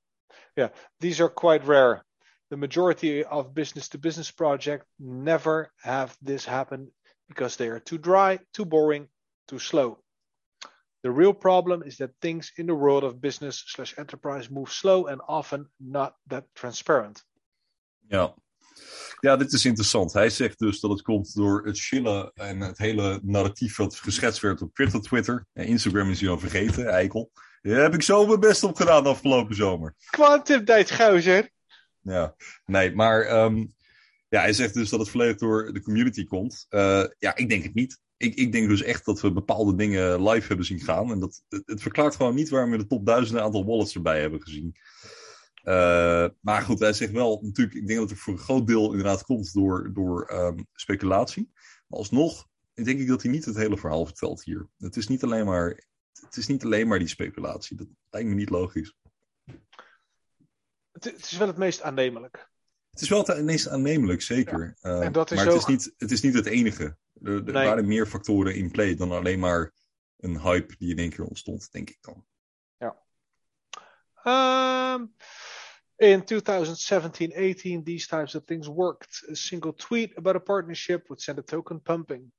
Yeah, 0.54 0.70
these 1.00 1.24
are 1.24 1.34
quite 1.34 1.66
rare. 1.66 2.06
The 2.50 2.58
majority 2.58 3.22
of 3.22 3.54
business 3.54 3.88
to 3.88 4.00
business 4.00 4.32
projects 4.32 4.86
never 4.98 5.72
have 5.76 6.16
this 6.26 6.46
happen 6.46 6.94
because 7.26 7.56
they 7.56 7.70
are 7.70 7.82
too 7.82 8.00
dry, 8.00 8.40
too 8.52 8.66
boring, 8.66 9.10
too 9.46 9.60
slow. 9.60 10.04
The 11.02 11.12
real 11.12 11.34
problem 11.34 11.84
is 11.84 11.96
that 11.96 12.10
things 12.20 12.52
in 12.56 12.66
the 12.66 12.76
world 12.76 13.04
of 13.04 13.20
business 13.20 13.64
slash 13.66 13.94
enterprise 13.98 14.50
move 14.50 14.72
slow 14.72 15.08
and 15.08 15.22
often 15.28 15.70
not 15.78 16.16
that 16.28 16.46
transparent. 16.54 17.24
Ja. 18.08 18.36
ja, 19.20 19.38
dit 19.38 19.54
is 19.54 19.66
interessant. 19.66 20.14
Hij 20.14 20.30
zegt 20.30 20.60
dus 20.60 20.80
dat 20.80 20.92
het 20.92 21.02
komt 21.02 21.36
door 21.36 21.66
het 21.66 21.80
chillen 21.80 22.32
en 22.34 22.60
het 22.60 22.78
hele 22.78 23.20
narratief 23.24 23.78
wat 23.78 23.96
geschetst 23.96 24.42
werd 24.42 24.62
op 24.62 24.74
Twitter, 24.74 25.02
Twitter. 25.02 25.46
En 25.54 25.66
Instagram 25.66 26.10
is 26.10 26.22
hij 26.22 26.30
al 26.30 26.40
vergeten, 26.40 26.88
eikel. 26.88 27.32
Daar 27.62 27.82
heb 27.82 27.94
ik 27.94 28.02
zo 28.02 28.26
mijn 28.26 28.40
best 28.40 28.64
op 28.64 28.76
gedaan 28.76 29.06
afgelopen 29.06 29.56
zomer. 29.56 29.96
Quantum 30.10 30.66
tijd, 30.66 30.92
gozer. 30.92 31.50
Ja, 32.02 32.36
nee, 32.66 32.96
maar 32.96 33.44
um, 33.44 33.74
ja, 34.30 34.42
hij 34.42 34.54
zegt 34.54 34.74
dus 34.74 34.90
dat 34.90 35.00
het 35.00 35.10
volledig 35.10 35.38
door 35.38 35.74
de 35.74 35.82
community 35.82 36.26
komt. 36.26 36.66
Uh, 36.70 37.04
ja, 37.18 37.36
ik 37.36 37.50
denk 37.50 37.64
het 37.64 37.74
niet. 37.74 38.00
Ik, 38.18 38.36
ik 38.36 38.52
denk 38.52 38.70
dus 38.70 38.82
echt 38.82 39.06
dat 39.06 39.22
we 39.22 39.32
bepaalde 39.32 39.76
dingen 39.76 40.30
live 40.30 40.48
hebben 40.48 40.66
zien 40.66 40.80
gaan. 40.80 41.12
En 41.12 41.20
dat, 41.20 41.44
het, 41.50 41.64
het 41.66 41.82
verklaart 41.82 42.16
gewoon 42.16 42.36
niet 42.36 42.50
waarom 42.50 42.72
we 42.72 42.78
de 42.78 42.88
top 42.88 43.06
duizenden 43.06 43.44
aantal 43.44 43.66
wallets 43.66 43.96
erbij 43.96 44.22
hebben 44.22 44.42
gezien. 44.42 44.76
Uh, 45.64 46.28
maar 46.42 46.62
goed, 46.62 46.80
hij 46.80 46.94
zegt 46.94 47.12
wel, 47.12 47.40
natuurlijk, 47.42 47.78
ik 47.78 47.88
denk 47.88 48.00
dat 48.00 48.10
het 48.10 48.20
voor 48.20 48.34
een 48.34 48.40
groot 48.40 48.68
deel 48.68 48.90
inderdaad 48.90 49.24
komt 49.24 49.54
door, 49.54 49.94
door 49.94 50.32
um, 50.32 50.68
speculatie. 50.74 51.52
Maar 51.88 52.00
alsnog 52.00 52.48
denk 52.74 53.00
ik 53.00 53.08
dat 53.08 53.22
hij 53.22 53.32
niet 53.32 53.46
het 53.46 53.56
hele 53.56 53.78
verhaal 53.78 54.06
vertelt 54.06 54.44
hier. 54.44 54.68
Het 54.78 54.96
is 54.96 55.08
niet 55.08 55.24
alleen 55.24 55.46
maar, 55.46 55.84
het 56.22 56.38
is 56.38 56.48
niet 56.48 56.64
alleen 56.64 56.88
maar 56.88 57.00
die 57.00 57.08
speculatie. 57.08 57.78
Dat 57.78 57.88
lijkt 58.10 58.30
me 58.30 58.36
niet 58.36 58.50
logisch. 58.50 58.96
Het, 60.92 61.04
het 61.04 61.32
is 61.32 61.38
wel 61.38 61.48
het 61.48 61.58
meest 61.58 61.82
aannemelijk. 61.82 62.50
Het 62.90 63.02
is 63.02 63.10
wel 63.10 63.26
het 63.26 63.44
meest 63.44 63.68
aannemelijk, 63.68 64.22
zeker. 64.22 64.78
Ja. 64.82 64.90
Uh, 64.90 65.00
maar 65.00 65.14
het, 65.14 65.54
is 65.54 65.66
niet, 65.66 65.94
het 65.98 66.12
is 66.12 66.22
niet 66.22 66.34
het 66.34 66.46
enige. 66.46 66.98
Er, 67.22 67.34
er 67.34 67.44
nee. 67.44 67.54
waren 67.54 67.88
meer 67.88 68.08
factoren 68.08 68.56
in 68.56 68.72
play 68.72 68.96
dan 68.96 69.12
alleen 69.12 69.40
maar 69.40 69.74
een 70.18 70.40
hype 70.42 70.76
die 70.78 70.92
in 70.92 70.98
één 70.98 71.10
keer 71.10 71.26
ontstond, 71.26 71.72
denk 71.72 71.90
ik 71.90 71.98
dan. 72.02 72.26
Ja. 72.78 73.04
Um, 74.94 75.14
in 75.96 76.24
2017-18, 76.24 77.84
these 77.84 78.08
types 78.08 78.36
of 78.36 78.46
things 78.46 78.68
worked. 78.68 79.26
A 79.30 79.36
single 79.36 79.74
tweet 79.74 80.18
about 80.18 80.36
a 80.36 80.40
partnership 80.40 81.08
would 81.08 81.22
send 81.22 81.38
a 81.38 81.44
token 81.44 81.82
pumping. 81.82 82.32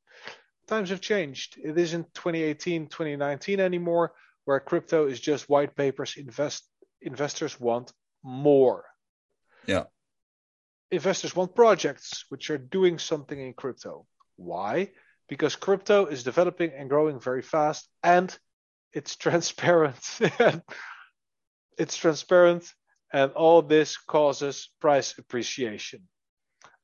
Times 0.70 0.90
have 0.90 1.00
changed. 1.00 1.58
It 1.58 1.76
isn't 1.76 2.14
2018-2019 2.14 3.58
anymore, 3.58 4.12
where 4.44 4.60
crypto 4.60 5.08
is 5.08 5.18
just 5.18 5.48
white 5.48 5.74
papers. 5.74 6.14
Invest 6.16 6.62
investors 7.02 7.58
want 7.58 7.92
more. 8.22 8.84
Yeah. 9.66 9.86
Investors 10.92 11.34
want 11.34 11.56
projects 11.56 12.24
which 12.28 12.50
are 12.50 12.58
doing 12.58 13.00
something 13.00 13.36
in 13.40 13.52
crypto. 13.52 14.06
Why? 14.36 14.92
Because 15.28 15.56
crypto 15.56 16.06
is 16.06 16.22
developing 16.22 16.70
and 16.72 16.88
growing 16.88 17.18
very 17.18 17.42
fast 17.42 17.88
and 18.04 18.30
it's 18.92 19.16
transparent. 19.26 20.20
it's 21.78 21.96
transparent 21.96 22.72
and 23.12 23.32
all 23.32 23.60
this 23.60 23.96
causes 23.96 24.70
price 24.80 25.18
appreciation. 25.18 26.06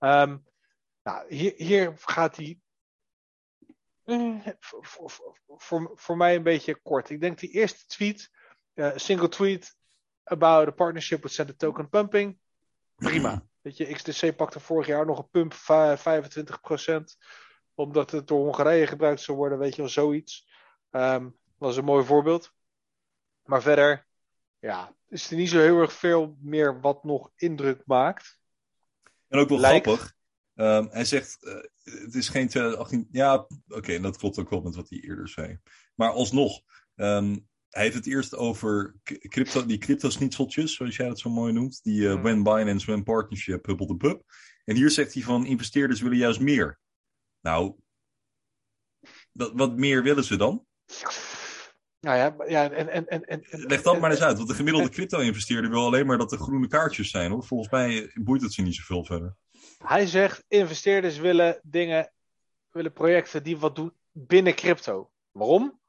Um, 0.03 0.43
nou, 1.05 1.25
hier, 1.29 1.53
hier 1.57 1.95
gaat 1.97 2.37
hij 2.37 2.59
eh, 4.07 4.53
voor, 4.61 5.11
voor, 5.47 5.93
voor 5.95 6.17
mij 6.17 6.35
een 6.35 6.43
beetje 6.43 6.81
kort. 6.83 7.11
Ik 7.11 7.21
denk 7.21 7.39
die 7.39 7.51
eerste 7.51 7.87
tweet, 7.87 8.31
uh, 8.75 8.93
single 8.95 9.29
tweet 9.29 9.77
about 10.25 10.69
a 10.69 10.71
partnership 10.71 11.23
with 11.23 11.33
Center 11.33 11.57
Token 11.57 11.89
Pumping. 11.89 12.39
Prima. 12.97 13.47
Weet 13.61 13.77
je, 13.77 13.93
XDC 13.93 14.37
pakte 14.37 14.61
vorig 14.61 14.87
jaar 14.87 15.07
nog 15.07 15.19
een 15.19 15.31
pump 15.31 15.55
van 15.55 15.99
25%. 15.99 17.17
Omdat 17.75 18.11
het 18.11 18.29
door 18.29 18.45
Hongarije 18.45 18.87
gebruikt 18.87 19.21
zou 19.21 19.37
worden, 19.37 19.59
weet 19.59 19.75
je 19.75 19.83
wel, 19.83 19.91
zoiets. 19.91 20.49
Um, 20.91 21.39
dat 21.59 21.71
is 21.71 21.77
een 21.77 21.85
mooi 21.85 22.05
voorbeeld. 22.05 22.53
Maar 23.45 23.63
verder, 23.63 24.07
ja, 24.59 24.95
is 25.09 25.31
er 25.31 25.37
niet 25.37 25.49
zo 25.49 25.59
heel 25.59 25.81
erg 25.81 25.93
veel 25.93 26.37
meer 26.41 26.81
wat 26.81 27.05
nog 27.05 27.31
indruk 27.37 27.83
maakt. 27.87 28.39
En 29.29 29.39
ook 29.39 29.49
wel 29.49 29.59
Lijkt. 29.59 29.87
grappig. 29.87 30.16
Um, 30.59 30.89
hij 30.91 31.05
zegt, 31.05 31.39
uh, 31.41 31.55
het 32.05 32.15
is 32.15 32.29
geen 32.29 32.49
2018. 32.49 33.09
Ja, 33.11 33.35
oké, 33.35 33.57
okay, 33.69 34.01
dat 34.01 34.17
klopt 34.17 34.39
ook 34.39 34.51
wel 34.51 34.61
met 34.61 34.75
wat 34.75 34.89
hij 34.89 34.99
eerder 34.99 35.29
zei. 35.29 35.59
Maar 35.95 36.11
alsnog, 36.11 36.61
um, 36.95 37.49
hij 37.71 37.83
heeft 37.83 37.95
het 37.95 38.07
eerst 38.07 38.35
over 38.35 38.97
crypto, 39.03 39.67
die 39.67 39.79
crypto-snitseltjes, 39.79 40.75
zoals 40.75 40.97
jij 40.97 41.09
dat 41.09 41.19
zo 41.19 41.31
mooi 41.31 41.53
noemt. 41.53 41.83
Die 41.83 42.01
uh, 42.01 42.23
When 42.23 42.43
Binance, 42.43 42.87
When 42.87 43.03
Partnership, 43.03 43.67
Hubble 43.67 43.87
de 43.87 43.97
Pub. 43.97 44.23
En 44.65 44.77
hier 44.77 44.91
zegt 44.91 45.15
hij 45.15 45.23
van, 45.23 45.47
investeerders 45.47 46.01
willen 46.01 46.17
juist 46.17 46.41
meer. 46.41 46.79
Nou, 47.41 47.75
dat, 49.33 49.53
wat 49.55 49.77
meer 49.77 50.03
willen 50.03 50.25
ze 50.25 50.37
dan? 50.37 50.67
Nou 52.01 52.17
ja, 52.17 52.35
ja 52.49 52.71
en, 52.71 52.89
en, 52.89 53.07
en, 53.07 53.25
en, 53.25 53.43
Leg 53.51 53.83
dat 53.83 54.01
maar 54.01 54.11
eens 54.11 54.23
uit, 54.23 54.37
want 54.37 54.49
de 54.49 54.55
gemiddelde 54.55 54.89
crypto-investeerder 54.89 55.71
wil 55.71 55.85
alleen 55.85 56.07
maar 56.07 56.19
dat 56.19 56.33
er 56.33 56.39
groene 56.39 56.69
kaartjes 56.69 57.11
zijn. 57.11 57.31
Hoor. 57.31 57.45
Volgens 57.45 57.71
mij 57.71 58.11
boeit 58.15 58.43
het 58.43 58.53
ze 58.53 58.63
niet 58.63 58.75
zoveel 58.75 59.05
verder. 59.05 59.37
Hij 59.89 60.07
zegt, 60.07 60.45
investeerders 60.49 61.19
willen 61.19 61.61
dingen, 61.63 62.13
willen 62.71 62.93
projecten 62.93 63.43
die 63.43 63.59
wat 63.59 63.77
doen 63.77 63.93
binnen 64.13 64.55
crypto. 64.55 65.11
Waarom? 65.31 65.81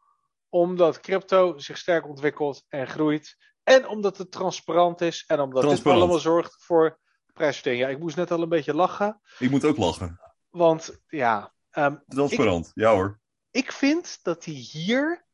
Omdat 0.50 1.00
crypto 1.00 1.58
zich 1.58 1.78
sterk 1.78 2.08
ontwikkelt 2.08 2.66
en 2.68 2.88
groeit. 2.88 3.38
En 3.64 3.88
omdat 3.88 4.18
het 4.18 4.32
transparant 4.32 5.02
is. 5.02 5.24
En 5.28 5.40
omdat 5.40 5.70
dit 5.70 5.86
allemaal 5.86 6.20
zorgt 6.20 6.56
voor 6.60 7.00
prijsverdeling. 7.34 7.82
Ja, 7.82 7.90
ik 7.90 8.00
moest 8.00 8.16
net 8.16 8.32
al 8.32 8.42
een 8.42 8.50
beetje 8.50 8.74
lachen. 8.74 9.22
Ik 9.40 9.50
moet 9.50 9.66
ook 9.66 9.78
lachen. 9.78 10.20
Want 10.50 11.02
ja. 11.08 11.54
Um, 11.72 12.04
transparant, 12.08 12.68
ik, 12.68 12.72
ja 12.76 12.94
hoor. 12.94 13.20
Ik 13.52 13.72
vind 13.72 14.20
dat 14.24 14.46
hij 14.46 14.54
hier 14.54 15.26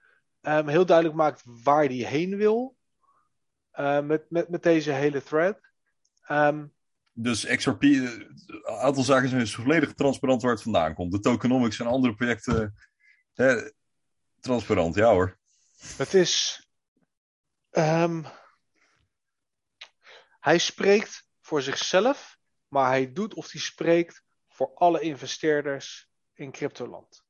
um, 0.42 0.68
heel 0.68 0.86
duidelijk 0.86 1.18
maakt 1.18 1.42
waar 1.46 1.86
hij 1.86 1.96
heen 1.96 2.38
wil. 2.38 2.76
Uh, 3.80 4.00
met, 4.00 4.30
met, 4.30 4.50
met 4.50 4.64
deze 4.64 4.92
hele 4.92 5.24
thread. 5.24 5.60
Um, 6.30 6.74
dus 7.14 7.46
XRP, 7.46 7.82
een 7.82 8.66
aantal 8.66 9.04
zaken 9.04 9.30
zijn 9.30 9.42
dus 9.42 9.56
volledig 9.56 9.94
transparant 9.94 10.42
waar 10.42 10.52
het 10.52 10.62
vandaan 10.62 10.94
komt. 10.94 11.12
De 11.12 11.20
tokenomics 11.20 11.80
en 11.80 11.88
andere 11.88 12.16
projecten. 12.16 12.76
Hè, 13.34 13.72
transparant, 14.40 14.96
ja 14.96 15.12
hoor. 15.12 15.38
Het 15.98 16.14
is. 16.14 16.68
Um, 17.72 18.26
hij 20.40 20.58
spreekt 20.58 21.28
voor 21.42 21.62
zichzelf, 21.62 22.38
maar 22.68 22.88
hij 22.88 23.14
doet 23.14 23.34
of 23.34 23.52
hij 23.52 23.62
spreekt 23.62 24.24
voor 24.48 24.74
alle 24.76 25.00
investeerders 25.00 26.10
in 26.34 26.52
cryptoland. 26.52 27.24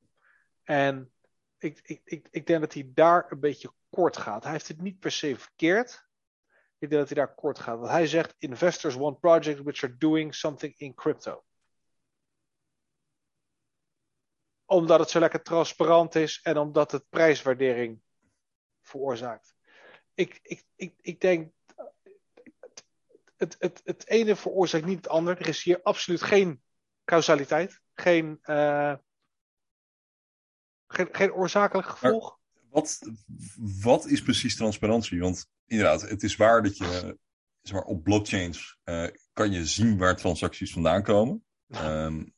En 0.62 1.12
ik, 1.58 1.80
ik, 1.82 2.00
ik, 2.04 2.28
ik 2.30 2.46
denk 2.46 2.60
dat 2.60 2.74
hij 2.74 2.90
daar 2.94 3.32
een 3.32 3.40
beetje 3.40 3.72
kort 3.90 4.16
gaat. 4.16 4.42
Hij 4.42 4.52
heeft 4.52 4.68
het 4.68 4.80
niet 4.80 4.98
per 4.98 5.12
se 5.12 5.38
verkeerd. 5.38 6.03
Ik 6.84 6.90
denk 6.90 7.06
dat 7.06 7.16
hij 7.16 7.26
daar 7.26 7.34
kort 7.34 7.58
gaat. 7.58 7.78
Want 7.78 7.90
hij 7.90 8.06
zegt: 8.06 8.34
Investors 8.38 8.94
want 8.94 9.20
projects 9.20 9.60
which 9.60 9.82
are 9.82 9.96
doing 9.96 10.34
something 10.34 10.74
in 10.76 10.94
crypto. 10.94 11.44
Omdat 14.64 14.98
het 14.98 15.10
zo 15.10 15.18
lekker 15.20 15.42
transparant 15.42 16.14
is 16.14 16.40
en 16.42 16.56
omdat 16.58 16.92
het 16.92 17.08
prijswaardering 17.08 18.02
veroorzaakt. 18.82 19.54
Ik, 20.14 20.38
ik, 20.42 20.64
ik, 20.76 20.94
ik 21.00 21.20
denk. 21.20 21.52
Het, 23.36 23.56
het, 23.58 23.80
het 23.84 24.06
ene 24.06 24.36
veroorzaakt 24.36 24.84
niet 24.84 24.96
het 24.96 25.08
ander. 25.08 25.38
Er 25.38 25.48
is 25.48 25.62
hier 25.62 25.82
absoluut 25.82 26.22
geen 26.22 26.62
causaliteit. 27.04 27.80
Geen. 27.94 28.38
Uh, 28.42 28.94
geen, 30.86 31.08
geen 31.12 31.32
oorzakelijk 31.32 31.88
gevolg. 31.88 32.38
Wat, 32.74 32.98
wat 33.82 34.06
is 34.06 34.22
precies 34.22 34.56
transparantie? 34.56 35.20
Want 35.20 35.46
inderdaad, 35.66 36.00
het 36.00 36.22
is 36.22 36.36
waar 36.36 36.62
dat 36.62 36.76
je 36.76 37.18
zeg 37.62 37.74
maar, 37.74 37.84
op 37.84 38.04
blockchains 38.04 38.78
uh, 38.84 39.06
kan 39.32 39.52
je 39.52 39.66
zien 39.66 39.98
waar 39.98 40.16
transacties 40.16 40.72
vandaan 40.72 41.02
komen. 41.02 41.44
Um, 41.68 42.34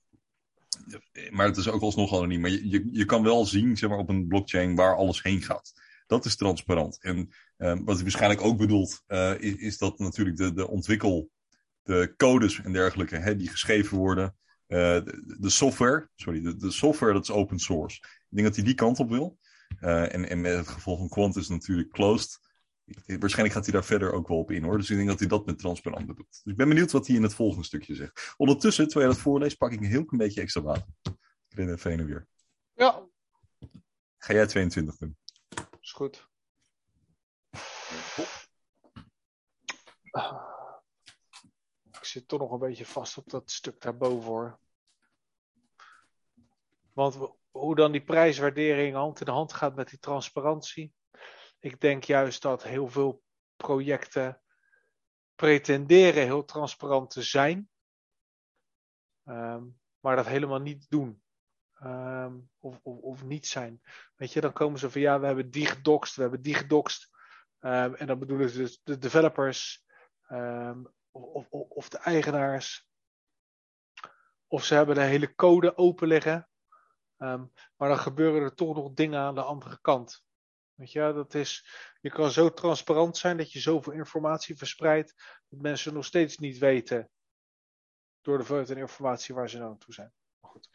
maar 1.30 1.46
het 1.46 1.56
is 1.56 1.68
ook 1.68 1.82
alsnog 1.82 2.14
anoniem. 2.14 2.40
Maar 2.40 2.50
je, 2.50 2.68
je, 2.68 2.88
je 2.92 3.04
kan 3.04 3.22
wel 3.22 3.46
zien 3.46 3.76
zeg 3.76 3.90
maar, 3.90 3.98
op 3.98 4.08
een 4.08 4.26
blockchain 4.26 4.74
waar 4.74 4.96
alles 4.96 5.22
heen 5.22 5.42
gaat. 5.42 5.72
Dat 6.06 6.24
is 6.24 6.36
transparant. 6.36 6.98
En 7.00 7.16
um, 7.56 7.84
wat 7.84 7.94
hij 7.94 8.02
waarschijnlijk 8.02 8.40
ook 8.40 8.58
bedoelt, 8.58 9.02
uh, 9.08 9.40
is, 9.40 9.54
is, 9.54 9.78
dat 9.78 9.98
natuurlijk 9.98 10.36
de, 10.36 10.52
de 10.52 10.68
ontwikkel, 10.68 11.30
de 11.82 12.14
codes 12.16 12.60
en 12.62 12.72
dergelijke, 12.72 13.16
hè, 13.16 13.36
die 13.36 13.48
geschreven 13.48 13.96
worden. 13.96 14.36
Uh, 14.68 14.78
de, 14.78 15.36
de, 15.38 15.50
software, 15.50 16.08
sorry, 16.14 16.40
de, 16.40 16.56
de, 16.56 16.70
software 16.70 17.12
dat 17.12 17.22
is 17.22 17.30
open 17.30 17.58
source. 17.58 17.98
Ik 18.02 18.36
denk 18.36 18.46
dat 18.46 18.56
hij 18.56 18.64
die 18.64 18.74
kant 18.74 18.98
op 18.98 19.10
wil. 19.10 19.38
Uh, 19.80 20.14
en, 20.14 20.28
en 20.28 20.40
met 20.40 20.56
het 20.56 20.68
gevolg 20.68 20.98
van 20.98 21.08
Quant 21.08 21.36
is 21.36 21.48
natuurlijk 21.48 21.90
closed. 21.92 22.40
waarschijnlijk 23.06 23.52
gaat 23.54 23.64
hij 23.64 23.72
daar 23.72 23.84
verder 23.84 24.12
ook 24.12 24.28
wel 24.28 24.38
op 24.38 24.50
in 24.50 24.62
hoor. 24.64 24.76
Dus 24.78 24.90
ik 24.90 24.96
denk 24.96 25.08
dat 25.08 25.18
hij 25.18 25.28
dat 25.28 25.46
met 25.46 25.58
transparant 25.58 26.06
bedoelt. 26.06 26.30
Dus 26.42 26.52
ik 26.52 26.56
ben 26.56 26.68
benieuwd 26.68 26.92
wat 26.92 27.06
hij 27.06 27.16
in 27.16 27.22
het 27.22 27.34
volgende 27.34 27.64
stukje 27.64 27.94
zegt. 27.94 28.34
Ondertussen, 28.36 28.84
terwijl 28.88 29.08
je 29.08 29.14
dat 29.14 29.22
voorleest, 29.24 29.58
pak 29.58 29.72
ik 29.72 29.80
een 29.80 29.86
heel 29.86 30.04
klein 30.04 30.22
beetje 30.22 30.40
extra 30.40 30.60
water. 30.62 30.86
Ik 31.48 31.56
ben 31.56 31.72
even 31.72 31.90
en 31.92 32.06
weer. 32.06 32.26
Ja, 32.74 33.06
Ga 34.18 34.32
jij 34.32 34.46
22 34.46 34.96
doen? 34.96 35.16
is 35.80 35.92
goed. 35.92 36.28
Ik 41.92 42.04
zit 42.04 42.28
toch 42.28 42.40
nog 42.40 42.52
een 42.52 42.58
beetje 42.58 42.86
vast 42.86 43.16
op 43.16 43.30
dat 43.30 43.50
stuk 43.50 43.80
daarboven 43.80 44.28
hoor. 44.28 44.58
Want 46.92 47.14
w- 47.14 47.32
hoe 47.56 47.74
dan 47.74 47.92
die 47.92 48.04
prijswaardering 48.04 48.94
hand 48.94 49.20
in 49.20 49.28
hand 49.28 49.52
gaat 49.52 49.74
met 49.74 49.88
die 49.88 49.98
transparantie. 49.98 50.94
Ik 51.58 51.80
denk 51.80 52.04
juist 52.04 52.42
dat 52.42 52.62
heel 52.62 52.88
veel 52.88 53.22
projecten 53.56 54.42
pretenderen 55.34 56.22
heel 56.22 56.44
transparant 56.44 57.10
te 57.10 57.22
zijn. 57.22 57.68
ehm, 59.24 59.64
maar 60.00 60.16
dat 60.16 60.26
helemaal 60.26 60.60
niet 60.60 60.86
doen. 60.88 61.22
Ehm, 61.74 62.38
of, 62.58 62.80
of, 62.82 62.98
of 62.98 63.24
niet 63.24 63.46
zijn. 63.46 63.82
Weet 64.16 64.32
je, 64.32 64.40
dan 64.40 64.52
komen 64.52 64.78
ze 64.78 64.90
van 64.90 65.00
ja, 65.00 65.20
we 65.20 65.26
hebben 65.26 65.50
die 65.50 65.66
gedoxt, 65.66 66.16
we 66.16 66.22
hebben 66.22 66.42
die 66.42 66.54
gedoxt. 66.54 67.10
Ehm, 67.58 67.94
en 67.94 68.06
dan 68.06 68.18
bedoelen 68.18 68.48
ze 68.50 68.58
dus 68.58 68.80
de 68.82 68.98
developers 68.98 69.84
of, 71.10 71.50
of 71.50 71.88
de 71.88 71.98
eigenaars. 71.98 72.88
Of 74.46 74.64
ze 74.64 74.74
hebben 74.74 74.94
de 74.94 75.02
hele 75.02 75.34
code 75.34 75.76
open 75.76 76.08
liggen. 76.08 76.48
Ehm, 77.18 77.44
maar 77.76 77.88
dan 77.88 77.98
gebeuren 77.98 78.42
er 78.42 78.54
toch 78.54 78.74
nog 78.76 78.92
dingen 78.92 79.20
aan 79.20 79.34
de 79.34 79.42
andere 79.42 79.78
kant. 79.80 80.24
Weet 80.74 80.92
je, 80.92 81.12
dat 81.14 81.34
is, 81.34 81.66
je 82.00 82.10
kan 82.10 82.30
zo 82.30 82.52
transparant 82.52 83.16
zijn 83.16 83.36
dat 83.36 83.52
je 83.52 83.60
zoveel 83.60 83.92
informatie 83.92 84.56
verspreidt, 84.56 85.14
dat 85.48 85.60
mensen 85.60 85.94
nog 85.94 86.04
steeds 86.04 86.38
niet 86.38 86.58
weten 86.58 87.10
door 88.20 88.34
de 88.34 88.44
hoeveelheid 88.44 88.70
en 88.70 88.76
informatie 88.76 89.34
waar 89.34 89.50
ze 89.50 89.58
nou 89.58 89.78
toe 89.78 89.94
zijn. 89.94 90.12
Maar 90.40 90.50
goed. 90.50 90.68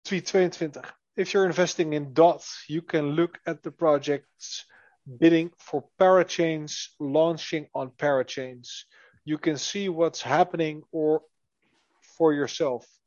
Tweet 0.00 0.24
22. 0.24 1.00
If 1.14 1.30
you're 1.30 1.48
investing 1.48 1.92
in 1.92 2.12
DOT, 2.12 2.64
you 2.66 2.84
can 2.84 3.14
look 3.14 3.38
at 3.42 3.62
the 3.62 3.70
projects 3.70 4.70
bidding 5.02 5.52
for 5.56 5.90
parachains 5.96 6.94
launching 6.98 7.68
on 7.72 7.94
parachains. 7.94 8.86
You 9.24 9.38
can 9.38 9.58
see 9.58 9.90
what's 9.90 10.22
happening 10.22 10.84
or 10.90 11.22
for 12.00 12.32
yourself. 12.32 13.01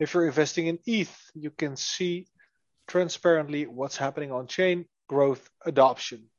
If 0.00 0.14
you're 0.14 0.26
investing 0.26 0.66
in 0.66 0.78
ETH, 0.86 1.30
you 1.34 1.50
can 1.50 1.76
see 1.76 2.26
transparently 2.88 3.66
what's 3.66 3.98
happening 3.98 4.32
on 4.32 4.46
chain 4.46 4.86
growth 5.06 5.46
adoption. 5.66 6.30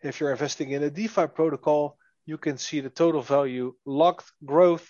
If 0.00 0.20
you're 0.20 0.30
investing 0.30 0.70
in 0.70 0.84
a 0.84 0.90
DeFi 0.90 1.26
protocol, 1.26 1.98
you 2.24 2.38
can 2.38 2.56
see 2.56 2.80
the 2.80 2.90
total 2.90 3.20
value 3.20 3.74
locked 3.84 4.30
growth, 4.44 4.88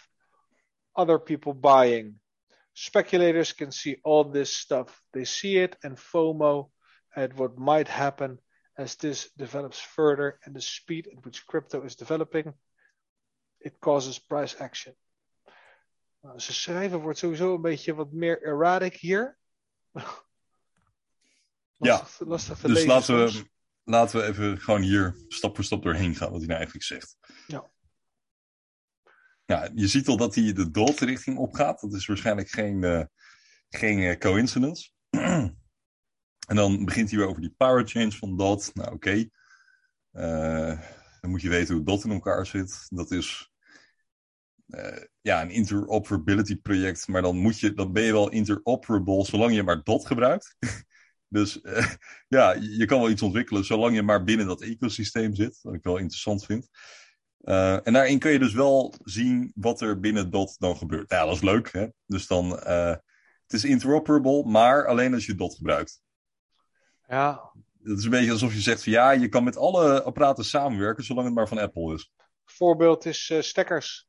other 0.95 1.19
people 1.19 1.55
buying. 1.55 2.17
Speculators 2.75 3.53
can 3.53 3.73
see 3.73 3.97
all 4.05 4.25
this 4.25 4.55
stuff. 4.55 5.01
They 5.15 5.25
see 5.25 5.57
it 5.57 5.75
and 5.83 5.97
FOMO 5.97 6.69
at 7.17 7.35
what 7.35 7.57
might 7.57 7.89
happen 7.89 8.39
as 8.77 8.97
this 8.97 9.31
develops 9.39 9.81
further 9.81 10.39
and 10.45 10.55
the 10.55 10.61
speed 10.61 11.09
at 11.11 11.25
which 11.25 11.47
crypto 11.47 11.83
is 11.83 11.97
developing. 11.97 12.53
It 13.61 13.81
causes 13.81 14.19
price 14.19 14.57
action. 14.61 14.93
Nou, 16.25 16.41
ze 16.41 16.53
schrijven 16.53 17.01
wordt 17.01 17.19
sowieso 17.19 17.55
een 17.55 17.61
beetje 17.61 17.95
wat 17.95 18.13
meer 18.13 18.43
erratic 18.43 18.95
hier. 18.95 19.37
Ja, 21.77 22.07
lastig, 22.19 22.59
te 22.59 22.67
Dus 22.67 22.75
lezen 22.77 22.89
laten 22.89 23.31
soms. 23.31 23.43
we, 23.43 23.51
laten 23.85 24.21
we 24.21 24.27
even 24.27 24.61
gewoon 24.61 24.81
hier 24.81 25.25
stap 25.29 25.55
voor 25.55 25.65
stap 25.65 25.83
doorheen 25.83 26.15
gaan, 26.15 26.31
wat 26.31 26.39
hij 26.39 26.47
nou 26.47 26.59
eigenlijk 26.59 26.87
zegt. 26.87 27.17
Ja. 27.47 27.71
Ja, 29.45 29.71
je 29.75 29.87
ziet 29.87 30.09
al 30.09 30.17
dat 30.17 30.35
hij 30.35 30.53
de 30.53 30.71
dot 30.71 31.01
richting 31.01 31.39
opgaat. 31.39 31.81
Dat 31.81 31.93
is 31.93 32.07
waarschijnlijk 32.07 32.49
geen, 32.49 32.85
eh, 32.85 33.05
geen 33.69 33.99
eh, 33.99 34.19
coincidence. 34.19 34.91
en 35.11 35.57
dan 36.47 36.85
begint 36.85 37.11
hij 37.11 37.19
weer 37.19 37.29
over 37.29 37.41
die 37.41 37.55
power 37.57 37.87
change 37.87 38.13
van 38.13 38.37
dot. 38.37 38.71
Nou, 38.75 38.93
oké. 38.93 39.29
Eh, 40.11 40.81
dan 41.21 41.31
moet 41.31 41.43
je 41.43 41.49
weten 41.49 41.75
hoe 41.75 41.85
dot 41.85 42.05
in 42.05 42.13
elkaar 42.13 42.47
zit. 42.47 42.87
Dat 42.89 43.11
is 43.11 43.54
ja, 45.21 45.43
een 45.43 45.51
interoperability 45.51 46.57
project. 46.57 47.09
Maar 47.09 47.23
dan, 47.23 47.37
moet 47.37 47.61
je, 47.61 47.73
dan 47.73 47.93
ben 47.93 48.03
je 48.03 48.13
wel 48.13 48.29
interoperable 48.31 49.25
zolang 49.25 49.55
je 49.55 49.63
maar 49.63 49.83
dot 49.83 50.07
gebruikt. 50.07 50.57
dus 51.29 51.61
eh, 51.61 51.87
ja, 52.29 52.53
je 52.53 52.85
kan 52.85 53.01
wel 53.01 53.11
iets 53.11 53.23
ontwikkelen 53.23 53.65
zolang 53.65 53.95
je 53.95 54.03
maar 54.03 54.25
binnen 54.25 54.47
dat 54.47 54.63
ecosysteem 54.63 55.35
zit. 55.35 55.59
Wat 55.63 55.75
ik 55.75 55.83
wel 55.83 55.97
interessant 55.97 56.45
vind. 56.45 56.69
Eh, 57.45 57.87
en 57.87 57.93
daarin 57.93 58.19
kun 58.19 58.31
je 58.31 58.39
dus 58.39 58.55
wel 58.55 58.95
zien 59.05 59.53
wat 59.55 59.81
er 59.81 60.01
binnen 60.01 60.31
DOT 60.31 60.57
dan 60.59 60.77
gebeurt. 60.77 61.09
Nou, 61.09 61.23
ja, 61.23 61.27
dat 61.29 61.37
is 61.37 61.51
leuk. 61.51 61.73
Hè? 61.73 61.87
Dus 62.07 62.27
dan, 62.27 62.59
eh, 62.61 62.95
het 63.43 63.53
is 63.53 63.65
interoperable, 63.65 64.45
maar 64.45 64.87
alleen 64.87 65.15
als 65.15 65.27
je 65.27 65.35
DOT 65.35 65.55
gebruikt. 65.55 66.03
Ja, 67.09 67.53
Het 67.83 67.99
is 67.99 68.05
een 68.05 68.11
beetje 68.11 68.31
alsof 68.33 68.55
je 68.55 68.61
zegt 68.61 68.83
van 68.83 68.93
ja, 68.93 69.11
je 69.11 69.29
kan 69.29 69.45
met 69.45 69.57
alle 69.57 70.03
apparaten 70.03 70.45
samenwerken 70.45 71.05
zolang 71.05 71.27
het 71.27 71.35
maar 71.35 71.49
van 71.49 71.59
Apple 71.59 71.95
is. 71.95 72.13
voorbeeld 72.45 73.07
is 73.07 73.31
eh, 73.31 73.41
stekkers. 73.41 74.09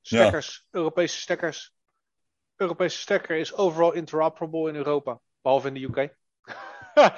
Ja. 0.00 0.18
Stekkers, 0.18 0.66
Europese 0.70 1.18
stekkers. 1.20 1.74
Europese 2.56 2.98
stekker 2.98 3.36
is 3.36 3.54
overal 3.54 3.92
interoperable 3.92 4.68
in 4.68 4.74
Europa, 4.76 5.20
behalve 5.42 5.68
in 5.68 5.74
de 5.74 5.80
UK. 5.82 6.16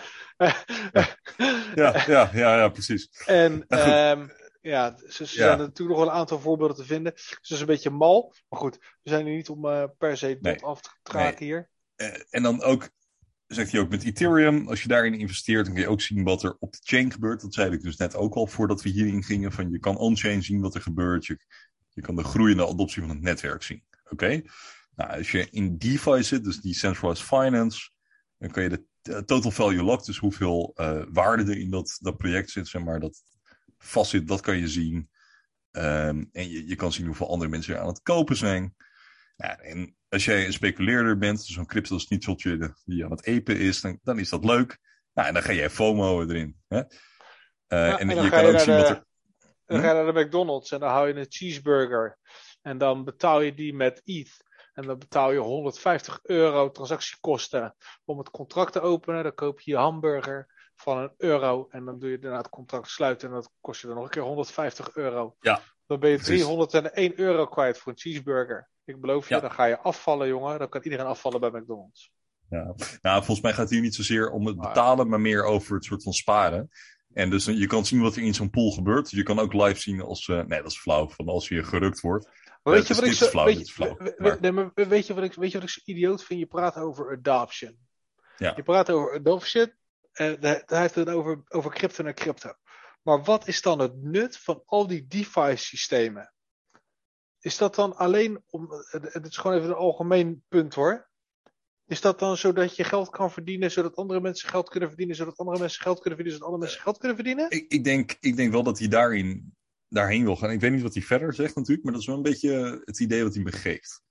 Ja, 1.74 2.04
ja, 2.06 2.30
ja, 2.34 2.56
ja 2.58 2.68
precies. 2.68 3.08
En 3.26 3.64
ehm, 3.68 4.28
ja, 4.60 4.96
ze, 5.08 5.26
ze 5.26 5.38
Ja. 5.38 5.44
zijn 5.46 5.50
er 5.58 5.66
natuurlijk 5.66 5.88
nog 5.88 5.98
wel 5.98 6.06
een 6.14 6.20
aantal 6.20 6.40
voorbeelden 6.40 6.76
te 6.76 6.84
vinden. 6.84 7.12
Dus 7.14 7.40
is 7.50 7.60
een 7.60 7.66
beetje 7.66 7.90
mal. 7.90 8.34
Maar 8.48 8.60
goed, 8.60 8.78
we 9.02 9.10
zijn 9.10 9.26
hier 9.26 9.34
niet 9.36 9.48
om 9.48 9.66
eh, 9.68 9.84
per 9.98 10.16
se 10.16 10.38
Nee. 10.40 10.64
af 10.64 10.80
te 10.80 10.90
kraken 11.02 11.44
hier. 11.44 11.68
Eh, 11.96 12.20
en 12.30 12.42
dan 12.42 12.62
ook, 12.62 12.88
zegt 13.46 13.72
hij 13.72 13.80
ook 13.80 13.88
met 13.88 14.04
Ethereum, 14.04 14.68
als 14.68 14.82
je 14.82 14.88
daarin 14.88 15.14
investeert, 15.14 15.64
dan 15.64 15.74
kun 15.74 15.82
je 15.82 15.88
ook 15.88 16.00
zien 16.00 16.24
wat 16.24 16.42
er 16.42 16.56
op 16.58 16.72
de 16.72 16.78
chain 16.82 17.12
gebeurt. 17.12 17.40
Dat 17.40 17.54
zei 17.54 17.72
ik 17.72 17.82
dus 17.82 17.96
net 17.96 18.16
ook 18.16 18.34
al 18.34 18.46
voordat 18.46 18.82
we 18.82 18.88
hierin 18.88 19.22
gingen. 19.22 19.52
Van 19.52 19.70
je 19.70 19.78
kan 19.78 19.96
on-chain 19.96 20.42
zien 20.42 20.60
wat 20.60 20.74
er 20.74 20.82
gebeurt. 20.82 21.26
Je, 21.26 21.38
je 22.00 22.06
kan 22.06 22.16
de 22.16 22.24
groeiende 22.24 22.66
adoptie 22.68 23.00
van 23.02 23.10
het 23.10 23.20
netwerk 23.20 23.62
zien. 23.62 23.82
Oké? 24.10 24.42
Nou, 24.96 25.16
als 25.16 25.30
je 25.30 25.50
in 25.50 25.78
DeFi 25.78 26.22
zit, 26.22 26.44
dus 26.44 26.60
Decentralized 26.60 27.26
Finance, 27.26 27.90
dan 28.38 28.50
kan 28.50 28.62
je 28.62 28.68
de 28.68 28.84
eh, 29.02 29.18
total 29.18 29.50
value 29.50 29.82
locked, 29.82 30.06
dus 30.06 30.18
hoeveel 30.18 30.72
eh, 30.74 31.02
waarde 31.12 31.42
er 31.52 31.58
in 31.58 31.70
dat, 31.70 31.96
dat 32.00 32.16
project 32.16 32.50
zit, 32.50 32.68
zeg 32.68 32.82
maar, 32.82 33.00
dat 33.00 33.22
vast 33.78 34.10
zit, 34.10 34.28
dat 34.28 34.40
kan 34.40 34.56
je 34.58 34.68
zien. 34.68 35.10
Ehm, 35.70 36.24
en 36.32 36.50
je, 36.50 36.66
je 36.68 36.74
kan 36.74 36.92
zien 36.92 37.06
hoeveel 37.06 37.28
andere 37.30 37.50
mensen 37.50 37.74
er 37.74 37.80
aan 37.80 37.86
het 37.86 38.02
kopen 38.02 38.36
zijn. 38.36 38.74
Ja, 39.36 39.58
en 39.58 39.96
als 40.08 40.24
jij 40.24 40.46
een 40.46 40.52
speculeerder 40.52 41.18
bent, 41.18 41.42
zo'n 41.42 41.66
crypto 41.66 41.98
snitseltje 41.98 42.74
die 42.84 43.04
aan 43.04 43.10
het 43.10 43.26
apen 43.28 43.58
is, 43.58 43.80
dan, 43.80 43.98
dan 44.02 44.18
is 44.18 44.28
dat 44.28 44.44
leuk. 44.44 44.78
Nou, 45.14 45.28
en 45.28 45.34
dan 45.34 45.42
ga 45.42 45.52
jij 45.52 45.70
FOMO 45.70 46.22
erin. 46.22 46.56
Hè? 46.68 46.78
Eh, 46.78 46.86
Ja, 47.66 47.98
en, 47.98 48.08
je 48.08 48.30
kan 48.30 48.44
ook 48.44 48.58
zien 48.58 48.76
de- 48.76 48.80
wat 48.80 48.90
er. 48.90 49.04
Dan 49.70 49.78
Hm? 49.78 49.84
ga 49.84 49.88
je 49.98 50.02
naar 50.04 50.12
de 50.14 50.20
McDonald's 50.24 50.70
en 50.70 50.80
dan 50.80 50.90
hou 50.90 51.08
je 51.08 51.14
een 51.14 51.26
cheeseburger. 51.28 52.18
En 52.62 52.78
dan 52.78 53.04
betaal 53.04 53.40
je 53.40 53.54
die 53.54 53.74
met 53.74 54.02
ETH. 54.04 54.48
En 54.72 54.86
dan 54.86 54.98
betaal 54.98 55.32
je 55.32 55.38
150 55.38 56.18
euro 56.22 56.70
transactiekosten 56.70 57.74
om 58.04 58.18
het 58.18 58.30
contract 58.30 58.72
te 58.72 58.80
openen. 58.80 59.22
Dan 59.22 59.34
koop 59.34 59.60
je 59.60 59.70
je 59.70 59.76
hamburger 59.76 60.70
van 60.74 60.98
een 60.98 61.12
euro. 61.16 61.66
En 61.70 61.84
dan 61.84 61.98
doe 61.98 62.10
je 62.10 62.18
daarna 62.18 62.36
het 62.38 62.48
contract 62.48 62.88
sluiten. 62.90 63.28
En 63.28 63.34
dat 63.34 63.50
kost 63.60 63.80
je 63.80 63.86
dan 63.86 63.96
nog 63.96 64.04
een 64.04 64.10
keer 64.10 64.22
150 64.22 64.94
euro. 64.94 65.36
Ja, 65.40 65.60
Dan 65.86 66.00
ben 66.00 66.10
je 66.10 66.16
precies. 66.16 66.42
301 66.44 67.18
euro 67.20 67.46
kwijt 67.46 67.78
voor 67.78 67.92
een 67.92 67.98
cheeseburger. 67.98 68.68
Ik 68.84 69.00
beloof 69.00 69.28
je, 69.28 69.34
Ja. 69.34 69.40
dan 69.40 69.52
ga 69.52 69.64
je 69.64 69.78
afvallen, 69.78 70.28
jongen. 70.28 70.58
Dan 70.58 70.68
kan 70.68 70.82
iedereen 70.82 71.06
afvallen 71.06 71.40
bij 71.40 71.50
McDonald's. 71.50 72.12
Ja. 72.48 72.74
Nou, 73.02 73.16
volgens 73.16 73.40
mij 73.40 73.50
gaat 73.52 73.60
het 73.60 73.70
hier 73.70 73.80
niet 73.80 73.94
zozeer 73.94 74.30
om 74.30 74.46
het 74.46 74.56
betalen, 74.60 75.08
maar 75.08 75.20
meer 75.20 75.44
over 75.44 75.74
het 75.74 75.84
soort 75.84 76.02
van 76.02 76.12
sparen. 76.12 76.70
En 77.12 77.30
dus 77.30 77.46
eh, 77.46 77.58
je 77.58 77.66
kan 77.66 77.86
zien 77.86 78.00
wat 78.00 78.16
er 78.16 78.22
in 78.22 78.34
zo'n 78.34 78.50
pool 78.50 78.70
gebeurt. 78.70 79.10
Je 79.10 79.22
kan 79.22 79.38
ook 79.38 79.52
live 79.52 79.80
zien 79.80 80.00
als. 80.00 80.28
eh, 80.28 80.36
nee, 80.44 80.62
dat 80.62 80.70
is 80.70 80.78
flauw. 80.78 81.08
Van 81.08 81.28
als 81.28 81.48
je 81.48 81.64
gerukt 81.64 82.00
wordt. 82.00 82.24
Maar 82.62 82.74
weet 82.74 82.86
dit 82.86 82.86
je 82.86 82.92
is- 82.94 83.00
wat 83.00 83.08
ik 83.08 83.14
zo, 83.16 83.26
flauw, 83.26 83.44
weet, 83.44 83.66
je- 83.68 83.72
flauw. 83.72 83.96
we- 83.96 84.04
we- 84.04 84.14
Maar- 84.22 84.40
nee, 84.40 84.52
maar 84.52 84.70
weet 84.74 85.06
je 85.06 85.14
wat 85.14 85.24
ik, 85.24 85.34
weet 85.34 85.50
je 85.52 85.58
wat 85.58 85.66
ik 85.68 85.72
zo 85.74 85.80
idioot 85.84 86.24
vind? 86.24 86.40
Je 86.40 86.46
praat 86.46 86.76
over 86.76 87.10
adoption. 87.16 87.78
Ja. 88.36 88.52
Je 88.56 88.62
praat 88.62 88.90
over 88.90 89.14
adoption. 89.14 89.72
En 90.12 90.36
hij 90.40 90.64
heeft 90.66 90.94
het 90.94 91.08
over, 91.08 91.42
over 91.48 91.70
crypto 91.70 92.02
naar 92.02 92.14
crypto. 92.14 92.52
Maar 93.02 93.22
wat 93.22 93.48
is 93.48 93.62
dan 93.62 93.78
het 93.78 94.02
nut 94.02 94.36
van 94.38 94.62
al 94.64 94.86
die 94.86 95.06
DeFi 95.06 95.56
systemen? 95.56 96.32
Is 97.40 97.56
dat 97.56 97.74
dan 97.74 97.96
alleen 97.96 98.42
om. 98.50 98.68
Het 98.90 99.26
is 99.26 99.36
gewoon 99.36 99.56
even 99.56 99.68
een 99.68 99.74
algemeen 99.74 100.44
punt 100.48 100.74
hoor. 100.74 101.09
Is 101.90 102.00
dat 102.00 102.18
dan 102.18 102.36
zodat 102.36 102.76
je 102.76 102.84
geld 102.84 103.10
kan 103.10 103.30
verdienen, 103.30 103.70
zodat 103.70 103.96
andere 103.96 104.20
mensen 104.20 104.48
geld 104.48 104.68
kunnen 104.68 104.88
verdienen, 104.88 105.16
zodat 105.16 105.36
andere 105.38 105.58
mensen 105.58 105.82
geld 105.82 106.00
kunnen 106.00 106.18
verdienen, 106.18 106.32
zodat 106.40 106.52
andere 106.52 106.64
mensen 106.64 106.82
geld 106.82 106.98
kunnen 106.98 107.16
verdienen? 107.16 107.50
Ik, 107.50 107.72
ik, 107.72 107.84
denk, 107.84 108.16
ik 108.20 108.36
denk 108.36 108.52
wel 108.52 108.62
dat 108.62 108.78
hij 108.78 108.88
daarin, 108.88 109.54
daarheen 109.88 110.24
wil 110.24 110.36
gaan. 110.36 110.50
Ik 110.50 110.60
weet 110.60 110.72
niet 110.72 110.82
wat 110.82 110.94
hij 110.94 111.02
verder 111.02 111.34
zegt 111.34 111.54
natuurlijk, 111.54 111.82
maar 111.84 111.92
dat 111.92 112.00
is 112.02 112.06
wel 112.08 112.16
een 112.16 112.22
beetje 112.22 112.82
het 112.84 113.00
idee 113.00 113.22
wat 113.22 113.34
hij 113.34 113.42
me 113.42 113.52
geeft. 113.52 114.02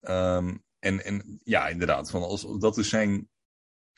Ehm, 0.00 0.56
en, 0.78 1.04
en 1.04 1.40
ja, 1.44 1.68
inderdaad, 1.68 2.10
van 2.10 2.22
als, 2.22 2.46
dat 2.58 2.76
is 2.78 2.88
zijn 2.88 3.28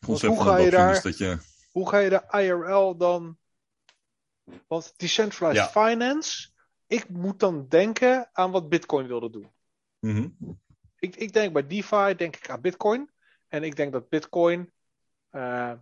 concept 0.04 0.32
hoe 0.34 0.44
van 0.44 0.52
ga 0.54 0.56
je 0.58 0.70
daar- 0.70 0.92
is 0.96 1.02
dat 1.02 1.18
je... 1.18 1.38
hoe 1.70 1.88
ga 1.88 1.98
je 1.98 2.08
de 2.10 2.38
IRL 2.42 2.96
dan. 2.96 3.38
Want 4.66 4.94
decentralized 4.96 5.72
Ja. 5.72 5.88
finance. 5.88 6.48
Ik 6.86 7.08
moet 7.08 7.40
dan 7.40 7.68
denken 7.68 8.28
aan 8.32 8.50
wat 8.50 8.68
Bitcoin 8.68 9.06
wilde 9.06 9.30
doen. 9.30 9.50
Mhm. 9.98 10.28
Ik, 11.06 11.16
ik 11.16 11.32
denk 11.32 11.52
bij 11.52 11.66
DeFi 11.66 12.14
denk 12.16 12.36
ik 12.36 12.50
aan 12.50 12.60
Bitcoin. 12.60 13.10
En 13.48 13.62
ik 13.62 13.76
denk 13.76 13.92
dat 13.92 14.08
Bitcoin 14.08 14.72
eh, 15.30 15.72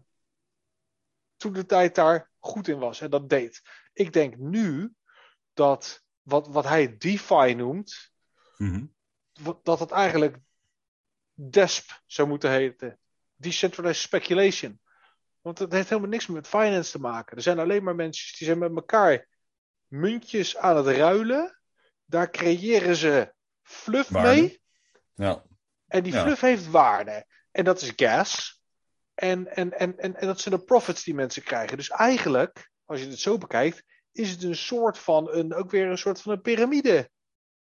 toen 1.37 1.53
de 1.53 1.67
tijd 1.67 1.95
daar 1.95 2.31
goed 2.39 2.69
in 2.69 2.79
was 2.79 3.01
en 3.01 3.11
dat 3.11 3.29
deed. 3.29 3.63
Ik 3.93 4.13
denk 4.13 4.37
nu 4.37 4.95
dat 5.53 6.03
wat, 6.23 6.49
wat 6.49 6.65
hij 6.65 6.97
DeFi 6.97 7.55
noemt, 7.55 8.13
wat- 9.41 9.65
dat 9.65 9.79
het 9.81 9.91
eigenlijk 9.91 10.37
DESP 11.35 12.03
zou 12.07 12.29
moeten 12.29 12.51
heten. 12.51 12.99
Decentralized 13.37 14.03
Speculation. 14.03 14.81
Want 15.41 15.59
het 15.59 15.73
heeft 15.73 15.89
helemaal 15.89 16.11
niks 16.11 16.27
meer 16.27 16.37
met 16.37 16.47
finance 16.49 16.91
te 16.91 17.01
maken. 17.01 17.37
Er 17.37 17.43
zijn 17.43 17.59
alleen 17.59 17.83
maar 17.85 17.95
mensen 17.95 18.37
die 18.39 18.47
zijn 18.47 18.59
met 18.59 18.75
elkaar 18.75 19.29
muntjes 19.87 20.57
aan 20.57 20.77
het 20.77 20.87
ruilen. 20.97 21.59
Daar 22.05 22.31
creëren 22.31 22.97
ze 22.97 23.35
fluff 23.63 24.11
mee. 24.23 24.63
Ja. 25.15 25.45
En 25.87 26.03
die 26.03 26.13
Ja. 26.13 26.23
fluff 26.23 26.41
heeft 26.41 26.71
waarde. 26.71 27.27
En 27.51 27.65
dat 27.65 27.81
is 27.81 27.93
gas. 27.97 28.63
En, 29.15 29.47
en, 29.57 29.79
en, 29.79 29.99
en, 29.99 30.17
en 30.17 30.27
dat 30.27 30.41
zijn 30.41 30.55
de 30.55 30.65
profits 30.65 31.05
die 31.05 31.15
mensen 31.15 31.43
krijgen. 31.43 31.77
Dus 31.77 31.89
eigenlijk, 31.91 32.71
als 32.85 33.01
je 33.01 33.07
het 33.09 33.19
zo 33.19 33.39
bekijkt, 33.39 33.83
is 34.13 34.31
het 34.31 34.43
een 34.43 34.57
soort 34.57 34.99
van 34.99 35.31
een, 35.31 35.55
ook 35.55 35.71
weer 35.71 35.87
een 35.87 35.99
soort 35.99 36.21
van 36.21 36.33
een 36.33 36.41
piramide 36.41 37.11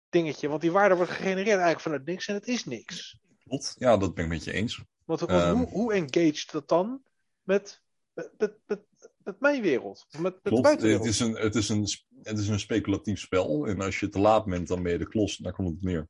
dingetje. 0.10 0.48
Want 0.50 0.62
die 0.62 0.72
waarde 0.72 0.96
wordt 0.96 1.12
gegenereerd 1.12 1.48
eigenlijk 1.48 1.80
vanuit 1.80 2.06
niks 2.06 2.28
en 2.28 2.34
het 2.34 2.48
is 2.48 2.66
niks. 2.66 3.18
Klopt. 3.44 3.76
Ja, 3.78 3.98
dat 3.98 4.14
ben 4.14 4.24
ik 4.24 4.30
met 4.30 4.44
je 4.44 4.52
eens. 4.54 4.84
Want, 5.06 5.20
want 5.20 5.32
Ehm. 5.32 5.56
hoe, 5.56 5.68
hoe 5.70 5.94
engaged 5.94 6.52
dat 6.52 6.68
dan 6.68 7.02
met, 7.42 7.82
met, 8.14 8.32
met, 8.38 8.58
met, 8.66 8.80
met 9.18 9.40
mijn 9.40 9.62
wereld? 9.62 10.06
Met, 10.20 10.40
de 10.44 10.62
buitenwereld? 10.62 11.06
Het 11.06 11.14
is, 11.14 11.20
een, 11.20 11.36
het, 11.36 11.56
is 11.56 11.70
een, 11.70 11.88
het 12.24 12.38
is 12.40 12.48
een 12.48 12.60
speculatief 12.60 13.20
spel. 13.20 13.68
En 13.68 13.82
als 13.82 14.00
je 14.00 14.10
te 14.10 14.20
laat 14.20 14.46
bent, 14.46 14.68
dan 14.68 14.84
ben 14.84 14.92
je 14.92 14.98
de 14.98 15.08
klos. 15.08 15.38
Daar 15.38 15.54
komt 15.54 15.70
het 15.70 15.82
neer. 15.82 16.08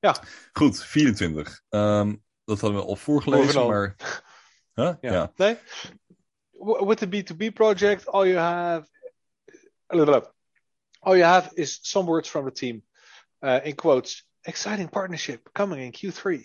Ja. 0.00 0.16
Goed, 0.52 0.84
24. 0.84 1.62
Ehm, 1.68 2.16
dat 2.44 2.60
hadden 2.60 2.80
we 2.80 2.86
al 2.86 2.96
voorgelezen, 2.96 3.66
maar... 3.66 3.96
Huh? 4.74 4.94
Ja. 5.00 5.32
Nee? 5.36 5.58
With 6.86 6.98
the 6.98 7.06
B2B 7.06 7.52
project, 7.54 8.06
all 8.06 8.26
you 8.26 8.38
have 8.38 8.88
all 11.00 11.16
you 11.16 11.24
have 11.24 11.50
is 11.56 11.80
some 11.82 12.06
words 12.06 12.28
from 12.28 12.44
the 12.44 12.50
team. 12.50 12.82
Uh, 13.42 13.60
in 13.64 13.74
quotes, 13.74 14.22
exciting 14.44 14.88
partnership 14.88 15.48
coming 15.54 15.80
in 15.80 15.92
Q3. 15.92 16.44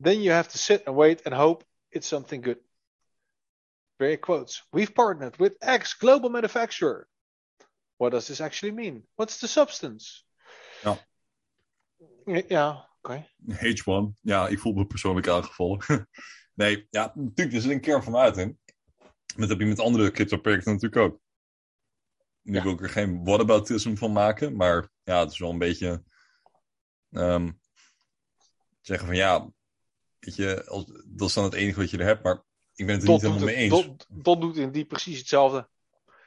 Then 0.00 0.20
you 0.20 0.32
have 0.32 0.48
to 0.48 0.58
sit 0.58 0.84
and 0.86 0.96
wait 0.96 1.22
and 1.24 1.34
hope 1.34 1.64
it's 1.90 2.06
something 2.06 2.40
good. 2.40 2.58
Very 3.98 4.16
quotes. 4.16 4.62
We've 4.72 4.92
partnered 4.92 5.38
with 5.38 5.56
X 5.62 5.94
global 5.94 6.30
manufacturer. 6.30 7.06
What 7.98 8.10
does 8.10 8.26
this 8.26 8.40
actually 8.40 8.72
mean? 8.72 9.04
What's 9.16 9.38
the 9.38 9.46
substance? 9.46 10.24
Ja. 10.84 10.96
Ja, 12.48 12.88
oké. 13.02 13.26
H1. 13.50 14.20
Ja, 14.20 14.48
ik 14.48 14.58
voel 14.58 14.72
me 14.72 14.86
persoonlijk 14.86 15.28
aangevallen. 15.28 15.78
nee, 16.54 16.86
ja, 16.90 17.12
natuurlijk, 17.14 17.56
er 17.56 17.62
zit 17.62 17.70
een 17.70 17.80
kern 17.80 18.02
van 18.02 18.16
uit 18.16 18.36
in. 18.36 18.58
Dat 19.36 19.48
heb 19.48 19.58
je 19.60 19.66
met 19.66 19.80
andere 19.80 20.10
crypto-projecten 20.10 20.72
natuurlijk 20.72 21.02
ook. 21.02 21.20
Nu 22.42 22.54
Ja. 22.56 22.62
wil 22.62 22.72
ik 22.72 22.80
er 22.80 22.88
geen 22.88 23.24
whataboutism 23.24 23.94
van 23.94 24.12
maken, 24.12 24.56
maar 24.56 24.90
ja, 25.02 25.20
het 25.20 25.32
is 25.32 25.38
wel 25.38 25.50
een 25.50 25.58
beetje... 25.58 26.02
ehm, 27.10 27.50
zeggen 28.80 29.06
van 29.06 29.16
ja, 29.16 29.50
weet 30.18 30.36
je, 30.36 30.64
als, 30.66 30.84
dat 31.06 31.28
is 31.28 31.34
dan 31.34 31.44
het 31.44 31.54
enige 31.54 31.80
wat 31.80 31.90
je 31.90 31.98
er 31.98 32.04
hebt, 32.04 32.22
maar 32.22 32.42
ik 32.74 32.86
ben 32.86 32.94
het 32.94 33.04
er 33.04 33.08
Dot 33.10 33.22
niet 33.22 33.30
helemaal 33.30 33.54
mee 33.54 33.64
het, 33.64 33.72
eens. 33.72 33.86
Dot, 33.86 34.06
Dot 34.08 34.40
doet 34.40 34.56
in 34.56 34.72
die 34.72 34.84
precies 34.84 35.18
hetzelfde. 35.18 35.68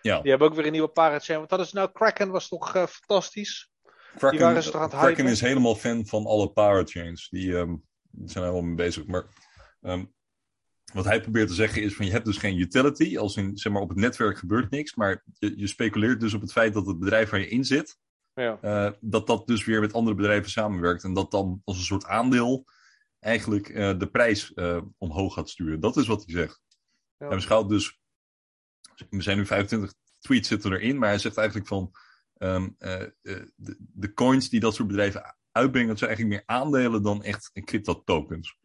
Ja. 0.02 0.22
Die 0.22 0.30
hebben 0.30 0.47
ook 0.47 0.56
weer 0.56 0.65
een 0.65 0.72
nieuwe 0.72 0.88
parachain. 0.88 1.38
Want 1.38 1.49
dat 1.49 1.60
is 1.60 1.72
nou 1.72 1.91
Kraken 1.91 2.30
was 2.31 2.47
toch 2.47 2.76
eh, 2.76 2.88
fantastisch. 2.88 3.72
Kraken, 4.18 4.40
waren 4.40 4.64
ze 4.64 4.72
toch 4.72 4.82
aan 4.82 4.88
het 4.88 4.98
Kraken 4.98 5.16
hypen? 5.16 5.32
is 5.32 5.42
helemaal 5.42 5.76
fan 5.76 6.06
van 6.06 6.26
alle 6.26 6.52
parachains. 6.52 7.30
Die, 7.30 7.58
ehm, 7.58 7.76
die 8.12 8.30
zijn 8.30 8.44
helemaal 8.44 8.66
mee 8.66 8.76
bezig. 8.76 9.06
Maar 9.06 9.26
ehm, 9.82 10.06
wat 10.94 11.06
hij 11.06 11.22
probeert 11.22 11.48
te 11.48 11.54
zeggen 11.54 11.82
is 11.82 11.96
van 11.96 12.06
je 12.06 12.12
hebt 12.12 12.26
dus 12.26 12.38
geen 12.38 12.60
utility. 12.60 13.18
Als 13.18 13.36
in, 13.36 13.58
zeg 13.58 13.74
maar, 13.74 13.82
op 13.82 13.90
het 13.90 13.98
netwerk 13.98 14.38
gebeurt 14.38 14.70
niks. 14.70 14.96
Maar 14.96 15.24
je, 15.34 15.58
je 15.58 15.68
speculeert 15.68 16.20
dus 16.20 16.34
op 16.34 16.42
het 16.42 16.52
feit 16.52 16.74
dat 16.74 16.86
het 16.86 17.00
bedrijf 17.00 17.30
waar 17.30 17.40
je 17.40 17.50
in 17.50 17.66
zit. 17.66 17.98
Ja. 18.34 18.58
eh, 18.62 18.92
dat 19.00 19.28
dat 19.28 19.48
dus 19.48 19.66
weer 19.66 19.82
met 19.82 19.94
andere 19.94 20.16
bedrijven 20.16 20.52
samenwerkt. 20.52 21.04
En 21.04 21.14
dat 21.14 21.32
dan 21.32 21.62
als 21.64 21.78
een 21.78 21.84
soort 21.84 22.06
aandeel 22.06 22.66
eigenlijk 23.20 23.70
eh, 23.70 23.98
de 23.98 24.08
prijs 24.08 24.54
eh, 24.54 24.82
omhoog 24.98 25.34
gaat 25.34 25.50
sturen. 25.50 25.80
Dat 25.80 25.98
is 25.98 26.08
wat 26.08 26.26
hij 26.26 26.36
zegt. 26.36 26.62
Ja. 27.18 27.28
Hij 27.28 27.36
beschouwt 27.36 27.70
dus, 27.70 28.00
we 29.10 29.22
zijn 29.22 29.38
nu 29.38 29.46
25 29.46 29.94
tweets 30.20 30.48
zitten 30.48 30.74
erin, 30.74 30.98
maar 30.98 31.10
hij 31.10 31.18
zegt 31.18 31.38
eigenlijk 31.38 31.68
van 31.68 31.92
ehm, 32.38 32.70
eh, 32.78 33.02
eh, 33.02 33.10
de, 33.56 33.76
de 33.80 34.14
coins 34.14 34.49
die 34.49 34.60
dat 34.60 34.74
soort 34.76 34.88
bedrijven 34.88 35.36
uitbrengen, 35.52 35.90
dat 35.90 35.98
zijn 35.98 36.10
eigenlijk 36.10 36.40
meer 36.40 36.57
aandelen 36.57 37.03
dan 37.03 37.24
echt 37.24 37.52
crypto 37.64 38.03
tokens. 38.03 38.57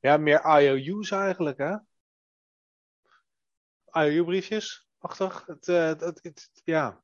ja, 0.00 0.16
meer 0.16 0.60
IOU's 0.60 1.10
eigenlijk, 1.10 1.58
hè? 1.58 1.76
IOU-briefjes, 3.92 4.88
achtig. 4.98 5.46
Het, 5.46 5.68
eh, 5.68 5.84
het, 5.86 6.00
het, 6.00 6.22
het- 6.22 6.50
ja. 6.64 7.02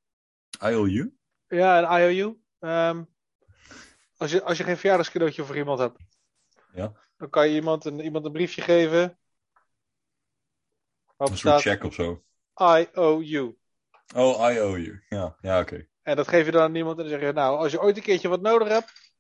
IOU? 0.60 1.16
ja, 1.48 1.82
een 1.82 2.01
IOU. 2.10 2.40
Ehm, 2.59 3.05
als, 4.16 4.31
je, 4.31 4.43
als 4.43 4.59
je 4.59 4.64
geen 4.64 4.77
verjaardagscadeautje 4.77 5.44
voor 5.44 5.56
iemand 5.56 5.78
hebt, 5.78 5.98
Ja. 6.73 6.93
dan 7.16 7.31
kan 7.31 7.48
je 7.48 7.55
iemand 7.55 7.85
een, 7.85 8.01
iemand 8.01 8.24
een 8.24 8.32
briefje 8.32 8.62
geven. 8.62 9.19
Een 11.16 11.36
soort 11.36 11.60
check 11.60 11.85
of 11.85 11.94
zo. 11.94 12.24
IOU. 12.55 13.56
Oh, 14.14 14.52
IOU. 14.52 15.02
Ja, 15.09 15.36
ja 15.40 15.60
oké. 15.60 15.86
En 16.02 16.16
dat 16.16 16.28
geef 16.28 16.44
je 16.44 16.51
dan 16.52 16.62
aan 16.62 16.74
iemand 16.74 16.97
en 16.97 17.02
dan 17.02 17.12
zeg 17.12 17.28
je, 17.28 17.32
nou, 17.32 17.59
als 17.59 17.72
je 17.72 17.80
ooit 17.80 17.97
een 17.97 18.02
keertje 18.02 18.28
wat 18.28 18.40
nodig 18.40 18.68
hebt, 18.68 19.14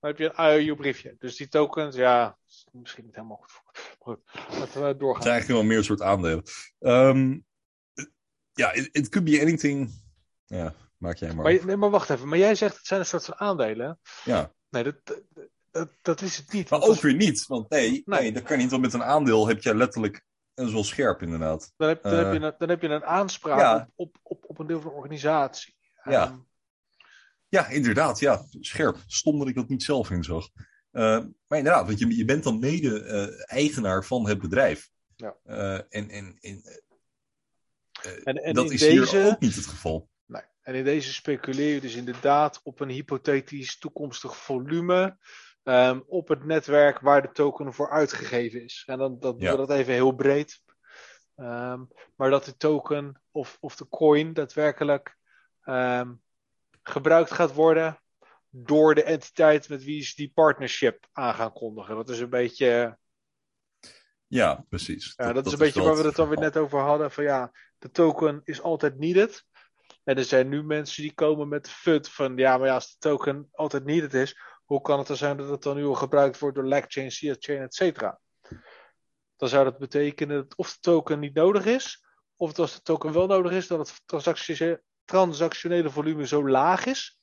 dan 0.00 0.10
heb 0.10 0.18
je 0.18 0.32
een 0.34 0.60
IOU-briefje. 0.60 1.16
Dus 1.18 1.36
die 1.36 1.48
tokens, 1.48 1.96
ja, 1.96 2.38
is 2.48 2.66
misschien 2.72 3.04
niet 3.04 3.14
helemaal 3.14 3.36
goed. 3.36 3.50
Maar 3.64 3.98
goed, 3.98 4.58
laten 4.58 4.80
we 4.80 4.86
Het 4.86 5.00
doorgaan. 5.00 5.22
zijn 5.22 5.34
eigenlijk 5.34 5.60
wel 5.60 5.70
meer 5.70 5.78
een 5.78 5.84
soort 5.84 6.02
aandelen. 6.02 6.42
Ehm, 6.78 7.38
ja, 8.52 8.72
it, 8.72 8.88
it 8.92 9.08
could 9.08 9.30
be 9.30 9.40
anything. 9.40 9.90
Ja, 10.46 10.74
maak 10.96 11.16
jij 11.16 11.34
maar. 11.34 11.44
Maar, 11.44 11.66
nee, 11.66 11.76
maar 11.76 11.90
wacht 11.90 12.10
even, 12.10 12.28
maar 12.28 12.38
jij 12.38 12.54
zegt 12.54 12.76
het 12.76 12.86
zijn 12.86 13.00
een 13.00 13.06
soort 13.06 13.24
van 13.24 13.38
aandelen. 13.38 13.98
Ja. 14.24 14.52
Nee, 14.70 14.82
dat, 14.82 15.92
dat, 16.02 16.20
is 16.20 16.36
het 16.36 16.52
niet. 16.52 16.70
Maar 16.70 16.80
ook 16.80 17.00
weer 17.00 17.14
niet, 17.14 17.46
want 17.46 17.70
nee, 17.70 17.90
nee. 17.90 18.20
Nee. 18.20 18.32
dat 18.32 18.42
kan 18.42 18.58
niet. 18.58 18.70
Want 18.70 18.82
met 18.82 18.92
een 18.92 19.04
aandeel 19.04 19.48
heb 19.48 19.62
je 19.62 19.74
letterlijk, 19.74 20.24
dat 20.62 20.70
is 20.70 20.74
wel 20.74 20.84
scherp 20.84 21.22
inderdaad. 21.22 21.72
dan, 21.76 21.88
heb, 21.88 22.02
dan, 22.02 22.14
heb 22.14 22.32
je 22.32 22.38
eh, 22.38 22.44
een, 22.44 22.54
dan 22.58 22.68
heb 22.68 22.82
je 22.82 22.88
een 22.88 23.04
aanspraak 23.04 23.58
ja. 23.58 23.90
op, 23.94 24.18
op, 24.22 24.44
op, 24.46 24.58
een 24.58 24.66
deel 24.66 24.80
van 24.80 24.90
de 24.90 24.96
organisatie. 24.96 25.76
Ja. 26.04 26.26
Ehm, 26.26 26.38
Ja, 27.48 27.68
inderdaad, 27.68 28.18
ja, 28.18 28.42
scherp. 28.60 28.96
Stom 29.06 29.38
dat 29.38 29.48
ik 29.48 29.54
dat 29.54 29.68
niet 29.68 29.82
zelf 29.82 30.10
inzag. 30.10 30.48
Eh 30.90 31.20
maar 31.46 31.58
inderdaad, 31.58 31.86
want 31.86 31.98
je, 31.98 32.16
je 32.16 32.24
bent 32.24 32.44
dan 32.44 32.58
mede-eigenaar 32.58 34.04
van 34.04 34.28
het 34.28 34.40
bedrijf. 34.40 34.90
Ja. 35.16 35.36
Eh, 35.44 35.74
en 35.74 36.10
en, 36.10 36.38
en 36.40 36.62
eh, 38.02 38.12
en 38.24 38.36
en 38.36 38.54
dat 38.54 38.70
is 38.70 38.80
deze, 38.80 39.16
hier 39.16 39.26
ook 39.26 39.40
niet 39.40 39.54
het 39.54 39.66
geval. 39.66 40.08
Nee. 40.26 40.42
En 40.62 40.74
in 40.74 40.84
deze 40.84 41.12
speculeer 41.12 41.74
je 41.74 41.80
dus 41.80 41.94
inderdaad 41.94 42.60
op 42.62 42.80
een 42.80 42.88
hypothetisch 42.88 43.78
toekomstig 43.78 44.36
volume 44.36 45.18
ehm, 45.62 46.00
op 46.06 46.28
het 46.28 46.44
netwerk 46.44 47.00
waar 47.00 47.22
de 47.22 47.32
token 47.32 47.72
voor 47.72 47.90
uitgegeven 47.90 48.64
is. 48.64 48.82
En 48.86 48.98
dan 48.98 49.18
dat 49.20 49.40
doen 49.40 49.50
we 49.50 49.56
dat 49.56 49.70
even 49.70 49.92
heel 49.92 50.12
breed. 50.12 50.62
Ehm, 51.36 51.84
maar 52.16 52.30
dat 52.30 52.44
de 52.44 52.56
token 52.56 53.22
of, 53.30 53.58
of 53.60 53.76
de 53.76 53.88
coin 53.88 54.32
daadwerkelijk 54.32 55.16
ehm, 55.62 56.12
gebruikt 56.82 57.30
gaat 57.30 57.54
worden 57.54 58.02
door 58.48 58.94
de 58.94 59.02
entiteit 59.02 59.68
met 59.68 59.84
wie 59.84 60.02
ze 60.02 60.14
die 60.16 60.32
partnership 60.34 61.06
aan 61.12 61.34
gaan 61.34 61.52
kondigen. 61.52 61.96
Dat 61.96 62.08
is 62.08 62.20
een 62.20 62.30
beetje, 62.30 62.98
Ja, 64.26 64.64
precies. 64.68 65.12
ja, 65.16 65.32
dat, 65.32 65.46
is 65.46 65.52
een 65.52 65.58
beetje 65.58 65.82
waar 65.82 65.96
we 65.96 66.02
het 66.02 66.16
dan 66.16 66.28
weer 66.28 66.38
net 66.38 66.56
over 66.56 66.78
hadden. 66.78 67.10
Van 67.10 67.24
ja, 67.24 67.52
de 67.78 67.90
token 67.90 68.40
is 68.44 68.62
altijd 68.62 68.98
needed. 68.98 69.44
En 70.04 70.16
er 70.16 70.24
zijn 70.24 70.48
nu 70.48 70.62
mensen 70.62 71.02
die 71.02 71.14
komen 71.14 71.48
met 71.48 71.64
de 71.64 71.70
fut 71.70 72.08
van 72.08 72.36
ja, 72.36 72.58
maar 72.58 72.66
ja, 72.66 72.74
als 72.74 72.90
de 72.90 72.98
token 72.98 73.48
altijd 73.52 73.84
needed 73.84 74.14
is, 74.14 74.36
hoe 74.72 74.80
kan 74.82 74.98
het 74.98 75.06
dan 75.06 75.16
zijn 75.16 75.36
dat 75.36 75.48
het 75.48 75.62
dan 75.62 75.76
nu 75.76 75.84
al 75.84 75.94
gebruikt 75.94 76.38
wordt 76.38 76.56
door 76.56 76.66
Lackchain, 76.66 77.10
Chain, 77.10 77.62
et 77.62 77.74
cetera? 77.74 78.20
Dan 79.36 79.48
zou 79.48 79.64
dat 79.64 79.78
betekenen 79.78 80.36
dat 80.36 80.56
of 80.56 80.72
de 80.72 80.80
token 80.80 81.18
niet 81.18 81.34
nodig 81.34 81.64
is, 81.64 82.04
of 82.36 82.48
dat 82.48 82.58
als 82.58 82.74
de 82.74 82.82
token 82.82 83.12
wel 83.12 83.26
nodig 83.26 83.52
is, 83.52 83.66
dat 83.66 83.78
het 83.78 84.02
transactie- 84.06 84.78
transactionele 85.04 85.90
volume 85.90 86.26
zo 86.26 86.48
laag 86.48 86.86
is, 86.86 87.20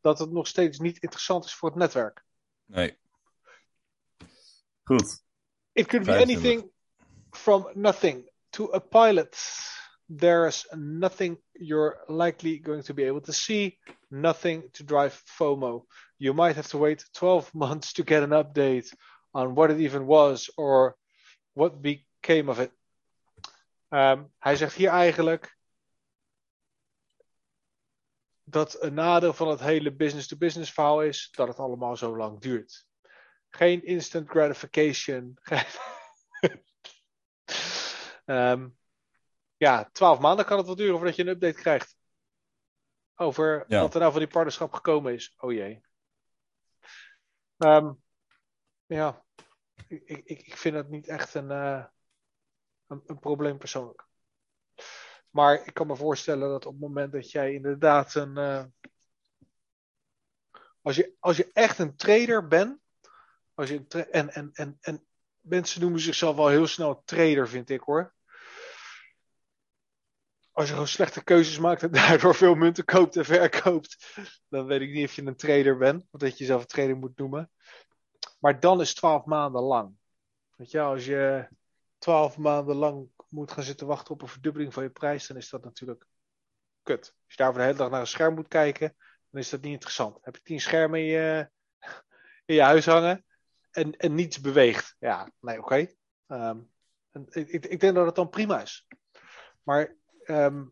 dat 0.00 0.18
het 0.18 0.30
nog 0.30 0.46
steeds 0.46 0.78
niet 0.78 0.98
interessant 0.98 1.44
is 1.44 1.54
voor 1.54 1.68
het 1.68 1.78
netwerk. 1.78 2.24
Nee. 2.64 2.98
Goed. 4.84 5.22
It 5.72 5.86
could 5.86 6.06
be 6.06 6.12
25. 6.12 6.36
anything 6.36 6.72
from 7.30 7.70
nothing 7.74 8.30
to 8.48 8.74
a 8.74 8.78
pilot. 8.78 9.38
There's 10.16 10.66
nothing 10.76 11.40
you're 11.52 12.04
likely 12.06 12.60
going 12.62 12.84
to 12.84 12.94
be 12.94 13.06
able 13.06 13.20
to 13.20 13.32
see, 13.32 13.78
nothing 14.08 14.72
to 14.72 14.84
drive 14.84 15.22
FOMO. 15.24 15.86
You 16.20 16.34
might 16.34 16.54
have 16.56 16.68
to 16.68 16.78
wait 16.78 17.08
12 17.12 17.52
months 17.64 17.92
to 17.92 18.02
get 18.04 18.22
an 18.22 18.32
update 18.32 18.92
on 19.30 19.54
what 19.54 19.70
it 19.70 19.78
even 19.78 20.06
was 20.06 20.50
or 20.56 20.96
what 21.52 21.80
became 21.80 22.50
of 22.50 22.58
it? 22.58 22.72
Ehm, 23.88 24.24
hij 24.38 24.56
zegt 24.56 24.74
hier 24.74 24.88
eigenlijk 24.90 25.56
dat 28.44 28.82
een 28.82 28.94
nadeel 28.94 29.32
van 29.32 29.48
het 29.48 29.60
hele 29.60 29.92
business-to-business 29.94 30.72
verhaal 30.72 31.02
is 31.02 31.30
dat 31.30 31.48
het 31.48 31.58
allemaal 31.58 31.96
zo 31.96 32.16
lang 32.16 32.40
duurt. 32.40 32.86
Geen 33.48 33.84
instant 33.84 34.28
gratification. 34.28 35.38
um, 38.26 38.78
ja, 39.66 39.88
twaalf 39.92 40.18
maanden 40.18 40.44
kan 40.44 40.56
het 40.56 40.66
wel 40.66 40.76
duren 40.76 40.96
voordat 40.96 41.16
je 41.16 41.22
een 41.22 41.28
update 41.28 41.60
krijgt. 41.60 41.96
Over 43.14 43.64
Ja. 43.68 43.80
wat 43.80 43.94
er 43.94 44.00
nou 44.00 44.12
van 44.12 44.20
die 44.20 44.30
partnerschap 44.30 44.72
gekomen 44.72 45.12
is. 45.12 45.34
Oh 45.38 45.52
jee. 45.52 45.86
Ehm, 47.58 47.92
ja, 48.86 49.24
ik, 49.88 50.02
ik, 50.04 50.26
ik 50.46 50.56
vind 50.56 50.74
het 50.76 50.88
niet 50.88 51.08
echt 51.08 51.34
een, 51.34 51.50
eh, 51.50 51.84
een, 52.86 53.02
een 53.06 53.18
probleem 53.18 53.58
persoonlijk. 53.58 54.06
Maar 55.30 55.66
ik 55.66 55.74
kan 55.74 55.86
me 55.86 55.96
voorstellen 55.96 56.48
dat 56.48 56.66
op 56.66 56.72
het 56.72 56.80
moment 56.80 57.12
dat 57.12 57.30
jij 57.30 57.52
inderdaad 57.52 58.14
een. 58.14 58.36
eh, 58.36 58.64
als, 60.82 60.96
je, 60.96 61.14
als 61.18 61.36
je 61.36 61.50
echt 61.52 61.78
een 61.78 61.96
trader 61.96 62.48
bent. 62.48 62.80
Als 63.54 63.68
je 63.68 63.86
en, 64.10 64.30
en, 64.30 64.50
en, 64.52 64.78
en 64.80 65.06
mensen 65.40 65.80
noemen 65.80 66.00
zichzelf 66.00 66.36
wel 66.36 66.48
heel 66.48 66.66
snel 66.66 67.02
trader, 67.04 67.48
vind 67.48 67.70
ik 67.70 67.80
hoor. 67.80 68.14
Als 70.58 70.66
je 70.66 70.72
gewoon 70.72 70.88
slechte 70.88 71.24
keuzes 71.24 71.58
maakt 71.58 71.82
en 71.82 71.92
daardoor 72.00 72.34
veel 72.34 72.54
munten 72.54 72.84
koopt 72.84 73.16
en 73.16 73.24
verkoopt. 73.24 74.18
Dan 74.48 74.66
weet 74.66 74.80
ik 74.80 74.92
niet 74.92 75.08
of 75.08 75.14
je 75.14 75.22
een 75.22 75.36
trader 75.36 75.76
bent. 75.76 76.06
Of 76.10 76.20
dat 76.20 76.30
je 76.30 76.38
jezelf 76.38 76.60
een 76.60 76.66
trader 76.66 76.96
moet 76.96 77.18
noemen. 77.18 77.50
Maar 78.40 78.60
dan 78.60 78.80
is 78.80 78.94
12 78.94 79.24
maanden 79.24 79.62
lang. 79.62 79.94
Weet 80.56 80.70
je, 80.70 80.80
als 80.80 81.04
je 81.04 81.48
12 81.98 82.38
maanden 82.38 82.76
lang 82.76 83.08
moet 83.28 83.52
gaan 83.52 83.62
zitten 83.62 83.86
wachten 83.86 84.14
op 84.14 84.22
een 84.22 84.28
verdubbeling 84.28 84.74
van 84.74 84.82
je 84.82 84.90
prijs, 84.90 85.26
dan 85.26 85.36
is 85.36 85.48
dat 85.48 85.64
natuurlijk 85.64 86.04
kut. 86.82 87.00
Als 87.00 87.34
je 87.34 87.36
daarvoor 87.36 87.58
de 87.58 87.64
hele 87.64 87.78
dag 87.78 87.90
naar 87.90 88.00
een 88.00 88.06
scherm 88.06 88.34
moet 88.34 88.48
kijken, 88.48 88.96
dan 89.30 89.40
is 89.40 89.50
dat 89.50 89.60
niet 89.60 89.72
interessant. 89.72 90.18
Heb 90.20 90.36
je 90.36 90.42
tien 90.42 90.60
schermen 90.60 91.00
in 91.00 91.06
je, 91.06 91.50
in 92.44 92.54
je 92.54 92.62
huis 92.62 92.86
hangen 92.86 93.24
en, 93.70 93.96
en 93.96 94.14
niets 94.14 94.40
beweegt. 94.40 94.96
Ja, 94.98 95.30
nee, 95.40 95.58
oké. 95.58 95.86
Ehm, 96.26 96.58
ik, 97.12 97.48
ik, 97.48 97.66
ik 97.66 97.80
denk 97.80 97.94
dat 97.94 98.06
het 98.06 98.14
dan 98.14 98.28
prima 98.28 98.62
is. 98.62 98.86
Maar, 99.62 99.96
ehm, 100.28 100.64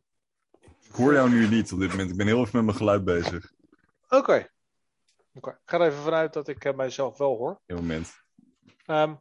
Ik 0.82 0.92
hoor 0.92 1.12
jou 1.12 1.30
nu 1.30 1.48
niet 1.48 1.72
op 1.72 1.78
dit 1.78 1.90
moment. 1.90 2.10
Ik 2.10 2.16
ben 2.16 2.26
heel 2.26 2.40
even 2.40 2.56
met 2.56 2.64
mijn 2.64 2.76
geluid 2.76 3.04
bezig. 3.04 3.52
oké. 4.08 4.48
Ik 5.32 5.56
ga 5.64 5.78
er 5.80 5.86
even 5.86 6.02
vanuit 6.02 6.32
dat 6.32 6.48
ik 6.48 6.64
eh, 6.64 6.74
mijzelf 6.74 7.18
wel 7.18 7.36
hoor. 7.36 7.60
Dit 7.66 7.76
moment. 7.76 8.12
Ehm, 8.84 9.14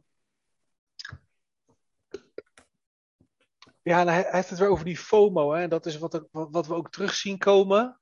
ja, 3.82 4.00
en 4.00 4.06
hij, 4.08 4.20
hij 4.22 4.30
heeft 4.30 4.50
het 4.50 4.58
weer 4.58 4.68
over 4.68 4.84
die 4.84 4.98
FOMO. 4.98 5.52
Hè? 5.52 5.62
En 5.62 5.68
dat 5.68 5.86
is 5.86 5.98
wat, 5.98 6.14
er- 6.14 6.28
wat, 6.30 6.66
we 6.66 6.74
ook 6.74 6.90
terug 6.90 7.14
zien 7.14 7.38
komen. 7.38 8.00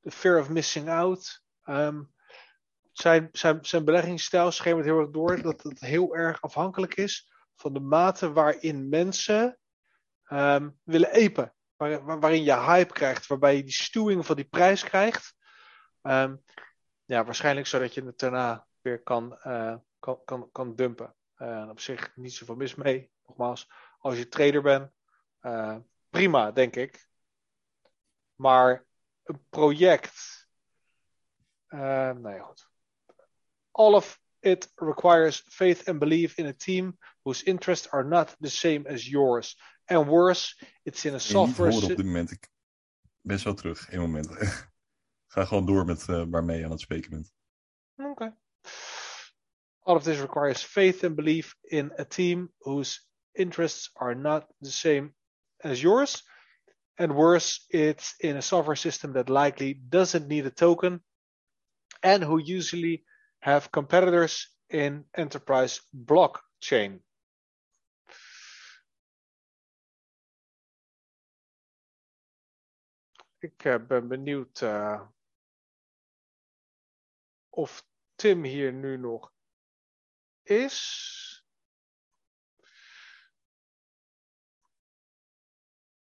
De 0.00 0.10
fear 0.10 0.40
of 0.40 0.48
missing 0.48 0.88
out. 0.88 1.42
Ehm, 1.62 2.02
zijn, 2.92 3.28
zijn, 3.32 3.64
zijn 3.64 3.84
beleggingsstijl 3.84 4.50
schemert 4.50 4.84
heel 4.84 4.98
erg 4.98 5.10
door 5.10 5.42
dat 5.42 5.62
het 5.62 5.80
heel 5.80 6.16
erg 6.16 6.42
afhankelijk 6.42 6.94
is 6.94 7.32
van 7.54 7.72
de 7.72 7.80
mate 7.80 8.32
waarin 8.32 8.88
mensen 8.88 9.58
ehm, 10.34 10.70
willen 10.82 11.12
waar- 11.76 12.20
waarin 12.20 12.44
je 12.44 12.60
hype 12.60 12.92
krijgt, 12.92 13.26
waarbij 13.26 13.56
je 13.56 13.62
die 13.62 13.72
stuwing 13.72 14.26
van 14.26 14.36
die 14.36 14.44
prijs 14.44 14.84
krijgt. 14.84 15.34
Ehm, 16.02 16.36
ja, 17.04 17.24
waarschijnlijk 17.24 17.66
zodat 17.66 17.94
je 17.94 18.04
het 18.04 18.18
daarna 18.18 18.66
weer 18.80 19.02
kan, 19.02 19.38
eh, 19.38 19.76
kan, 19.98 20.24
kan, 20.24 20.48
kan 20.52 20.74
dumpen. 20.74 21.14
Eh, 21.34 21.66
op 21.70 21.80
zich 21.80 22.16
niet 22.16 22.32
zoveel 22.32 22.56
mis 22.56 22.74
mee. 22.74 23.10
Nogmaals, 23.26 23.70
als 23.98 24.16
je 24.18 24.28
trader 24.28 24.62
bent, 24.62 24.90
eh, 25.40 25.76
prima, 26.10 26.50
denk 26.50 26.76
ik. 26.76 27.08
Maar 28.34 28.84
een 29.22 29.46
project. 29.50 30.32
nou 31.68 32.30
ja, 32.30 32.42
goed. 32.42 32.68
All 33.70 33.94
of 33.94 34.20
it 34.40 34.72
requires 34.74 35.44
faith 35.48 35.88
and 35.88 35.98
belief 35.98 36.38
in 36.38 36.46
a 36.46 36.52
team 36.52 36.98
whose 37.22 37.44
interests 37.44 37.90
are 37.90 38.04
not 38.04 38.36
the 38.40 38.50
same 38.50 38.88
as 38.88 39.08
yours. 39.08 39.56
And 39.84 40.06
worse, 40.06 40.64
it's 40.82 41.04
in 41.04 41.12
a 41.12 41.16
Ik 41.16 41.22
kan 41.22 41.40
je 41.40 41.46
niet 41.46 41.56
software. 41.56 41.70
horen 41.70 41.90
op 41.90 41.96
dit 41.96 42.06
moment. 42.06 42.30
Ik 42.30 42.48
ben 43.20 43.38
zo 43.38 43.54
terug. 43.54 43.92
Eén 43.92 44.00
moment. 44.00 44.28
Ga 45.32 45.44
gewoon 45.44 45.66
door 45.66 45.84
met 45.84 46.08
eh, 46.08 46.24
waarmee 46.28 46.58
je 46.58 46.64
aan 46.64 46.70
het 46.70 46.80
spreken 46.80 47.10
bent. 47.10 47.32
Okay. 47.96 48.34
All 49.82 49.96
of 49.96 50.02
this 50.02 50.20
requires 50.20 50.62
faith 50.62 51.04
and 51.04 51.14
belief 51.14 51.56
in 51.60 51.92
a 51.98 52.04
team 52.04 52.52
whose 52.58 53.00
interests 53.32 53.90
are 53.92 54.14
not 54.14 54.46
the 54.60 54.70
same 54.70 55.14
as 55.56 55.80
yours. 55.80 56.24
And 56.94 57.12
worse, 57.12 57.64
it's 57.68 58.14
in 58.18 58.36
a 58.36 58.40
software 58.40 58.76
system 58.76 59.12
that 59.12 59.28
likely 59.28 59.80
doesn't 59.88 60.26
need 60.26 60.46
a 60.46 60.50
token 60.50 61.02
and 62.02 62.22
who 62.22 62.38
usually 62.38 63.04
have 63.40 63.70
competitors 63.70 64.56
in 64.68 65.04
enterprise 65.12 65.80
blockchain. 65.92 67.02
Ik 73.44 73.64
eh, 73.64 73.86
ben 73.86 74.08
benieuwd 74.08 74.60
eh, 74.60 75.08
of 77.48 77.86
Tim 78.14 78.42
hier 78.42 78.72
nu 78.72 78.96
nog 78.96 79.32
is. 80.42 81.44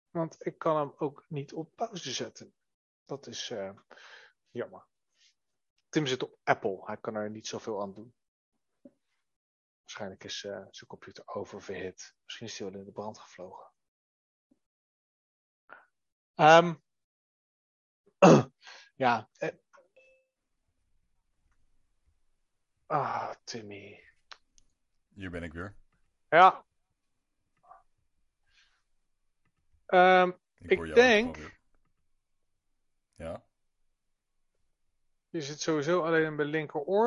Want 0.10 0.46
ik 0.46 0.58
kan 0.58 0.78
hem 0.78 0.94
ook 0.98 1.26
niet 1.28 1.54
op 1.54 1.76
pauze 1.76 2.12
zetten. 2.12 2.56
Dat 3.06 3.28
is 3.28 3.50
eh, 3.50 3.78
jammer. 4.50 4.86
Tim 5.90 6.06
zit 6.06 6.24
op 6.24 6.40
Apple. 6.44 6.86
Hij 6.86 6.98
kan 6.98 7.16
er 7.16 7.30
niet 7.30 7.48
zoveel 7.48 7.82
aan 7.82 7.94
doen. 7.94 8.16
Waarschijnlijk 9.80 10.24
is 10.24 10.40
zijn 10.40 10.88
computer 10.88 11.28
oververhit. 11.28 12.16
Misschien 12.24 12.48
is 12.48 12.60
hij 12.60 12.72
wel 12.72 12.80
in 12.80 12.86
de 12.86 12.92
brand 12.92 13.20
gevlogen. 13.20 13.72
Ehm, 16.36 16.76
ja. 18.96 19.30
eh. 19.38 19.50
Ah, 22.86 23.34
Timmy. 23.44 24.04
Hier 25.14 25.30
ben 25.30 25.44
ik 25.44 25.54
weer. 25.54 25.76
Ja. 26.30 26.66
Ehm, 29.86 30.32
Ik, 30.58 30.80
Ik 30.80 30.96
denk-. 30.96 31.52
Ja. 33.16 33.44
je 35.30 35.42
zit 35.42 35.62
sowieso 35.62 36.02
alleen 36.04 36.26
in 36.26 36.36
mijn 36.36 36.48
linkeroor. 36.48 37.02